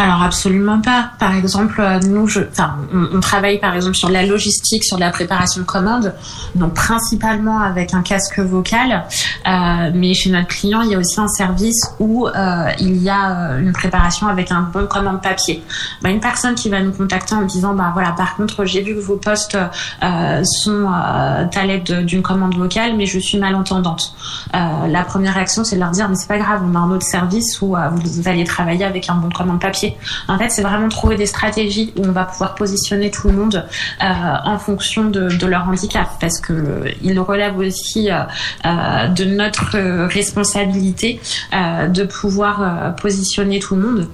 Alors 0.00 0.22
absolument 0.22 0.80
pas. 0.80 1.10
Par 1.18 1.34
exemple, 1.34 1.80
euh, 1.80 1.98
nous, 2.06 2.28
je, 2.28 2.40
enfin, 2.52 2.76
on, 2.94 3.16
on 3.16 3.20
travaille 3.20 3.58
par 3.58 3.74
exemple 3.74 3.96
sur 3.96 4.08
la 4.08 4.24
logistique, 4.24 4.84
sur 4.84 4.96
la 4.96 5.10
préparation 5.10 5.60
de 5.62 5.66
commandes, 5.66 6.14
donc 6.54 6.74
principalement 6.74 7.58
avec 7.60 7.94
un 7.94 8.02
casque 8.02 8.38
vocal. 8.38 9.02
Euh, 9.48 9.90
mais 9.92 10.14
chez 10.14 10.30
notre 10.30 10.46
client, 10.46 10.82
il 10.82 10.90
y 10.90 10.94
a 10.94 10.98
aussi 10.98 11.20
un 11.20 11.26
service 11.26 11.80
où 11.98 12.28
euh, 12.28 12.68
il 12.78 13.02
y 13.02 13.10
a 13.10 13.30
euh, 13.54 13.60
une 13.60 13.72
préparation 13.72 14.28
avec 14.28 14.52
un 14.52 14.60
bon 14.62 14.86
commande 14.86 15.20
papier. 15.20 15.64
Bah, 16.00 16.10
une 16.10 16.20
personne 16.20 16.54
qui 16.54 16.68
va 16.68 16.80
nous 16.80 16.92
contacter 16.92 17.34
en 17.34 17.42
disant, 17.42 17.74
bah 17.74 17.90
voilà, 17.92 18.12
par 18.12 18.36
contre, 18.36 18.64
j'ai 18.64 18.82
vu 18.82 18.94
que 18.94 19.00
vos 19.00 19.16
postes 19.16 19.58
euh, 20.04 20.44
sont 20.44 20.86
euh, 20.86 21.44
à 21.52 21.66
l'aide 21.66 21.82
de- 21.82 22.02
d'une 22.02 22.22
commande 22.22 22.54
vocale, 22.56 22.94
mais 22.96 23.06
je 23.06 23.18
suis 23.18 23.38
malentendante. 23.38 24.14
La 24.52 25.02
première 25.02 25.34
réaction, 25.34 25.64
c'est 25.64 25.74
de 25.74 25.80
leur 25.80 25.90
dire, 25.90 26.08
mais 26.08 26.14
c'est 26.14 26.28
pas 26.28 26.38
grave, 26.38 26.62
on 26.64 26.74
a 26.76 26.78
un 26.78 26.90
autre 26.90 27.04
service 27.06 27.60
où 27.60 27.74
vous 27.94 28.28
allez 28.28 28.44
travailler 28.44 28.84
avec 28.84 29.10
un 29.10 29.14
bon 29.14 29.28
commande 29.30 29.60
papier. 29.60 29.87
En 30.28 30.38
fait, 30.38 30.50
c'est 30.50 30.62
vraiment 30.62 30.88
trouver 30.88 31.16
des 31.16 31.26
stratégies 31.26 31.92
où 31.96 32.04
on 32.04 32.12
va 32.12 32.24
pouvoir 32.24 32.54
positionner 32.54 33.10
tout 33.10 33.28
le 33.28 33.34
monde 33.34 33.66
euh, 34.02 34.04
en 34.44 34.58
fonction 34.58 35.04
de, 35.04 35.46
leur 35.46 35.68
handicap, 35.68 36.08
parce 36.20 36.40
que 36.40 36.52
euh, 36.52 36.90
il 37.02 37.18
relève 37.20 37.58
aussi 37.58 38.10
euh, 38.10 38.22
euh, 38.66 39.08
de 39.08 39.24
notre 39.24 39.78
responsabilité 40.06 41.20
de 41.52 42.04
pouvoir 42.04 42.94
positionner 42.96 43.58
tout 43.58 43.74
le 43.76 43.82
monde 43.82 44.08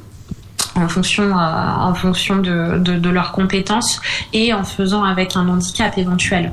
en 0.77 0.89
fonction, 0.89 1.33
en 1.35 1.95
fonction 1.95 2.37
de, 2.37 2.79
de, 2.79 2.95
de 2.99 3.11
leurs 3.11 3.33
compétences 3.33 4.01
et 4.33 4.53
en 4.53 4.64
faisant 4.64 5.05
avec 5.05 5.37
un 5.37 5.49
handicap 5.49 5.97
éventuel. 5.99 6.53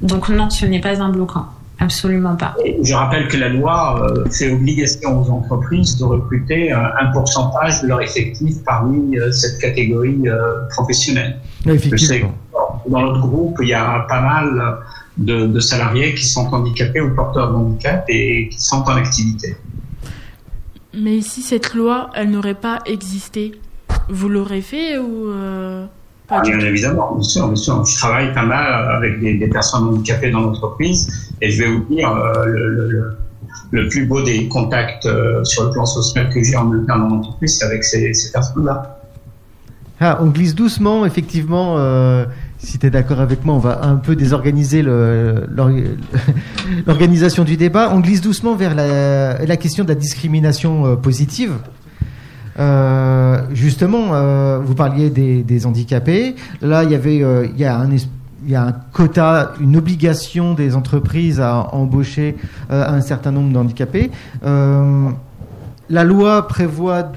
Donc 0.00 0.28
non, 0.28 0.50
ce 0.50 0.66
n'est 0.66 0.80
pas 0.80 1.02
un 1.02 1.08
bloquant. 1.08 1.46
Absolument 1.84 2.34
pas. 2.34 2.56
Je 2.82 2.94
rappelle 2.94 3.28
que 3.28 3.36
la 3.36 3.50
loi 3.50 4.02
euh, 4.02 4.24
fait 4.30 4.50
obligation 4.50 5.20
aux 5.20 5.30
entreprises 5.30 5.98
de 5.98 6.04
recruter 6.04 6.72
euh, 6.72 6.78
un 6.98 7.12
pourcentage 7.12 7.82
de 7.82 7.88
leur 7.88 8.00
effectif 8.00 8.64
parmi 8.64 9.18
euh, 9.18 9.30
cette 9.32 9.60
catégorie 9.60 10.24
professionnelle. 10.70 11.36
Effectivement. 11.66 12.34
dans 12.88 13.02
notre 13.02 13.20
groupe, 13.20 13.58
il 13.60 13.68
y 13.68 13.74
a 13.74 14.06
pas 14.08 14.20
mal 14.20 14.78
de, 15.18 15.46
de 15.46 15.60
salariés 15.60 16.14
qui 16.14 16.24
sont 16.24 16.46
handicapés 16.54 17.02
ou 17.02 17.14
porteurs 17.14 17.50
de 17.50 17.56
handicap 17.56 18.04
et 18.08 18.48
qui 18.48 18.60
sont 18.60 18.82
en 18.86 18.96
activité. 18.96 19.54
Mais 20.94 21.20
si 21.20 21.42
cette 21.42 21.74
loi, 21.74 22.10
elle 22.14 22.30
n'aurait 22.30 22.54
pas 22.54 22.78
existé, 22.86 23.52
vous 24.08 24.28
l'aurez 24.28 24.62
fait 24.62 24.98
ou 24.98 25.28
euh, 25.28 25.86
pas 26.26 26.36
Ah, 26.38 26.42
bien 26.42 26.58
tout 26.58 26.64
évidemment, 26.66 27.14
bien 27.14 27.22
sûr, 27.22 27.46
bien 27.46 27.56
sûr. 27.56 27.84
Je 27.84 27.96
travaille 27.96 28.32
pas 28.32 28.44
mal 28.46 28.90
avec 28.96 29.20
des, 29.20 29.34
des 29.38 29.48
personnes 29.48 29.84
handicapées 29.84 30.30
dans 30.30 30.40
l'entreprise 30.40 31.30
et 31.40 31.50
je 31.50 31.62
vais 31.62 31.70
vous 31.70 31.84
dire 31.94 32.10
euh, 32.10 32.46
le, 32.46 32.68
le, 32.74 32.90
le- 32.90 33.16
le 33.70 33.88
plus 33.88 34.06
beau 34.06 34.22
des 34.22 34.46
contacts 34.48 35.06
euh, 35.06 35.42
sur 35.44 35.64
le 35.64 35.70
plan 35.70 35.84
social 35.86 36.28
que 36.32 36.42
j'ai 36.42 36.56
en 36.56 36.72
interne 36.72 37.08
dans 37.08 37.16
l'entreprise, 37.16 37.56
c'est 37.58 37.64
avec 37.66 37.82
ces, 37.82 38.12
ces 38.14 38.30
personnes-là. 38.30 39.00
Ah, 40.00 40.18
on 40.20 40.26
glisse 40.26 40.54
doucement, 40.54 41.04
effectivement. 41.06 41.76
euh, 41.78 42.24
si 42.58 42.78
tu 42.78 42.86
es 42.86 42.90
d'accord 42.90 43.20
avec 43.20 43.44
moi, 43.44 43.54
on 43.56 43.58
va 43.58 43.84
un 43.84 43.96
peu 43.96 44.14
désorganiser 44.16 44.82
l'organisation 46.86 47.44
du 47.44 47.56
débat. 47.56 47.90
On 47.92 48.00
glisse 48.00 48.20
doucement 48.20 48.54
vers 48.54 48.74
la, 48.74 49.44
la 49.44 49.56
question 49.56 49.84
de 49.84 49.88
la 49.88 49.94
discrimination 49.94 50.86
euh, 50.86 50.96
positive. 50.96 51.52
Euh, 52.58 53.46
justement, 53.52 54.10
euh, 54.12 54.60
vous 54.62 54.74
parliez 54.74 55.10
des, 55.10 55.66
handicapés. 55.66 56.34
Là, 56.60 56.84
il 56.84 56.90
y 56.90 56.94
avait, 56.94 57.22
euh, 57.22 57.46
il 57.46 57.58
y 57.58 57.64
a 57.64 57.78
un 57.78 57.88
il 58.46 58.50
y 58.50 58.56
a 58.56 58.62
un 58.62 58.72
quota, 58.72 59.54
une 59.58 59.74
obligation 59.74 60.52
des 60.52 60.76
entreprises 60.76 61.40
à 61.40 61.74
embaucher 61.74 62.36
un 62.68 63.00
certain 63.00 63.32
nombre 63.32 63.50
d'handicapés. 63.54 64.10
La 64.42 66.04
loi 66.04 66.46
prévoit 66.46 67.10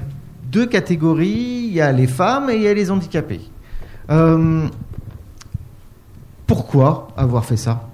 deux 0.50 0.64
catégories. 0.64 1.66
Il 1.68 1.74
y 1.74 1.82
a 1.82 1.92
les 1.92 2.06
femmes 2.06 2.48
et 2.48 2.56
il 2.56 2.62
y 2.62 2.66
a 2.66 2.72
les 2.72 2.90
handicapés. 2.90 3.42
Pourquoi 6.46 7.08
avoir 7.14 7.44
fait 7.44 7.58
ça? 7.58 7.86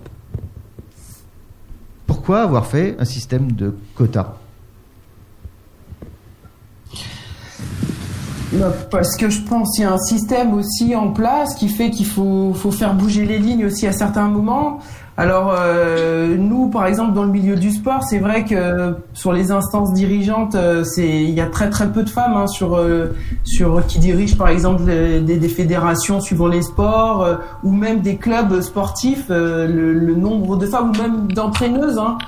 Pourquoi 2.07 2.43
avoir 2.43 2.67
fait 2.67 2.95
un 3.01 3.05
système 3.05 3.51
de 3.51 3.75
quotas? 3.97 4.37
Parce 8.91 9.17
que 9.17 9.29
je 9.31 9.41
pense 9.43 9.75
qu'il 9.75 9.85
y 9.85 9.87
a 9.87 9.93
un 9.93 9.99
système 9.99 10.55
aussi 10.55 10.95
en 10.95 11.11
place 11.11 11.55
qui 11.55 11.69
fait 11.69 11.91
qu'il 11.91 12.07
faut, 12.07 12.53
faut 12.55 12.71
faire 12.71 12.95
bouger 12.95 13.25
les 13.25 13.39
lignes 13.39 13.67
aussi 13.67 13.87
à 13.87 13.93
certains 13.93 14.29
moments. 14.29 14.81
Alors 15.17 15.55
euh, 15.57 16.37
nous, 16.37 16.69
par 16.69 16.87
exemple, 16.87 17.13
dans 17.13 17.23
le 17.23 17.31
milieu 17.31 17.55
du 17.55 17.71
sport, 17.71 18.03
c'est 18.03 18.19
vrai 18.19 18.45
que 18.45 18.97
sur 19.13 19.33
les 19.33 19.53
instances 19.53 19.93
dirigeantes, 19.93 20.57
euh, 20.57 20.83
c'est 20.83 21.07
il 21.09 21.31
y 21.31 21.41
a 21.41 21.47
très 21.47 21.71
très 21.71 21.93
peu 21.93 22.03
de 22.03 22.11
femmes 22.11 22.35
hein, 22.37 22.49
sur 22.49 22.77
euh, 22.77 23.15
sur 23.45 23.87
qui 23.87 24.01
dirigent 24.01 24.37
par 24.37 24.49
exemple 24.49 24.83
des, 24.85 25.49
fédérations 25.49 26.21
suivant 26.21 26.49
les 26.49 26.63
sports 26.63 27.29
ou 27.63 27.71
même 27.71 28.01
des 28.01 28.17
clubs 28.17 28.61
sportifs. 28.61 29.27
le, 29.29 30.15
nombre 30.15 30.57
de 30.57 30.67
femmes 30.67 30.91
ou 30.91 31.01
même 31.01 31.33
d'entraîneuses, 31.33 31.99
hein, 31.99 32.19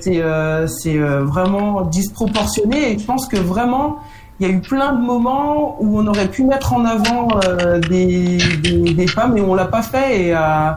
c'est 0.00 0.22
c'est 0.66 0.98
vraiment 0.98 1.82
disproportionné. 1.82 2.94
Et 2.94 2.98
je 2.98 3.04
pense 3.04 3.28
que 3.28 3.36
vraiment 3.36 3.98
il 4.40 4.48
y 4.48 4.50
a 4.50 4.52
eu 4.52 4.60
plein 4.60 4.94
de 4.94 5.00
moments 5.00 5.76
où 5.80 6.00
on 6.00 6.06
aurait 6.06 6.28
pu 6.28 6.44
mettre 6.44 6.72
en 6.72 6.84
avant 6.84 7.28
euh, 7.44 7.78
des, 7.78 8.38
des, 8.62 8.94
des 8.94 9.06
femmes 9.06 9.36
et 9.36 9.42
on 9.42 9.54
l'a 9.54 9.66
pas 9.66 9.82
fait 9.82 10.28
et 10.28 10.34
euh, 10.34 10.70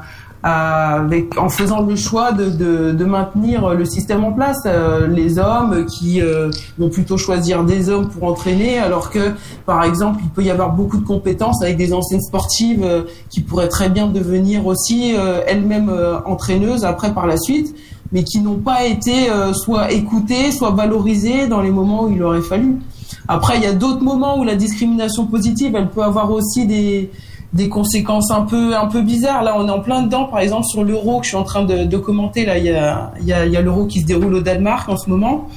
avec 0.44 1.38
en 1.38 1.48
faisant 1.48 1.82
le 1.82 1.96
choix 1.96 2.34
de, 2.34 2.50
de, 2.50 2.92
de 2.92 3.06
maintenir 3.06 3.74
le 3.74 3.86
système 3.86 4.26
en 4.26 4.34
place 4.34 4.58
euh, 4.66 5.08
les 5.08 5.40
hommes 5.40 5.86
qui 5.86 6.22
euh, 6.22 6.52
vont 6.78 6.90
plutôt 6.90 7.18
choisir 7.18 7.64
des 7.64 7.90
hommes 7.90 8.10
pour 8.10 8.26
entraîner 8.26 8.78
alors 8.78 9.10
que 9.10 9.32
par 9.66 9.86
exemple 9.86 10.20
il 10.22 10.30
peut 10.30 10.44
y 10.44 10.52
avoir 10.52 10.74
beaucoup 10.74 10.98
de 10.98 11.06
compétences 11.06 11.64
avec 11.64 11.78
des 11.78 11.94
anciennes 11.94 12.22
sportives 12.22 12.84
euh, 12.84 13.04
qui 13.30 13.40
pourraient 13.40 13.70
très 13.70 13.88
bien 13.88 14.08
devenir 14.08 14.68
aussi 14.68 15.16
euh, 15.16 15.40
elles-mêmes 15.48 15.90
euh, 15.90 16.20
entraîneuses 16.26 16.84
après 16.84 17.14
par 17.14 17.26
la 17.26 17.38
suite 17.38 17.74
mais 18.12 18.26
qui 18.26 18.42
n'ont 18.42 18.60
pas 18.60 18.86
été 18.86 19.30
soit 19.54 19.92
écoutées 19.92 20.52
soit 20.52 20.70
valorisées 20.70 21.48
dans 21.48 21.62
les 21.62 21.72
moments 21.72 22.04
où 22.04 22.12
il 22.12 22.22
aurait 22.22 22.42
fallu 22.42 22.78
après, 23.28 23.58
il 23.58 23.64
y 23.64 23.68
a 23.68 23.74
d'autres 23.74 24.04
moments 24.04 24.38
où 24.38 24.44
la 24.44 24.56
discrimination 24.56 25.26
positive, 25.26 25.76
elle 25.76 25.90
peut 25.90 26.04
avoir 26.04 26.32
aussi 26.32 26.66
des, 26.66 27.10
des 27.54 27.70
conséquences 27.70 28.32
un 28.32 28.42
peu, 28.42 28.76
un 28.76 28.88
peu 28.88 29.02
bizarres. 29.02 29.44
Là, 29.44 29.56
on 29.58 29.68
est 29.68 29.72
en 29.72 29.80
plein 29.80 30.02
dedans. 30.02 30.26
Par 30.26 30.40
exemple, 30.40 30.66
sur 30.66 30.84
l'euro 30.84 31.20
que 31.20 31.26
je 31.26 31.30
suis 31.30 31.38
en 31.38 31.44
train 31.44 31.64
de, 31.64 31.98
commenter, 31.98 32.46
là, 32.46 32.58
il 32.58 32.66
y 32.66 32.72
a, 32.72 33.12
y 33.22 33.28
y 33.28 33.58
a 33.58 33.62
l'euro 33.62 33.86
qui 33.86 34.02
se 34.02 34.06
déroule 34.06 34.34
au 34.34 34.42
Danemark 34.42 34.90
en 34.90 34.98
ce 34.98 35.10
moment. 35.10 35.48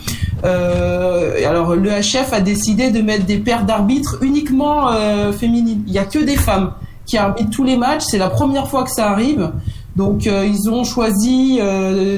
Euh, 0.44 1.34
alors, 1.46 1.74
le 1.74 1.90
HF 1.90 2.32
a 2.32 2.40
décidé 2.40 2.90
de 2.90 3.00
mettre 3.00 3.24
des 3.24 3.38
paires 3.38 3.64
d'arbitres 3.64 4.18
uniquement 4.22 4.90
euh, 4.90 5.32
féminines. 5.32 5.82
Il 5.86 5.92
y 5.92 5.98
a 5.98 6.04
que 6.04 6.18
des 6.18 6.36
femmes 6.36 6.72
qui 7.06 7.16
arbitrent 7.16 7.50
tous 7.50 7.64
les 7.64 7.76
matchs. 7.76 8.04
C'est 8.08 8.18
la 8.18 8.28
première 8.28 8.68
fois 8.68 8.84
que 8.84 8.90
ça 8.90 9.10
arrive. 9.10 9.50
Donc, 9.96 10.26
euh, 10.26 10.46
ils 10.46 10.68
ont 10.70 10.84
choisi 10.84 11.58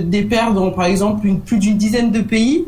des 0.04 0.22
paires 0.22 0.52
dans, 0.52 0.72
par 0.72 0.86
exemple, 0.86 1.28
plus 1.46 1.58
d'une 1.58 1.78
dizaine 1.78 2.10
de 2.10 2.20
pays. 2.20 2.66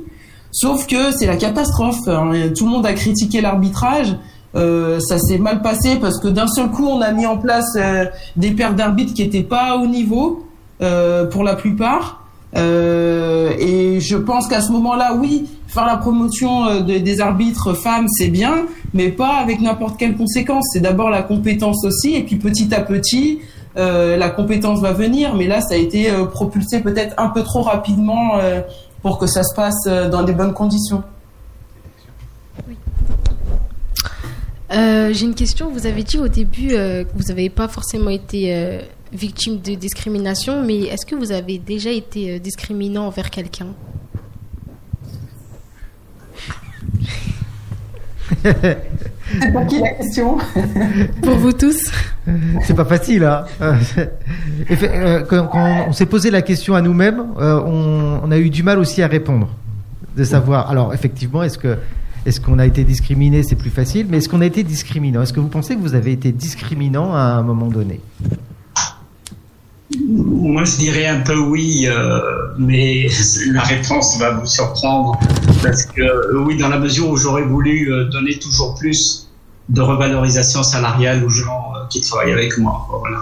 Sauf 0.53 0.87
que 0.87 1.13
c'est 1.17 1.27
la 1.27 1.37
catastrophe. 1.37 2.07
hein. 2.09 2.31
Tout 2.57 2.65
le 2.67 2.71
monde 2.71 2.87
a 2.87 2.93
critiqué 2.93 3.41
l'arbitrage. 3.41 4.17
Euh, 4.57 4.99
ça 5.01 5.17
s'est 5.19 5.39
mal 5.39 5.63
passé 5.63 5.97
parce 6.01 6.19
que 6.19 6.27
d'un 6.27 6.49
seul 6.49 6.71
coup, 6.71 6.87
on 6.89 7.01
a 7.01 7.13
mis 7.13 7.25
en 7.27 7.37
place 7.39 7.73
euh, 7.77 8.05
des 8.37 8.51
paires 8.51 8.75
d'arbitres 8.75 9.15
qui 9.15 9.23
n'étaient 9.23 9.45
pas 9.45 9.77
au 9.77 9.87
niveau 9.87 10.45
euh, 10.83 11.27
pour 11.27 11.45
la 11.45 11.55
plupart. 11.55 12.25
Euh, 12.57 13.53
et 13.61 14.01
je 14.01 14.17
pense 14.17 14.49
qu'à 14.49 14.61
ce 14.61 14.73
moment-là, 14.73 15.15
oui, 15.15 15.47
faire 15.69 15.87
la 15.87 15.97
promotion 15.97 16.65
euh, 16.67 16.81
de- 16.81 16.99
des 16.99 17.21
arbitres 17.21 17.75
femmes, 17.75 18.07
c'est 18.09 18.27
bien, 18.27 18.67
mais 18.93 19.11
pas 19.11 19.35
avec 19.37 19.61
n'importe 19.61 19.97
quelle 19.99 20.17
conséquence. 20.17 20.65
C'est 20.73 20.81
d'abord 20.81 21.11
la 21.11 21.23
compétence 21.23 21.85
aussi, 21.85 22.17
et 22.17 22.25
puis 22.25 22.35
petit 22.37 22.75
à 22.75 22.81
petit, 22.81 23.39
la 23.77 24.29
compétence 24.31 24.81
va 24.81 24.93
venir. 24.93 25.37
Mais 25.37 25.47
là, 25.47 25.61
ça 25.61 25.75
a 25.75 25.77
été 25.77 26.11
propulsé 26.33 26.81
peut-être 26.81 27.15
un 27.19 27.29
peu 27.29 27.45
trop 27.45 27.63
rapidement 27.63 28.33
pour 29.03 29.19
que 29.19 29.27
ça 29.27 29.43
se 29.43 29.55
passe 29.55 29.87
euh, 29.87 30.09
dans 30.09 30.23
des 30.23 30.33
bonnes 30.33 30.55
conditions. 30.55 31.03
Euh, 34.73 35.13
J'ai 35.13 35.27
une 35.27 35.35
question. 35.35 35.71
Vous 35.71 35.87
avez 35.87 36.03
dit 36.03 36.19
au 36.19 36.29
début 36.29 36.73
euh, 36.73 37.05
que 37.05 37.11
vous 37.17 37.25
n'avez 37.29 37.51
pas 37.51 37.67
forcément 37.69 38.11
été 38.11 38.55
euh, 38.55 38.83
victime 39.13 39.61
de 39.61 39.75
discrimination, 39.75 40.63
mais 40.65 40.83
est-ce 40.83 41.05
que 41.05 41.17
vous 41.17 41.33
avez 41.33 41.59
déjà 41.59 41.91
été 41.91 42.37
euh, 42.37 42.39
discriminant 42.39 43.07
envers 43.07 43.31
quelqu'un? 43.31 43.69
C'est 48.45 49.53
pour 49.53 49.67
qui 49.67 49.79
la 49.81 49.91
question 49.91 50.39
Pour 51.23 51.37
vous 51.37 51.53
tous 51.53 51.91
C'est 52.63 52.75
pas 52.75 52.85
facile, 52.85 53.25
hein. 53.25 53.45
Euh, 53.63 53.75
euh, 54.83 55.21
quand, 55.23 55.51
on 55.89 55.93
s'est 55.93 56.07
posé 56.07 56.31
la 56.31 56.43
question 56.43 56.75
à 56.75 56.83
nous-mêmes, 56.83 57.25
euh, 57.39 57.61
on, 57.65 58.31
a 58.31 58.39
eu 58.39 58.51
du 58.51 58.63
mal 58.63 58.79
aussi 58.79 59.03
à 59.03 59.09
répondre, 59.09 59.49
de 60.17 60.25
savoir. 60.25 60.71
Alors, 60.71 60.93
effectivement, 60.93 61.43
est-ce 61.43 61.59
que 61.59 61.79
est-ce 62.27 62.41
qu'on 62.41 62.59
a 62.59 62.67
été 62.67 62.85
discriminé? 62.85 63.43
C'est 63.43 63.57
plus 63.57 63.71
facile, 63.71 64.07
mais 64.11 64.19
est-ce 64.19 64.29
qu'on 64.29 64.43
a 64.43 64.47
été 64.47 64.63
discriminant? 64.63 65.23
Est-ce 65.23 65.33
que 65.33 65.41
vous 65.41 65.49
pensez 65.49 65.75
que 65.75 65.81
vous 65.81 65.95
avez 65.95 66.13
été 66.13 66.33
discriminant 66.33 67.15
à 67.15 67.21
un 67.21 67.43
moment 67.43 67.69
donné? 67.69 68.01
Moi, 70.09 70.65
je 70.65 70.77
dirais 70.77 71.07
un 71.07 71.21
peu 71.21 71.37
oui, 71.37 71.87
euh, 71.87 72.21
mais 72.59 73.09
la 73.53 73.63
réponse 73.63 74.19
va 74.19 74.33
vous 74.33 74.47
surprendre 74.47 75.19
parce 75.63 75.85
que 75.85 76.03
euh, 76.03 76.45
oui, 76.45 76.57
dans 76.57 76.69
la 76.69 76.79
mesure 76.79 77.11
où 77.11 77.17
j'aurais 77.17 77.43
voulu 77.43 77.93
euh, 77.93 78.09
donner 78.09 78.39
toujours 78.39 78.75
plus 78.77 79.30
de 79.77 79.81
revalorisation 79.81 80.63
salariale 80.63 81.25
aux 81.25 81.35
gens 81.43 81.63
euh, 81.75 81.87
qui 81.91 82.01
travaillent 82.01 82.33
avec 82.41 82.53
moi. 82.59 82.75
Voilà. 83.03 83.21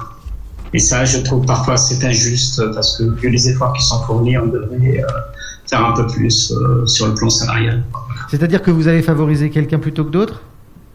Et 0.75 0.79
ça, 0.89 1.05
je 1.13 1.19
trouve 1.27 1.45
parfois 1.55 1.77
c'est 1.87 2.03
injuste 2.05 2.59
parce 2.75 2.91
que 2.99 3.05
vu 3.21 3.29
les 3.31 3.49
efforts 3.51 3.73
qui 3.75 3.85
sont 3.91 4.01
fournis, 4.07 4.37
on 4.39 4.47
devrait 4.47 5.01
euh, 5.03 5.07
faire 5.71 5.83
un 5.91 5.93
peu 5.93 6.07
plus 6.07 6.37
euh, 6.53 6.87
sur 6.87 7.07
le 7.09 7.15
plan 7.15 7.31
salarial. 7.31 7.79
C'est-à-dire 8.31 8.61
que 8.63 8.71
vous 8.71 8.87
avez 8.93 9.03
favorisé 9.03 9.45
quelqu'un 9.51 9.79
plutôt 9.79 10.05
que 10.05 10.11
d'autres? 10.11 10.41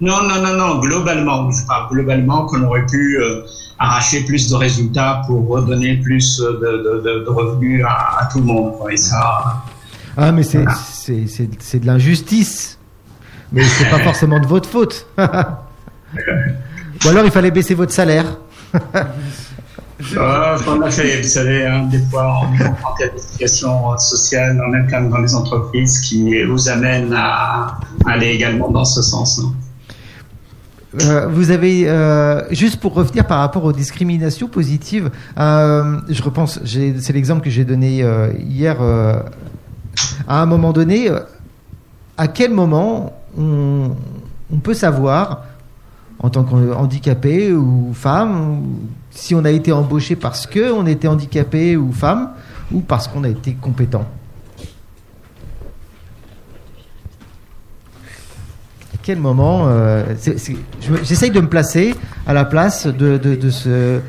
Non, 0.02 0.20
non, 0.30 0.40
non, 0.46 0.56
non, 0.58 0.80
globalement, 0.80 1.50
je 1.52 1.66
parle 1.66 1.86
globalement 1.94 2.46
qu'on 2.48 2.62
aurait 2.64 2.86
pu 2.86 3.18
euh, 3.22 3.42
arracher 3.80 4.20
plus 4.26 4.50
de 4.50 4.56
résultats 4.56 5.22
pour 5.28 5.48
redonner 5.48 5.98
plus 5.98 6.28
de, 6.40 6.52
de, 6.52 7.02
de, 7.06 7.24
de 7.26 7.30
revenus 7.30 7.84
à, 7.88 8.22
à 8.22 8.26
tout 8.32 8.40
le 8.40 8.46
monde. 8.46 8.74
Et 8.92 8.98
ça, 8.98 9.64
Ah, 10.18 10.32
mais 10.32 10.44
c'est 10.44 10.66
c'est 11.70 11.80
de 11.80 11.86
l'injustice. 11.86 12.78
Mais 13.54 13.64
c'est 13.64 13.90
pas 13.90 14.00
forcément 14.00 14.40
de 14.40 14.48
votre 14.48 14.68
faute. 14.68 15.08
Ou 15.18 17.10
alors 17.10 17.26
il 17.26 17.32
fallait 17.32 17.52
baisser 17.52 17.76
votre 17.76 17.92
salaire. 17.92 18.26
euh, 18.74 20.58
on 20.68 20.82
a 20.82 20.90
fait, 20.90 21.22
vous 21.22 21.28
savez, 21.28 21.66
hein, 21.66 21.84
des 21.92 22.00
fois, 22.00 22.42
on 22.44 22.52
qu'il 22.52 23.06
y 23.06 23.10
a 23.10 23.12
des 23.12 23.20
situations 23.20 23.98
sociales 23.98 24.60
en 24.68 24.74
interne 24.74 25.10
dans 25.10 25.20
les 25.20 25.36
entreprises 25.36 26.02
qui 26.02 26.44
vous 26.44 26.68
amènent 26.70 27.14
à 27.16 27.78
aller 28.08 28.28
également 28.30 28.70
dans 28.72 28.86
ce 28.86 29.02
sens. 29.02 29.40
hein. 29.40 29.54
Euh, 31.02 31.28
vous 31.28 31.50
avez 31.50 31.90
euh, 31.90 32.44
juste 32.52 32.80
pour 32.80 32.94
revenir 32.94 33.26
par 33.26 33.40
rapport 33.40 33.64
aux 33.64 33.74
discriminations 33.74 34.48
positives, 34.48 35.10
euh, 35.40 36.00
je 36.08 36.22
repense, 36.22 36.60
c'est 36.66 37.14
l'exemple 37.14 37.42
que 37.44 37.50
j'ai 37.50 37.66
donné 37.66 38.04
euh, 38.04 38.32
hier. 38.40 38.78
euh, 38.82 39.20
à 40.28 40.42
un 40.42 40.46
moment 40.46 40.74
donné, 40.74 41.10
euh, 41.10 41.20
à 42.18 42.28
quel 42.28 42.52
moment 42.52 43.14
on, 43.38 43.92
peut 44.62 44.74
savoir, 44.74 45.44
en 46.20 46.30
tant 46.30 46.44
qu'handicapé 46.44 47.52
ou 47.52 47.92
femme, 47.94 48.64
si 49.12 49.34
on 49.36 49.44
a 49.46 49.52
été 49.52 49.72
embauché 49.72 50.16
parce 50.16 50.46
que 50.46 50.72
on 50.72 50.86
était 50.86 51.08
handicapé 51.08 51.76
ou 51.76 51.92
femme, 51.92 52.32
ou 52.72 52.82
parce 52.82 53.08
qu'on 53.08 53.24
a 53.24 53.30
été 53.30 53.54
compétent? 53.54 54.06
À 58.94 58.98
quel 59.02 59.20
moment 59.20 59.66
euh, 59.68 60.06
J'essaye 61.04 61.32
de 61.32 61.42
me 61.42 61.50
placer 61.50 61.96
à 62.26 62.34
la 62.34 62.46
place 62.46 62.88
de, 62.88 63.18
de 63.18 63.50
ce. 63.50 64.00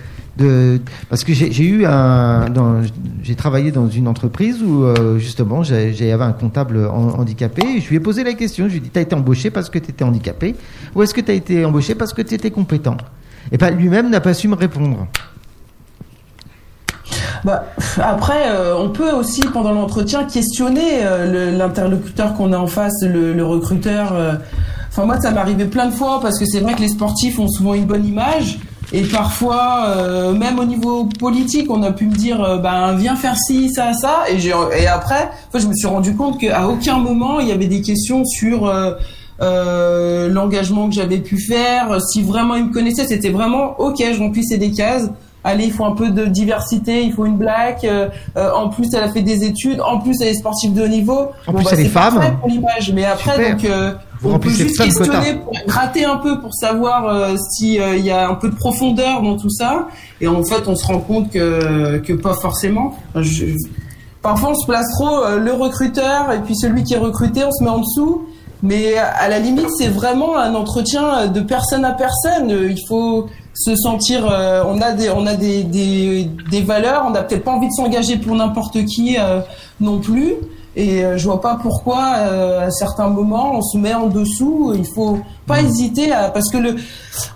Parce 1.09 1.22
que 1.22 1.32
j'ai 1.32 1.64
eu 1.64 1.85
un. 1.87 2.47
J'ai 3.22 3.35
travaillé 3.37 3.70
dans 3.70 3.89
une 3.89 4.09
entreprise 4.09 4.62
où, 4.62 4.85
euh, 4.85 5.18
justement, 5.18 5.62
j'avais 5.62 6.12
un 6.12 6.32
comptable 6.32 6.87
han- 6.87 7.14
handicapé. 7.20 7.62
Et 7.76 7.80
je 7.80 7.89
lui 7.89 7.97
ai 7.97 8.01
posé 8.01 8.24
la 8.24 8.35
question. 8.35 8.66
Je 8.66 8.72
lui 8.72 8.78
ai 8.78 8.80
dit 8.80 8.91
Tu 8.91 8.99
as 8.99 9.03
été 9.03 9.14
embauché 9.14 9.51
parce 9.51 9.70
que 9.70 9.78
tu 9.78 9.91
étais 9.91 10.05
handicapé 10.05 10.57
Ou 10.95 11.03
est-ce 11.03 11.14
que 11.14 11.20
tu 11.20 11.30
as 11.30 11.35
été 11.35 11.64
embauché 11.64 11.95
parce 11.95 12.12
que 12.12 12.22
tu 12.22 12.35
étais 12.35 12.51
compétent? 12.51 12.97
Et 13.53 13.59
ben 13.59 13.70
lui-même 13.76 14.11
n'a 14.11 14.20
pas 14.20 14.35
su 14.35 14.49
me 14.49 14.57
répondre. 14.57 15.07
Bah, 17.45 17.66
après, 17.99 18.49
euh, 18.49 18.74
on 18.76 18.89
peut 18.89 19.12
aussi 19.12 19.43
pendant 19.43 19.72
l'entretien 19.72 20.24
questionner 20.24 21.05
euh, 21.05 21.57
l'interlocuteur 21.57 22.35
qu'on 22.35 22.55
a 22.55 22.59
en 22.59 22.66
face, 22.66 23.03
le, 23.03 23.45
recruteur. 23.45 24.14
Enfin 24.89 25.05
moi, 25.05 25.20
ça 25.20 25.28
arrivé 25.39 25.66
plein 25.66 25.87
de 25.87 25.93
fois 25.93 26.20
parce 26.22 26.39
que 26.39 26.47
c'est 26.47 26.61
vrai 26.61 26.74
que 26.74 26.80
les 26.80 26.89
sportifs 26.89 27.39
ont 27.39 27.49
souvent 27.49 27.74
une 27.74 27.85
bonne 27.85 28.07
image. 28.07 28.59
Et 28.97 29.03
parfois, 29.03 29.86
euh, 29.88 30.34
même 30.34 30.61
au 30.61 30.64
niveau 30.64 31.09
politique, 31.18 31.68
on 31.68 31.82
a 31.82 31.90
pu 31.90 32.07
me 32.07 32.14
dire, 32.14 32.40
euh, 32.40 32.59
ben 32.59 32.95
viens 32.95 33.16
faire 33.16 33.36
ci, 33.36 33.68
ça, 33.68 33.92
ça. 33.92 34.22
Et, 34.30 34.86
après, 34.86 35.30
en 35.49 35.51
fait, 35.51 35.59
je 35.59 35.66
me 35.66 35.74
suis 35.74 35.88
rendu 35.88 36.14
compte 36.14 36.38
qu'à 36.38 36.68
aucun 36.68 36.99
moment 36.99 37.40
il 37.40 37.49
y 37.49 37.53
avait 37.53 37.66
des 37.66 37.80
questions 37.80 38.24
sur 38.24 38.68
euh, 38.68 40.28
l'engagement 40.28 40.88
que 40.88 40.95
j'avais 40.95 41.18
pu 41.18 41.40
faire. 41.40 42.01
Si 42.03 42.22
vraiment 42.22 42.55
ils 42.55 42.66
me 42.66 42.72
connaissaient, 42.72 43.05
c'était 43.05 43.30
vraiment 43.30 43.74
ok, 43.80 43.97
je 43.99 44.18
remplissais 44.20 44.59
des 44.59 44.70
cases. 44.70 45.11
Allez, 45.42 45.64
il 45.64 45.72
faut 45.72 45.84
un 45.84 45.97
peu 45.97 46.11
de 46.11 46.26
diversité, 46.26 47.03
il 47.03 47.12
faut 47.12 47.26
une 47.26 47.36
blague. 47.36 47.90
en 48.36 48.68
plus, 48.68 48.86
elle 48.95 49.03
a 49.03 49.09
fait 49.09 49.22
des 49.22 49.42
études. 49.42 49.80
En 49.80 49.99
plus, 49.99 50.14
elle 50.20 50.28
est 50.28 50.34
sportive 50.34 50.72
de 50.72 50.84
haut 50.84 50.88
niveau. 50.88 51.30
En 51.49 51.53
plus, 51.53 51.66
elle 51.72 51.80
est 51.80 51.82
c'est 51.82 51.88
femme. 51.88 52.20
pour 52.38 52.49
l'image. 52.49 52.92
Mais 52.95 53.05
après, 53.05 53.32
Super. 53.32 53.57
donc, 53.57 53.97
Vous 54.25 54.35
on 54.35 54.39
peut 54.39 54.49
juste 54.49 54.77
questionner, 54.85 55.35
pour 55.35 55.53
gratter 55.66 56.05
un 56.05 56.16
peu 56.16 56.41
pour 56.41 56.53
savoir 56.55 57.07
euh, 57.07 57.37
si 57.53 57.79
euh, 57.81 57.97
y 57.97 58.11
a 58.11 58.29
un 58.29 58.35
peu 58.35 58.49
de 58.49 58.55
profondeur 58.57 59.22
dans 59.22 59.37
tout 59.37 59.51
ça. 59.51 59.89
Et 60.20 60.27
en 60.29 60.43
fait, 60.45 60.66
on 60.66 60.75
se 60.75 60.87
rend 60.87 60.99
compte 60.99 61.31
que 61.31 61.99
que 61.99 62.12
pas 62.14 62.35
forcément. 62.35 62.97
Je- 63.14 63.47
Parfois, 64.22 64.51
on 64.53 64.55
se 64.55 64.66
place 64.66 64.87
trop 64.99 65.18
euh, 65.22 65.39
le 65.39 65.53
recruteur 65.53 66.33
et 66.33 66.41
puis 66.41 66.57
celui 66.57 66.83
qui 66.83 66.95
est 66.95 66.99
recruté, 66.99 67.43
on 67.45 67.53
se 67.53 67.62
met 67.62 67.68
en 67.70 67.81
dessous. 67.81 68.27
Mais 68.62 68.97
à 68.97 69.29
la 69.29 69.39
limite, 69.39 69.66
c'est 69.79 69.89
vraiment 69.89 70.39
un 70.39 70.55
entretien 70.55 71.27
de 71.27 71.41
personne 71.43 71.85
à 71.85 71.93
personne. 71.93 72.49
Il 72.49 72.79
faut 72.89 73.27
se 73.53 73.77
sentir. 73.77 74.27
euh, 74.27 74.64
on 74.66 74.81
a 74.81 74.93
des, 74.93 75.11
on 75.11 75.27
a 75.27 75.35
des, 75.35 75.62
des, 75.64 76.27
des 76.51 76.62
valeurs. 76.62 77.05
On 77.07 77.11
n'a 77.11 77.22
peut-être 77.22 77.45
pas 77.45 77.51
envie 77.53 77.66
de 77.66 77.72
s'engager 77.72 78.16
pour 78.16 78.35
n'importe 78.35 78.83
qui 78.87 79.18
non 79.83 79.99
plus. 79.99 80.33
Et 80.77 81.05
euh, 81.05 81.16
je 81.16 81.25
vois 81.25 81.41
pas 81.41 81.57
pourquoi 81.61 82.14
euh, 82.18 82.66
à 82.66 82.70
certains 82.70 83.09
moments 83.09 83.53
on 83.55 83.62
se 83.62 83.79
met 83.79 83.95
en 83.95 84.09
dessous. 84.09 84.72
Il 84.77 84.87
faut 84.87 85.18
pas 85.47 85.61
hésiter 85.61 86.12
à 86.12 86.31
parce 86.31 86.51
que 86.51 86.59
le 86.59 86.77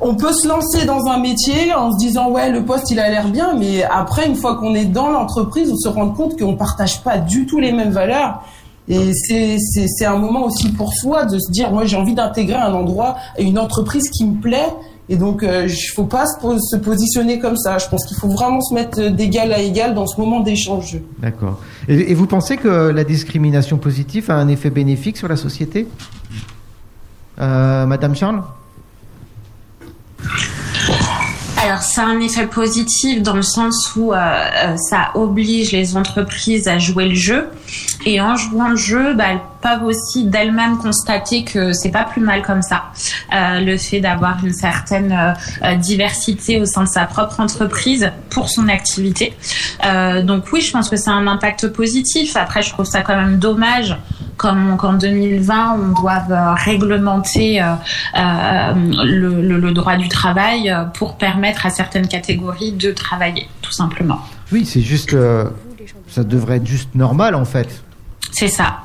on 0.01 0.16
peut 0.16 0.32
se 0.32 0.49
lancer 0.49 0.84
dans 0.86 1.07
un 1.07 1.18
métier 1.18 1.72
en 1.72 1.93
se 1.93 1.99
disant 1.99 2.30
ouais 2.30 2.51
le 2.51 2.64
poste 2.64 2.91
il 2.91 2.99
a 2.99 3.09
l'air 3.09 3.28
bien, 3.28 3.55
mais 3.55 3.84
après 3.84 4.26
une 4.26 4.34
fois 4.34 4.57
qu'on 4.57 4.74
est 4.74 4.86
dans 4.86 5.11
l'entreprise, 5.11 5.70
on 5.72 5.76
se 5.76 5.89
rend 5.89 6.11
compte 6.11 6.39
qu'on 6.39 6.57
partage 6.57 7.03
pas 7.03 7.18
du 7.18 7.47
tout 7.47 7.61
les 7.61 7.72
mêmes 7.72 7.93
valeurs. 7.93 8.43
Et 8.89 9.12
c'est 9.14 9.57
c'est 9.59 9.86
c'est 9.86 10.07
un 10.07 10.16
moment 10.16 10.47
aussi 10.47 10.70
pour 10.72 10.93
soi 10.95 11.24
de 11.24 11.39
se 11.39 11.51
dire 11.53 11.70
moi 11.70 11.84
j'ai 11.84 11.97
envie 11.97 12.14
d'intégrer 12.14 12.57
un 12.57 12.72
endroit 12.74 13.16
et 13.36 13.45
une 13.45 13.59
entreprise 13.59 14.11
qui 14.11 14.24
me 14.24 14.41
plaît. 14.41 14.72
Et 15.11 15.16
donc, 15.16 15.42
il 15.42 15.90
faut 15.94 16.04
pas 16.04 16.26
se, 16.26 16.38
po- 16.38 16.59
se 16.59 16.76
positionner 16.76 17.38
comme 17.38 17.56
ça. 17.56 17.78
Je 17.78 17.88
pense 17.88 18.04
qu'il 18.06 18.16
faut 18.18 18.28
vraiment 18.28 18.61
se 18.61 18.74
mettre 18.74 19.00
euh, 19.00 19.11
d'égal 19.11 19.52
à 19.52 19.59
égal 19.59 19.94
dans 19.94 20.06
ce 20.06 20.20
moment 20.20 20.40
d'échange. 20.40 20.98
D'accord. 21.18 21.61
Et, 21.88 22.11
et 22.11 22.14
vous 22.14 22.26
pensez 22.26 22.59
que 22.59 22.68
la 22.90 23.04
discrimination 23.04 23.78
positive 23.78 24.30
a 24.30 24.34
un 24.34 24.48
effet 24.48 24.68
bénéfique 24.70 25.16
sur 25.16 25.28
la 25.28 25.36
société? 25.36 25.88
Euh, 27.40 27.86
Madame 27.86 28.14
Charles? 28.14 28.42
Alors, 31.68 31.82
ça 31.82 32.04
a 32.04 32.06
un 32.06 32.20
effet 32.20 32.46
positif 32.46 33.22
dans 33.22 33.34
le 33.34 33.42
sens 33.42 33.94
où 33.94 34.14
euh, 34.14 34.16
euh, 34.16 34.76
ça 34.78 35.10
oblige 35.14 35.70
les 35.72 35.98
entreprises 35.98 36.66
à 36.66 36.78
jouer 36.78 37.10
le 37.10 37.14
jeu. 37.14 37.50
Et 38.06 38.22
en 38.22 38.36
jouant 38.36 38.68
le 38.68 38.76
jeu, 38.76 39.12
bah, 39.12 39.24
elles 39.32 39.40
peuvent 39.60 39.84
aussi 39.84 40.24
d'elles-mêmes 40.24 40.78
constater 40.78 41.44
que 41.44 41.74
c'est 41.74 41.90
pas 41.90 42.04
plus 42.04 42.22
mal 42.22 42.40
comme 42.40 42.62
ça. 42.62 42.84
Euh, 43.34 43.60
le 43.60 43.76
fait 43.76 44.00
d'avoir 44.00 44.42
une 44.42 44.54
certaine 44.54 45.12
euh, 45.12 45.32
euh, 45.62 45.74
diversité 45.74 46.58
au 46.58 46.64
sein 46.64 46.84
de 46.84 46.88
sa 46.88 47.04
propre 47.04 47.38
entreprise 47.38 48.10
pour 48.30 48.48
son 48.48 48.68
activité. 48.68 49.36
Euh, 49.84 50.22
donc 50.22 50.44
oui, 50.52 50.62
je 50.62 50.72
pense 50.72 50.88
que 50.88 50.96
c'est 50.96 51.10
un 51.10 51.26
impact 51.26 51.68
positif. 51.68 52.34
Après, 52.36 52.62
je 52.62 52.70
trouve 52.70 52.86
ça 52.86 53.02
quand 53.02 53.16
même 53.16 53.38
dommage 53.38 53.94
comme 54.39 54.76
qu'en 54.78 54.95
2020 54.95 55.76
on 55.78 56.01
doive 56.01 56.30
euh, 56.32 56.55
réglementer 56.55 57.61
euh, 57.61 57.74
euh, 58.16 58.72
le, 59.05 59.43
le- 59.43 59.59
le 59.59 59.72
droit 59.72 59.97
du 59.97 60.09
travail 60.09 60.74
pour 60.95 61.16
permettre 61.16 61.66
à 61.66 61.70
certaines 61.70 62.09
catégories 62.09 62.72
de 62.72 62.93
travailler, 62.93 63.47
tout 63.61 63.72
simplement. 63.72 64.20
Oui, 64.53 64.64
c'est 64.64 64.80
juste. 64.80 65.14
Ça 66.09 66.24
devrait 66.24 66.57
être 66.57 66.66
juste 66.66 66.95
normal 66.95 67.34
en 67.34 67.45
fait. 67.45 67.82
C'est 68.32 68.49
ça. 68.49 68.78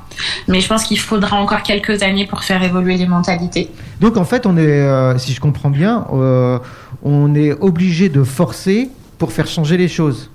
Mais 0.47 0.59
je 0.59 0.67
pense 0.67 0.83
qu'il 0.83 0.99
faudra 0.99 1.37
encore 1.37 1.63
quelques 1.63 2.01
années 2.03 2.27
pour 2.27 2.43
faire 2.43 2.61
évoluer 2.63 2.97
les 2.97 3.07
mentalités. 3.07 3.69
Donc 4.01 4.17
en 4.17 4.25
fait, 4.25 4.45
on 4.45 4.57
est, 4.57 4.61
euh, 4.67 5.17
si 5.17 5.33
je 5.33 5.39
comprends 5.39 5.69
bien, 5.69 6.05
euh, 6.13 6.59
on 7.03 7.33
est 7.35 7.51
obligé 7.61 8.09
de 8.09 8.23
forcer 8.23 8.89
pour 9.17 9.31
faire 9.31 9.47
changer 9.47 9.77
les 9.77 9.87
choses. 9.87 10.29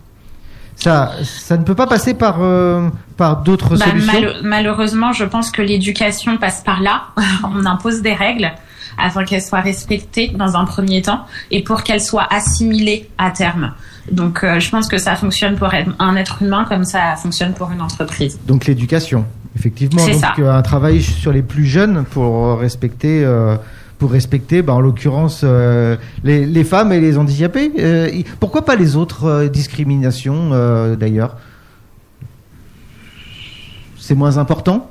Ça, 0.78 1.12
ça 1.24 1.56
ne 1.56 1.64
peut 1.64 1.74
pas 1.74 1.86
passer 1.88 2.14
par, 2.14 2.36
euh, 2.40 2.88
par 3.16 3.38
d'autres 3.42 3.76
Bah, 3.76 3.86
solutions? 3.86 4.30
malheureusement, 4.44 5.12
je 5.12 5.24
pense 5.24 5.50
que 5.50 5.60
l'éducation 5.62 6.36
passe 6.36 6.62
par 6.62 6.80
là. 6.80 7.02
On 7.44 7.66
impose 7.66 8.00
des 8.00 8.14
règles 8.14 8.52
afin 8.96 9.24
qu'elles 9.24 9.42
soient 9.42 9.60
respectées 9.60 10.28
dans 10.28 10.56
un 10.56 10.64
premier 10.64 11.02
temps 11.02 11.24
et 11.50 11.62
pour 11.62 11.82
qu'elles 11.82 12.00
soient 12.00 12.26
assimilées 12.32 13.08
à 13.18 13.30
terme. 13.30 13.72
Donc, 14.10 14.42
euh, 14.44 14.58
je 14.60 14.70
pense 14.70 14.88
que 14.88 14.98
ça 14.98 15.14
fonctionne 15.16 15.56
pour 15.56 15.70
un 15.98 16.16
être 16.16 16.42
humain 16.42 16.64
comme 16.68 16.84
ça 16.84 17.14
fonctionne 17.16 17.52
pour 17.54 17.70
une 17.72 17.80
entreprise. 17.82 18.38
Donc 18.46 18.66
l'éducation, 18.66 19.24
effectivement. 19.56 20.04
Donc 20.04 20.14
ça. 20.14 20.34
euh, 20.38 20.50
un 20.52 20.62
travail 20.62 21.02
sur 21.02 21.32
les 21.32 21.42
plus 21.42 21.66
jeunes 21.66 22.04
pour 22.10 22.58
respecter, 22.58 23.22
euh, 23.24 23.56
pour 23.98 24.12
respecter, 24.12 24.62
bah, 24.62 24.74
en 24.74 24.80
l'occurrence, 24.80 25.42
euh, 25.44 25.96
les, 26.22 26.64
femmes 26.64 26.92
et 26.92 27.00
les 27.00 27.18
handicapés. 27.18 27.72
Euh, 27.78 28.10
pourquoi 28.40 28.64
pas 28.64 28.76
les 28.76 28.96
autres 28.96 29.24
euh, 29.24 29.48
discriminations 29.48 30.50
euh, 30.52 30.96
d'ailleurs? 30.96 31.36
C'est 33.98 34.14
moins 34.14 34.38
important? 34.38 34.90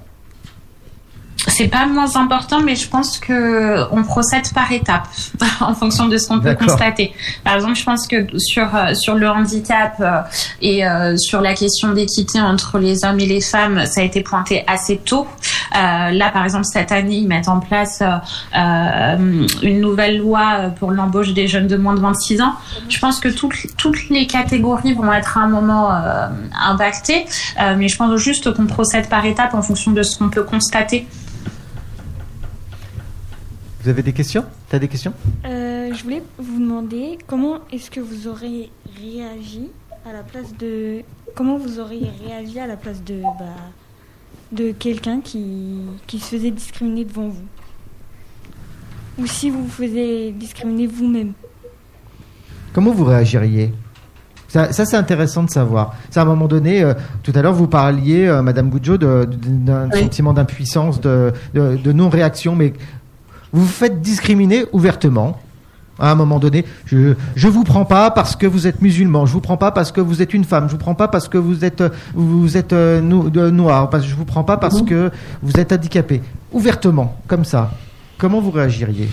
C'est 1.48 1.70
pas 1.70 1.86
moins 1.86 2.16
important, 2.18 2.62
mais 2.62 2.76
je 2.76 2.88
pense 2.90 3.20
que 3.20 3.86
on 3.92 4.04
procède 4.04 4.52
par 4.54 4.72
étapes 4.72 5.08
en 5.62 5.74
fonction 5.74 6.08
de 6.08 6.18
ce 6.18 6.28
qu'on 6.28 6.40
peut 6.40 6.56
constater. 6.56 7.14
Par 7.44 7.56
exemple, 7.56 7.76
je 7.76 7.84
pense 7.84 8.06
que 8.06 8.28
sur 8.38 8.76
euh, 8.76 8.94
sur 8.94 9.16
le 9.16 9.30
handicap 9.30 9.96
euh, 10.00 10.22
et 10.62 10.86
euh, 10.86 11.16
sur 11.18 11.42
la 11.42 11.54
question 11.54 11.94
d'équité 11.94 12.42
entre 12.42 12.80
les 12.80 13.06
hommes 13.06 13.20
et 13.20 13.26
les 13.26 13.42
femmes, 13.42 13.86
ça 13.86 14.02
a 14.02 14.04
été 14.04 14.22
pointé 14.22 14.64
assez 14.68 14.98
tôt. 14.98 15.26
Euh, 15.76 16.12
là, 16.12 16.30
par 16.32 16.44
exemple, 16.44 16.66
cette 16.66 16.92
année, 16.92 17.18
ils 17.18 17.28
mettent 17.28 17.50
en 17.50 17.60
place 17.60 18.02
euh, 18.02 19.48
une 19.64 19.80
nouvelle 19.80 20.18
loi 20.18 20.72
pour 20.78 20.92
l'embauche 20.92 21.34
des 21.34 21.48
jeunes 21.48 21.68
de 21.68 21.78
moins 21.78 21.96
de 21.96 22.02
26 22.02 22.42
ans. 22.42 22.54
Je 22.90 23.00
pense 23.00 23.20
que 23.20 23.30
toutes 23.30 23.56
toutes 23.78 24.10
les 24.10 24.28
catégories 24.28 24.94
vont 24.94 25.12
être 25.14 25.38
à 25.38 25.42
un 25.42 25.48
moment 25.48 25.92
euh, 25.92 26.28
impactées, 26.68 27.26
mais 27.78 27.88
je 27.88 27.98
pense 27.98 28.16
juste 28.18 28.54
qu'on 28.54 28.66
procède 28.66 29.08
par 29.10 29.26
étapes 29.26 29.54
en 29.54 29.62
fonction 29.62 29.92
de 29.92 30.04
ce 30.04 30.18
qu'on 30.18 30.30
peut 30.30 30.44
constater. 30.44 31.08
Vous 33.88 33.92
avez 33.92 34.04
des 34.04 34.12
questions? 34.12 34.44
T'as 34.68 34.80
des 34.80 34.90
questions? 34.90 35.14
Euh, 35.46 35.94
je 35.94 36.04
voulais 36.04 36.22
vous 36.38 36.60
demander 36.60 37.18
comment 37.26 37.60
est-ce 37.72 37.90
que 37.90 38.02
vous 38.02 38.28
auriez 38.28 38.70
réagi 39.02 39.70
à 40.06 40.12
la 40.12 40.24
place 40.24 40.54
de 40.60 41.04
comment 41.34 41.58
vous 41.58 41.80
auriez 41.80 42.10
réagi 42.28 42.60
à 42.60 42.68
la 42.68 42.76
place 42.76 43.02
de 43.02 43.22
bah, 43.22 43.46
de 44.52 44.74
quelqu'un 44.74 45.22
qui 45.22 45.84
qui 46.06 46.20
se 46.20 46.36
faisait 46.36 46.52
discriminer 46.52 47.06
devant 47.06 47.30
vous? 47.30 47.46
Ou 49.20 49.26
si 49.26 49.50
vous 49.50 49.64
vous 49.64 49.70
faisiez 49.72 50.34
discriminer 50.34 50.86
vous-même? 50.86 51.32
Comment 52.74 52.92
vous 52.92 53.06
réagiriez? 53.06 53.74
Ça, 54.50 54.74
ça, 54.74 54.84
c'est 54.86 54.98
intéressant 54.98 55.44
de 55.44 55.50
savoir. 55.50 55.96
C'est 56.10 56.20
à 56.20 56.24
un 56.24 56.26
moment 56.26 56.48
donné, 56.50 56.84
euh, 56.84 56.94
tout 57.24 57.32
à 57.36 57.42
l'heure 57.42 57.54
vous 57.54 57.68
parliez, 57.68 58.28
euh, 58.28 58.42
Madame 58.42 58.70
Goudjo, 58.70 58.98
d'un 58.98 59.26
Oui. 59.94 60.00
sentiment 60.02 60.34
d'impuissance, 60.34 61.00
de, 61.00 61.32
de- 61.54 61.78
de 61.78 61.92
non-réaction, 61.94 62.54
mais 62.54 62.74
vous 63.54 63.62
vous 63.62 63.68
faites 63.68 64.02
discriminer 64.02 64.66
ouvertement. 64.74 65.38
À 66.00 66.12
un 66.12 66.16
moment 66.16 66.38
donné, 66.38 66.64
je 66.86 67.16
je 67.36 67.48
vous 67.48 67.64
prends 67.64 67.84
pas 67.86 68.12
parce 68.12 68.36
que 68.36 68.46
vous 68.46 68.68
êtes 68.68 68.84
musulman, 68.84 69.26
je 69.26 69.34
vous 69.34 69.42
prends 69.42 69.58
pas 69.58 69.72
parce 69.72 69.92
que 69.92 70.00
vous 70.00 70.22
êtes 70.22 70.32
une 70.36 70.44
femme, 70.44 70.68
je 70.68 70.74
vous 70.74 70.78
prends 70.78 70.94
pas 70.94 71.08
parce 71.08 71.28
que 71.28 71.40
vous 71.40 71.66
êtes 71.66 71.84
vous 72.14 72.56
êtes 72.56 72.72
euh, 72.74 73.02
de- 73.02 73.50
noir, 73.50 73.90
parce 73.90 74.04
que 74.04 74.10
je 74.12 74.16
vous 74.16 74.26
prends 74.26 74.44
pas 74.44 74.58
parce 74.58 74.84
que 74.84 75.10
vous 75.42 75.54
êtes 75.60 75.72
handicapé. 75.72 76.22
Ouvertement, 76.54 77.16
comme 77.28 77.46
ça. 77.46 77.72
Comment 78.20 78.42
vous 78.42 78.52
réagiriez? 78.52 79.10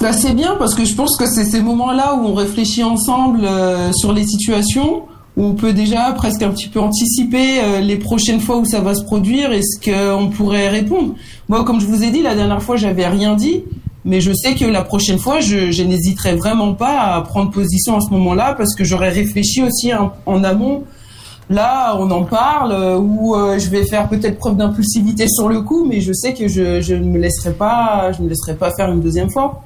Bah, 0.00 0.12
c'est 0.12 0.34
bien 0.34 0.54
parce 0.58 0.74
que 0.76 0.84
je 0.84 0.94
pense 0.94 1.16
que 1.16 1.26
c'est 1.26 1.44
ces 1.44 1.60
moments-là 1.60 2.14
où 2.14 2.26
on 2.26 2.34
réfléchit 2.34 2.84
ensemble 2.84 3.40
euh, 3.44 3.90
sur 3.92 4.12
les 4.12 4.26
situations, 4.26 5.02
où 5.36 5.44
on 5.44 5.54
peut 5.54 5.72
déjà 5.72 6.12
presque 6.12 6.42
un 6.42 6.50
petit 6.50 6.68
peu 6.68 6.80
anticiper 6.80 7.60
euh, 7.60 7.80
les 7.80 7.96
prochaines 7.96 8.40
fois 8.40 8.58
où 8.58 8.64
ça 8.64 8.80
va 8.80 8.94
se 8.94 9.02
produire 9.02 9.52
et 9.52 9.62
ce 9.62 9.78
qu'on 9.80 10.28
pourrait 10.28 10.68
répondre. 10.68 11.14
Moi, 11.48 11.64
comme 11.64 11.80
je 11.80 11.86
vous 11.86 12.04
ai 12.04 12.10
dit, 12.10 12.22
la 12.22 12.34
dernière 12.34 12.62
fois, 12.62 12.76
j'avais 12.76 13.06
rien 13.06 13.34
dit, 13.34 13.64
mais 14.04 14.20
je 14.20 14.32
sais 14.32 14.54
que 14.54 14.64
la 14.64 14.82
prochaine 14.82 15.18
fois, 15.18 15.40
je, 15.40 15.70
je 15.70 15.82
n'hésiterai 15.82 16.36
vraiment 16.36 16.74
pas 16.74 17.00
à 17.00 17.20
prendre 17.22 17.50
position 17.50 17.96
à 17.96 18.00
ce 18.00 18.10
moment-là 18.10 18.54
parce 18.56 18.74
que 18.74 18.84
j'aurais 18.84 19.08
réfléchi 19.08 19.62
aussi 19.62 19.90
en, 19.94 20.44
amont. 20.44 20.84
Là, 21.50 21.96
on 21.98 22.10
en 22.10 22.24
parle, 22.24 22.72
euh, 22.72 22.98
ou 22.98 23.34
euh, 23.34 23.58
je 23.58 23.68
vais 23.68 23.84
faire 23.84 24.08
peut-être 24.08 24.38
preuve 24.38 24.56
d'impulsivité 24.56 25.26
sur 25.28 25.48
le 25.48 25.60
coup, 25.60 25.84
mais 25.84 26.00
je 26.00 26.12
sais 26.12 26.32
que 26.32 26.48
je, 26.48 26.80
je 26.80 26.94
ne 26.94 27.04
me 27.04 27.18
laisserai 27.18 27.52
pas, 27.52 28.12
je 28.12 28.20
ne 28.20 28.24
me 28.24 28.28
laisserai 28.30 28.54
pas 28.54 28.70
faire 28.74 28.90
une 28.90 29.00
deuxième 29.00 29.30
fois. 29.30 29.62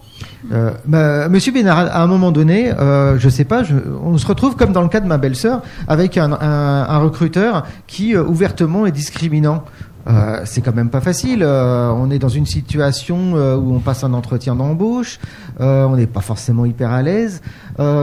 Euh, 0.52 0.72
bah, 0.84 1.28
Monsieur 1.28 1.52
Bénard, 1.52 1.78
à 1.78 2.02
un 2.02 2.06
moment 2.06 2.30
donné, 2.30 2.70
euh, 2.72 3.18
je 3.18 3.28
sais 3.28 3.44
pas, 3.44 3.62
on 4.02 4.16
se 4.18 4.26
retrouve 4.26 4.56
comme 4.56 4.72
dans 4.72 4.82
le 4.82 4.88
cas 4.88 5.00
de 5.00 5.06
ma 5.06 5.18
belle-sœur, 5.18 5.62
avec 5.86 6.16
un, 6.16 6.98
recruteur 6.98 7.66
qui 7.86 8.14
euh, 8.14 8.22
ouvertement 8.22 8.86
est 8.86 8.92
discriminant. 8.92 9.64
Euh, 10.06 10.40
c'est 10.44 10.62
quand 10.62 10.74
même 10.74 10.88
pas 10.88 11.02
facile. 11.02 11.44
On 11.44 12.10
est 12.10 12.18
dans 12.18 12.30
une 12.30 12.46
situation 12.46 13.34
où 13.34 13.74
on 13.74 13.80
passe 13.80 14.04
un 14.04 14.14
entretien 14.14 14.54
d'embauche, 14.54 15.18
on 15.58 15.96
n'est 15.96 16.06
pas 16.06 16.22
forcément 16.22 16.64
hyper 16.64 16.92
à 16.92 17.02
l'aise. 17.02 17.42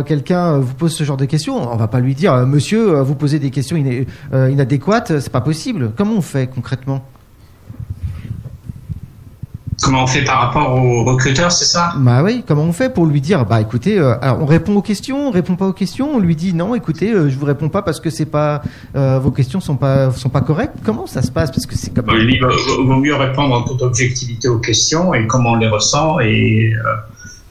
Quelqu'un 0.06 0.60
vous 0.60 0.76
pose 0.76 0.94
ce 0.94 1.04
genre 1.04 1.18
de 1.18 1.26
questions, 1.26 1.56
on 1.72 1.76
va 1.76 1.88
pas 1.88 2.00
lui 2.00 2.14
dire, 2.14 2.46
Monsieur, 2.46 3.00
vous 3.02 3.16
posez 3.16 3.40
des 3.40 3.50
questions 3.50 3.76
inadéquates, 4.34 5.20
c'est 5.20 5.32
pas 5.32 5.42
possible. 5.42 5.94
Comment 5.98 6.14
on 6.18 6.22
fait 6.22 6.48
concrètement? 6.48 7.02
Comment 9.82 10.04
on 10.04 10.08
fait 10.08 10.24
par 10.24 10.40
rapport 10.40 10.82
aux 10.82 11.04
recruteurs, 11.04 11.52
c'est 11.52 11.66
ça? 11.66 11.94
Bah 11.98 12.22
oui, 12.24 12.44
comment 12.48 12.64
on 12.64 12.72
fait 12.72 12.90
pour 12.94 13.06
lui 13.06 13.20
dire 13.20 13.46
Bah 13.46 13.60
écoutez, 13.60 14.00
euh, 14.00 14.16
alors 14.22 14.42
on 14.42 14.46
répond 14.46 14.74
aux 14.76 14.82
questions, 14.82 15.28
on 15.28 15.32
répond 15.32 15.56
pas 15.58 15.66
aux 15.68 15.74
questions, 15.74 16.16
on 16.16 16.20
lui 16.20 16.36
dit 16.36 16.54
non, 16.54 16.76
écoutez, 16.76 17.12
euh, 17.12 17.30
je 17.30 17.38
vous 17.38 17.46
réponds 17.46 17.68
pas 17.70 17.82
parce 17.82 18.00
que 18.00 18.10
c'est 18.10 18.26
pas 18.26 18.62
euh, 18.96 19.20
vos 19.20 19.32
questions 19.32 19.60
sont 19.60 19.76
pas 19.76 20.12
sont 20.12 20.30
pas 20.30 20.42
correctes. 20.42 20.76
Comment 20.84 21.08
ça 21.08 21.22
se 21.22 21.30
passe? 21.30 21.52
Parce 21.52 21.66
que 21.66 21.76
c'est 21.76 21.94
comme 21.94 22.06
Bon, 22.06 22.16
je 22.18 22.26
dis, 22.26 22.40
vaut 22.40 22.96
mieux 22.96 23.16
répondre 23.16 23.54
en 23.54 23.64
toute 23.64 23.82
objectivité 23.82 24.48
aux 24.48 24.60
questions 24.60 25.14
et 25.14 25.28
comment 25.28 25.52
on 25.52 25.56
les 25.58 25.68
ressent 25.68 26.20
et 26.22 26.72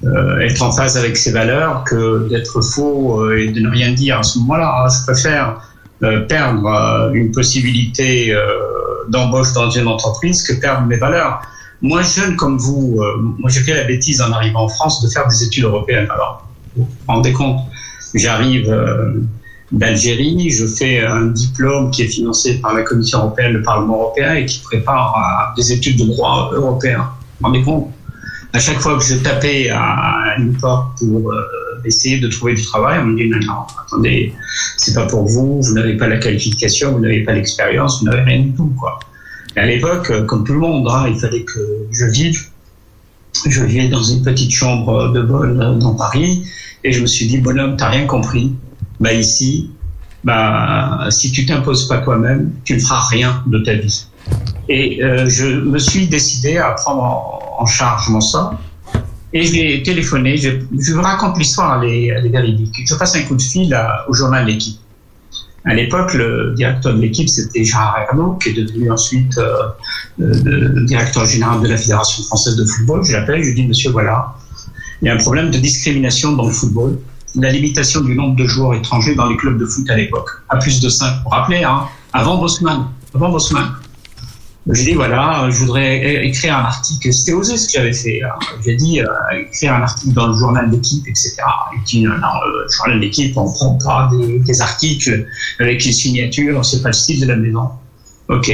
euh, 0.05 0.39
être 0.41 0.63
en 0.63 0.73
phase 0.73 0.97
avec 0.97 1.17
ses 1.19 1.31
valeurs 1.31 1.85
que 1.85 2.27
d'être 2.31 2.63
faux 2.63 3.31
et 3.37 3.49
de 3.49 3.61
ne 3.61 3.69
rien 3.69 3.93
dire 3.93 4.19
à 4.21 4.23
ce 4.23 4.39
moment-là. 4.39 4.85
hein. 4.85 4.89
Je 4.89 5.05
préfère 5.13 5.61
perdre 6.29 7.11
une 7.15 7.31
possibilité 7.33 8.37
d'embauche 9.09 9.53
dans 9.55 9.71
une 9.71 9.87
entreprise 9.87 10.43
que 10.43 10.53
perdre 10.61 10.87
mes 10.87 10.97
valeurs. 10.99 11.41
Moi, 11.83 12.03
jeune 12.03 12.37
comme 12.37 12.59
vous, 12.59 12.97
euh, 12.99 13.17
moi 13.39 13.51
j'ai 13.51 13.61
fait 13.61 13.75
la 13.75 13.85
bêtise 13.85 14.21
en 14.21 14.33
arrivant 14.33 14.65
en 14.65 14.69
France 14.69 15.03
de 15.03 15.09
faire 15.09 15.27
des 15.29 15.45
études 15.45 15.65
européennes. 15.65 16.09
Alors, 16.11 16.47
vous 16.77 16.85
vous 16.85 16.91
rendez 17.07 17.33
compte, 17.33 17.61
j'arrive 18.15 18.71
euh, 18.71 19.21
d'Algérie, 19.73 20.51
je 20.51 20.67
fais 20.67 21.05
un 21.05 21.27
diplôme 21.27 21.91
qui 21.91 22.03
est 22.03 22.09
financé 22.09 22.61
par 22.61 22.75
la 22.75 22.83
Commission 22.83 23.19
européenne, 23.19 23.53
le 23.53 23.63
Parlement 23.63 23.95
européen 23.95 24.35
et 24.35 24.47
qui 24.47 24.61
prépare 24.61 25.17
à 25.17 25.55
des 25.57 25.73
études 25.73 25.99
de 25.99 26.07
droit 26.07 26.51
européen. 26.55 26.99
Vous 26.99 27.05
vous 27.41 27.47
rendez 27.47 27.63
compte? 27.63 27.91
À 28.53 28.61
chaque 28.61 28.79
fois 28.79 28.97
que 28.97 29.05
je 29.05 29.17
tapais 29.17 29.69
à 29.69 30.37
une 30.39 30.57
porte 30.57 30.99
pour 30.99 31.33
euh, 31.33 31.43
essayer 31.85 32.21
de 32.21 32.29
trouver 32.29 32.55
du 32.55 32.63
travail, 32.63 33.01
on 33.03 33.07
me 33.07 33.17
dit 33.17 33.29
non, 33.29 33.41
non, 33.41 33.67
attendez, 33.85 34.33
c'est 34.77 34.95
pas 34.95 35.07
pour 35.07 35.25
vous, 35.25 35.61
vous 35.61 35.75
n'avez 35.75 35.97
pas 35.97 36.07
la 36.07 36.19
qualification, 36.19 36.93
vous 36.93 37.01
n'avez 37.01 37.25
pas 37.25 37.33
l'expérience, 37.33 38.01
vous 38.01 38.07
n'avez 38.07 38.23
rien 38.23 38.43
du 38.43 38.53
tout, 38.53 38.73
quoi. 38.79 39.01
À 39.57 39.67
l'époque, 39.67 40.11
euh, 40.11 40.25
comme 40.25 40.45
tout 40.45 40.53
le 40.53 40.59
monde, 40.59 40.89
hein, 40.91 41.07
il 41.09 41.19
fallait 41.19 41.43
que 41.45 41.87
je 41.93 42.07
vive. 42.07 42.49
Je 43.47 43.63
vivais 43.63 43.89
dans 43.89 44.03
une 44.03 44.23
petite 44.23 44.53
chambre 44.53 45.13
de 45.13 45.23
bonne 45.23 45.61
euh, 45.61 45.75
dans 45.75 45.95
Paris 45.95 46.45
et 46.83 46.93
je 46.93 47.01
me 47.01 47.07
suis 47.07 47.27
dit, 47.27 47.39
bonhomme, 47.39 47.77
t'as 47.77 47.89
rien 47.89 48.07
compris. 48.07 48.53
Bah 49.01 49.13
ici, 49.13 49.71
bah 50.23 51.07
si 51.11 51.31
tu 51.31 51.47
t'imposes 51.47 51.89
pas 51.89 51.99
toi-même, 51.99 52.53
tu 52.65 52.75
ne 52.75 52.81
feras 52.81 53.07
rien 53.09 53.43
de 53.47 53.59
ta 53.59 53.75
vie. 53.75 54.07
Et 54.69 55.03
euh, 55.03 55.29
je 55.29 55.47
me 55.47 55.79
suis 55.79 56.07
décidé 56.07 56.59
à 56.59 56.71
prendre 56.73 57.03
en, 57.59 57.67
charge 57.67 58.09
mon 58.09 58.21
sort. 58.21 58.55
Et 59.33 59.43
je 59.43 59.53
l'ai 59.53 59.83
téléphoné. 59.83 60.37
Je, 60.37 60.95
raconte 60.95 61.39
l'histoire, 61.39 61.83
elle 61.83 61.91
est, 61.91 62.07
elle. 62.07 62.59
Je 62.87 62.95
passe 62.95 63.17
un 63.17 63.23
coup 63.23 63.37
de 63.37 63.43
fil 63.43 63.73
à- 63.75 64.05
au 64.09 64.15
journal 64.15 64.47
L'équipe. 64.47 64.79
À 65.67 65.73
l'époque, 65.73 66.13
le 66.13 66.53
directeur 66.55 66.95
de 66.95 67.01
l'équipe, 67.01 67.29
c'était 67.29 67.65
Gérard 67.65 67.99
Ernaud, 67.99 68.35
qui 68.35 68.51
est 68.51 68.53
devenu 68.53 68.91
ensuite 68.91 69.37
euh, 69.39 69.69
euh, 70.21 70.85
directeur 70.85 71.25
général 71.25 71.63
de 71.63 71.69
la 71.69 71.79
Fédération 71.79 72.23
française 72.25 72.57
de 72.57 72.65
football. 72.67 73.03
Je 73.05 73.13
l'appelle, 73.13 73.43
je 73.43 73.49
lui 73.49 73.55
dis, 73.55 73.67
monsieur, 73.67 73.91
voilà, 73.91 74.35
il 75.01 75.09
y 75.09 75.09
a 75.09 75.15
un 75.15 75.19
problème 75.19 75.51
de 75.51 75.59
discrimination 75.59 76.33
dans 76.33 76.47
le 76.47 76.53
football. 76.53 76.99
La 77.35 77.51
limitation 77.51 78.03
du 78.03 78.15
nombre 78.15 78.37
de 78.37 78.47
joueurs 78.47 78.75
étrangers 78.75 79.15
dans 79.15 79.29
les 79.29 79.37
clubs 79.37 79.59
de 79.59 79.65
foot 79.65 79.89
à 79.91 79.97
l'époque, 79.97 80.29
à 80.51 80.59
plus 80.59 80.81
de 80.81 80.89
5. 80.89 81.07
Vous 81.07 81.23
vous 81.25 81.29
rappelez, 81.31 81.65
hein, 81.65 81.85
avant 82.13 82.39
Bosman, 82.39 82.87
avant 83.15 83.31
Bosman. 83.31 83.65
Je 84.71 84.83
dis 84.83 84.95
voilà, 84.95 85.47
je 85.51 85.59
voudrais 85.59 86.25
écrire 86.27 86.57
un 86.57 86.63
article. 86.63 87.13
C'était 87.13 87.35
osé 87.35 87.59
ce 87.59 87.67
que 87.67 87.73
j'avais 87.75 87.93
fait. 87.93 88.23
hein. 88.23 88.31
J'ai 88.65 88.77
dit 88.77 89.01
euh, 89.01 89.07
écrire 89.39 89.75
un 89.75 89.83
article 89.83 90.15
dans 90.15 90.29
le 90.29 90.39
journal 90.39 90.71
d'équipe, 90.71 91.07
etc. 91.07 91.37
Il 91.77 91.83
dit 91.83 92.03
non, 92.03 92.15
non, 92.15 92.29
le 92.47 92.67
journal 92.71 92.99
d'équipe, 92.99 93.37
on 93.37 93.53
prend 93.53 93.77
pas 93.77 94.11
des, 94.11 94.61
articles 94.63 95.27
avec 95.61 95.85
une 95.85 95.93
signature, 95.93 96.65
c'est 96.65 96.81
pas 96.81 96.89
le 96.89 96.95
style 96.95 97.21
de 97.21 97.27
la 97.27 97.37
maison. 97.37 97.69
Ok. 98.29 98.51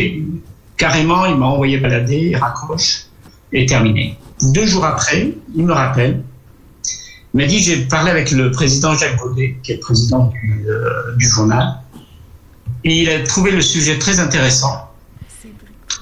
Carrément, 0.76 1.26
il 1.26 1.36
m'a 1.36 1.46
envoyé 1.46 1.78
balader, 1.78 2.30
il 2.32 2.36
raccroche, 2.36 3.04
et 3.52 3.66
terminé. 3.66 4.18
Deux 4.52 4.66
jours 4.66 4.84
après, 4.84 5.32
il 5.54 5.64
me 5.64 5.72
rappelle. 5.72 6.24
Il 7.34 7.40
m'a 7.40 7.46
dit 7.46 7.62
j'ai 7.62 7.82
parlé 7.82 8.10
avec 8.10 8.32
le 8.32 8.50
président 8.50 8.96
Jacques 8.96 9.16
Baudet, 9.18 9.58
qui 9.62 9.72
est 9.72 9.74
le 9.76 9.80
président 9.80 10.32
euh, 10.66 11.14
du 11.16 11.28
journal, 11.28 11.76
et 12.82 13.02
il 13.02 13.10
a 13.10 13.22
trouvé 13.22 13.52
le 13.52 13.60
sujet 13.60 13.96
très 13.96 14.18
intéressant. 14.18 14.89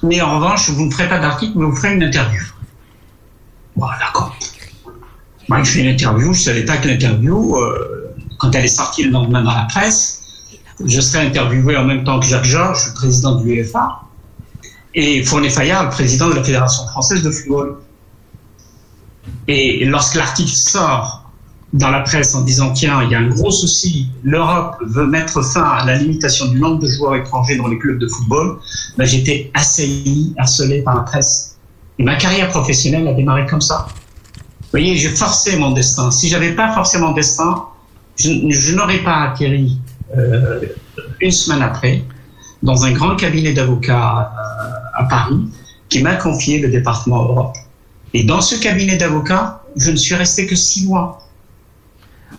Mais 0.03 0.21
en 0.21 0.37
revanche, 0.37 0.69
vous 0.69 0.85
ne 0.85 0.91
ferez 0.91 1.09
pas 1.09 1.19
d'article, 1.19 1.53
mais 1.57 1.65
vous 1.65 1.75
ferez 1.75 1.93
une 1.93 2.03
interview. 2.03 2.41
Bon, 3.75 3.87
d'accord. 3.99 4.35
Moi, 5.47 5.63
je 5.63 5.71
fais 5.71 5.79
une 5.79 5.89
interview. 5.89 6.33
Je 6.33 6.41
savais 6.41 6.65
pas 6.65 6.77
que 6.77 6.87
l'interview, 6.87 7.55
euh, 7.55 8.15
quand 8.37 8.53
elle 8.55 8.65
est 8.65 8.67
sortie 8.67 9.03
le 9.03 9.11
lendemain 9.11 9.43
dans 9.43 9.53
la 9.53 9.65
presse, 9.65 10.21
je 10.85 11.01
serais 11.01 11.25
interviewé 11.25 11.75
en 11.75 11.83
même 11.83 12.03
temps 12.03 12.19
que 12.19 12.25
Jacques 12.25 12.45
Georges, 12.45 12.87
le 12.87 12.93
président 12.93 13.35
du 13.35 13.49
UEFA, 13.49 14.01
et 14.95 15.23
Fournier 15.23 15.49
Fayard, 15.49 15.83
le 15.83 15.89
président 15.89 16.29
de 16.29 16.35
la 16.35 16.43
Fédération 16.43 16.87
française 16.87 17.21
de 17.21 17.31
football. 17.31 17.77
Et 19.47 19.85
lorsque 19.85 20.15
l'article 20.15 20.51
sort 20.51 21.18
dans 21.73 21.91
la 21.91 22.01
presse 22.01 22.33
en 22.35 22.41
disant 22.41 22.71
tiens, 22.73 23.03
il 23.03 23.11
y 23.11 23.15
a 23.15 23.19
un 23.19 23.27
gros 23.27 23.51
souci, 23.51 24.07
l'Europe 24.23 24.77
veut 24.81 25.05
mettre 25.05 25.43
fin 25.43 25.63
à 25.63 25.85
la 25.85 25.95
limitation 25.95 26.47
du 26.47 26.59
nombre 26.59 26.79
de 26.79 26.87
joueurs 26.87 27.15
étrangers 27.15 27.57
dans 27.57 27.67
les 27.67 27.77
clubs 27.77 27.99
de 27.99 28.07
football, 28.07 28.57
ben, 28.97 29.05
j'étais 29.05 29.51
assailli, 29.53 30.33
harcelé 30.37 30.81
par 30.81 30.95
la 30.95 31.01
presse. 31.01 31.57
Et 31.99 32.03
ma 32.03 32.15
carrière 32.15 32.49
professionnelle 32.49 33.07
a 33.07 33.13
démarré 33.13 33.45
comme 33.45 33.61
ça. 33.61 33.87
Vous 34.61 34.67
voyez, 34.71 34.95
j'ai 34.95 35.09
forcé 35.09 35.57
mon 35.57 35.71
destin. 35.71 36.11
Si 36.11 36.29
j'avais 36.29 36.53
pas 36.53 36.73
forcé 36.73 36.97
mon 36.97 37.11
destin, 37.11 37.65
je, 38.17 38.29
je 38.49 38.75
n'aurais 38.75 38.99
pas 38.99 39.29
atterri 39.29 39.77
euh, 40.17 40.61
une 41.21 41.31
semaine 41.31 41.61
après 41.61 42.03
dans 42.63 42.83
un 42.83 42.91
grand 42.91 43.15
cabinet 43.15 43.53
d'avocats 43.53 44.31
euh, 44.33 45.03
à 45.03 45.03
Paris 45.05 45.39
qui 45.87 46.01
m'a 46.01 46.15
confié 46.15 46.59
le 46.59 46.69
département 46.69 47.23
Europe. 47.23 47.57
Et 48.13 48.23
dans 48.23 48.41
ce 48.41 48.55
cabinet 48.55 48.97
d'avocats, 48.97 49.63
je 49.75 49.91
ne 49.91 49.95
suis 49.95 50.15
resté 50.15 50.45
que 50.45 50.55
six 50.55 50.85
mois. 50.85 51.28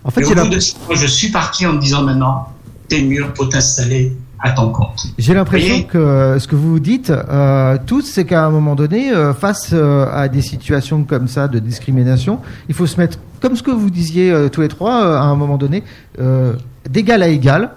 En 0.03 0.11
fait, 0.11 0.21
bout 0.21 0.49
de 0.49 0.59
six 0.59 0.75
mois, 0.85 0.95
je 0.95 1.07
suis 1.07 1.29
parti 1.29 1.65
en 1.65 1.73
me 1.73 1.79
disant 1.79 2.03
maintenant, 2.03 2.47
t'es 2.87 3.01
mûr 3.01 3.33
pour 3.33 3.49
t'installer 3.49 4.13
à 4.39 4.51
ton 4.51 4.71
compte. 4.71 5.05
J'ai 5.19 5.33
l'impression 5.33 5.83
que 5.83 5.97
euh, 5.97 6.39
ce 6.39 6.47
que 6.47 6.55
vous 6.55 6.79
dites 6.79 7.11
euh, 7.11 7.77
tous, 7.85 8.01
c'est 8.01 8.25
qu'à 8.25 8.45
un 8.45 8.49
moment 8.49 8.75
donné, 8.75 9.11
euh, 9.11 9.33
face 9.33 9.69
euh, 9.71 10.07
à 10.11 10.27
des 10.27 10.41
situations 10.41 11.03
comme 11.03 11.27
ça 11.27 11.47
de 11.47 11.59
discrimination, 11.59 12.39
il 12.67 12.73
faut 12.73 12.87
se 12.87 12.97
mettre, 12.97 13.19
comme 13.39 13.55
ce 13.55 13.61
que 13.61 13.71
vous 13.71 13.91
disiez 13.91 14.47
tous 14.51 14.61
les 14.61 14.67
trois, 14.67 15.19
à 15.19 15.23
un 15.23 15.35
moment 15.35 15.57
donné, 15.57 15.83
d'égal 16.89 17.21
à 17.21 17.27
égal. 17.27 17.71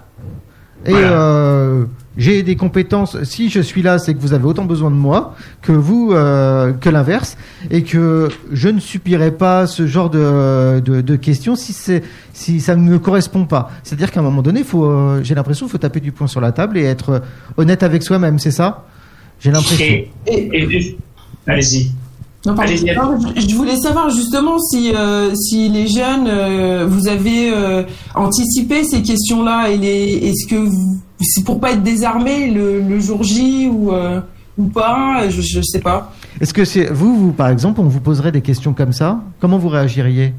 Et 0.85 0.93
euh, 0.93 1.85
j'ai 2.17 2.43
des 2.43 2.55
compétences. 2.55 3.21
Si 3.23 3.49
je 3.49 3.59
suis 3.59 3.81
là, 3.81 3.99
c'est 3.99 4.13
que 4.13 4.19
vous 4.19 4.33
avez 4.33 4.45
autant 4.45 4.65
besoin 4.65 4.89
de 4.89 4.95
moi 4.95 5.35
que 5.61 5.71
vous, 5.71 6.11
euh, 6.13 6.73
que 6.73 6.89
l'inverse, 6.89 7.37
et 7.71 7.83
que 7.83 8.29
je 8.51 8.69
ne 8.69 8.79
subirai 8.79 9.31
pas 9.31 9.67
ce 9.67 9.87
genre 9.87 10.09
de, 10.09 10.79
de, 10.79 11.15
questions 11.15 11.55
si 11.55 11.73
si 12.33 12.59
ça 12.59 12.75
ne 12.75 12.81
me 12.81 12.99
correspond 12.99 13.45
pas. 13.45 13.71
C'est-à-dire 13.83 14.11
qu'à 14.11 14.19
un 14.19 14.23
moment 14.23 14.41
donné, 14.41 14.63
euh, 14.73 15.23
j'ai 15.23 15.35
l'impression, 15.35 15.65
qu'il 15.65 15.71
faut 15.71 15.77
taper 15.77 15.99
du 15.99 16.11
poing 16.11 16.27
sur 16.27 16.41
la 16.41 16.51
table 16.51 16.77
et 16.77 16.83
être 16.83 17.21
honnête 17.57 17.83
avec 17.83 18.03
soi-même. 18.03 18.39
C'est 18.39 18.51
ça? 18.51 18.85
J'ai 19.39 19.51
l'impression. 19.51 20.05
Allez-y. 21.47 21.91
Non, 22.45 22.53
pardon. 22.55 22.71
Je- 23.35 23.55
voulais 23.55 23.75
savoir 23.77 24.09
justement 24.09 24.59
si, 24.59 24.91
euh, 24.95 25.33
si 25.35 25.69
les 25.69 25.87
jeunes, 25.87 26.27
euh, 26.27 26.85
vous 26.87 27.07
avez 27.07 27.51
euh, 27.53 27.83
anticipé 28.13 28.83
ces 28.83 29.01
questions-là 29.01 29.69
et 29.69 29.77
les, 29.77 30.13
est-ce 30.29 30.47
que 30.47 30.55
vous, 30.55 30.97
c'est 31.21 31.43
pour 31.43 31.59
pas 31.59 31.71
être 31.71 31.81
désarmé 31.83 32.51
le, 32.51 32.81
le 32.81 32.99
jour 32.99 33.23
J 33.23 33.67
ou, 33.71 33.91
euh, 33.91 34.19
ou 34.57 34.65
pas, 34.65 35.27
je, 35.29 35.41
je 35.41 35.61
sais 35.61 35.79
pas. 35.79 36.13
Est-ce 36.39 36.53
que 36.53 36.65
c'est 36.65 36.85
vous, 36.91 37.15
vous, 37.17 37.31
par 37.31 37.49
exemple, 37.49 37.79
on 37.81 37.85
vous 37.85 37.99
poserait 38.01 38.31
des 38.31 38.41
questions 38.41 38.73
comme 38.73 38.93
ça? 38.93 39.21
Comment 39.39 39.57
vous 39.57 39.69
réagiriez? 39.69 40.33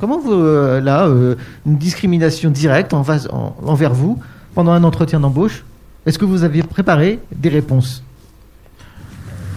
Comment 0.00 0.18
vous, 0.18 0.32
euh, 0.32 0.80
là, 0.80 1.06
euh, 1.08 1.34
une 1.66 1.76
discrimination 1.76 2.50
directe 2.50 2.94
en 2.94 3.02
face, 3.02 3.26
en- 3.32 3.54
envers 3.66 3.92
vous 3.94 4.18
pendant 4.54 4.70
un 4.72 4.84
entretien 4.84 5.18
d'embauche? 5.20 5.64
Est-ce 6.06 6.18
que 6.18 6.24
vous 6.24 6.44
aviez 6.44 6.62
préparé 6.62 7.18
des 7.34 7.48
réponses? 7.48 8.02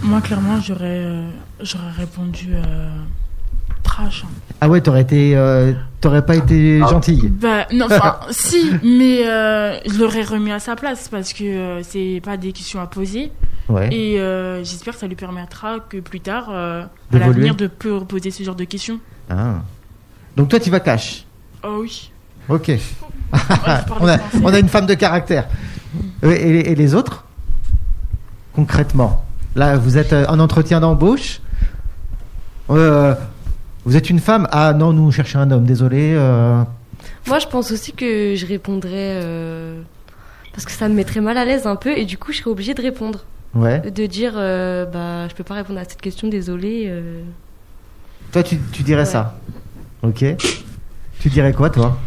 Moi, 0.02 0.20
clairement, 0.20 0.60
j'aurais 0.60 0.98
euh, 1.04 1.28
j'aurais 1.60 1.90
répondu 1.96 2.48
euh, 2.54 2.88
trash. 3.82 4.24
hein. 4.26 4.30
Ah 4.60 4.68
ouais, 4.68 4.80
t'aurais 4.80 5.02
été, 5.02 5.36
euh, 5.36 5.72
t'aurais 6.00 6.24
pas 6.26 6.36
été 6.36 6.80
gentille. 6.80 7.28
Bah, 7.28 7.66
non, 7.72 7.86
enfin, 7.86 8.18
si, 8.30 8.70
mais 8.82 9.26
euh, 9.26 9.78
je 9.86 9.98
l'aurais 9.98 10.22
remis 10.24 10.50
à 10.52 10.58
sa 10.58 10.74
place 10.76 11.08
parce 11.08 11.32
que 11.32 11.44
euh, 11.44 11.82
c'est 11.82 12.20
pas 12.24 12.36
des 12.36 12.52
questions 12.52 12.80
à 12.80 12.86
poser. 12.86 13.30
Ouais. 13.68 13.88
Et 13.94 14.20
euh, 14.20 14.64
j'espère 14.64 14.94
que 14.94 15.00
ça 15.00 15.06
lui 15.06 15.14
permettra 15.14 15.78
que 15.80 15.98
plus 15.98 16.20
tard, 16.20 16.48
euh, 16.50 16.82
à 17.12 17.18
l'avenir, 17.18 17.54
de 17.54 17.68
peu 17.68 18.00
poser 18.00 18.30
ce 18.32 18.42
genre 18.42 18.56
de 18.56 18.64
questions. 18.64 18.98
Ah. 19.30 19.62
Donc 20.36 20.48
toi, 20.48 20.58
tu 20.58 20.68
vas 20.70 20.80
cash. 20.80 21.24
Oh 21.62 21.78
oui. 21.80 22.10
Ok. 22.48 22.72
on, 24.00 24.08
a, 24.08 24.18
on 24.42 24.52
a 24.52 24.58
une 24.58 24.68
femme 24.68 24.86
de 24.86 24.94
caractère. 24.94 25.46
Et, 26.24 26.72
et 26.72 26.74
les 26.74 26.94
autres? 26.94 27.24
Concrètement 28.52 29.24
Là, 29.54 29.76
vous 29.76 29.98
êtes 29.98 30.12
euh, 30.12 30.24
en 30.28 30.38
entretien 30.40 30.80
d'embauche. 30.80 31.40
Euh, 32.70 33.14
vous 33.84 33.96
êtes 33.96 34.08
une 34.10 34.20
femme 34.20 34.48
Ah 34.50 34.72
non, 34.72 34.92
nous 34.92 35.02
on 35.02 35.10
cherchait 35.10 35.38
un 35.38 35.50
homme, 35.50 35.64
désolé. 35.64 36.14
euh. 36.16 36.62
Moi, 37.26 37.38
je 37.38 37.46
pense 37.46 37.70
aussi 37.72 37.92
que 37.92 38.34
je 38.36 38.46
répondrais 38.46 39.20
euh, 39.22 39.80
parce 40.52 40.64
que 40.64 40.72
ça 40.72 40.88
me 40.88 40.94
mettrait 40.94 41.20
mal 41.20 41.36
à 41.36 41.44
l'aise 41.44 41.66
un 41.66 41.76
peu 41.76 41.90
et 41.96 42.04
du 42.04 42.16
coup, 42.18 42.32
je 42.32 42.38
serais 42.38 42.50
obligée 42.50 42.74
de 42.74 42.82
répondre. 42.82 43.24
Ouais. 43.54 43.80
De 43.90 44.06
dire, 44.06 44.32
euh, 44.36 44.86
bah, 44.86 45.28
je 45.28 45.34
peux 45.34 45.44
pas 45.44 45.54
répondre 45.54 45.78
à 45.78 45.84
cette 45.84 46.00
question, 46.00 46.28
désolé. 46.28 46.86
euh. 46.88 47.20
Toi, 48.32 48.42
tu, 48.42 48.58
tu 48.72 48.82
dirais 48.82 49.04
ça 49.04 49.38
Ok. 50.02 50.24
Tu 51.20 51.28
dirais 51.28 51.52
quoi, 51.52 51.68
toi? 51.70 51.98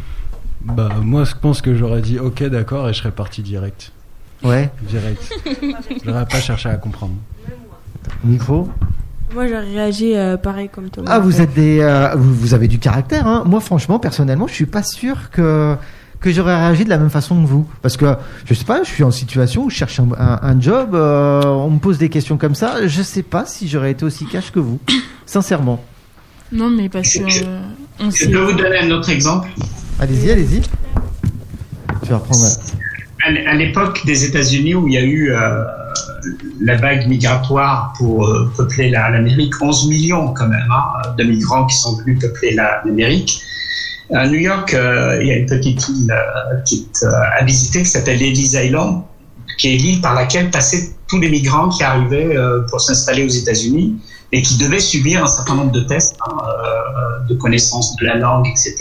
Bah, 0.61 0.89
moi, 1.01 1.23
je 1.23 1.33
pense 1.39 1.61
que 1.61 1.75
j'aurais 1.75 2.01
dit 2.01 2.17
ok, 2.17 2.43
d'accord, 2.45 2.89
et 2.89 2.93
je 2.93 2.97
serais 2.99 3.11
parti 3.11 3.43
direct. 3.43 3.91
Ouais. 4.43 4.69
Direct. 4.83 5.21
J'aurais 6.05 6.25
pas 6.25 6.39
cherché 6.39 6.69
à 6.69 6.75
comprendre. 6.75 7.13
Micro 8.23 8.69
Moi, 9.33 9.47
j'aurais 9.47 9.61
réagi 9.73 10.15
euh, 10.15 10.37
pareil 10.37 10.69
comme 10.69 10.89
Thomas. 10.89 11.09
Ah, 11.13 11.19
vous 11.19 11.41
êtes 11.41 11.53
des, 11.53 11.79
euh, 11.79 12.13
vous, 12.15 12.33
vous 12.33 12.53
avez 12.53 12.67
du 12.67 12.77
caractère. 12.79 13.25
Hein. 13.27 13.43
Moi, 13.45 13.59
franchement, 13.59 13.97
personnellement, 13.99 14.47
je 14.47 14.53
suis 14.53 14.65
pas 14.67 14.83
sûr 14.83 15.29
que 15.31 15.75
que 16.21 16.31
j'aurais 16.31 16.55
réagi 16.55 16.85
de 16.85 16.89
la 16.89 16.97
même 16.97 17.11
façon 17.11 17.39
que 17.39 17.45
vous, 17.47 17.67
parce 17.83 17.97
que 17.97 18.15
je 18.45 18.53
sais 18.55 18.63
pas, 18.65 18.81
je 18.83 18.89
suis 18.89 19.03
en 19.03 19.11
situation 19.11 19.65
où 19.65 19.69
je 19.69 19.75
cherche 19.75 19.99
un, 19.99 20.07
un- 20.17 20.39
un 20.41 20.59
job, 20.59 20.95
euh, 20.95 21.43
on 21.43 21.69
me 21.69 21.77
pose 21.77 21.99
des 21.99 22.09
questions 22.09 22.37
comme 22.37 22.55
ça, 22.55 22.87
je 22.87 23.01
sais 23.03 23.21
pas 23.21 23.45
si 23.45 23.67
j'aurais 23.67 23.91
été 23.91 24.05
aussi 24.05 24.25
cash 24.25 24.49
que 24.51 24.59
vous, 24.59 24.79
sincèrement. 25.27 25.83
Non, 26.51 26.69
mais 26.71 26.89
parce 26.89 27.13
que. 27.13 27.19
euh, 27.45 27.59
on 27.99 28.09
Je 28.09 28.27
peux 28.29 28.39
vous 28.39 28.53
donner 28.57 28.79
un 28.79 28.91
autre 28.91 29.09
exemple? 29.11 29.49
Allez-y, 29.99 30.31
allez-y. 30.31 30.61
Tu 30.61 32.09
vas 32.09 32.17
reprendre. 32.17 32.45
À 33.25 33.53
l'époque 33.55 34.05
des 34.05 34.23
États-Unis 34.25 34.75
où 34.75 34.87
il 34.87 34.93
y 34.93 34.97
a 34.97 35.01
eu 35.03 35.31
euh, 35.31 35.63
la 36.61 36.75
vague 36.77 37.07
migratoire 37.07 37.93
pour 37.97 38.27
euh, 38.27 38.51
peupler 38.55 38.89
la- 38.91 39.09
l'Amérique, 39.09 39.53
11 39.59 39.87
millions 39.89 40.33
quand 40.33 40.47
même 40.47 40.67
hein, 40.71 41.09
de 41.17 41.23
migrants 41.23 41.65
qui 41.65 41.75
sont 41.77 41.97
venus 41.97 42.19
peupler 42.19 42.53
la- 42.53 42.81
l'Amérique. 42.85 43.41
À 44.13 44.27
New 44.27 44.37
York, 44.39 44.73
euh, 44.75 45.17
il 45.21 45.27
y 45.27 45.31
a 45.31 45.37
une 45.37 45.47
petite 45.47 45.87
île 45.89 46.11
euh, 46.11 47.11
à 47.39 47.43
visiter 47.43 47.79
qui 47.79 47.89
s'appelle 47.89 48.21
Ellis 48.21 48.51
Island, 48.53 49.01
qui 49.57 49.73
est 49.73 49.77
l'île 49.77 50.01
par 50.01 50.13
laquelle 50.13 50.51
passaient 50.51 50.91
tous 51.07 51.19
les 51.19 51.29
migrants 51.29 51.69
qui 51.69 51.83
arrivaient 51.83 52.35
pour 52.69 52.79
s'installer 52.81 53.23
aux 53.25 53.29
États-Unis 53.29 53.95
et 54.31 54.41
qui 54.43 54.57
devaient 54.57 54.79
subir 54.79 55.23
un 55.23 55.27
certain 55.27 55.55
nombre 55.55 55.71
de 55.71 55.81
tests 55.81 56.15
hein, 56.27 56.35
de 57.27 57.33
connaissance 57.35 57.95
de 57.99 58.05
la 58.05 58.15
langue, 58.17 58.47
etc., 58.47 58.75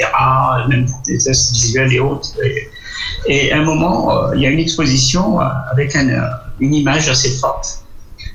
même 0.69 0.87
des 1.07 1.17
tests 1.19 1.53
visuels 1.53 1.93
et 1.93 2.01
autres. 2.01 2.29
Et 3.27 3.53
à 3.53 3.59
un 3.59 3.65
moment, 3.65 4.11
euh, 4.11 4.35
il 4.35 4.43
y 4.43 4.47
a 4.47 4.51
une 4.51 4.59
exposition 4.59 5.41
euh, 5.41 5.45
avec 5.73 5.97
un, 5.97 6.09
euh, 6.09 6.21
une 6.61 6.75
image 6.75 7.09
assez 7.09 7.31
forte 7.31 7.81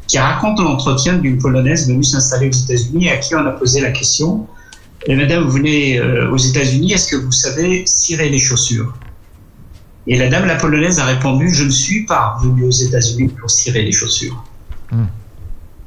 qui 0.08 0.18
raconte 0.18 0.60
l'entretien 0.60 1.18
d'une 1.18 1.38
Polonaise 1.38 1.88
venue 1.88 2.04
s'installer 2.04 2.48
aux 2.48 2.52
États-Unis 2.52 3.10
à 3.10 3.18
qui 3.18 3.36
on 3.36 3.46
a 3.46 3.52
posé 3.52 3.82
la 3.82 3.92
question 3.92 4.48
et 5.08 5.16
Madame, 5.16 5.44
vous 5.44 5.52
venez 5.52 6.02
aux 6.02 6.38
États-Unis, 6.38 6.92
est-ce 6.92 7.08
que 7.08 7.16
vous 7.16 7.32
savez 7.32 7.86
cirer 7.88 8.28
les 8.28 8.38
chaussures? 8.38 8.94
Et 10.08 10.18
la 10.18 10.28
dame, 10.28 10.46
la 10.46 10.56
Polonaise, 10.56 11.00
a 11.00 11.06
répondu 11.06 11.50
Je 11.54 11.64
ne 11.64 11.70
suis 11.70 12.06
pas 12.06 12.38
venue 12.44 12.66
aux 12.66 12.72
États-Unis 12.72 13.30
pour 13.30 13.50
cirer 13.50 13.84
les 13.84 13.94
chaussures. 13.94 14.44
Hmm. 14.92 15.04
Vous 15.04 15.08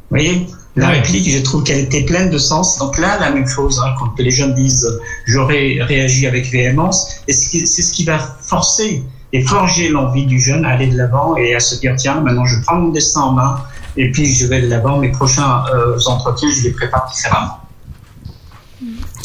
voyez? 0.09 0.47
La 0.75 0.89
réplique, 0.89 1.29
je 1.29 1.39
trouve 1.41 1.64
qu'elle 1.64 1.81
était 1.81 2.03
pleine 2.03 2.31
de 2.31 2.39
sens. 2.39 2.79
Donc 2.79 2.99
là, 2.99 3.18
la 3.20 3.31
même 3.31 3.47
chose, 3.47 3.79
hein, 3.85 3.95
quand 3.99 4.18
les 4.18 4.31
jeunes 4.31 4.55
disent 4.55 4.89
j'aurais 5.27 5.79
réagi 5.83 6.27
avec 6.27 6.51
véhémence, 6.51 7.20
et 7.29 7.33
c'est 7.33 7.83
ce 7.83 7.93
qui 7.93 8.05
va 8.05 8.18
forcer 8.18 9.05
et 9.35 9.43
forger 9.43 9.89
l'envie 9.89 10.27
du 10.27 10.41
jeune 10.41 10.64
à 10.64 10.70
aller 10.70 10.87
de 10.87 10.97
l'avant 10.97 11.37
et 11.37 11.55
à 11.55 11.61
se 11.61 11.79
dire 11.79 11.95
tiens, 11.97 12.20
maintenant 12.20 12.47
je 12.47 12.57
prends 12.62 12.77
mon 12.77 12.89
destin 12.89 13.20
en 13.20 13.33
main 13.33 13.57
Et 13.97 14.11
puis 14.11 14.27
je 14.27 14.47
vais 14.47 14.62
là-bas, 14.62 14.97
mes 14.99 15.11
prochains 15.11 15.64
euh, 15.75 15.99
entretiens, 16.07 16.49
je 16.51 16.64
les 16.64 16.70
prépare 16.70 17.11
différemment. 17.12 17.59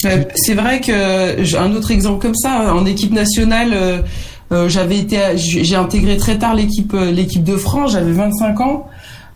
Euh, 0.05 0.23
C'est 0.35 0.53
vrai 0.53 0.81
que 0.81 1.57
un 1.57 1.73
autre 1.73 1.91
exemple 1.91 2.21
comme 2.21 2.35
ça 2.35 2.73
en 2.73 2.85
équipe 2.85 3.13
nationale, 3.13 4.03
euh, 4.51 4.69
j'avais 4.69 4.99
été, 4.99 5.17
j'ai 5.37 5.75
intégré 5.75 6.17
très 6.17 6.37
tard 6.37 6.55
l'équipe 6.55 6.93
l'équipe 6.93 7.43
de 7.43 7.55
France, 7.55 7.93
j'avais 7.93 8.11
25 8.11 8.59
ans. 8.61 8.89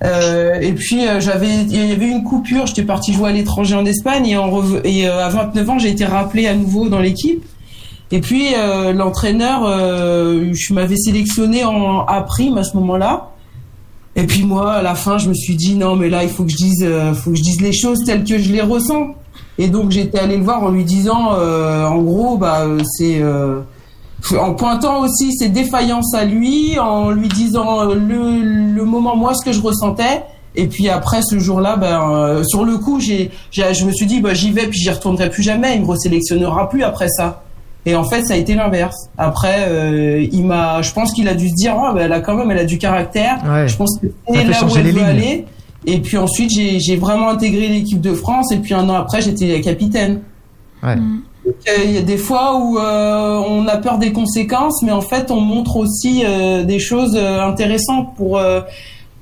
Euh, 0.04 0.60
et 0.60 0.74
puis 0.74 1.08
euh, 1.08 1.20
j'avais, 1.20 1.64
il 1.64 1.90
y 1.90 1.92
avait 1.92 2.08
une 2.10 2.24
coupure. 2.24 2.66
J'étais 2.66 2.84
parti 2.84 3.14
jouer 3.14 3.30
à 3.30 3.32
l'étranger 3.32 3.76
en 3.76 3.86
Espagne 3.86 4.26
et, 4.28 4.38
en 4.38 4.52
euh, 4.52 5.26
à 5.26 5.30
29 5.30 5.70
ans 5.70 5.80
j'ai 5.80 5.90
été 5.90 6.06
rappelé 6.06 6.48
à 6.48 6.56
nouveau 6.56 6.90
dans 6.90 7.00
l'équipe. 7.00 7.44
Et 8.14 8.20
puis 8.20 8.48
l'entraîneur, 8.94 9.62
je 9.64 10.74
m'avais 10.74 10.98
sélectionné 10.98 11.64
en 11.64 12.02
A 12.02 12.22
prime 12.24 12.58
à 12.58 12.64
ce 12.64 12.76
moment-là. 12.76 13.30
Et 14.18 14.24
puis 14.24 14.44
moi, 14.44 14.74
à 14.74 14.82
la 14.82 14.96
fin, 14.96 15.18
je 15.18 15.30
me 15.30 15.34
suis 15.34 15.56
dit 15.56 15.76
non, 15.76 15.96
mais 15.96 16.10
là, 16.10 16.22
il 16.24 16.30
faut 16.30 16.44
que 16.44 16.52
je 16.52 16.58
dise, 16.58 16.86
faut 17.14 17.32
que 17.32 17.38
je 17.38 17.42
dise 17.42 17.62
les 17.62 17.72
choses 17.72 18.00
telles 18.06 18.26
que 18.26 18.38
je 18.38 18.52
les 18.52 18.60
ressens. 18.60 19.16
Et 19.58 19.70
donc 19.70 19.92
j'étais 19.92 20.20
allé 20.20 20.36
le 20.36 20.44
voir 20.44 20.62
en 20.62 20.72
lui 20.72 20.84
disant, 20.84 21.32
en 21.32 22.02
gros, 22.02 22.36
bah 22.36 22.68
c'est 22.84 23.22
en 24.40 24.54
pointant 24.54 25.00
aussi 25.02 25.34
ses 25.34 25.50
défaillances 25.50 26.14
à 26.14 26.26
lui, 26.26 26.78
en 26.80 27.12
lui 27.12 27.28
disant 27.28 27.90
euh, 27.90 27.96
le, 27.96 28.74
le 28.74 28.86
moment 28.86 29.16
moi 29.16 29.34
ce 29.34 29.44
que 29.44 29.52
je 29.52 29.62
ressentais. 29.62 30.24
Et 30.56 30.68
puis 30.68 30.90
après 30.90 31.22
ce 31.22 31.40
jour-là, 31.40 31.78
ben 31.78 32.12
euh, 32.12 32.44
sur 32.44 32.66
le 32.66 32.78
coup, 32.78 33.00
j'ai, 33.00 33.32
j'ai- 33.52 33.74
je 33.74 33.86
me 33.86 33.92
suis 33.94 34.06
dit 34.06 34.20
bah 34.20 34.34
j'y 34.34 34.52
vais 34.52 34.68
puis 34.68 34.80
j'y 34.80 34.90
retournerai 34.90 35.30
plus 35.30 35.44
jamais. 35.44 35.76
Il 35.76 35.82
me 35.82 35.88
resélectionnera 35.88 36.70
plus 36.70 36.84
après 36.84 37.08
ça. 37.10 37.44
Et 37.86 37.96
en 37.96 38.04
fait, 38.04 38.24
ça 38.26 38.36
a 38.36 38.38
été 38.38 38.54
l'inverse. 38.54 39.10
Après, 39.18 39.66
euh, 39.68 40.24
il 40.32 40.46
m'a, 40.46 40.84
je 40.84 40.92
pense 40.94 41.14
qu'il 41.14 41.28
a 41.28 41.34
dû 41.34 41.50
se 41.50 41.56
dire, 41.56 41.74
oh, 41.76 41.92
ben, 41.96 42.02
elle 42.04 42.14
a 42.14 42.20
quand 42.20 42.36
même, 42.36 42.52
elle 42.52 42.60
a 42.60 42.66
du 42.66 42.78
caractère. 42.78 43.40
Ouais. 43.44 43.68
Je 43.68 43.76
pense 43.76 43.98
que 44.00 44.06
c'est 44.32 44.44
là 44.44 44.58
où 44.64 44.78
elle 44.78 44.84
veut 44.84 44.92
lignes. 44.92 45.04
aller. 45.04 45.46
Et 45.88 46.00
puis 46.00 46.16
ensuite, 46.18 46.52
j'ai, 46.56 46.80
j'ai 46.80 46.96
vraiment 46.96 47.30
intégré 47.30 47.68
l'équipe 47.70 48.00
de 48.00 48.14
France. 48.14 48.52
Et 48.52 48.58
puis 48.58 48.76
un 48.76 48.88
an 48.88 48.94
après, 48.94 49.22
j'étais 49.24 49.60
capitaine. 49.62 50.22
Ouais. 50.84 50.92
Euh, 50.92 51.00
Il 51.86 51.92
y 51.92 51.98
a 51.98 52.02
des 52.04 52.18
fois 52.18 52.58
où 52.60 52.78
euh, 52.78 53.42
on 53.48 53.68
a 53.68 53.78
peur 53.78 53.98
des 53.98 54.12
conséquences, 54.14 54.84
mais 54.84 54.92
en 54.92 55.02
fait, 55.02 55.32
on 55.32 55.40
montre 55.42 55.78
aussi 55.78 56.24
euh, 56.26 56.64
des 56.64 56.80
choses 56.80 57.16
euh, 57.16 57.42
intéressantes 57.42 58.16
pour 58.16 58.38
euh, 58.38 58.62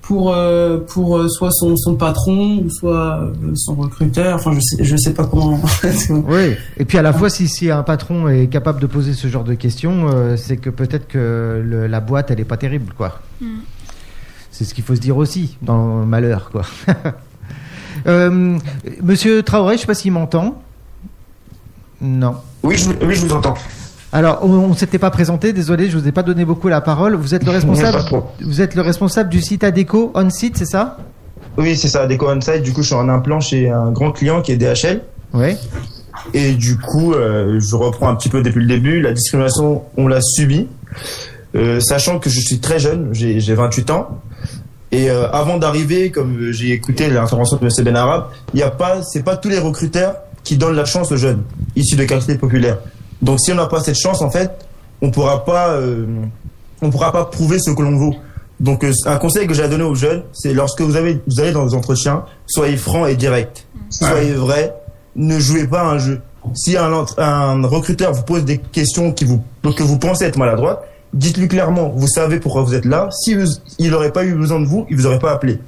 pour 0.02 0.34
euh, 0.34 0.80
pour 0.80 1.18
euh, 1.18 1.28
soit 1.30 1.52
son, 1.52 1.78
son 1.78 1.96
patron 1.96 2.58
ou 2.66 2.70
soit 2.70 3.20
euh, 3.22 3.32
son 3.56 3.76
recruteur. 3.76 4.36
Enfin, 4.36 4.52
je 4.54 4.60
sais 4.60 4.84
je 4.84 4.98
sais 4.98 5.14
pas 5.14 5.26
comment. 5.26 5.60
Oui, 6.10 6.56
et 6.78 6.84
puis 6.86 6.98
à 6.98 7.02
la 7.02 7.14
fois, 7.14 7.30
si, 7.30 7.48
si 7.48 7.72
un 7.72 7.84
patron 7.84 8.28
est 8.28 8.48
capable 8.48 8.82
de 8.82 8.88
poser 8.88 9.14
ce 9.14 9.28
genre 9.30 9.44
de 9.46 9.54
questions, 9.54 10.10
euh, 10.14 10.36
c'est 10.36 10.58
que 10.58 10.70
peut-être 10.70 11.08
que 11.08 11.62
le- 11.64 11.88
la 11.88 12.00
boîte, 12.02 12.32
elle 12.32 12.40
est 12.42 12.46
pas 12.46 12.58
terrible, 12.58 12.94
quoi. 12.98 13.20
Mm. 13.40 13.46
C'est 14.52 14.66
ce 14.66 14.74
qu'il 14.74 14.84
faut 14.84 14.96
se 14.96 15.00
dire 15.00 15.16
aussi 15.16 15.58
dans 15.62 16.00
le 16.02 16.06
malheur, 16.06 16.50
quoi. 16.52 16.64
Euh, 18.08 18.58
Monsieur 19.04 19.44
Traoré, 19.44 19.76
je 19.76 19.82
sais 19.82 19.88
pas 19.88 19.94
s'il 19.94 20.14
m'entend. 20.14 20.62
Non. 22.02 22.36
Oui, 22.64 22.78
je, 22.78 22.90
oui, 23.06 23.16
je 23.16 23.26
vous 23.26 23.34
entends. 23.34 23.56
Alors, 24.12 24.40
on, 24.42 24.50
on 24.50 24.74
s'était 24.74 24.98
pas 24.98 25.12
présenté, 25.12 25.54
désolé, 25.54 25.90
je 25.90 25.98
vous 25.98 26.08
ai 26.08 26.12
pas 26.12 26.24
donné 26.24 26.46
beaucoup 26.46 26.68
la 26.68 26.82
parole. 26.82 27.16
Vous 27.16 27.36
êtes 27.36 27.44
le 27.44 27.52
responsable, 27.52 28.00
vous 28.42 28.62
êtes 28.62 28.74
le 28.76 28.82
responsable 28.82 29.30
du 29.30 29.42
site 29.42 29.64
Adeco 29.64 30.12
on 30.16 30.30
site, 30.30 30.58
c'est 30.58 30.66
ça? 30.66 30.98
Oui, 31.58 31.76
c'est 31.76 31.90
ça, 31.90 32.08
Déco 32.08 32.30
Onsite. 32.30 32.62
Du 32.62 32.72
coup, 32.72 32.82
je 32.82 32.88
suis 32.88 32.96
en 32.96 33.10
implant 33.10 33.40
chez 33.40 33.70
un 33.70 33.92
grand 33.92 34.12
client 34.12 34.42
qui 34.42 34.54
est 34.54 34.58
DHL. 34.58 35.02
Oui. 35.34 35.56
Et 36.34 36.54
du 36.54 36.78
coup, 36.78 37.14
euh, 37.14 37.60
je 37.60 37.76
reprends 37.76 38.10
un 38.10 38.16
petit 38.16 38.30
peu 38.30 38.42
depuis 38.42 38.62
le 38.62 38.68
début. 38.68 39.02
La 39.02 39.12
discrimination, 39.12 39.84
on 39.98 40.08
l'a 40.08 40.22
subie. 40.22 40.68
Euh, 41.56 41.80
sachant 41.80 42.20
que 42.20 42.30
je 42.30 42.40
suis 42.40 42.60
très 42.60 42.80
jeune, 42.80 43.10
j'ai 43.12 43.40
j'ai 43.40 43.56
28 43.56 43.90
ans. 43.90 44.22
Et 44.92 45.10
euh, 45.10 45.30
avant 45.32 45.58
d'arriver, 45.58 46.12
comme 46.12 46.52
j'ai 46.52 46.72
écouté 46.72 47.10
l'intervention 47.10 47.58
de 47.58 47.66
M. 47.66 47.86
Benarab, 47.86 48.28
il 48.54 48.60
y 48.60 48.64
a 48.64 48.72
pas, 48.72 49.02
c'est 49.04 49.24
pas 49.24 49.38
tous 49.38 49.50
les 49.50 49.60
recruteurs 49.60 50.16
qui 50.44 50.58
donnent 50.58 50.76
la 50.76 50.86
chance 50.86 51.12
aux 51.12 51.18
jeunes 51.18 51.44
issus 51.76 51.96
de 51.96 52.04
quartiers 52.06 52.36
populaires. 52.36 52.80
Donc, 53.22 53.40
si 53.40 53.52
on 53.52 53.56
n'a 53.56 53.66
pas 53.68 53.82
cette 53.82 53.98
chance, 53.98 54.22
en 54.22 54.30
fait, 54.30 54.52
on 55.02 55.12
pourra 55.12 55.44
pas, 55.46 55.72
euh, 55.72 56.06
on 56.82 56.90
pourra 56.90 57.12
pas 57.12 57.26
prouver 57.26 57.60
ce 57.60 57.72
que 57.72 57.82
l'on 57.82 57.98
vaut. 57.98 58.16
Donc, 58.60 58.84
euh, 58.84 58.92
un 59.06 59.18
conseil 59.18 59.48
que 59.48 59.54
j'ai 59.54 59.64
à 59.64 59.68
donner 59.68 59.84
aux 59.84 59.96
jeunes, 59.96 60.24
c'est 60.34 60.54
lorsque 60.54 60.82
vous 60.82 60.96
avez, 60.96 61.22
vous 61.28 61.40
allez 61.40 61.52
dans 61.52 61.66
des 61.66 61.74
entretiens, 61.74 62.26
soyez 62.46 62.78
franc 62.78 63.06
et 63.06 63.16
direct. 63.16 63.66
Soyez 63.90 64.34
vrai. 64.34 64.76
Ne 65.16 65.40
jouez 65.40 65.68
pas 65.68 65.82
à 65.82 65.86
un 65.86 65.98
jeu. 65.98 66.22
Si 66.56 66.78
un, 66.78 67.62
recruteur 67.64 68.14
vous 68.14 68.24
pose 68.24 68.46
des 68.46 68.58
questions 68.58 69.12
qui 69.12 69.26
vous, 69.26 69.42
que 69.76 69.84
vous 69.84 69.98
pensez 69.98 70.26
être 70.26 70.38
maladroites, 70.38 70.82
dites-lui 71.14 71.48
clairement, 71.48 71.92
vous 71.96 72.08
savez 72.08 72.40
pourquoi 72.40 72.64
vous 72.64 72.74
êtes 72.76 72.86
là. 72.86 73.10
Si 73.12 73.34
vous- 73.34 73.48
il 73.78 73.92
n'aurait 73.92 74.12
pas 74.12 74.24
eu 74.24 74.36
besoin 74.36 74.60
de 74.60 74.66
vous, 74.66 74.86
il 74.90 74.96
vous 74.96 75.06
aurait 75.06 75.20
pas 75.20 75.32
appelé. 75.32 75.60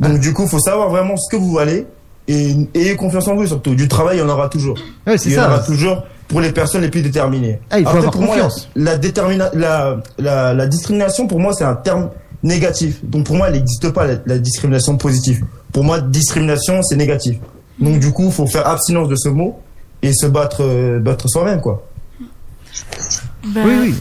Donc, 0.00 0.20
du 0.20 0.32
coup, 0.32 0.46
faut 0.46 0.58
savoir 0.58 0.88
vraiment 0.90 1.16
ce 1.16 1.30
que 1.30 1.40
vous 1.40 1.52
valez 1.52 1.86
et 2.28 2.56
ayez 2.74 2.96
confiance 2.96 3.28
en 3.28 3.34
vous 3.36 3.46
surtout. 3.46 3.74
Du 3.74 3.88
travail, 3.88 4.16
il 4.16 4.20
y 4.20 4.22
en 4.22 4.28
aura 4.28 4.48
toujours. 4.48 4.76
Ouais, 5.06 5.16
c'est 5.18 5.28
il 5.28 5.32
y 5.32 5.34
ça. 5.36 5.46
en 5.48 5.52
aura 5.52 5.58
toujours 5.60 6.02
pour 6.28 6.40
les 6.40 6.50
personnes 6.52 6.82
les 6.82 6.88
plus 6.90 7.02
déterminées. 7.02 7.60
Ah, 7.70 7.78
il 7.78 7.84
faut 7.86 7.96
avoir 7.96 8.10
pour 8.12 8.22
moi, 8.22 8.34
confiance. 8.34 8.68
la, 8.74 8.96
détermina- 8.98 9.50
la, 9.54 9.98
la, 10.18 10.54
la 10.54 10.66
discrimination, 10.66 11.26
pour 11.28 11.38
moi, 11.38 11.52
c'est 11.54 11.64
un 11.64 11.76
terme 11.76 12.10
négatif. 12.42 13.04
Donc, 13.04 13.26
pour 13.26 13.36
moi, 13.36 13.48
il 13.50 13.52
n'existe 13.54 13.90
pas 13.90 14.06
la, 14.06 14.14
la 14.26 14.38
discrimination 14.38 14.96
positive. 14.96 15.44
Pour 15.72 15.84
moi, 15.84 16.00
discrimination, 16.00 16.82
c'est 16.82 16.96
négatif. 16.96 17.38
Donc, 17.78 18.00
du 18.00 18.12
coup, 18.12 18.26
il 18.26 18.32
faut 18.32 18.46
faire 18.46 18.66
abstinence 18.66 19.08
de 19.08 19.16
ce 19.16 19.28
mot 19.28 19.60
et 20.02 20.12
se 20.12 20.26
battre, 20.26 20.62
euh, 20.62 20.98
battre 20.98 21.28
soi-même, 21.28 21.60
quoi. 21.60 21.86
Bah, 23.54 23.60
Oui, 23.64 23.72
oui. 23.80 23.94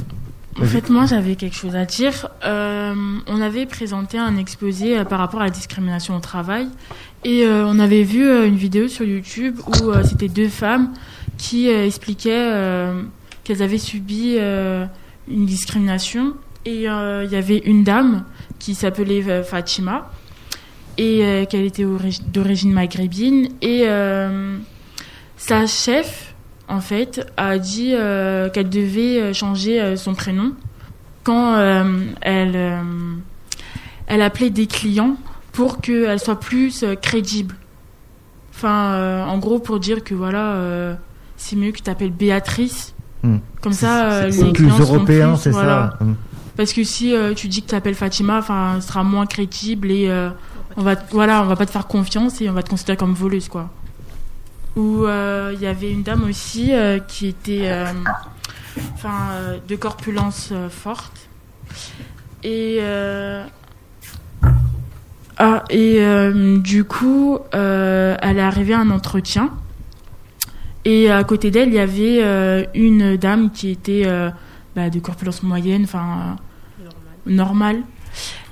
En 0.58 0.64
fait, 0.66 0.90
moi, 0.90 1.06
j'avais 1.06 1.36
quelque 1.36 1.56
chose 1.56 1.76
à 1.76 1.84
dire. 1.86 2.30
Euh, 2.46 2.94
on 3.28 3.42
avait 3.42 3.66
présenté 3.66 4.18
un 4.18 4.38
exposé 4.38 4.98
euh, 4.98 5.04
par 5.04 5.20
rapport 5.20 5.42
à 5.42 5.46
la 5.46 5.50
discrimination 5.50 6.16
au 6.16 6.20
travail. 6.20 6.68
Et 7.26 7.44
euh, 7.44 7.66
on 7.68 7.78
avait 7.78 8.04
vu 8.04 8.26
euh, 8.26 8.48
une 8.48 8.56
vidéo 8.56 8.88
sur 8.88 9.06
YouTube 9.06 9.60
où 9.68 9.90
euh, 9.90 10.04
c'était 10.04 10.30
deux 10.30 10.48
femmes 10.48 10.94
qui 11.38 11.68
expliquaient 11.68 12.50
qu'elles 13.44 13.62
avaient 13.62 13.78
subi 13.78 14.38
une 14.38 15.46
discrimination. 15.46 16.36
Et 16.64 16.84
il 16.86 17.30
y 17.30 17.36
avait 17.36 17.58
une 17.58 17.84
dame 17.84 18.24
qui 18.58 18.74
s'appelait 18.74 19.44
Fatima 19.44 20.10
et 20.98 21.46
qu'elle 21.50 21.66
était 21.66 21.84
ori- 21.84 22.22
d'origine 22.28 22.72
maghrébine. 22.72 23.50
Et 23.62 23.84
euh, 23.88 24.58
sa 25.36 25.68
chef, 25.68 26.35
en 26.68 26.82
fait, 26.82 27.26
a 27.38 27.58
dit 27.58 27.94
euh, 27.94 28.50
qu'elle 28.50 28.70
devait 28.70 29.22
euh, 29.22 29.34
changer 29.34 29.82
euh, 29.82 29.96
son 29.96 30.16
prénom 30.16 30.54
quand 31.24 31.58
elle, 32.22 32.78
elle 34.06 34.22
appelait 34.22 34.52
des 34.52 34.68
clients 34.68 35.18
pour 35.54 35.82
qu'elle 35.82 36.20
soit 36.20 36.40
plus 36.40 36.86
crédible. 37.02 37.56
Enfin, 38.54 39.26
en 39.26 39.40
gros, 39.40 39.58
pour 39.58 39.80
dire 39.80 40.04
que 40.04 40.14
voilà, 40.14 40.96
c'est 41.36 41.56
mieux 41.56 41.72
que 41.72 41.78
tu 41.78 41.82
t'appelles 41.82 42.12
Béatrice. 42.12 42.94
Hmm. 43.24 43.38
Comme 43.60 43.74
ça, 43.74 44.32
C'est 44.32 44.44
les 44.44 44.54
plus 44.54 44.68
clients 44.68 44.78
européen, 44.78 45.32
plus, 45.32 45.42
c'est 45.42 45.50
voilà. 45.50 45.96
ça. 45.98 46.06
Hmm. 46.06 46.14
Parce 46.56 46.74
que 46.74 46.84
si 46.84 47.16
tu 47.36 47.48
dis 47.48 47.62
que 47.62 47.66
tu 47.66 47.72
t'appelles 47.72 47.96
Fatima, 47.96 48.38
enfin, 48.38 48.78
ce 48.80 48.88
sera 48.88 49.04
moins 49.04 49.26
crédible 49.26 49.90
et 49.90 50.08
on 50.78 50.84
va, 50.84 50.94
voilà, 51.10 51.42
on 51.42 51.48
va 51.48 51.56
pas 51.56 51.66
te 51.66 51.72
faire 51.72 51.88
confiance 51.88 52.40
et 52.40 52.52
on 52.52 52.54
va 52.54 52.62
te 52.62 52.70
considérer 52.70 52.98
comme 52.98 53.16
voleuse, 53.16 53.48
quoi. 53.50 53.72
Ou 54.76 55.06
euh, 55.06 55.52
il 55.54 55.62
y 55.62 55.68
avait 55.68 55.92
une 55.92 56.04
dame 56.04 56.24
aussi 56.26 56.74
euh, 56.74 57.00
qui 57.00 57.28
était, 57.28 57.70
euh, 57.70 57.86
enfin, 58.94 59.30
de 59.68 59.76
corpulence 59.76 60.52
forte 60.70 61.30
et 62.44 62.80
ah 65.38 65.64
et 65.70 66.00
du 66.60 66.84
coup, 66.86 67.40
elle 67.52 68.38
est 68.38 68.42
arrivée 68.42 68.74
à 68.74 68.80
un 68.80 68.90
entretien. 68.90 69.52
Et 70.86 71.10
à 71.10 71.24
côté 71.24 71.50
d'elle, 71.50 71.70
il 71.70 71.74
y 71.74 71.80
avait 71.80 72.24
euh, 72.24 72.64
une 72.76 73.18
dame 73.18 73.52
qui 73.52 73.72
était 73.72 74.04
euh, 74.06 74.30
bah, 74.76 74.92
de 74.92 75.00
corpulence 75.00 75.42
moyenne, 75.42 75.84
enfin 75.84 76.38
euh, 76.80 76.90
normale. 77.26 77.82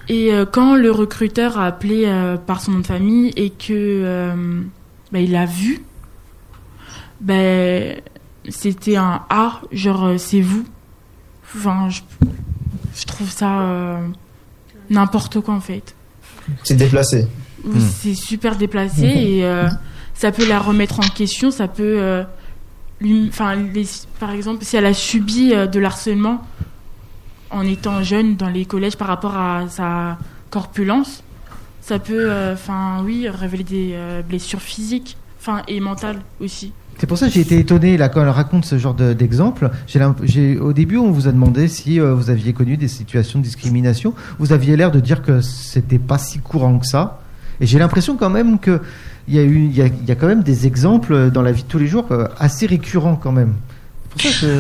Et 0.10 0.34
euh, 0.34 0.46
quand 0.52 0.76
le 0.76 0.90
recruteur 0.90 1.60
a 1.60 1.68
appelé 1.68 2.12
par 2.48 2.60
son 2.60 2.72
nom 2.72 2.80
de 2.80 2.88
famille 2.88 3.32
et 3.36 3.52
que 3.52 4.34
bah, 5.12 5.20
il 5.20 5.32
l'a 5.32 5.46
vu, 5.46 5.84
ben 7.24 8.00
c'était 8.50 8.98
un 8.98 9.22
A, 9.30 9.62
genre 9.72 10.06
euh, 10.06 10.18
c'est 10.18 10.42
vous. 10.42 10.66
Enfin, 11.56 11.90
je, 11.90 12.02
je 12.96 13.06
trouve 13.06 13.30
ça 13.30 13.62
euh, 13.62 14.08
n'importe 14.90 15.40
quoi 15.40 15.54
en 15.54 15.60
fait. 15.62 15.96
C'est 16.64 16.76
déplacé. 16.76 17.28
Oui, 17.66 17.80
c'est 17.80 18.16
super 18.16 18.58
déplacé 18.58 19.06
et 19.38 19.46
euh, 19.46 19.70
ça 20.14 20.32
peut 20.32 20.48
la 20.48 20.60
remettre 20.60 21.00
en 21.00 21.08
question. 21.10 21.50
Ça 21.52 21.68
peut, 21.70 21.96
euh, 22.02 22.24
lui, 23.00 23.28
enfin, 23.30 23.56
les- 23.56 23.88
par 24.20 24.32
exemple, 24.32 24.66
si 24.66 24.76
elle 24.76 24.86
a 24.86 24.94
subi 24.94 25.54
euh, 25.54 25.66
de 25.66 25.80
l'harcèlement 25.80 26.46
en 27.50 27.62
étant 27.66 28.04
jeune 28.04 28.36
dans 28.36 28.50
les 28.50 28.66
collèges 28.66 28.98
par 28.98 29.08
rapport 29.08 29.38
à 29.38 29.70
sa 29.70 30.18
corpulence, 30.50 31.24
ça 31.82 32.00
peut, 32.00 32.30
euh, 32.30 32.54
enfin, 32.56 33.02
oui, 33.06 33.30
révéler 33.30 33.64
des 33.64 33.90
euh, 33.94 34.22
blessures 34.22 34.62
physiques, 34.62 35.16
enfin, 35.40 35.62
et 35.70 35.80
mentales 35.80 36.20
aussi. 36.42 36.74
C'est 37.04 37.08
pour 37.08 37.18
ça 37.18 37.28
que 37.28 37.34
j'ai 37.34 37.42
été 37.42 37.60
étonné 37.60 37.98
là 37.98 38.08
quand 38.08 38.22
elle 38.22 38.30
raconte 38.30 38.64
ce 38.64 38.78
genre 38.78 38.94
de- 38.94 39.12
d'exemple. 39.12 39.70
J'ai- 40.24 40.58
au 40.58 40.72
début, 40.72 40.96
on 40.96 41.12
vous 41.12 41.28
a 41.28 41.34
demandé 41.34 41.68
si 41.68 42.00
euh, 42.00 42.14
vous 42.14 42.30
aviez 42.30 42.54
connu 42.54 42.78
des 42.78 42.88
situations 42.88 43.40
de 43.40 43.44
discrimination. 43.44 44.14
Vous 44.40 44.54
aviez 44.54 44.78
l'air 44.78 44.90
de 44.90 45.02
dire 45.02 45.22
que 45.22 45.42
c'était 45.42 46.00
pas 46.00 46.18
si 46.18 46.40
courant 46.40 46.80
que 46.80 46.88
ça. 46.88 47.20
Et 47.60 47.66
j'ai 47.66 47.78
l'impression 47.78 48.16
quand 48.16 48.30
même 48.30 48.58
que 48.58 48.80
il 49.28 49.36
y 49.36 49.40
a 49.40 49.44
y 49.44 49.92
y 50.08 50.12
a 50.14 50.16
quand 50.16 50.28
même 50.28 50.44
des 50.44 50.66
exemples 50.66 51.30
dans 51.30 51.42
la 51.42 51.52
vie 51.52 51.64
de 51.64 51.68
tous 51.68 51.78
les 51.78 51.88
jours 51.88 52.06
euh, 52.12 52.30
assez 52.40 52.68
récurrents 52.68 53.18
quand 53.18 53.34
même. 53.34 53.56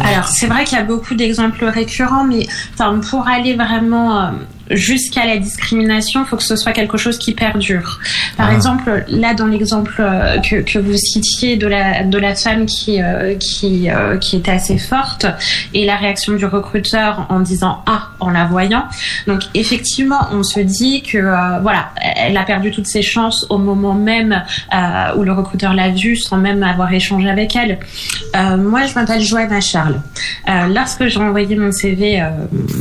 Alors, 0.01 0.27
c'est 0.27 0.47
vrai 0.47 0.65
qu'il 0.65 0.77
y 0.77 0.81
a 0.81 0.83
beaucoup 0.83 1.13
d'exemples 1.15 1.63
récurrents, 1.63 2.25
mais 2.25 2.45
pour 3.09 3.25
aller 3.25 3.55
vraiment 3.55 4.19
euh, 4.21 4.31
jusqu'à 4.71 5.25
la 5.25 5.37
discrimination, 5.37 6.21
il 6.23 6.27
faut 6.27 6.37
que 6.37 6.43
ce 6.43 6.55
soit 6.55 6.71
quelque 6.71 6.97
chose 6.97 7.17
qui 7.17 7.33
perdure. 7.33 7.99
Par 8.37 8.49
Ah. 8.49 8.53
exemple, 8.53 9.03
là, 9.09 9.33
dans 9.33 9.47
l'exemple 9.47 9.95
euh, 9.99 10.39
que, 10.39 10.57
que 10.61 10.79
vous 10.79 10.95
citiez 10.97 11.57
de 11.57 11.67
la, 11.67 12.03
de 12.03 12.17
la 12.17 12.33
femme 12.35 12.65
qui, 12.65 13.01
euh, 13.01 13.35
qui, 13.35 13.89
euh, 13.89 14.17
qui 14.17 14.37
était 14.37 14.51
assez 14.51 14.77
forte 14.77 15.25
et 15.73 15.85
la 15.85 15.95
réaction 15.97 16.33
du 16.33 16.45
recruteur 16.45 17.25
en 17.29 17.39
disant 17.41 17.83
Ah 17.87 18.09
en 18.19 18.29
la 18.29 18.45
voyant. 18.45 18.85
Donc, 19.27 19.41
effectivement, 19.53 20.27
on 20.31 20.43
se 20.43 20.59
dit 20.61 21.01
que 21.03 21.17
euh, 21.17 21.59
voilà, 21.61 21.89
elle 22.01 22.37
a 22.37 22.43
perdu 22.43 22.71
toutes 22.71 22.87
ses 22.87 23.01
chances 23.01 23.45
au 23.49 23.57
moment 23.57 23.93
même 23.93 24.43
euh, 24.73 25.15
où 25.17 25.23
le 25.23 25.33
recruteur 25.33 25.73
l'a 25.73 25.89
vue 25.89 26.15
sans 26.15 26.37
même 26.37 26.63
avoir 26.63 26.91
échangé 26.93 27.29
avec 27.29 27.55
elle. 27.55 27.79
Euh, 28.35 28.57
moi, 28.57 28.85
je 28.85 28.93
m'appelle 28.95 29.21
Joanna 29.21 29.59
Charles. 29.61 29.99
Euh, 30.49 30.67
lorsque 30.73 31.07
j'ai 31.07 31.19
envoyé 31.19 31.55
mon 31.55 31.71
CV, 31.71 32.21
euh, 32.21 32.29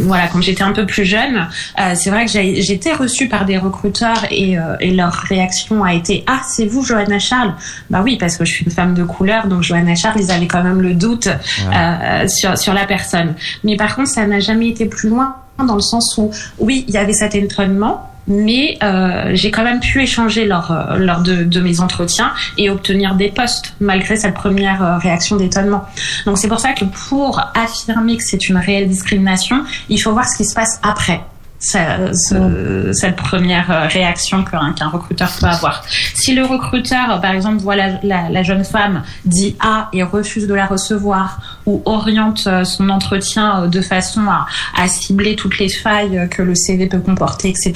voilà, 0.05 0.29
quand 0.29 0.41
j'étais 0.41 0.63
un 0.63 0.73
peu 0.73 0.87
plus 0.87 1.05
jeune, 1.05 1.47
euh, 1.79 1.95
c'est 1.95 2.11
vrai 2.11 2.27
que 2.27 2.31
j'ai 2.31 2.73
été 2.73 2.93
reçue 2.93 3.29
par 3.29 3.45
des 3.45 3.59
recruteurs 3.59 4.27
et, 4.31 4.59
euh, 4.59 4.77
et 4.81 4.91
leur 4.91 5.13
réaction 5.13 5.85
a 5.85 5.95
été 5.95 6.25
ah 6.27 6.41
c'est 6.49 6.67
vous 6.67 6.83
Joanna 6.85 7.19
Charles? 7.19 7.55
Bah 7.91 8.03
oui 8.05 8.17
parce 8.19 8.37
que 8.37 8.45
je 8.45 8.53
suis 8.53 8.65
une 8.65 8.73
femme 8.73 8.95
de 8.95 9.05
couleur 9.05 9.47
donc 9.47 9.63
Joanna 9.63 9.95
Charles 9.95 10.21
ils 10.21 10.31
avaient 10.31 10.47
quand 10.47 10.63
même 10.63 10.81
le 10.81 10.95
doute 10.95 11.29
euh, 11.29 12.29
sur 12.29 12.57
sur 12.59 12.75
la 12.75 12.87
personne 12.87 13.35
mais 13.65 13.77
par 13.77 13.97
contre 13.97 14.09
ça 14.09 14.27
n'a 14.27 14.41
jamais 14.41 14.69
été 14.69 14.87
plus 14.87 15.09
loin 15.09 15.37
dans 15.59 15.75
le 15.75 15.81
sens 15.81 16.17
où 16.19 16.31
oui 16.59 16.85
il 16.89 16.95
y 16.95 16.99
avait 16.99 17.13
cet 17.13 17.35
étonnement 17.35 18.09
mais 18.27 18.79
euh, 18.83 19.33
j'ai 19.35 19.51
quand 19.51 19.65
même 19.65 19.81
pu 19.81 20.03
échanger 20.03 20.45
lors, 20.45 20.71
euh, 20.71 20.97
lors 20.97 21.21
de, 21.21 21.45
de 21.45 21.61
mes 21.61 21.81
entretiens 21.81 22.33
et 22.57 22.71
obtenir 22.71 23.15
des 23.15 23.29
postes 23.29 23.75
malgré 23.81 24.17
cette 24.17 24.35
première 24.35 24.83
euh, 24.83 24.99
réaction 24.99 25.37
d'étonnement. 25.37 25.85
Donc 26.27 26.39
c'est 26.39 26.49
pour 26.49 26.61
ça 26.61 26.73
que 26.73 26.85
pour 27.09 27.41
affirmer 27.55 28.17
que 28.17 28.23
c'est 28.25 28.49
une 28.49 28.59
réelle 28.59 28.89
discrimination, 28.89 29.65
il 29.89 29.99
faut 29.99 30.13
voir 30.13 30.29
ce 30.29 30.37
qui 30.37 30.45
se 30.45 30.55
passe 30.55 30.79
après. 30.83 31.21
Ce- 31.63 32.11
ce- 32.29 32.93
cette 32.93 33.17
première 33.17 33.71
euh, 33.71 33.87
réaction 33.87 34.43
qu'un 34.45 34.73
qu'un 34.73 34.89
recruteur 34.89 35.31
peut 35.39 35.47
avoir. 35.47 35.85
Si 36.15 36.35
le 36.35 36.45
recruteur, 36.45 37.21
par 37.21 37.31
exemple, 37.33 37.59
voit 37.63 37.77
la, 37.77 37.91
la- 38.03 38.29
la 38.29 38.43
jeune 38.43 38.65
femme, 38.65 39.03
dit 39.25 39.57
A 39.61 39.89
et 39.93 40.03
refuse 40.03 40.47
de 40.49 40.55
la 40.55 40.67
recevoir 40.67 41.61
ou 41.67 41.83
oriente 41.85 42.45
euh, 42.47 42.65
son 42.65 42.89
entretien 42.89 43.63
euh, 43.63 43.67
de 43.67 43.81
façon 43.81 44.23
à, 44.29 44.47
à 44.77 44.89
cibler 44.89 45.37
toutes 45.37 45.59
les 45.59 45.69
failles 45.69 46.19
euh, 46.19 46.27
que 46.27 46.43
le 46.43 46.55
CV 46.55 46.87
peut 46.87 46.99
comporter, 46.99 47.51
etc., 47.51 47.73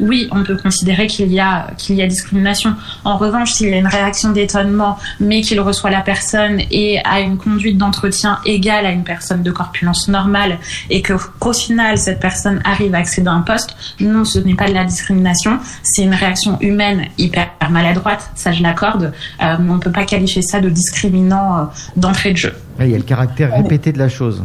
oui, 0.00 0.28
on 0.32 0.42
peut 0.42 0.56
considérer 0.56 1.06
qu'il 1.06 1.32
y, 1.32 1.40
a 1.40 1.68
qu'il 1.76 1.96
y 1.96 2.02
a 2.02 2.06
discrimination. 2.06 2.74
En 3.04 3.16
revanche, 3.16 3.52
s'il 3.52 3.68
y 3.68 3.74
a 3.74 3.78
une 3.78 3.86
réaction 3.86 4.30
d'étonnement, 4.30 4.98
mais 5.18 5.42
qu'il 5.42 5.60
reçoit 5.60 5.90
la 5.90 6.00
personne 6.00 6.60
et 6.70 7.00
a 7.04 7.20
une 7.20 7.36
conduite 7.36 7.78
d'entretien 7.78 8.38
égale 8.44 8.86
à 8.86 8.90
une 8.90 9.04
personne 9.04 9.42
de 9.42 9.50
corpulence 9.50 10.08
normale 10.08 10.58
et 10.88 11.02
que 11.02 11.14
qu'au 11.38 11.52
final 11.52 11.98
cette 11.98 12.20
personne 12.20 12.60
arrive 12.64 12.94
à 12.94 12.98
accéder 12.98 13.28
à 13.28 13.32
un 13.32 13.42
poste, 13.42 13.76
non, 14.00 14.24
ce 14.24 14.38
n'est 14.38 14.54
pas 14.54 14.68
de 14.68 14.74
la 14.74 14.84
discrimination, 14.84 15.58
c'est 15.82 16.02
une 16.02 16.14
réaction 16.14 16.58
humaine 16.60 17.06
hyper 17.18 17.50
maladroite, 17.70 18.30
ça 18.34 18.52
je 18.52 18.62
l'accorde, 18.62 19.12
on 19.40 19.58
ne 19.58 19.78
peut 19.78 19.92
pas 19.92 20.04
qualifier 20.04 20.42
ça 20.42 20.60
de 20.60 20.68
discriminant 20.68 21.70
d'entrée 21.96 22.32
de 22.32 22.36
jeu. 22.36 22.54
Là, 22.80 22.86
il 22.86 22.92
y 22.92 22.94
a 22.94 22.98
le 22.98 23.04
caractère 23.04 23.54
répété 23.54 23.92
de 23.92 23.98
la 23.98 24.08
chose. 24.08 24.42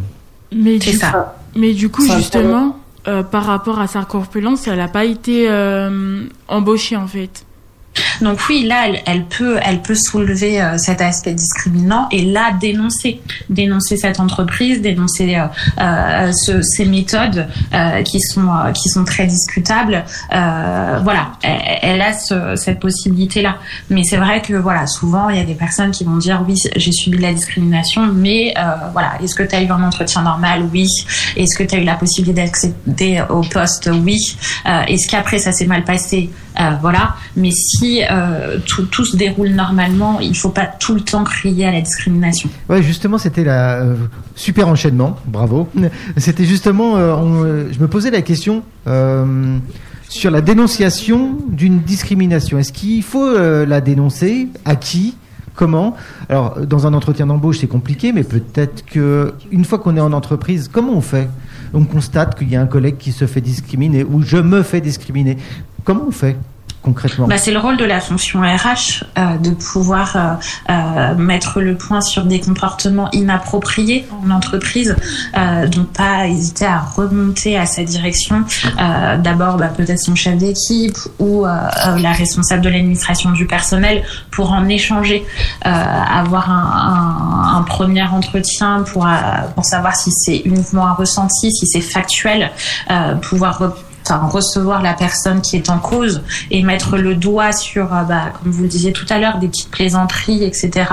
Mais 0.54 0.78
C'est 0.78 0.90
du, 0.90 0.96
ça. 0.98 1.36
mais 1.56 1.72
du 1.72 1.88
coup, 1.88 2.06
Ça, 2.06 2.18
justement, 2.18 2.76
euh, 3.08 3.22
par 3.22 3.44
rapport 3.44 3.80
à 3.80 3.86
sa 3.86 4.04
corpulence, 4.04 4.68
elle 4.68 4.76
n'a 4.76 4.88
pas 4.88 5.06
été 5.06 5.46
euh, 5.48 6.24
embauchée 6.46 6.96
en 6.96 7.06
fait. 7.06 7.45
Donc 8.20 8.38
oui, 8.48 8.64
là, 8.64 8.86
elle, 9.06 9.24
peut, 9.24 9.58
elle 9.62 9.80
peut 9.82 9.94
soulever 9.94 10.60
euh, 10.60 10.78
cet 10.78 11.00
aspect 11.00 11.32
discriminant 11.34 12.08
et 12.10 12.22
là 12.22 12.52
dénoncer, 12.60 13.20
dénoncer 13.50 13.96
cette 13.96 14.20
entreprise, 14.20 14.80
dénoncer 14.80 15.36
euh, 15.36 15.46
euh, 15.80 16.32
ce- 16.32 16.62
ces 16.62 16.84
méthodes 16.84 17.46
euh, 17.74 18.02
qui 18.02 18.20
sont 18.20 18.48
euh, 18.48 18.72
qui 18.72 18.88
sont 18.88 19.04
très 19.04 19.26
discutables. 19.26 20.04
Voilà, 20.30 21.32
elle, 21.42 21.78
elle 21.82 22.02
a 22.02 22.12
ce- 22.12 22.56
cette 22.56 22.80
possibilité-là. 22.80 23.56
Mais 23.90 24.02
c'est 24.04 24.16
vrai 24.16 24.42
que 24.42 24.54
voilà, 24.54 24.86
souvent 24.86 25.28
il 25.28 25.36
y 25.36 25.40
a 25.40 25.44
des 25.44 25.54
personnes 25.54 25.90
qui 25.90 26.04
vont 26.04 26.16
dire 26.16 26.42
oui, 26.46 26.54
j'ai 26.76 26.92
subi 26.92 27.16
de 27.18 27.22
la 27.22 27.32
discrimination, 27.32 28.06
mais 28.12 28.54
voilà, 28.92 29.12
est-ce 29.22 29.34
que 29.34 29.42
tu 29.42 29.54
as 29.54 29.62
eu 29.62 29.70
un 29.70 29.82
entretien 29.82 30.22
normal? 30.22 30.64
Oui. 30.72 30.86
Est-ce 31.36 31.56
que 31.56 31.64
tu 31.64 31.74
as 31.76 31.78
eu 31.78 31.84
la 31.84 31.94
possibilité 31.94 32.42
d'accéder 32.42 33.22
au 33.30 33.42
poste? 33.42 33.90
Oui. 33.92 34.18
Est-ce 34.88 35.08
qu'après 35.10 35.38
ça 35.38 35.52
s'est 35.52 35.66
mal 35.66 35.84
passé? 35.84 36.30
Voilà. 36.80 37.14
Mais 37.36 37.50
si 37.50 37.85
euh, 38.10 38.58
tout, 38.66 39.04
se 39.04 39.16
déroule 39.16 39.50
normalement, 39.50 40.20
il 40.20 40.36
faut 40.36 40.50
pas 40.50 40.66
tout 40.66 40.94
le 40.94 41.00
temps 41.00 41.24
crier 41.24 41.66
à 41.66 41.72
la 41.72 41.80
discrimination. 41.80 42.48
Ouais, 42.68 42.82
justement, 42.82 43.18
c'était 43.18 43.44
la 43.44 43.80
euh, 43.80 43.94
super 44.34 44.68
enchaînement, 44.68 45.16
bravo. 45.26 45.68
C'était 46.16 46.44
justement, 46.44 46.96
euh, 46.96 47.68
je 47.72 47.78
me 47.78 47.88
posais 47.88 48.10
la 48.10 48.22
question 48.22 48.62
sur 50.08 50.30
la 50.30 50.40
dénonciation 50.40 51.36
d'une 51.48 51.80
discrimination. 51.80 52.58
Est-ce 52.58 52.72
qu'il 52.72 53.02
faut 53.02 53.36
la 53.36 53.80
dénoncer? 53.80 54.48
À 54.64 54.76
qui? 54.76 55.16
Comment? 55.54 55.96
Alors, 56.28 56.60
dans 56.60 56.86
un 56.86 56.94
entretien 56.94 57.26
d'embauche, 57.26 57.58
c'est 57.58 57.66
compliqué, 57.66 58.12
mais 58.12 58.22
peut-être 58.22 58.84
que 58.84 59.34
une 59.50 59.64
fois 59.64 59.78
qu'on 59.78 59.96
est 59.96 60.00
en 60.00 60.12
entreprise, 60.12 60.68
comment 60.72 60.92
on 60.92 61.00
fait? 61.00 61.28
On 61.74 61.84
constate 61.84 62.38
qu'il 62.38 62.50
y 62.50 62.56
a 62.56 62.60
un 62.60 62.66
collègue 62.66 62.98
qui 62.98 63.10
se 63.10 63.26
fait 63.26 63.40
discriminer 63.40 64.04
ou 64.04 64.22
je 64.22 64.36
me 64.36 64.62
fais 64.62 64.80
discriminer. 64.80 65.38
Comment 65.82 66.04
on 66.08 66.12
fait? 66.12 66.36
Concrètement 66.86 67.26
Bah, 67.26 67.36
c'est 67.36 67.50
le 67.52 67.58
rôle 67.58 67.76
de 67.76 67.84
la 67.84 68.00
fonction 68.00 68.40
RH 68.40 69.04
euh, 69.18 69.36
de 69.38 69.50
pouvoir 69.50 70.16
euh, 70.16 70.72
euh, 70.72 71.14
mettre 71.16 71.60
le 71.60 71.76
point 71.76 72.00
sur 72.00 72.24
des 72.24 72.40
comportements 72.40 73.10
inappropriés 73.12 74.06
en 74.24 74.30
entreprise, 74.30 74.96
euh, 75.36 75.66
donc 75.68 75.88
pas 75.92 76.26
hésiter 76.28 76.64
à 76.64 76.78
remonter 76.80 77.58
à 77.58 77.66
sa 77.66 77.82
direction. 77.84 78.44
Euh, 78.80 79.18
D'abord, 79.18 79.56
bah, 79.56 79.68
peut-être 79.68 79.98
son 80.00 80.14
chef 80.14 80.36
d'équipe 80.38 80.96
ou 81.18 81.44
euh, 81.44 81.50
la 81.98 82.12
responsable 82.12 82.62
de 82.62 82.68
l'administration 82.70 83.30
du 83.32 83.46
personnel 83.46 84.02
pour 84.30 84.52
en 84.52 84.66
échanger, 84.68 85.26
avoir 85.62 86.50
un, 86.50 87.56
un- 87.58 87.62
premier 87.66 88.02
entretien 88.04 88.84
pour, 88.92 89.06
pour 89.54 89.64
savoir 89.64 89.96
si 89.96 90.10
c'est 90.12 90.38
uniquement 90.44 90.86
un 90.86 90.92
ressenti, 90.92 91.50
si 91.52 91.66
c'est 91.66 91.80
factuel, 91.80 92.50
pouvoir 93.22 93.58
enfin, 94.10 94.26
recevoir 94.26 94.82
la 94.82 94.94
personne 94.94 95.40
qui 95.40 95.56
est 95.56 95.70
en 95.70 95.78
cause 95.78 96.22
et 96.50 96.62
mettre 96.62 96.96
le 96.96 97.14
doigt 97.14 97.52
sur, 97.52 97.94
euh, 97.94 98.02
bah, 98.02 98.32
comme 98.42 98.52
vous 98.52 98.62
le 98.62 98.68
disiez 98.68 98.92
tout 98.92 99.06
à 99.10 99.18
l'heure, 99.18 99.38
des 99.38 99.48
petites 99.48 99.70
plaisanteries, 99.70 100.44
etc., 100.44 100.86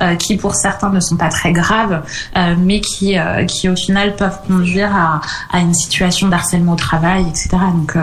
euh, 0.00 0.14
qui 0.16 0.36
pour 0.36 0.54
certains 0.54 0.90
ne 0.90 1.00
sont 1.00 1.16
pas 1.16 1.28
très 1.28 1.52
graves, 1.52 2.02
euh, 2.36 2.54
mais 2.58 2.80
qui, 2.80 3.18
euh, 3.18 3.44
qui 3.44 3.68
au 3.68 3.76
final 3.76 4.16
peuvent 4.16 4.38
conduire 4.46 4.94
à, 4.94 5.20
à 5.52 5.60
une 5.60 5.74
situation 5.74 6.28
d'harcèlement 6.28 6.72
au 6.72 6.76
travail, 6.76 7.26
etc. 7.28 7.48
Donc, 7.74 7.96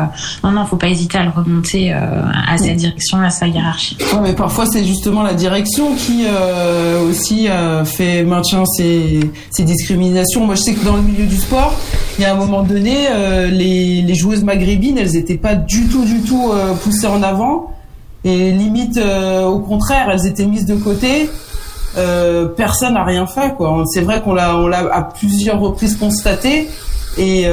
non, 0.44 0.52
non, 0.52 0.66
faut 0.66 0.78
pas 0.78 0.88
hésiter 0.88 1.18
à 1.18 1.24
le 1.24 1.30
remonter 1.30 1.94
à 1.94 2.58
sa 2.58 2.74
direction, 2.74 3.20
à 3.22 3.30
sa 3.30 3.48
hiérarchie. 3.48 3.98
Ouais, 4.14 4.20
mais 4.22 4.34
parfois 4.34 4.66
c'est 4.66 4.84
justement 4.84 5.24
la 5.24 5.34
direction 5.34 5.96
qui 5.96 6.26
aussi 7.10 7.48
fait 7.86 8.24
maintien 8.24 8.64
ces, 8.66 9.32
ces 9.50 9.64
discriminations. 9.64 10.46
Moi 10.46 10.56
je 10.56 10.62
sais 10.62 10.74
que 10.74 10.86
dans 10.86 10.96
le 10.96 11.02
milieu 11.02 11.26
du 11.26 11.38
sport, 11.38 11.74
il 12.18 12.24
y 12.24 12.26
a 12.26 12.34
un 12.34 12.38
moment 12.38 12.64
donné, 12.64 13.08
les, 13.50 14.02
les 14.02 14.16
joueuses 14.16 14.44
maghrébines, 14.52 14.98
elles 14.98 15.16
étaient 15.16 15.38
pas 15.38 15.56
du 15.56 15.88
tout 15.88 16.04
du 16.04 16.22
tout 16.22 16.52
euh, 16.52 16.74
poussées 16.74 17.08
en 17.08 17.24
avant 17.24 17.72
et 18.24 18.52
limite 18.52 18.98
euh, 18.98 19.46
au 19.46 19.60
contraire, 19.60 20.10
elles 20.12 20.28
étaient 20.28 20.46
mises 20.46 20.66
de 20.66 20.76
côté. 20.76 21.30
Euh, 21.98 22.48
personne 22.48 22.94
n'a 22.94 23.04
rien 23.04 23.26
fait 23.28 23.54
quoi. 23.56 23.84
C'est 23.94 24.02
vrai 24.02 24.22
qu'on 24.22 24.34
l'a 24.34 24.58
on 24.58 24.68
l'a 24.68 24.84
à 24.92 25.02
plusieurs 25.04 25.60
reprises 25.60 25.96
constaté 25.98 26.68
et 27.18 27.44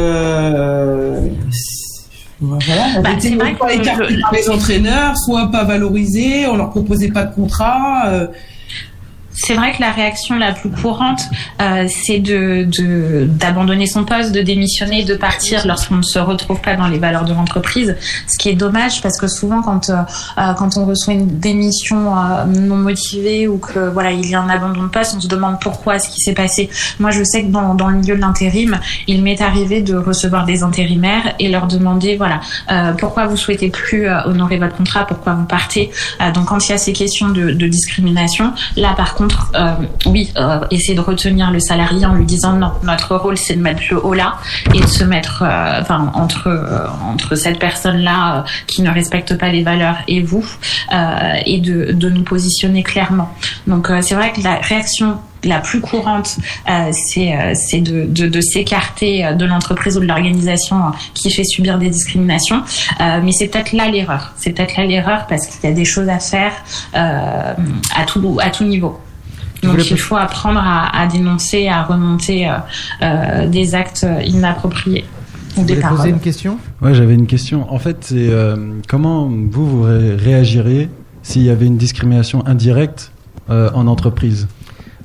voilà, 2.40 2.84
elles 2.96 3.02
Bah, 3.02 3.10
étaient 3.16 3.30
c'est 3.30 3.34
vrai 3.34 3.56
soit 3.58 3.72
écartées 3.72 4.20
par 4.20 4.32
les 4.32 4.48
entraîneurs, 4.48 5.16
soit 5.18 5.50
pas 5.50 5.64
valorisées, 5.64 6.46
on 6.46 6.56
leur 6.56 6.70
proposait 6.70 7.08
pas 7.08 7.24
de 7.24 7.34
contrat. 7.34 8.10
C'est 9.40 9.54
vrai 9.54 9.72
que 9.72 9.80
la 9.80 9.92
réaction 9.92 10.36
la 10.36 10.52
plus 10.52 10.68
courante, 10.70 11.20
euh, 11.62 11.86
c'est 11.88 12.18
de 12.18 12.66
de- 12.78 13.26
d'abandonner 13.28 13.86
son 13.86 14.04
poste, 14.04 14.32
de 14.32 14.42
démissionner, 14.42 15.04
de 15.04 15.14
partir 15.14 15.64
lorsqu'on 15.66 15.96
ne 15.96 16.02
se 16.02 16.18
retrouve 16.18 16.60
pas 16.60 16.74
dans 16.74 16.88
les 16.88 16.98
valeurs 16.98 17.24
de 17.24 17.32
l'entreprise. 17.32 17.96
Ce 18.26 18.36
qui 18.38 18.48
est 18.48 18.54
dommage 18.54 19.00
parce 19.00 19.16
que 19.18 19.28
souvent 19.28 19.62
quand 19.62 19.90
euh, 19.90 19.96
euh, 20.38 20.54
quand 20.54 20.76
on 20.76 20.84
reçoit 20.86 21.14
une 21.14 21.38
démission 21.38 22.16
euh, 22.18 22.44
non 22.46 22.76
motivée 22.76 23.46
ou 23.46 23.58
que 23.58 23.88
voilà 23.90 24.10
il 24.10 24.28
y 24.28 24.34
a 24.34 24.40
un 24.40 24.48
abandon 24.48 24.82
de 24.82 24.88
poste, 24.88 25.14
on 25.16 25.20
se 25.20 25.28
demande 25.28 25.60
pourquoi 25.60 25.98
ce 26.00 26.08
qui 26.08 26.18
s'est 26.20 26.34
passé. 26.34 26.68
Moi, 26.98 27.10
je 27.12 27.22
sais 27.22 27.42
que 27.44 27.48
dans 27.50 27.74
dans 27.74 27.88
le 27.88 27.96
milieu 27.98 28.16
de 28.16 28.20
l'intérim, 28.20 28.78
il 29.06 29.22
m'est 29.22 29.40
arrivé 29.40 29.82
de 29.82 29.94
recevoir 29.96 30.46
des 30.46 30.62
intérimaires 30.64 31.34
et 31.38 31.48
leur 31.48 31.68
demander 31.68 32.16
voilà 32.16 32.40
euh, 32.72 32.92
pourquoi 32.92 33.26
vous 33.26 33.36
souhaitez 33.36 33.70
plus 33.70 34.08
euh, 34.08 34.20
honorer 34.24 34.58
votre 34.58 34.76
contrat, 34.76 35.06
pourquoi 35.06 35.34
vous 35.34 35.44
partez. 35.46 35.90
Donc 36.34 36.46
quand 36.46 36.66
il 36.66 36.72
y 36.72 36.74
a 36.74 36.78
ces 36.78 36.92
questions 36.92 37.28
de, 37.28 37.52
de 37.52 37.66
discrimination, 37.68 38.52
là 38.76 38.94
par 38.96 39.14
contre 39.14 39.27
euh, 39.54 39.74
oui, 40.06 40.32
euh, 40.36 40.60
essayer 40.70 40.94
de 40.94 41.00
retenir 41.00 41.50
le 41.50 41.60
salarié 41.60 42.06
en 42.06 42.14
lui 42.14 42.24
disant 42.24 42.54
non, 42.54 42.72
notre 42.82 43.16
rôle 43.16 43.36
c'est 43.36 43.54
de 43.54 43.62
mettre 43.62 43.82
le 43.90 44.04
haut 44.04 44.14
là 44.14 44.36
et 44.74 44.80
de 44.80 44.86
se 44.86 45.04
mettre, 45.04 45.42
euh, 45.42 45.82
entre 46.14 46.48
euh, 46.48 46.86
entre 47.02 47.34
cette 47.34 47.58
personne 47.58 47.98
là 47.98 48.44
qui 48.66 48.82
ne 48.82 48.90
respecte 48.90 49.36
pas 49.36 49.48
les 49.48 49.62
valeurs 49.62 49.96
et 50.06 50.22
vous 50.22 50.44
euh, 50.92 51.34
et 51.46 51.60
de 51.60 51.92
de 51.92 52.08
nous 52.08 52.22
positionner 52.22 52.82
clairement. 52.82 53.30
Donc 53.66 53.90
euh, 53.90 54.00
c'est 54.02 54.14
vrai 54.14 54.32
que 54.32 54.42
la 54.42 54.56
réaction 54.56 55.18
la 55.44 55.60
plus 55.60 55.80
courante, 55.80 56.36
euh, 56.68 56.90
c'est 56.92 57.32
euh, 57.32 57.80
de, 57.80 58.04
de, 58.06 58.28
de 58.28 58.40
s'écarter 58.40 59.24
euh, 59.24 59.34
de 59.34 59.44
l'entreprise 59.44 59.96
ou 59.96 60.00
de 60.00 60.06
l'organisation 60.06 60.76
euh, 60.76 60.90
qui 61.14 61.30
fait 61.30 61.44
subir 61.44 61.78
des 61.78 61.90
discriminations. 61.90 62.62
Euh, 63.00 63.20
mais 63.22 63.32
c'est 63.32 63.48
peut-être 63.48 63.72
là 63.72 63.88
l'erreur. 63.88 64.32
C'est 64.36 64.50
peut-être 64.50 64.76
là 64.76 64.84
l'erreur 64.84 65.26
parce 65.28 65.46
qu'il 65.46 65.68
y 65.68 65.72
a 65.72 65.76
des 65.76 65.84
choses 65.84 66.08
à 66.08 66.18
faire 66.18 66.52
euh, 66.96 67.54
à 67.94 68.04
tout 68.06 68.38
à 68.40 68.50
tout 68.50 68.64
niveau. 68.64 68.98
Donc 69.62 69.90
il 69.90 69.98
faut 69.98 70.16
apprendre 70.16 70.60
à, 70.62 70.96
à 70.96 71.06
dénoncer, 71.06 71.68
à 71.68 71.82
remonter 71.84 72.48
euh, 72.48 72.52
euh, 73.02 73.46
des 73.48 73.74
actes 73.74 74.06
inappropriés 74.24 75.04
ou 75.56 75.60
Vous 75.60 75.66
des 75.66 75.74
voulez 75.74 75.86
poser 75.88 76.08
une 76.10 76.20
question? 76.20 76.58
Ouais, 76.80 76.94
j'avais 76.94 77.14
une 77.14 77.26
question. 77.26 77.72
En 77.72 77.78
fait, 77.78 77.96
c'est 78.02 78.14
euh, 78.30 78.56
comment 78.88 79.28
vous, 79.28 79.66
vous 79.66 79.82
ré- 79.82 80.14
réagiriez 80.16 80.88
s'il 81.22 81.42
y 81.42 81.50
avait 81.50 81.66
une 81.66 81.76
discrimination 81.76 82.46
indirecte 82.46 83.10
euh, 83.50 83.70
en 83.74 83.86
entreprise? 83.88 84.46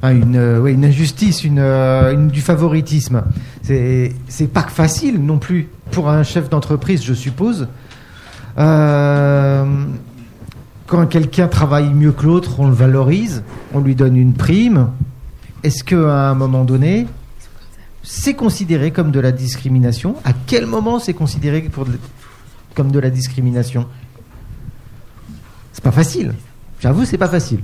Ah, 0.06 0.12
une, 0.12 0.36
euh, 0.36 0.60
ouais, 0.60 0.74
une 0.74 0.84
injustice, 0.86 1.44
une, 1.46 1.60
euh, 1.60 2.14
une- 2.14 2.28
du 2.28 2.42
favoritisme. 2.42 3.24
C'est 3.62 4.14
c'est 4.28 4.52
pas 4.52 4.64
facile 4.64 5.24
non 5.26 5.38
plus 5.38 5.70
pour 5.92 6.10
un 6.10 6.24
chef 6.24 6.50
d'entreprise, 6.50 7.04
je 7.04 7.14
suppose. 7.14 7.68
Euh, 8.60 9.66
quand 10.88 11.06
quelqu'un 11.08 11.48
travaille 11.48 11.94
mieux 11.94 12.12
que 12.12 12.26
l'autre, 12.26 12.60
on 12.60 12.68
le 12.68 12.74
valorise, 12.74 13.44
on 13.74 13.80
lui 13.80 13.96
donne 13.96 14.18
une 14.18 14.34
prime. 14.34 14.90
Est-ce 15.64 15.84
qu'à 15.84 16.30
un 16.30 16.36
moment 16.36 16.66
donné, 16.66 17.08
c'est 18.04 18.34
considéré 18.34 18.92
comme 18.92 19.12
de 19.12 19.20
la 19.20 19.32
discrimination? 19.32 20.16
À 20.26 20.34
quel 20.34 20.66
moment 20.66 21.00
c'est 21.00 21.14
considéré 21.14 21.70
comme 22.76 22.92
de 22.92 23.00
la 23.00 23.10
discrimination? 23.10 23.88
C'est 25.72 25.84
pas 25.84 25.92
facile. 25.92 26.34
J'avoue, 26.80 27.06
c'est 27.06 27.18
pas 27.18 27.30
facile. 27.30 27.60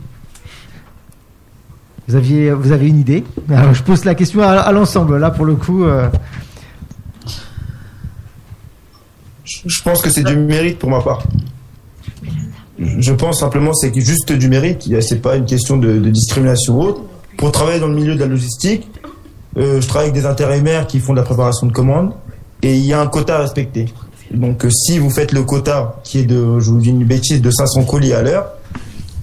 Vous, 2.07 2.15
aviez, 2.15 2.51
vous 2.51 2.71
avez 2.71 2.87
une 2.87 2.99
idée? 2.99 3.23
Alors, 3.49 3.73
je 3.73 3.83
pose 3.83 4.05
la 4.05 4.15
question 4.15 4.41
à, 4.41 4.53
à 4.53 4.71
l'ensemble. 4.71 5.17
Là, 5.17 5.29
pour 5.29 5.45
le 5.45 5.55
coup, 5.55 5.83
euh, 5.83 6.09
Je 9.65 9.81
pense 9.81 10.01
que 10.01 10.09
c'est 10.09 10.23
du 10.23 10.35
mérite 10.37 10.79
pour 10.79 10.89
ma 10.89 11.01
part. 11.01 11.23
Je 12.79 13.13
pense 13.13 13.39
simplement 13.39 13.73
c'est 13.73 13.93
juste 13.99 14.31
du 14.31 14.47
mérite. 14.47 14.89
C'est 15.01 15.21
pas 15.21 15.35
une 15.35 15.45
question 15.45 15.77
de, 15.77 15.99
de 15.99 16.09
discrimination 16.09 16.77
ou 16.77 16.83
autre. 16.83 17.01
Pour 17.37 17.51
travailler 17.51 17.79
dans 17.79 17.87
le 17.87 17.95
milieu 17.95 18.15
de 18.15 18.19
la 18.19 18.25
logistique, 18.25 18.89
euh, 19.57 19.81
je 19.81 19.87
travaille 19.87 20.09
avec 20.09 20.21
des 20.21 20.27
intérimaires 20.27 20.87
qui 20.87 20.99
font 20.99 21.13
de 21.13 21.17
la 21.17 21.23
préparation 21.23 21.67
de 21.67 21.71
commandes 21.71 22.13
et 22.61 22.75
il 22.75 22.85
y 22.85 22.93
a 22.93 23.01
un 23.01 23.07
quota 23.07 23.37
à 23.37 23.39
respecter. 23.39 23.87
Donc 24.31 24.65
euh, 24.65 24.69
si 24.69 24.99
vous 24.99 25.09
faites 25.09 25.31
le 25.31 25.43
quota 25.43 25.99
qui 26.03 26.19
est 26.19 26.25
de, 26.25 26.59
je 26.59 26.69
vous 26.69 26.79
dis 26.79 26.89
une 26.89 27.03
bêtise, 27.03 27.41
de 27.41 27.51
500 27.51 27.83
colis 27.83 28.13
à 28.13 28.21
l'heure, 28.21 28.45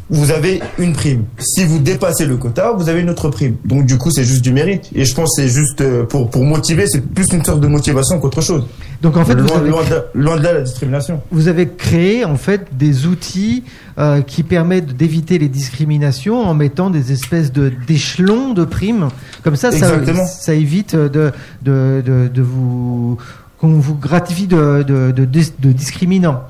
vous 0.09 0.31
avez 0.31 0.61
une 0.79 0.93
prime. 0.93 1.25
Si 1.39 1.65
vous 1.65 1.79
dépassez 1.81 2.27
le 2.27 2.37
quota, 2.37 2.73
vous 2.73 2.89
avez 2.89 3.01
une 3.01 3.11
autre 3.11 3.29
prime. 3.29 3.57
Donc 3.65 3.87
du 3.87 3.99
coup, 3.99 4.11
c'est 4.13 4.23
juste 4.25 4.43
du 4.43 4.53
mérite. 4.53 4.89
Et 4.95 5.05
je 5.05 5.15
pense 5.15 5.37
que 5.37 5.43
c'est 5.43 5.49
juste 5.49 5.81
euh, 5.81 6.05
pour, 6.05 6.31
pour 6.31 6.45
motiver, 6.45 6.87
c'est 6.87 7.01
plus 7.01 7.27
une 7.33 7.45
sorte 7.45 7.61
de 7.61 7.67
motivation 7.67 8.21
qu'autre 8.21 8.41
chose. 8.41 8.65
Donc 9.03 9.17
en 9.17 9.25
fait, 9.25 9.35
vous 9.35 9.47
loin, 9.49 9.57
avez- 9.59 9.69
loin 9.71 9.85
de, 9.85 9.91
là- 9.91 10.05
loin 10.15 10.37
de 10.37 10.43
là 10.43 10.53
la 10.53 10.61
discrimination. 10.63 11.21
vous 11.33 11.49
avez 11.49 11.69
créé 11.69 12.25
en 12.25 12.37
fait 12.37 12.67
des 12.73 13.07
outils 13.07 13.65
euh, 13.99 14.23
qui 14.23 14.43
permettent 14.45 14.97
d'éviter 14.97 15.39
les 15.39 15.49
discriminations 15.49 16.41
en 16.41 16.55
mettant 16.55 16.89
des 16.89 17.11
espèces 17.13 17.53
de 17.53 17.73
d'échelons 17.89 18.53
de 18.55 18.65
primes. 18.65 19.09
Comme 19.43 19.57
ça, 19.57 19.71
ça, 19.73 20.55
évite 20.55 20.95
de, 20.95 21.33
de, 21.63 22.03
de, 22.07 22.29
de 22.33 22.43
vous 22.43 23.19
qu'on 23.59 23.69
vous 23.79 23.95
gratifie 23.97 24.47
de, 24.47 24.85
de, 24.87 25.11
de, 25.11 25.25
dis- 25.25 25.53
de 25.59 25.73
discriminants. 25.73 26.43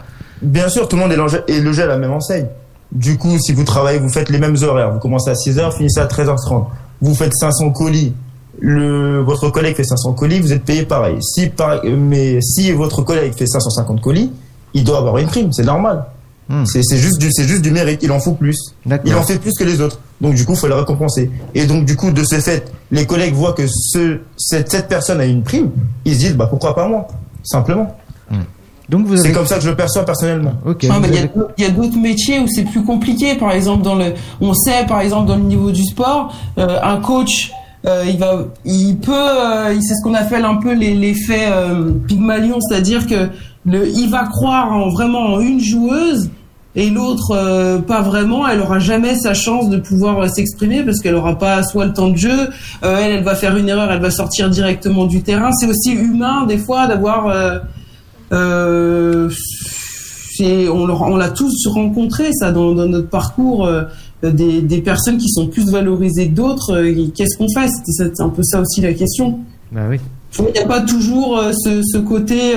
Bien 0.43 0.69
sûr, 0.69 0.87
tout 0.89 0.97
le 0.97 1.03
monde 1.03 1.13
est 1.49 1.61
logé 1.61 1.83
à 1.83 1.87
la 1.87 1.97
même 1.99 2.11
enseigne. 2.13 2.47
Du 2.93 3.18
coup, 3.18 3.39
si 3.39 3.53
vous 3.53 3.64
travaillez, 3.64 3.99
vous 3.99 4.09
faites 4.09 4.28
les 4.30 4.39
mêmes 4.39 4.57
horaires. 4.62 4.93
Vous 4.93 4.99
commencez 5.01 5.30
à 5.30 5.34
6h, 5.34 5.72
finissez 5.76 6.01
à 6.01 6.07
13h30. 6.07 6.64
Vous 7.01 7.14
faites 7.14 7.32
500 7.34 7.70
colis. 7.70 8.14
Le, 8.59 9.20
votre 9.20 9.51
collègue 9.51 9.76
fait 9.76 9.84
500 9.84 10.14
colis, 10.14 10.41
vous 10.41 10.53
êtes 10.53 10.64
payé 10.64 10.84
pareil. 10.84 11.18
Si, 11.20 11.49
par- 11.49 11.82
mais 11.84 12.41
si 12.41 12.72
votre 12.72 13.03
collègue 13.03 13.34
fait 13.37 13.47
550 13.47 14.01
colis, 14.01 14.32
il 14.72 14.82
doit 14.84 14.99
avoir 14.99 15.18
une 15.18 15.26
prime, 15.26 15.53
c'est 15.53 15.64
normal. 15.64 16.07
C'est 16.64 16.82
c'est 16.84 16.97
juste, 16.97 17.18
du- 17.18 17.32
c'est 17.32 17.43
juste 17.45 17.61
du 17.62 17.72
mérite, 17.72 18.01
il 18.05 18.12
en 18.12 18.20
faut 18.20 18.32
plus. 18.32 18.57
Il 19.05 19.14
en 19.14 19.22
fait 19.24 19.39
plus 19.39 19.53
que 19.59 19.64
les 19.64 19.80
autres. 19.80 19.99
Donc 20.20 20.34
du 20.37 20.47
coup, 20.47 20.53
il 20.53 20.59
faut 20.59 20.68
le 20.68 20.74
récompenser. 20.74 21.28
Et 21.55 21.66
donc 21.66 21.84
du 21.84 21.97
coup, 21.97 22.12
de 22.12 22.22
ce 22.24 22.37
fait, 22.37 22.70
les 22.93 23.05
collègues 23.05 23.34
voient 23.34 23.53
que 23.53 23.66
ce, 23.66 24.20
cette, 24.37 24.70
cette 24.70 24.87
personne 24.89 25.20
a 25.20 25.24
une 25.26 25.43
prime, 25.43 25.70
ils 26.05 26.14
se 26.14 26.18
disent, 26.20 26.37
bah 26.37 26.47
pourquoi 26.49 26.74
pas 26.74 26.87
moi? 26.89 27.09
Simplement. 27.43 27.95
Donc 28.89 29.07
vous 29.07 29.16
C'est 29.16 29.26
avez- 29.26 29.32
comme 29.34 29.47
ça 29.47 29.57
que 29.57 29.62
je 29.62 29.70
le 29.70 29.76
perçois 29.76 30.05
personnellement. 30.05 30.53
Non, 30.64 30.74
mais 31.01 31.09
il 31.09 31.14
y 31.14 31.18
a 31.18 31.22
d'autres- 31.26 31.51
il 31.59 31.64
y 31.64 31.66
a 31.66 31.70
d'autres 31.70 31.99
métiers 31.99 32.39
où 32.39 32.47
c'est 32.47 32.62
plus 32.64 32.82
compliqué. 32.84 33.34
Par 33.34 33.51
exemple, 33.53 33.82
dans 33.82 33.97
le, 33.97 34.12
on 34.41 34.55
sait, 34.55 34.84
par 34.87 35.01
exemple, 35.01 35.26
dans 35.26 35.37
le 35.37 35.43
niveau 35.43 35.70
du 35.72 35.82
sport, 35.84 36.32
euh, 36.59 36.78
un 36.82 36.99
coach, 37.01 37.51
euh, 37.84 38.05
il 38.07 38.16
va, 38.18 38.45
il 38.64 38.97
peut, 38.99 39.12
euh, 39.12 39.74
c'est 39.80 39.95
ce 39.95 40.03
qu'on 40.05 40.14
appelle 40.14 40.45
un 40.45 40.57
peu 40.57 40.72
les- 40.72 40.95
l'effet 40.95 41.47
euh, 41.51 41.91
Pygmalion, 42.07 42.59
c'est-à-dire 42.61 43.07
que 43.09 43.28
le, 43.64 43.89
il 43.89 44.09
va 44.09 44.24
croire 44.26 44.72
en, 44.72 44.89
vraiment 44.91 45.34
en 45.34 45.41
une 45.41 45.59
joueuse 45.61 46.30
et 46.76 46.89
l'autre 46.91 47.32
euh, 47.32 47.78
pas 47.78 48.03
vraiment. 48.03 48.47
Elle 48.47 48.61
aura 48.61 48.78
jamais 48.78 49.16
sa 49.16 49.34
chance 49.34 49.68
de 49.68 49.78
pouvoir 49.78 50.20
euh, 50.20 50.28
s'exprimer 50.28 50.84
parce 50.84 51.01
qu'elle 51.01 51.14
aura 51.16 51.37
pas 51.39 51.64
soit 51.64 51.87
le 51.87 51.93
temps 51.93 52.09
de 52.11 52.16
jeu. 52.16 52.51
euh, 52.84 52.99
elle, 53.03 53.12
elle 53.14 53.24
va 53.24 53.34
faire 53.34 53.57
une 53.57 53.68
erreur, 53.68 53.91
elle 53.91 54.01
va 54.01 54.11
sortir 54.12 54.49
directement 54.49 55.07
du 55.07 55.22
terrain. 55.24 55.51
C'est 55.59 55.66
aussi 55.66 55.91
humain 55.93 56.45
des 56.47 56.59
fois 56.59 56.87
d'avoir 56.87 57.26
euh, 58.33 59.31
on 60.41 60.87
l'a- 60.87 60.95
on 60.95 61.16
l'a 61.16 61.31
tous 61.31 61.66
rencontré 61.68 62.31
ça 62.33 62.53
dans, 62.53 62.74
dans 62.74 62.87
notre 62.87 63.09
parcours 63.09 63.66
euh, 63.66 63.83
des, 64.22 64.61
des 64.61 64.83
personnes 64.83 65.16
qui 65.18 65.29
sont 65.29 65.47
plus 65.47 65.70
valorisées 65.70 66.29
que 66.29 66.35
d'autres 66.35 66.74
euh, 66.77 67.07
qu'est-ce 67.14 67.37
qu'on 67.39 67.49
fait? 67.49 67.68
C'est 67.87 68.20
un 68.20 68.29
peu 68.29 68.43
ça 68.43 68.61
aussi 68.61 68.81
la 68.83 68.93
question 68.93 69.39
Bah 69.72 69.83
oui. 69.89 69.99
il 70.39 70.53
n'y 70.53 70.59
a 70.59 70.66
pas 70.66 70.83
toujours 70.83 71.41
ce, 71.53 71.81
ce 71.83 71.97
côté 71.99 72.53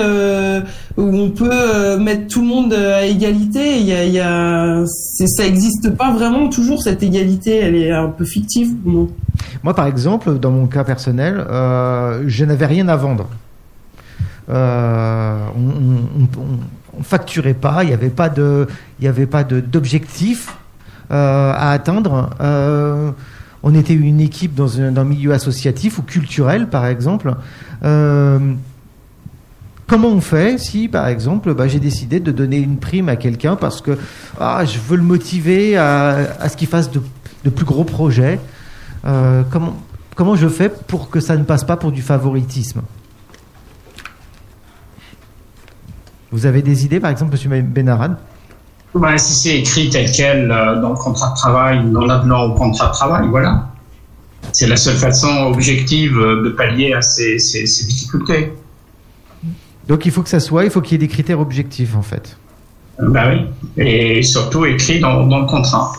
où 0.98 1.02
on 1.02 1.30
peut 1.30 1.96
mettre 1.98 2.26
tout 2.28 2.42
le 2.42 2.46
monde 2.48 2.74
à 2.74 3.06
égalité. 3.06 3.78
Il 3.78 3.86
y 3.86 3.92
a, 3.92 4.04
il 4.04 4.12
y 4.12 4.20
a, 4.20 4.84
ça 4.84 5.44
n'existe 5.44 5.90
pas 5.96 6.12
vraiment 6.12 6.48
toujours 6.50 6.82
cette 6.82 7.02
égalité. 7.02 7.56
Elle 7.56 7.76
est 7.76 7.90
un 7.92 8.08
peu 8.08 8.26
fictive 8.26 8.74
pour 8.82 8.92
moi. 8.92 9.06
Moi, 9.62 9.72
par 9.74 9.86
exemple, 9.86 10.38
dans 10.38 10.50
mon 10.50 10.66
cas 10.66 10.84
personnel, 10.84 11.42
je 12.26 12.44
n'avais 12.44 12.66
rien 12.66 12.88
à 12.88 12.96
vendre. 12.96 13.26
Euh, 14.50 15.46
on, 15.56 16.28
on 16.98 17.02
facturait 17.02 17.54
pas, 17.54 17.84
il 17.84 17.88
n'y 17.88 17.94
avait 19.06 19.26
pas 19.26 19.44
d'objectif 19.44 20.56
euh, 21.10 21.52
à 21.52 21.70
atteindre. 21.70 22.30
Euh, 22.40 23.10
on 23.62 23.74
était 23.74 23.94
une 23.94 24.20
équipe 24.20 24.54
dans 24.54 24.80
un, 24.80 25.04
milieu 25.04 25.32
associatif 25.32 25.98
ou 25.98 26.02
culturel, 26.02 26.68
par 26.68 26.86
exemple. 26.86 27.34
Comment 29.86 30.08
on 30.08 30.20
fait 30.20 30.58
si, 30.58 30.88
par 30.88 31.08
exemple, 31.08 31.52
bah, 31.52 31.66
j'ai 31.68 31.80
décidé 31.80 32.20
de 32.20 32.30
donner 32.30 32.58
une 32.58 32.78
prime 32.78 33.08
à 33.08 33.16
quelqu'un 33.16 33.56
parce 33.56 33.80
que 33.80 33.98
ah, 34.38 34.64
je 34.64 34.78
veux 34.78 34.96
le 34.96 35.02
motiver 35.02 35.76
à, 35.76 36.48
ce 36.48 36.56
qu'il 36.56 36.68
fasse 36.68 36.90
de, 36.90 37.00
plus 37.50 37.64
gros 37.64 37.84
projets 37.84 38.38
comment 40.14 40.36
je 40.36 40.48
fais 40.48 40.68
pour 40.68 41.10
que 41.10 41.18
ça 41.18 41.36
ne 41.36 41.44
passe 41.44 41.64
pas 41.64 41.76
pour 41.76 41.92
du 41.92 42.02
favoritisme? 42.02 42.82
Vous 46.32 46.46
avez 46.46 46.62
des 46.62 46.84
idées, 46.84 47.00
par 47.00 47.10
exemple, 47.10 47.32
Monsieur 47.32 47.50
Benarad 47.62 48.16
Bah, 48.94 49.18
si 49.18 49.34
c'est 49.34 49.58
écrit 49.58 49.90
tel 49.90 50.10
quel 50.12 50.50
euh, 50.50 50.80
dans 50.80 50.90
le 50.90 50.96
contrat 50.96 51.30
de 51.30 51.36
travail, 51.36 51.90
dans 51.90 52.04
l'avenant 52.06 52.44
au 52.44 52.54
contrat 52.54 52.88
de 52.88 52.92
travail, 52.92 53.26
voilà. 53.28 53.66
C'est 54.52 54.66
la 54.66 54.76
seule 54.76 54.96
façon 54.96 55.28
objective 55.52 56.16
euh, 56.18 56.44
de 56.44 56.50
pallier 56.50 56.92
à 56.94 57.02
ces, 57.02 57.38
ces- 57.38 57.66
ces 57.66 57.84
difficultés. 57.86 58.52
Donc 59.88 60.06
il 60.06 60.12
faut 60.12 60.22
que 60.22 60.28
ça 60.28 60.40
soit, 60.40 60.64
il 60.64 60.70
faut 60.70 60.80
qu'il 60.80 60.92
y 60.92 60.94
ait 60.96 61.06
des 61.06 61.12
critères 61.12 61.40
objectifs, 61.40 61.96
en 61.96 62.02
fait. 62.02 62.36
Bah 63.00 63.24
oui. 63.30 63.46
Et 63.76 64.22
surtout 64.22 64.64
écrit 64.66 65.00
dans, 65.00 65.26
dans 65.26 65.40
le 65.40 65.46
contrat. 65.46 65.92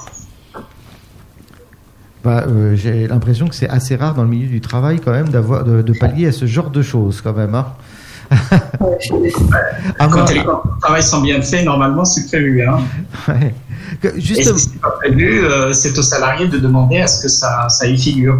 Bah, 2.23 2.45
euh, 2.47 2.75
j'ai 2.75 3.07
l'impression 3.07 3.47
que 3.47 3.55
c'est 3.55 3.67
assez 3.69 3.95
rare 3.95 4.13
dans 4.13 4.21
le 4.23 4.29
milieu 4.29 4.47
du 4.47 4.61
travail, 4.61 4.99
quand 5.03 5.11
même, 5.11 5.29
d'avoir 5.29 5.63
de, 5.63 5.81
de 5.81 5.93
pallier 5.93 6.27
à 6.27 6.31
ce 6.31 6.45
genre 6.45 6.69
de 6.69 6.81
choses, 6.83 7.19
quand 7.21 7.33
même. 7.33 7.55
hein. 7.55 7.65
Ah, 8.31 10.07
Quand 10.07 10.21
moi- 10.21 10.31
les 10.33 10.39
contrats 10.43 10.63
de 10.75 10.79
travail 10.81 11.03
sont 11.03 11.21
bien 11.21 11.41
faits, 11.41 11.65
normalement 11.65 12.05
c'est 12.05 12.25
prévu. 12.27 12.63
Hein. 12.65 12.79
Ouais. 13.27 13.53
Que- 14.01 14.15
Et 14.17 14.21
Juste, 14.21 14.57
si 14.57 14.69
c'est 14.69 14.79
pas 14.81 14.91
prévu, 14.91 15.43
euh, 15.43 15.73
c'est 15.73 15.97
au 15.97 16.01
salarié 16.01 16.47
de 16.47 16.57
demander 16.57 16.99
à 16.99 17.07
ce 17.07 17.21
que 17.23 17.27
ça, 17.29 17.67
ça 17.69 17.87
y 17.87 17.97
figure. 17.97 18.39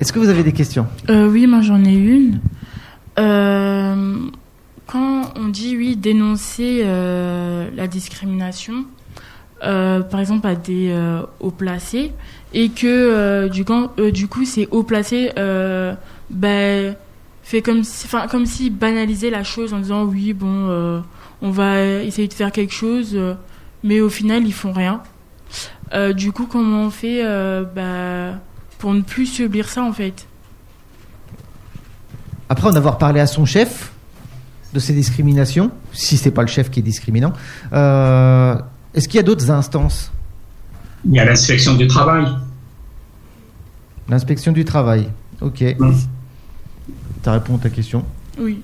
est-ce 0.00 0.12
que 0.12 0.18
vous 0.18 0.28
avez 0.28 0.42
des 0.42 0.52
questions? 0.52 0.86
Euh, 1.10 1.28
oui, 1.28 1.46
moi 1.46 1.60
j'en 1.60 1.84
ai 1.84 1.92
une. 1.94 2.40
Euh, 3.18 4.16
quand 4.86 5.22
on 5.36 5.48
dit 5.48 5.76
oui, 5.76 5.96
dénoncer 5.96 6.82
euh, 6.84 7.68
la 7.76 7.86
discrimination, 7.86 8.84
euh, 9.64 10.00
par 10.00 10.20
exemple 10.20 10.46
à 10.46 10.54
des 10.54 10.88
euh, 10.90 11.22
hauts 11.40 11.50
placés, 11.50 12.12
et 12.54 12.70
que 12.70 12.86
euh, 12.86 13.48
du, 13.48 13.64
coup, 13.64 13.88
euh, 13.98 14.10
du 14.10 14.26
coup 14.28 14.44
c'est 14.46 14.68
haut 14.70 14.84
placé 14.84 15.32
euh, 15.38 15.94
ben, 16.30 16.94
fait 17.48 17.62
comme 17.62 17.82
si, 17.82 18.04
enfin, 18.04 18.26
comme 18.28 18.44
si 18.44 18.68
banalisait 18.68 19.30
la 19.30 19.42
chose 19.42 19.72
en 19.72 19.78
disant 19.78 20.04
oui 20.04 20.34
bon 20.34 20.66
euh, 20.68 21.00
on 21.40 21.50
va 21.50 21.82
essayer 21.82 22.28
de 22.28 22.34
faire 22.34 22.52
quelque 22.52 22.74
chose 22.74 23.12
euh, 23.14 23.34
mais 23.82 24.00
au 24.02 24.10
final 24.10 24.46
ils 24.46 24.52
font 24.52 24.72
rien 24.72 25.00
Euh, 25.94 26.12
du 26.12 26.32
coup 26.32 26.44
comment 26.44 26.82
on 26.82 26.90
fait 26.90 27.22
euh, 27.24 27.64
bah, 27.64 28.38
pour 28.78 28.92
ne 28.92 29.00
plus 29.00 29.24
subir 29.24 29.70
ça 29.70 29.82
en 29.82 29.94
fait? 29.94 30.26
Après 32.50 32.68
en 32.68 32.76
avoir 32.76 32.98
parlé 32.98 33.20
à 33.20 33.26
son 33.26 33.46
chef 33.46 33.92
de 34.74 34.80
ces 34.80 34.92
discriminations, 34.92 35.70
si 35.92 36.18
c'est 36.18 36.30
pas 36.30 36.42
le 36.42 36.48
chef 36.48 36.68
qui 36.70 36.80
est 36.80 36.82
discriminant, 36.82 37.32
euh, 37.72 38.54
est-ce 38.92 39.08
qu'il 39.08 39.16
y 39.16 39.20
a 39.20 39.22
d'autres 39.22 39.50
instances? 39.50 40.12
Il 41.06 41.14
y 41.14 41.18
a 41.18 41.24
l'inspection 41.24 41.74
du 41.74 41.86
travail. 41.86 42.26
L'inspection 44.10 44.52
du 44.52 44.66
travail. 44.66 45.08
Ok. 45.40 45.64
Ça 47.28 47.34
répond 47.34 47.56
à 47.56 47.58
ta 47.58 47.68
question. 47.68 48.04
oui 48.40 48.62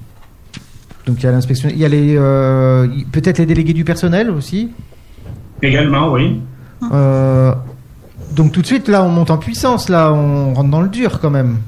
Donc 1.05 1.17
il 1.19 1.25
y 1.25 1.27
a 1.27 1.33
l'inspection. 1.33 1.69
Il 1.71 1.77
y 1.77 1.85
a 1.85 1.89
les 1.89 2.17
euh, 2.17 2.89
peut-être 3.13 3.37
les 3.37 3.45
délégués 3.45 3.75
du 3.75 3.85
personnel 3.85 4.31
aussi. 4.31 4.71
Également, 5.61 6.11
oui. 6.11 6.41
Euh, 6.91 7.53
donc 8.35 8.53
tout 8.53 8.63
de 8.63 8.67
suite 8.67 8.89
là 8.89 9.05
on 9.05 9.11
monte 9.11 9.31
en 9.31 9.37
puissance 9.37 9.91
là 9.91 10.15
on 10.15 10.55
rentre 10.55 10.71
dans 10.71 10.81
le 10.81 10.89
dur 10.89 11.21
quand 11.21 11.29
même. 11.29 11.59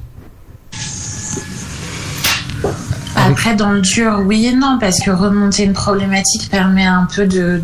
Après, 3.27 3.57
dans 3.57 3.70
le 3.70 3.81
dur, 3.81 4.23
oui 4.24 4.47
et 4.47 4.55
non, 4.55 4.78
parce 4.81 5.01
que 5.01 5.11
remonter 5.11 5.65
une 5.65 5.73
problématique 5.73 6.48
permet 6.51 6.86
un 6.86 7.07
peu 7.12 7.27
de 7.27 7.61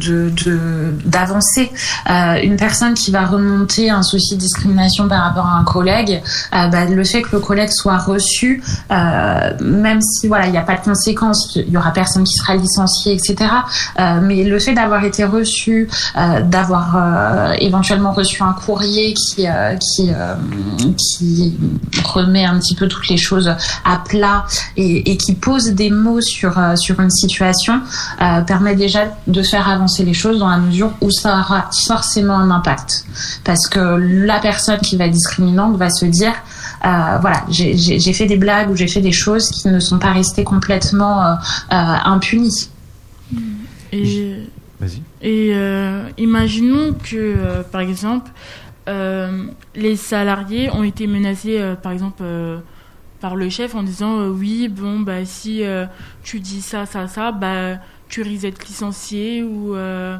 d'avancer. 1.04 1.70
Euh, 2.10 2.40
une 2.42 2.56
personne 2.56 2.94
qui 2.94 3.10
va 3.10 3.26
remonter 3.26 3.90
un 3.90 4.02
souci 4.02 4.34
de 4.34 4.40
discrimination 4.40 5.08
par 5.08 5.22
rapport 5.22 5.46
à 5.46 5.56
un 5.58 5.64
collègue, 5.64 6.20
euh, 6.54 6.66
bah, 6.68 6.84
le 6.86 7.04
fait 7.04 7.22
que 7.22 7.30
le 7.32 7.40
collègue 7.40 7.70
soit 7.70 7.98
reçu, 7.98 8.62
euh, 8.90 9.50
même 9.60 10.00
si 10.00 10.26
voilà, 10.26 10.46
il 10.46 10.52
n'y 10.52 10.58
a 10.58 10.62
pas 10.62 10.76
de 10.76 10.84
conséquences, 10.84 11.54
il 11.54 11.70
y 11.70 11.76
aura 11.76 11.92
personne 11.92 12.24
qui 12.24 12.34
sera 12.34 12.56
licencié, 12.56 13.14
etc. 13.14 13.36
Euh, 14.00 14.20
mais 14.20 14.42
le 14.42 14.58
fait 14.58 14.74
d'avoir 14.74 15.04
été 15.04 15.24
reçu, 15.24 15.88
euh, 16.16 16.42
d'avoir 16.42 17.52
éventuellement 17.58 18.12
reçu 18.12 18.42
un 18.42 18.52
courrier 18.52 19.14
qui 19.14 19.46
qui 19.80 20.10
qui 20.96 21.54
remet 22.04 22.44
un 22.44 22.58
petit 22.58 22.74
peu 22.74 22.88
toutes 22.88 23.08
les 23.08 23.16
choses 23.16 23.48
à 23.84 23.96
plat 24.04 24.44
et, 24.76 25.10
et 25.10 25.16
qui 25.16 25.34
pose 25.34 25.51
des 25.58 25.90
mots 25.90 26.20
sur 26.20 26.58
euh, 26.58 26.76
sur 26.76 27.00
une 27.00 27.10
situation 27.10 27.80
euh, 28.20 28.40
permet 28.42 28.74
déjà 28.74 29.04
de 29.26 29.42
faire 29.42 29.68
avancer 29.68 30.04
les 30.04 30.14
choses 30.14 30.38
dans 30.38 30.48
la 30.48 30.58
mesure 30.58 30.92
où 31.00 31.10
ça 31.10 31.40
aura 31.40 31.70
forcément 31.86 32.36
un 32.38 32.50
impact. 32.50 33.04
Parce 33.44 33.66
que 33.68 33.78
la 33.78 34.38
personne 34.40 34.78
qui 34.80 34.96
va 34.96 35.06
être 35.06 35.12
discriminante 35.12 35.76
va 35.76 35.90
se 35.90 36.04
dire 36.06 36.32
euh, 36.84 37.18
voilà 37.20 37.44
j'ai- 37.48 38.12
fait 38.12 38.26
des 38.26 38.36
blagues 38.36 38.70
ou 38.70 38.76
j'ai 38.76 38.88
fait 38.88 39.00
des 39.00 39.12
choses 39.12 39.48
qui 39.50 39.68
ne 39.68 39.78
sont 39.80 39.98
pas 39.98 40.12
restées 40.12 40.44
complètement 40.44 41.24
euh, 41.24 41.34
euh, 41.72 41.74
impunies. 42.04 42.68
Et, 43.92 45.52
euh, 45.54 46.08
imaginons 46.18 46.92
que, 46.94 47.14
euh, 47.16 47.62
par 47.62 47.80
exemple, 47.82 48.30
euh, 48.88 49.44
les 49.76 49.94
salariés 49.96 50.70
ont 50.72 50.82
été 50.82 51.06
menacés, 51.06 51.58
euh, 51.60 51.74
par 51.76 51.92
exemple, 51.92 52.22
euh, 52.22 52.58
par 53.22 53.36
le 53.36 53.48
chef 53.48 53.74
en 53.76 53.84
disant 53.84 54.18
euh, 54.18 54.28
oui, 54.28 54.68
bon, 54.68 55.00
bah, 55.00 55.24
si 55.24 55.64
euh, 55.64 55.86
tu 56.24 56.40
dis 56.40 56.60
ça, 56.60 56.84
ça, 56.84 57.06
ça, 57.06 57.30
bah, 57.30 57.76
tu 58.08 58.20
risques 58.20 58.42
d'être 58.42 58.66
licencié 58.66 59.44
ou 59.44 59.76
euh, 59.76 60.18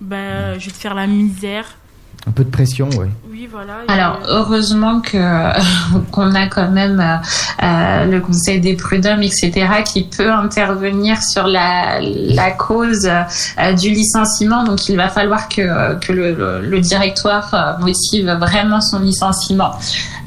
bah, 0.00 0.58
je 0.58 0.66
vais 0.66 0.70
te 0.70 0.76
faire 0.76 0.94
la 0.94 1.06
misère. 1.06 1.64
Un 2.26 2.30
peu 2.30 2.44
de 2.44 2.50
pression, 2.50 2.88
ouais. 2.90 3.08
Oui, 3.30 3.48
voilà. 3.50 3.78
Alors 3.88 4.20
heureusement 4.28 5.00
que 5.00 5.18
qu'on 6.10 6.34
a 6.34 6.46
quand 6.46 6.70
même 6.70 7.00
euh, 7.62 8.04
le 8.04 8.20
Conseil 8.20 8.60
des 8.60 8.74
prud'hommes, 8.76 9.22
etc., 9.22 9.66
qui 9.84 10.04
peut 10.04 10.30
intervenir 10.30 11.22
sur 11.22 11.46
la, 11.46 12.00
la 12.00 12.50
cause 12.50 13.06
euh, 13.06 13.72
du 13.72 13.90
licenciement. 13.90 14.64
Donc 14.64 14.88
il 14.88 14.96
va 14.96 15.08
falloir 15.08 15.48
que 15.48 15.94
que 15.98 16.12
le, 16.12 16.34
le, 16.34 16.60
le 16.60 16.80
directoire 16.80 17.78
motive 17.80 18.30
vraiment 18.38 18.80
son 18.80 19.00
licenciement 19.00 19.72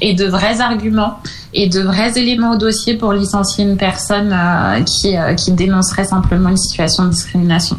et 0.00 0.14
de 0.14 0.26
vrais 0.26 0.60
arguments 0.60 1.20
et 1.54 1.68
de 1.68 1.80
vrais 1.80 2.18
éléments 2.18 2.52
au 2.52 2.56
dossier 2.58 2.96
pour 2.96 3.12
licencier 3.12 3.64
une 3.64 3.76
personne 3.76 4.32
euh, 4.32 4.82
qui 4.82 5.16
euh, 5.16 5.34
qui 5.34 5.52
dénoncerait 5.52 6.04
simplement 6.04 6.50
une 6.50 6.56
situation 6.56 7.04
de 7.04 7.10
discrimination. 7.10 7.76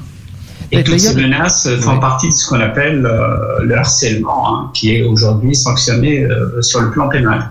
Et 0.71 0.83
toutes 0.83 0.99
ces 0.99 1.15
menaces 1.15 1.67
font 1.79 1.99
partie 1.99 2.27
de 2.27 2.33
ce 2.33 2.47
qu'on 2.47 2.61
appelle 2.61 3.05
euh, 3.05 3.63
le 3.63 3.75
harcèlement, 3.75 4.47
hein, 4.47 4.71
qui 4.73 4.95
est 4.95 5.03
aujourd'hui 5.03 5.55
sanctionné 5.55 6.23
euh, 6.23 6.61
sur 6.61 6.81
le 6.81 6.91
plan 6.91 7.09
pénal. 7.09 7.49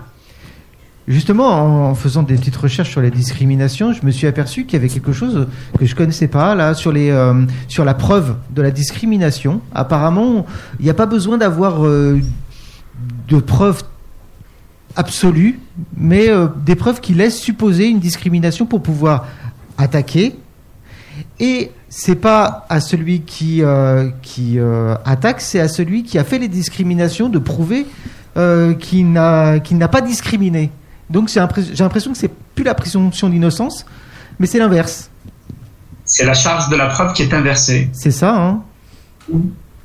Justement, 1.09 1.89
en 1.89 1.95
faisant 1.95 2.21
des 2.21 2.35
petites 2.35 2.55
recherches 2.55 2.91
sur 2.91 3.01
les 3.01 3.09
discriminations, 3.09 3.93
je 3.93 4.05
me 4.05 4.11
suis 4.11 4.27
aperçu 4.27 4.65
qu'il 4.65 4.73
y 4.73 4.75
avait 4.75 4.93
quelque 4.93 5.11
chose 5.11 5.47
que 5.79 5.87
je 5.87 5.95
connaissais 5.95 6.27
pas 6.27 6.53
là 6.53 6.75
sur 6.75 6.91
les 6.91 7.09
euh, 7.09 7.33
sur 7.67 7.83
la 7.83 7.95
preuve 7.95 8.35
de 8.51 8.61
la 8.61 8.69
discrimination. 8.69 9.59
Apparemment, 9.73 10.45
il 10.79 10.83
n'y 10.83 10.91
a 10.91 10.93
pas 10.93 11.07
besoin 11.07 11.39
d'avoir 11.39 11.83
euh, 11.83 12.19
de 13.27 13.37
preuves 13.39 13.81
absolues, 14.95 15.59
mais 15.95 16.29
euh, 16.29 16.47
des 16.65 16.75
preuves 16.75 16.99
qui 16.99 17.13
laissent 17.13 17.39
supposer 17.39 17.87
une 17.87 17.99
discrimination 17.99 18.65
pour 18.65 18.81
pouvoir 18.81 19.27
attaquer. 19.77 20.35
Et 21.39 21.71
c'est 21.89 22.15
pas 22.15 22.65
à 22.69 22.79
celui 22.79 23.21
qui 23.21 23.61
euh, 23.61 24.09
qui 24.21 24.59
euh, 24.59 24.95
attaque, 25.05 25.41
c'est 25.41 25.59
à 25.59 25.67
celui 25.67 26.03
qui 26.03 26.17
a 26.17 26.23
fait 26.23 26.39
les 26.39 26.47
discriminations 26.47 27.29
de 27.29 27.39
prouver 27.39 27.85
qu'il 28.79 29.11
n'a 29.11 29.87
pas 29.91 29.99
discriminé. 29.99 30.71
Donc 31.09 31.27
j'ai 31.27 31.41
l'impression 31.41 32.13
que 32.13 32.17
c'est 32.17 32.31
plus 32.55 32.63
la 32.63 32.73
présomption 32.73 33.27
d'innocence, 33.27 33.85
mais 34.39 34.47
c'est 34.47 34.59
l'inverse. 34.59 35.09
C'est 36.05 36.25
la 36.25 36.33
charge 36.33 36.69
de 36.69 36.77
la 36.77 36.87
preuve 36.87 37.11
qui 37.13 37.23
est 37.23 37.33
inversée. 37.33 37.89
C'est 37.91 38.11
ça, 38.11 38.33
hein 38.33 38.61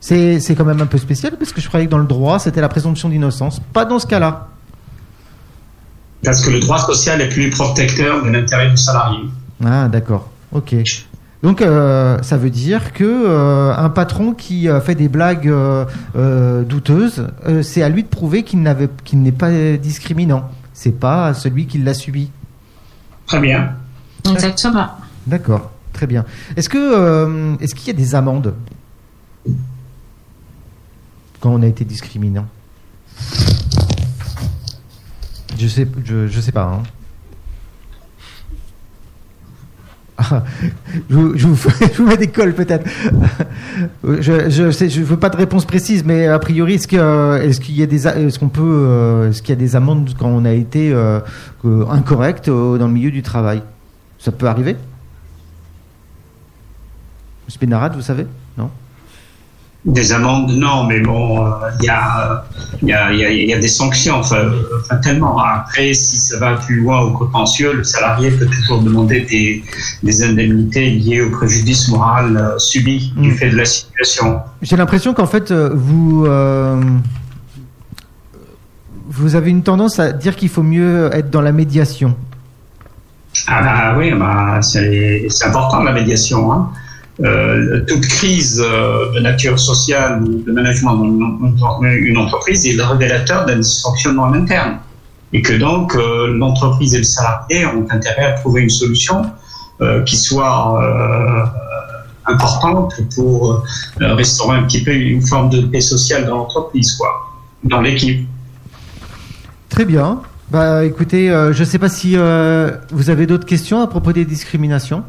C'est 0.01 0.39
c'est 0.39 0.55
quand 0.55 0.65
même 0.65 0.81
un 0.81 0.87
peu 0.87 0.99
spécial 0.99 1.37
parce 1.37 1.53
que 1.53 1.61
je 1.61 1.67
croyais 1.67 1.87
que 1.87 1.91
dans 1.91 1.99
le 1.99 2.07
droit 2.07 2.39
c'était 2.39 2.61
la 2.61 2.69
présomption 2.69 3.09
d'innocence. 3.09 3.61
Pas 3.73 3.85
dans 3.85 3.99
ce 3.99 4.07
cas-là. 4.07 4.54
Parce 6.25 6.45
que 6.45 6.51
le 6.51 6.61
droit 6.61 6.79
social 6.79 7.21
est 7.21 7.29
plus 7.29 7.51
protecteur 7.51 8.23
de 8.25 8.31
l'intérêt 8.31 8.71
du 8.71 8.77
salarié. 8.77 9.19
Ah 9.65 9.89
d'accord, 9.89 10.31
ok. 10.53 10.75
Donc 11.43 11.61
euh, 11.61 12.17
ça 12.23 12.39
veut 12.39 12.49
dire 12.49 12.95
que 12.95 13.05
euh, 13.05 13.77
un 13.77 13.91
patron 13.91 14.33
qui 14.33 14.67
euh, 14.67 14.81
fait 14.81 14.95
des 14.95 15.09
blagues 15.09 15.49
euh, 15.49 15.85
euh, 16.17 16.63
douteuses, 16.63 17.27
euh, 17.47 17.63
c'est 17.63 17.83
à 17.83 17.91
lui 17.91 18.03
de 18.03 18.09
prouver 18.09 18.45
qu'il 18.45 18.63
n'avait 18.63 18.89
qu'il 19.05 19.21
n'est 19.21 19.33
pas 19.33 19.51
discriminant. 19.77 20.49
C'est 20.73 20.99
pas 20.99 21.27
à 21.27 21.35
celui 21.35 21.67
qui 21.67 21.79
l'a 21.79 21.93
subi. 21.93 22.31
Très 23.27 23.41
bien. 23.41 23.73
Exactement. 24.31 24.89
D'accord, 25.27 25.71
très 25.93 26.07
bien. 26.07 26.25
Est-ce 26.57 26.71
que 26.71 26.79
euh, 26.79 27.55
est-ce 27.61 27.75
qu'il 27.75 27.89
y 27.89 27.91
a 27.91 27.99
des 27.99 28.15
amendes 28.15 28.55
quand 31.41 31.51
on 31.51 31.63
a 31.63 31.67
été 31.67 31.85
discriminant? 31.85 32.47
Je 35.59 35.69
sais, 35.69 35.87
je, 36.05 36.27
je 36.29 36.41
sais 36.41 36.53
pas. 36.53 36.65
hein. 36.65 36.83
Je, 41.11 41.15
vous- 41.17 41.37
je 41.37 41.47
vous, 41.49 41.57
je 41.93 41.97
vous 42.03 42.07
mets 42.07 42.17
des 42.17 42.29
cols 42.29 42.55
peut-être. 42.55 42.89
je 44.05 44.49
je 44.49 45.03
veux 45.03 45.17
pas 45.17 45.29
de 45.29 45.37
réponse 45.37 45.65
précise, 45.65 46.05
mais 46.05 46.29
a 46.29 46.39
priori, 46.39 46.75
est-ce 46.75 46.87
est-ce 47.43 47.61
qu'il 47.61 47.75
y 47.77 47.83
a 47.83 47.87
des 47.87 48.07
est-ce 48.07 48.39
qu'on 48.39 48.49
peut 48.49 48.63
euh, 48.63 49.29
est-ce 49.31 49.43
qu'il 49.43 49.51
y 49.51 49.59
a 49.59 49.61
des 49.61 49.75
amendes 49.75 50.11
quand 50.17 50.29
on 50.29 50.45
a 50.45 50.53
été 50.53 50.93
euh, 50.93 51.19
incorrect 51.65 52.49
euh, 52.49 52.79
dans 52.79 52.87
le 52.87 52.93
milieu 52.93 53.11
du 53.11 53.23
travail? 53.23 53.63
Ça 54.21 54.31
peut 54.31 54.47
arriver? 54.47 54.77
Spinarad, 57.49 57.95
vous 57.97 58.03
savez? 58.03 58.27
Des 59.85 60.12
amendes, 60.12 60.51
non, 60.52 60.85
mais 60.85 61.01
bon, 61.01 61.44
euh, 61.44 61.51
il 61.81 61.85
y, 61.85 61.90
a, 61.90 62.44
y, 62.82 62.93
a, 62.93 63.12
y, 63.12 63.23
a, 63.23 63.31
y 63.31 63.52
a 63.52 63.59
des 63.59 63.69
sanctions, 63.69 64.16
enfin, 64.16 64.51
fatalement. 64.89 65.39
Après, 65.39 65.93
si 65.93 66.16
ça 66.16 66.39
va 66.39 66.55
plus 66.55 66.81
loin 66.81 67.01
au 67.01 67.11
contentieux, 67.12 67.74
le 67.74 67.85
salarié 67.85 68.31
peut 68.31 68.47
toujours 68.47 68.81
demander 68.81 69.20
des, 69.20 69.62
des 70.02 70.23
indemnités 70.23 70.89
liées 70.89 71.20
au 71.20 71.31
préjudice 71.31 71.89
moral 71.89 72.35
euh, 72.35 72.59
subi 72.59 73.12
du 73.19 73.32
fait 73.32 73.51
de 73.51 73.56
la 73.59 73.66
situation. 73.66 74.40
J'ai 74.62 74.77
l'impression 74.77 75.12
qu'en 75.12 75.27
fait, 75.27 75.51
euh, 75.51 75.70
vous, 75.74 76.24
euh, 76.24 76.81
vous 79.06 79.36
avez 79.36 79.51
une 79.51 79.62
tendance 79.62 79.98
à 79.98 80.12
dire 80.12 80.35
qu'il 80.35 80.48
faut 80.48 80.62
mieux 80.62 81.11
être 81.12 81.28
dans 81.28 81.43
la 81.43 81.52
médiation. 81.52 82.16
Ah 83.47 83.61
bah 83.61 83.98
oui, 83.98 84.12
bah, 84.12 84.62
c'est 84.62 85.27
c'est 85.28 85.47
important 85.47 85.82
la 85.82 85.93
médiation. 85.93 86.52
Hein. 86.52 86.70
Euh, 87.23 87.85
toute 87.86 88.09
crise 88.09 88.61
euh, 88.61 89.12
de 89.12 89.20
nature 89.20 89.57
sociale 89.57 90.20
ou 90.24 90.43
de 90.43 90.51
management 90.51 90.97
dans 90.97 91.05
une, 91.05 91.57
dans 91.57 91.82
une 91.82 92.19
entreprise 92.19 92.66
est 92.66 92.73
le 92.73 92.82
révélateur 92.82 93.47
d'un 93.47 93.59
dysfonctionnement 93.59 94.24
en 94.24 94.35
interne. 94.35 94.78
Et 95.32 95.41
que 95.41 95.53
donc 95.53 95.95
euh, 95.95 96.35
l'entreprise 96.36 96.93
et 96.95 96.99
le 96.99 97.05
salarié 97.05 97.66
ont 97.66 97.86
intérêt 97.89 98.24
à 98.24 98.32
trouver 98.32 98.62
une 98.62 98.70
solution 98.70 99.23
qui 100.07 100.16
soit 100.16 100.81
importante 102.27 102.95
pour 103.16 103.65
restaurer 103.99 104.57
un 104.57 104.62
petit 104.62 104.85
peu 104.85 104.93
une 104.93 105.20
forme 105.20 105.51
de 105.51 105.62
paix 105.62 105.81
sociale 105.81 106.27
dans 106.27 106.36
l'entreprise. 106.36 106.93
quoi. 106.93 107.09
dans 107.65 107.81
l'équipe. 107.81 108.27
Très 109.69 109.85
bien. 109.85 110.23
Bah 110.53 110.85
écoutez, 110.85 111.27
je 111.27 111.59
ne 111.59 111.65
sais 111.65 111.81
pas 111.81 111.89
si 111.89 112.16
vous 112.93 113.11
avez 113.11 113.27
d'autres 113.27 113.47
questions 113.47 113.82
à 113.82 113.89
propos 113.89 114.12
des 114.12 114.24
discriminations. 114.24 115.03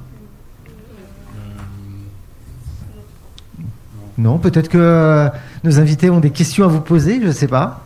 Non, 4.17 4.37
peut-être 4.37 4.69
que 4.69 4.77
euh, 4.77 5.29
nos 5.63 5.79
invités 5.79 6.09
ont 6.09 6.19
des 6.19 6.29
questions 6.29 6.63
à 6.63 6.67
vous 6.67 6.79
poser, 6.79 7.19
je 7.21 7.27
ne 7.27 7.31
sais 7.31 7.47
pas. 7.47 7.85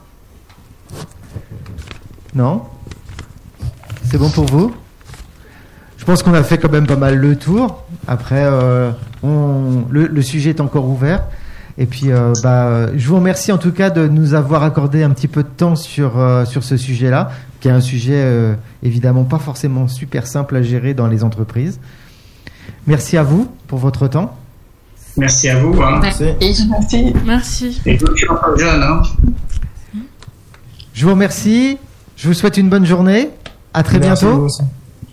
Non? 2.35 2.63
C'est 4.05 4.17
bon 4.17 4.29
pour 4.29 4.45
vous? 4.45 4.73
Je 5.97 6.05
pense 6.05 6.21
qu'on 6.21 6.33
a 6.33 6.43
fait 6.43 6.57
quand 6.57 6.71
même 6.71 6.87
pas 6.87 6.95
mal 6.95 7.15
le 7.15 7.35
tour. 7.35 7.83
Après, 8.07 8.43
euh, 8.45 8.91
le, 9.23 10.21
sujet 10.21 10.51
est 10.51 10.61
encore 10.61 10.87
ouvert. 10.87 11.23
Et 11.77 11.85
puis, 11.85 12.11
euh, 12.11 12.33
bah, 12.43 12.95
je 12.95 13.07
vous 13.07 13.15
remercie 13.15 13.51
en 13.51 13.57
tout 13.57 13.71
cas 13.71 13.89
de 13.89 14.07
nous 14.07 14.33
avoir 14.33 14.63
accordé 14.63 15.03
un 15.03 15.09
petit 15.11 15.27
peu 15.27 15.43
de 15.43 15.49
temps 15.49 15.75
sur, 15.75 16.13
ce 16.45 16.77
sujet-là, 16.77 17.31
qui 17.59 17.67
est 17.67 17.71
un 17.71 17.81
sujet 17.81 18.55
évidemment 18.83 19.23
pas 19.23 19.39
forcément 19.39 19.87
super 19.87 20.27
simple 20.27 20.55
à 20.55 20.61
gérer 20.61 20.93
dans 20.93 21.07
les 21.07 21.23
entreprises. 21.23 21.79
Merci 22.87 23.17
à 23.17 23.23
vous 23.23 23.51
pour 23.67 23.79
votre 23.79 24.07
temps. 24.07 24.38
Merci 25.17 25.49
à 25.49 25.59
vous. 25.59 25.81
Hein. 25.81 25.99
Merci. 26.01 26.23
Merci. 27.25 27.81
Et 27.85 27.97
toujours 27.97 28.39
pas 28.39 28.55
jeune. 28.57 28.81
Hein. 28.81 29.01
Je 30.93 31.05
vous 31.05 31.11
remercie. 31.11 31.77
Je 32.15 32.27
vous 32.27 32.33
souhaite 32.33 32.57
une 32.57 32.69
bonne 32.69 32.85
journée. 32.85 33.29
À 33.73 33.83
très 33.83 33.99
Merci 33.99 34.25
bientôt. 34.25 34.47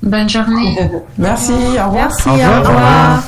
Bonne 0.03 0.29
journée. 0.29 0.77
Merci, 1.19 1.53
au 1.53 1.87
revoir. 1.87 1.93
Merci, 1.93 2.29
Au 2.29 2.33
revoir. 2.33 2.61
au 2.61 2.63
revoir. 2.63 3.23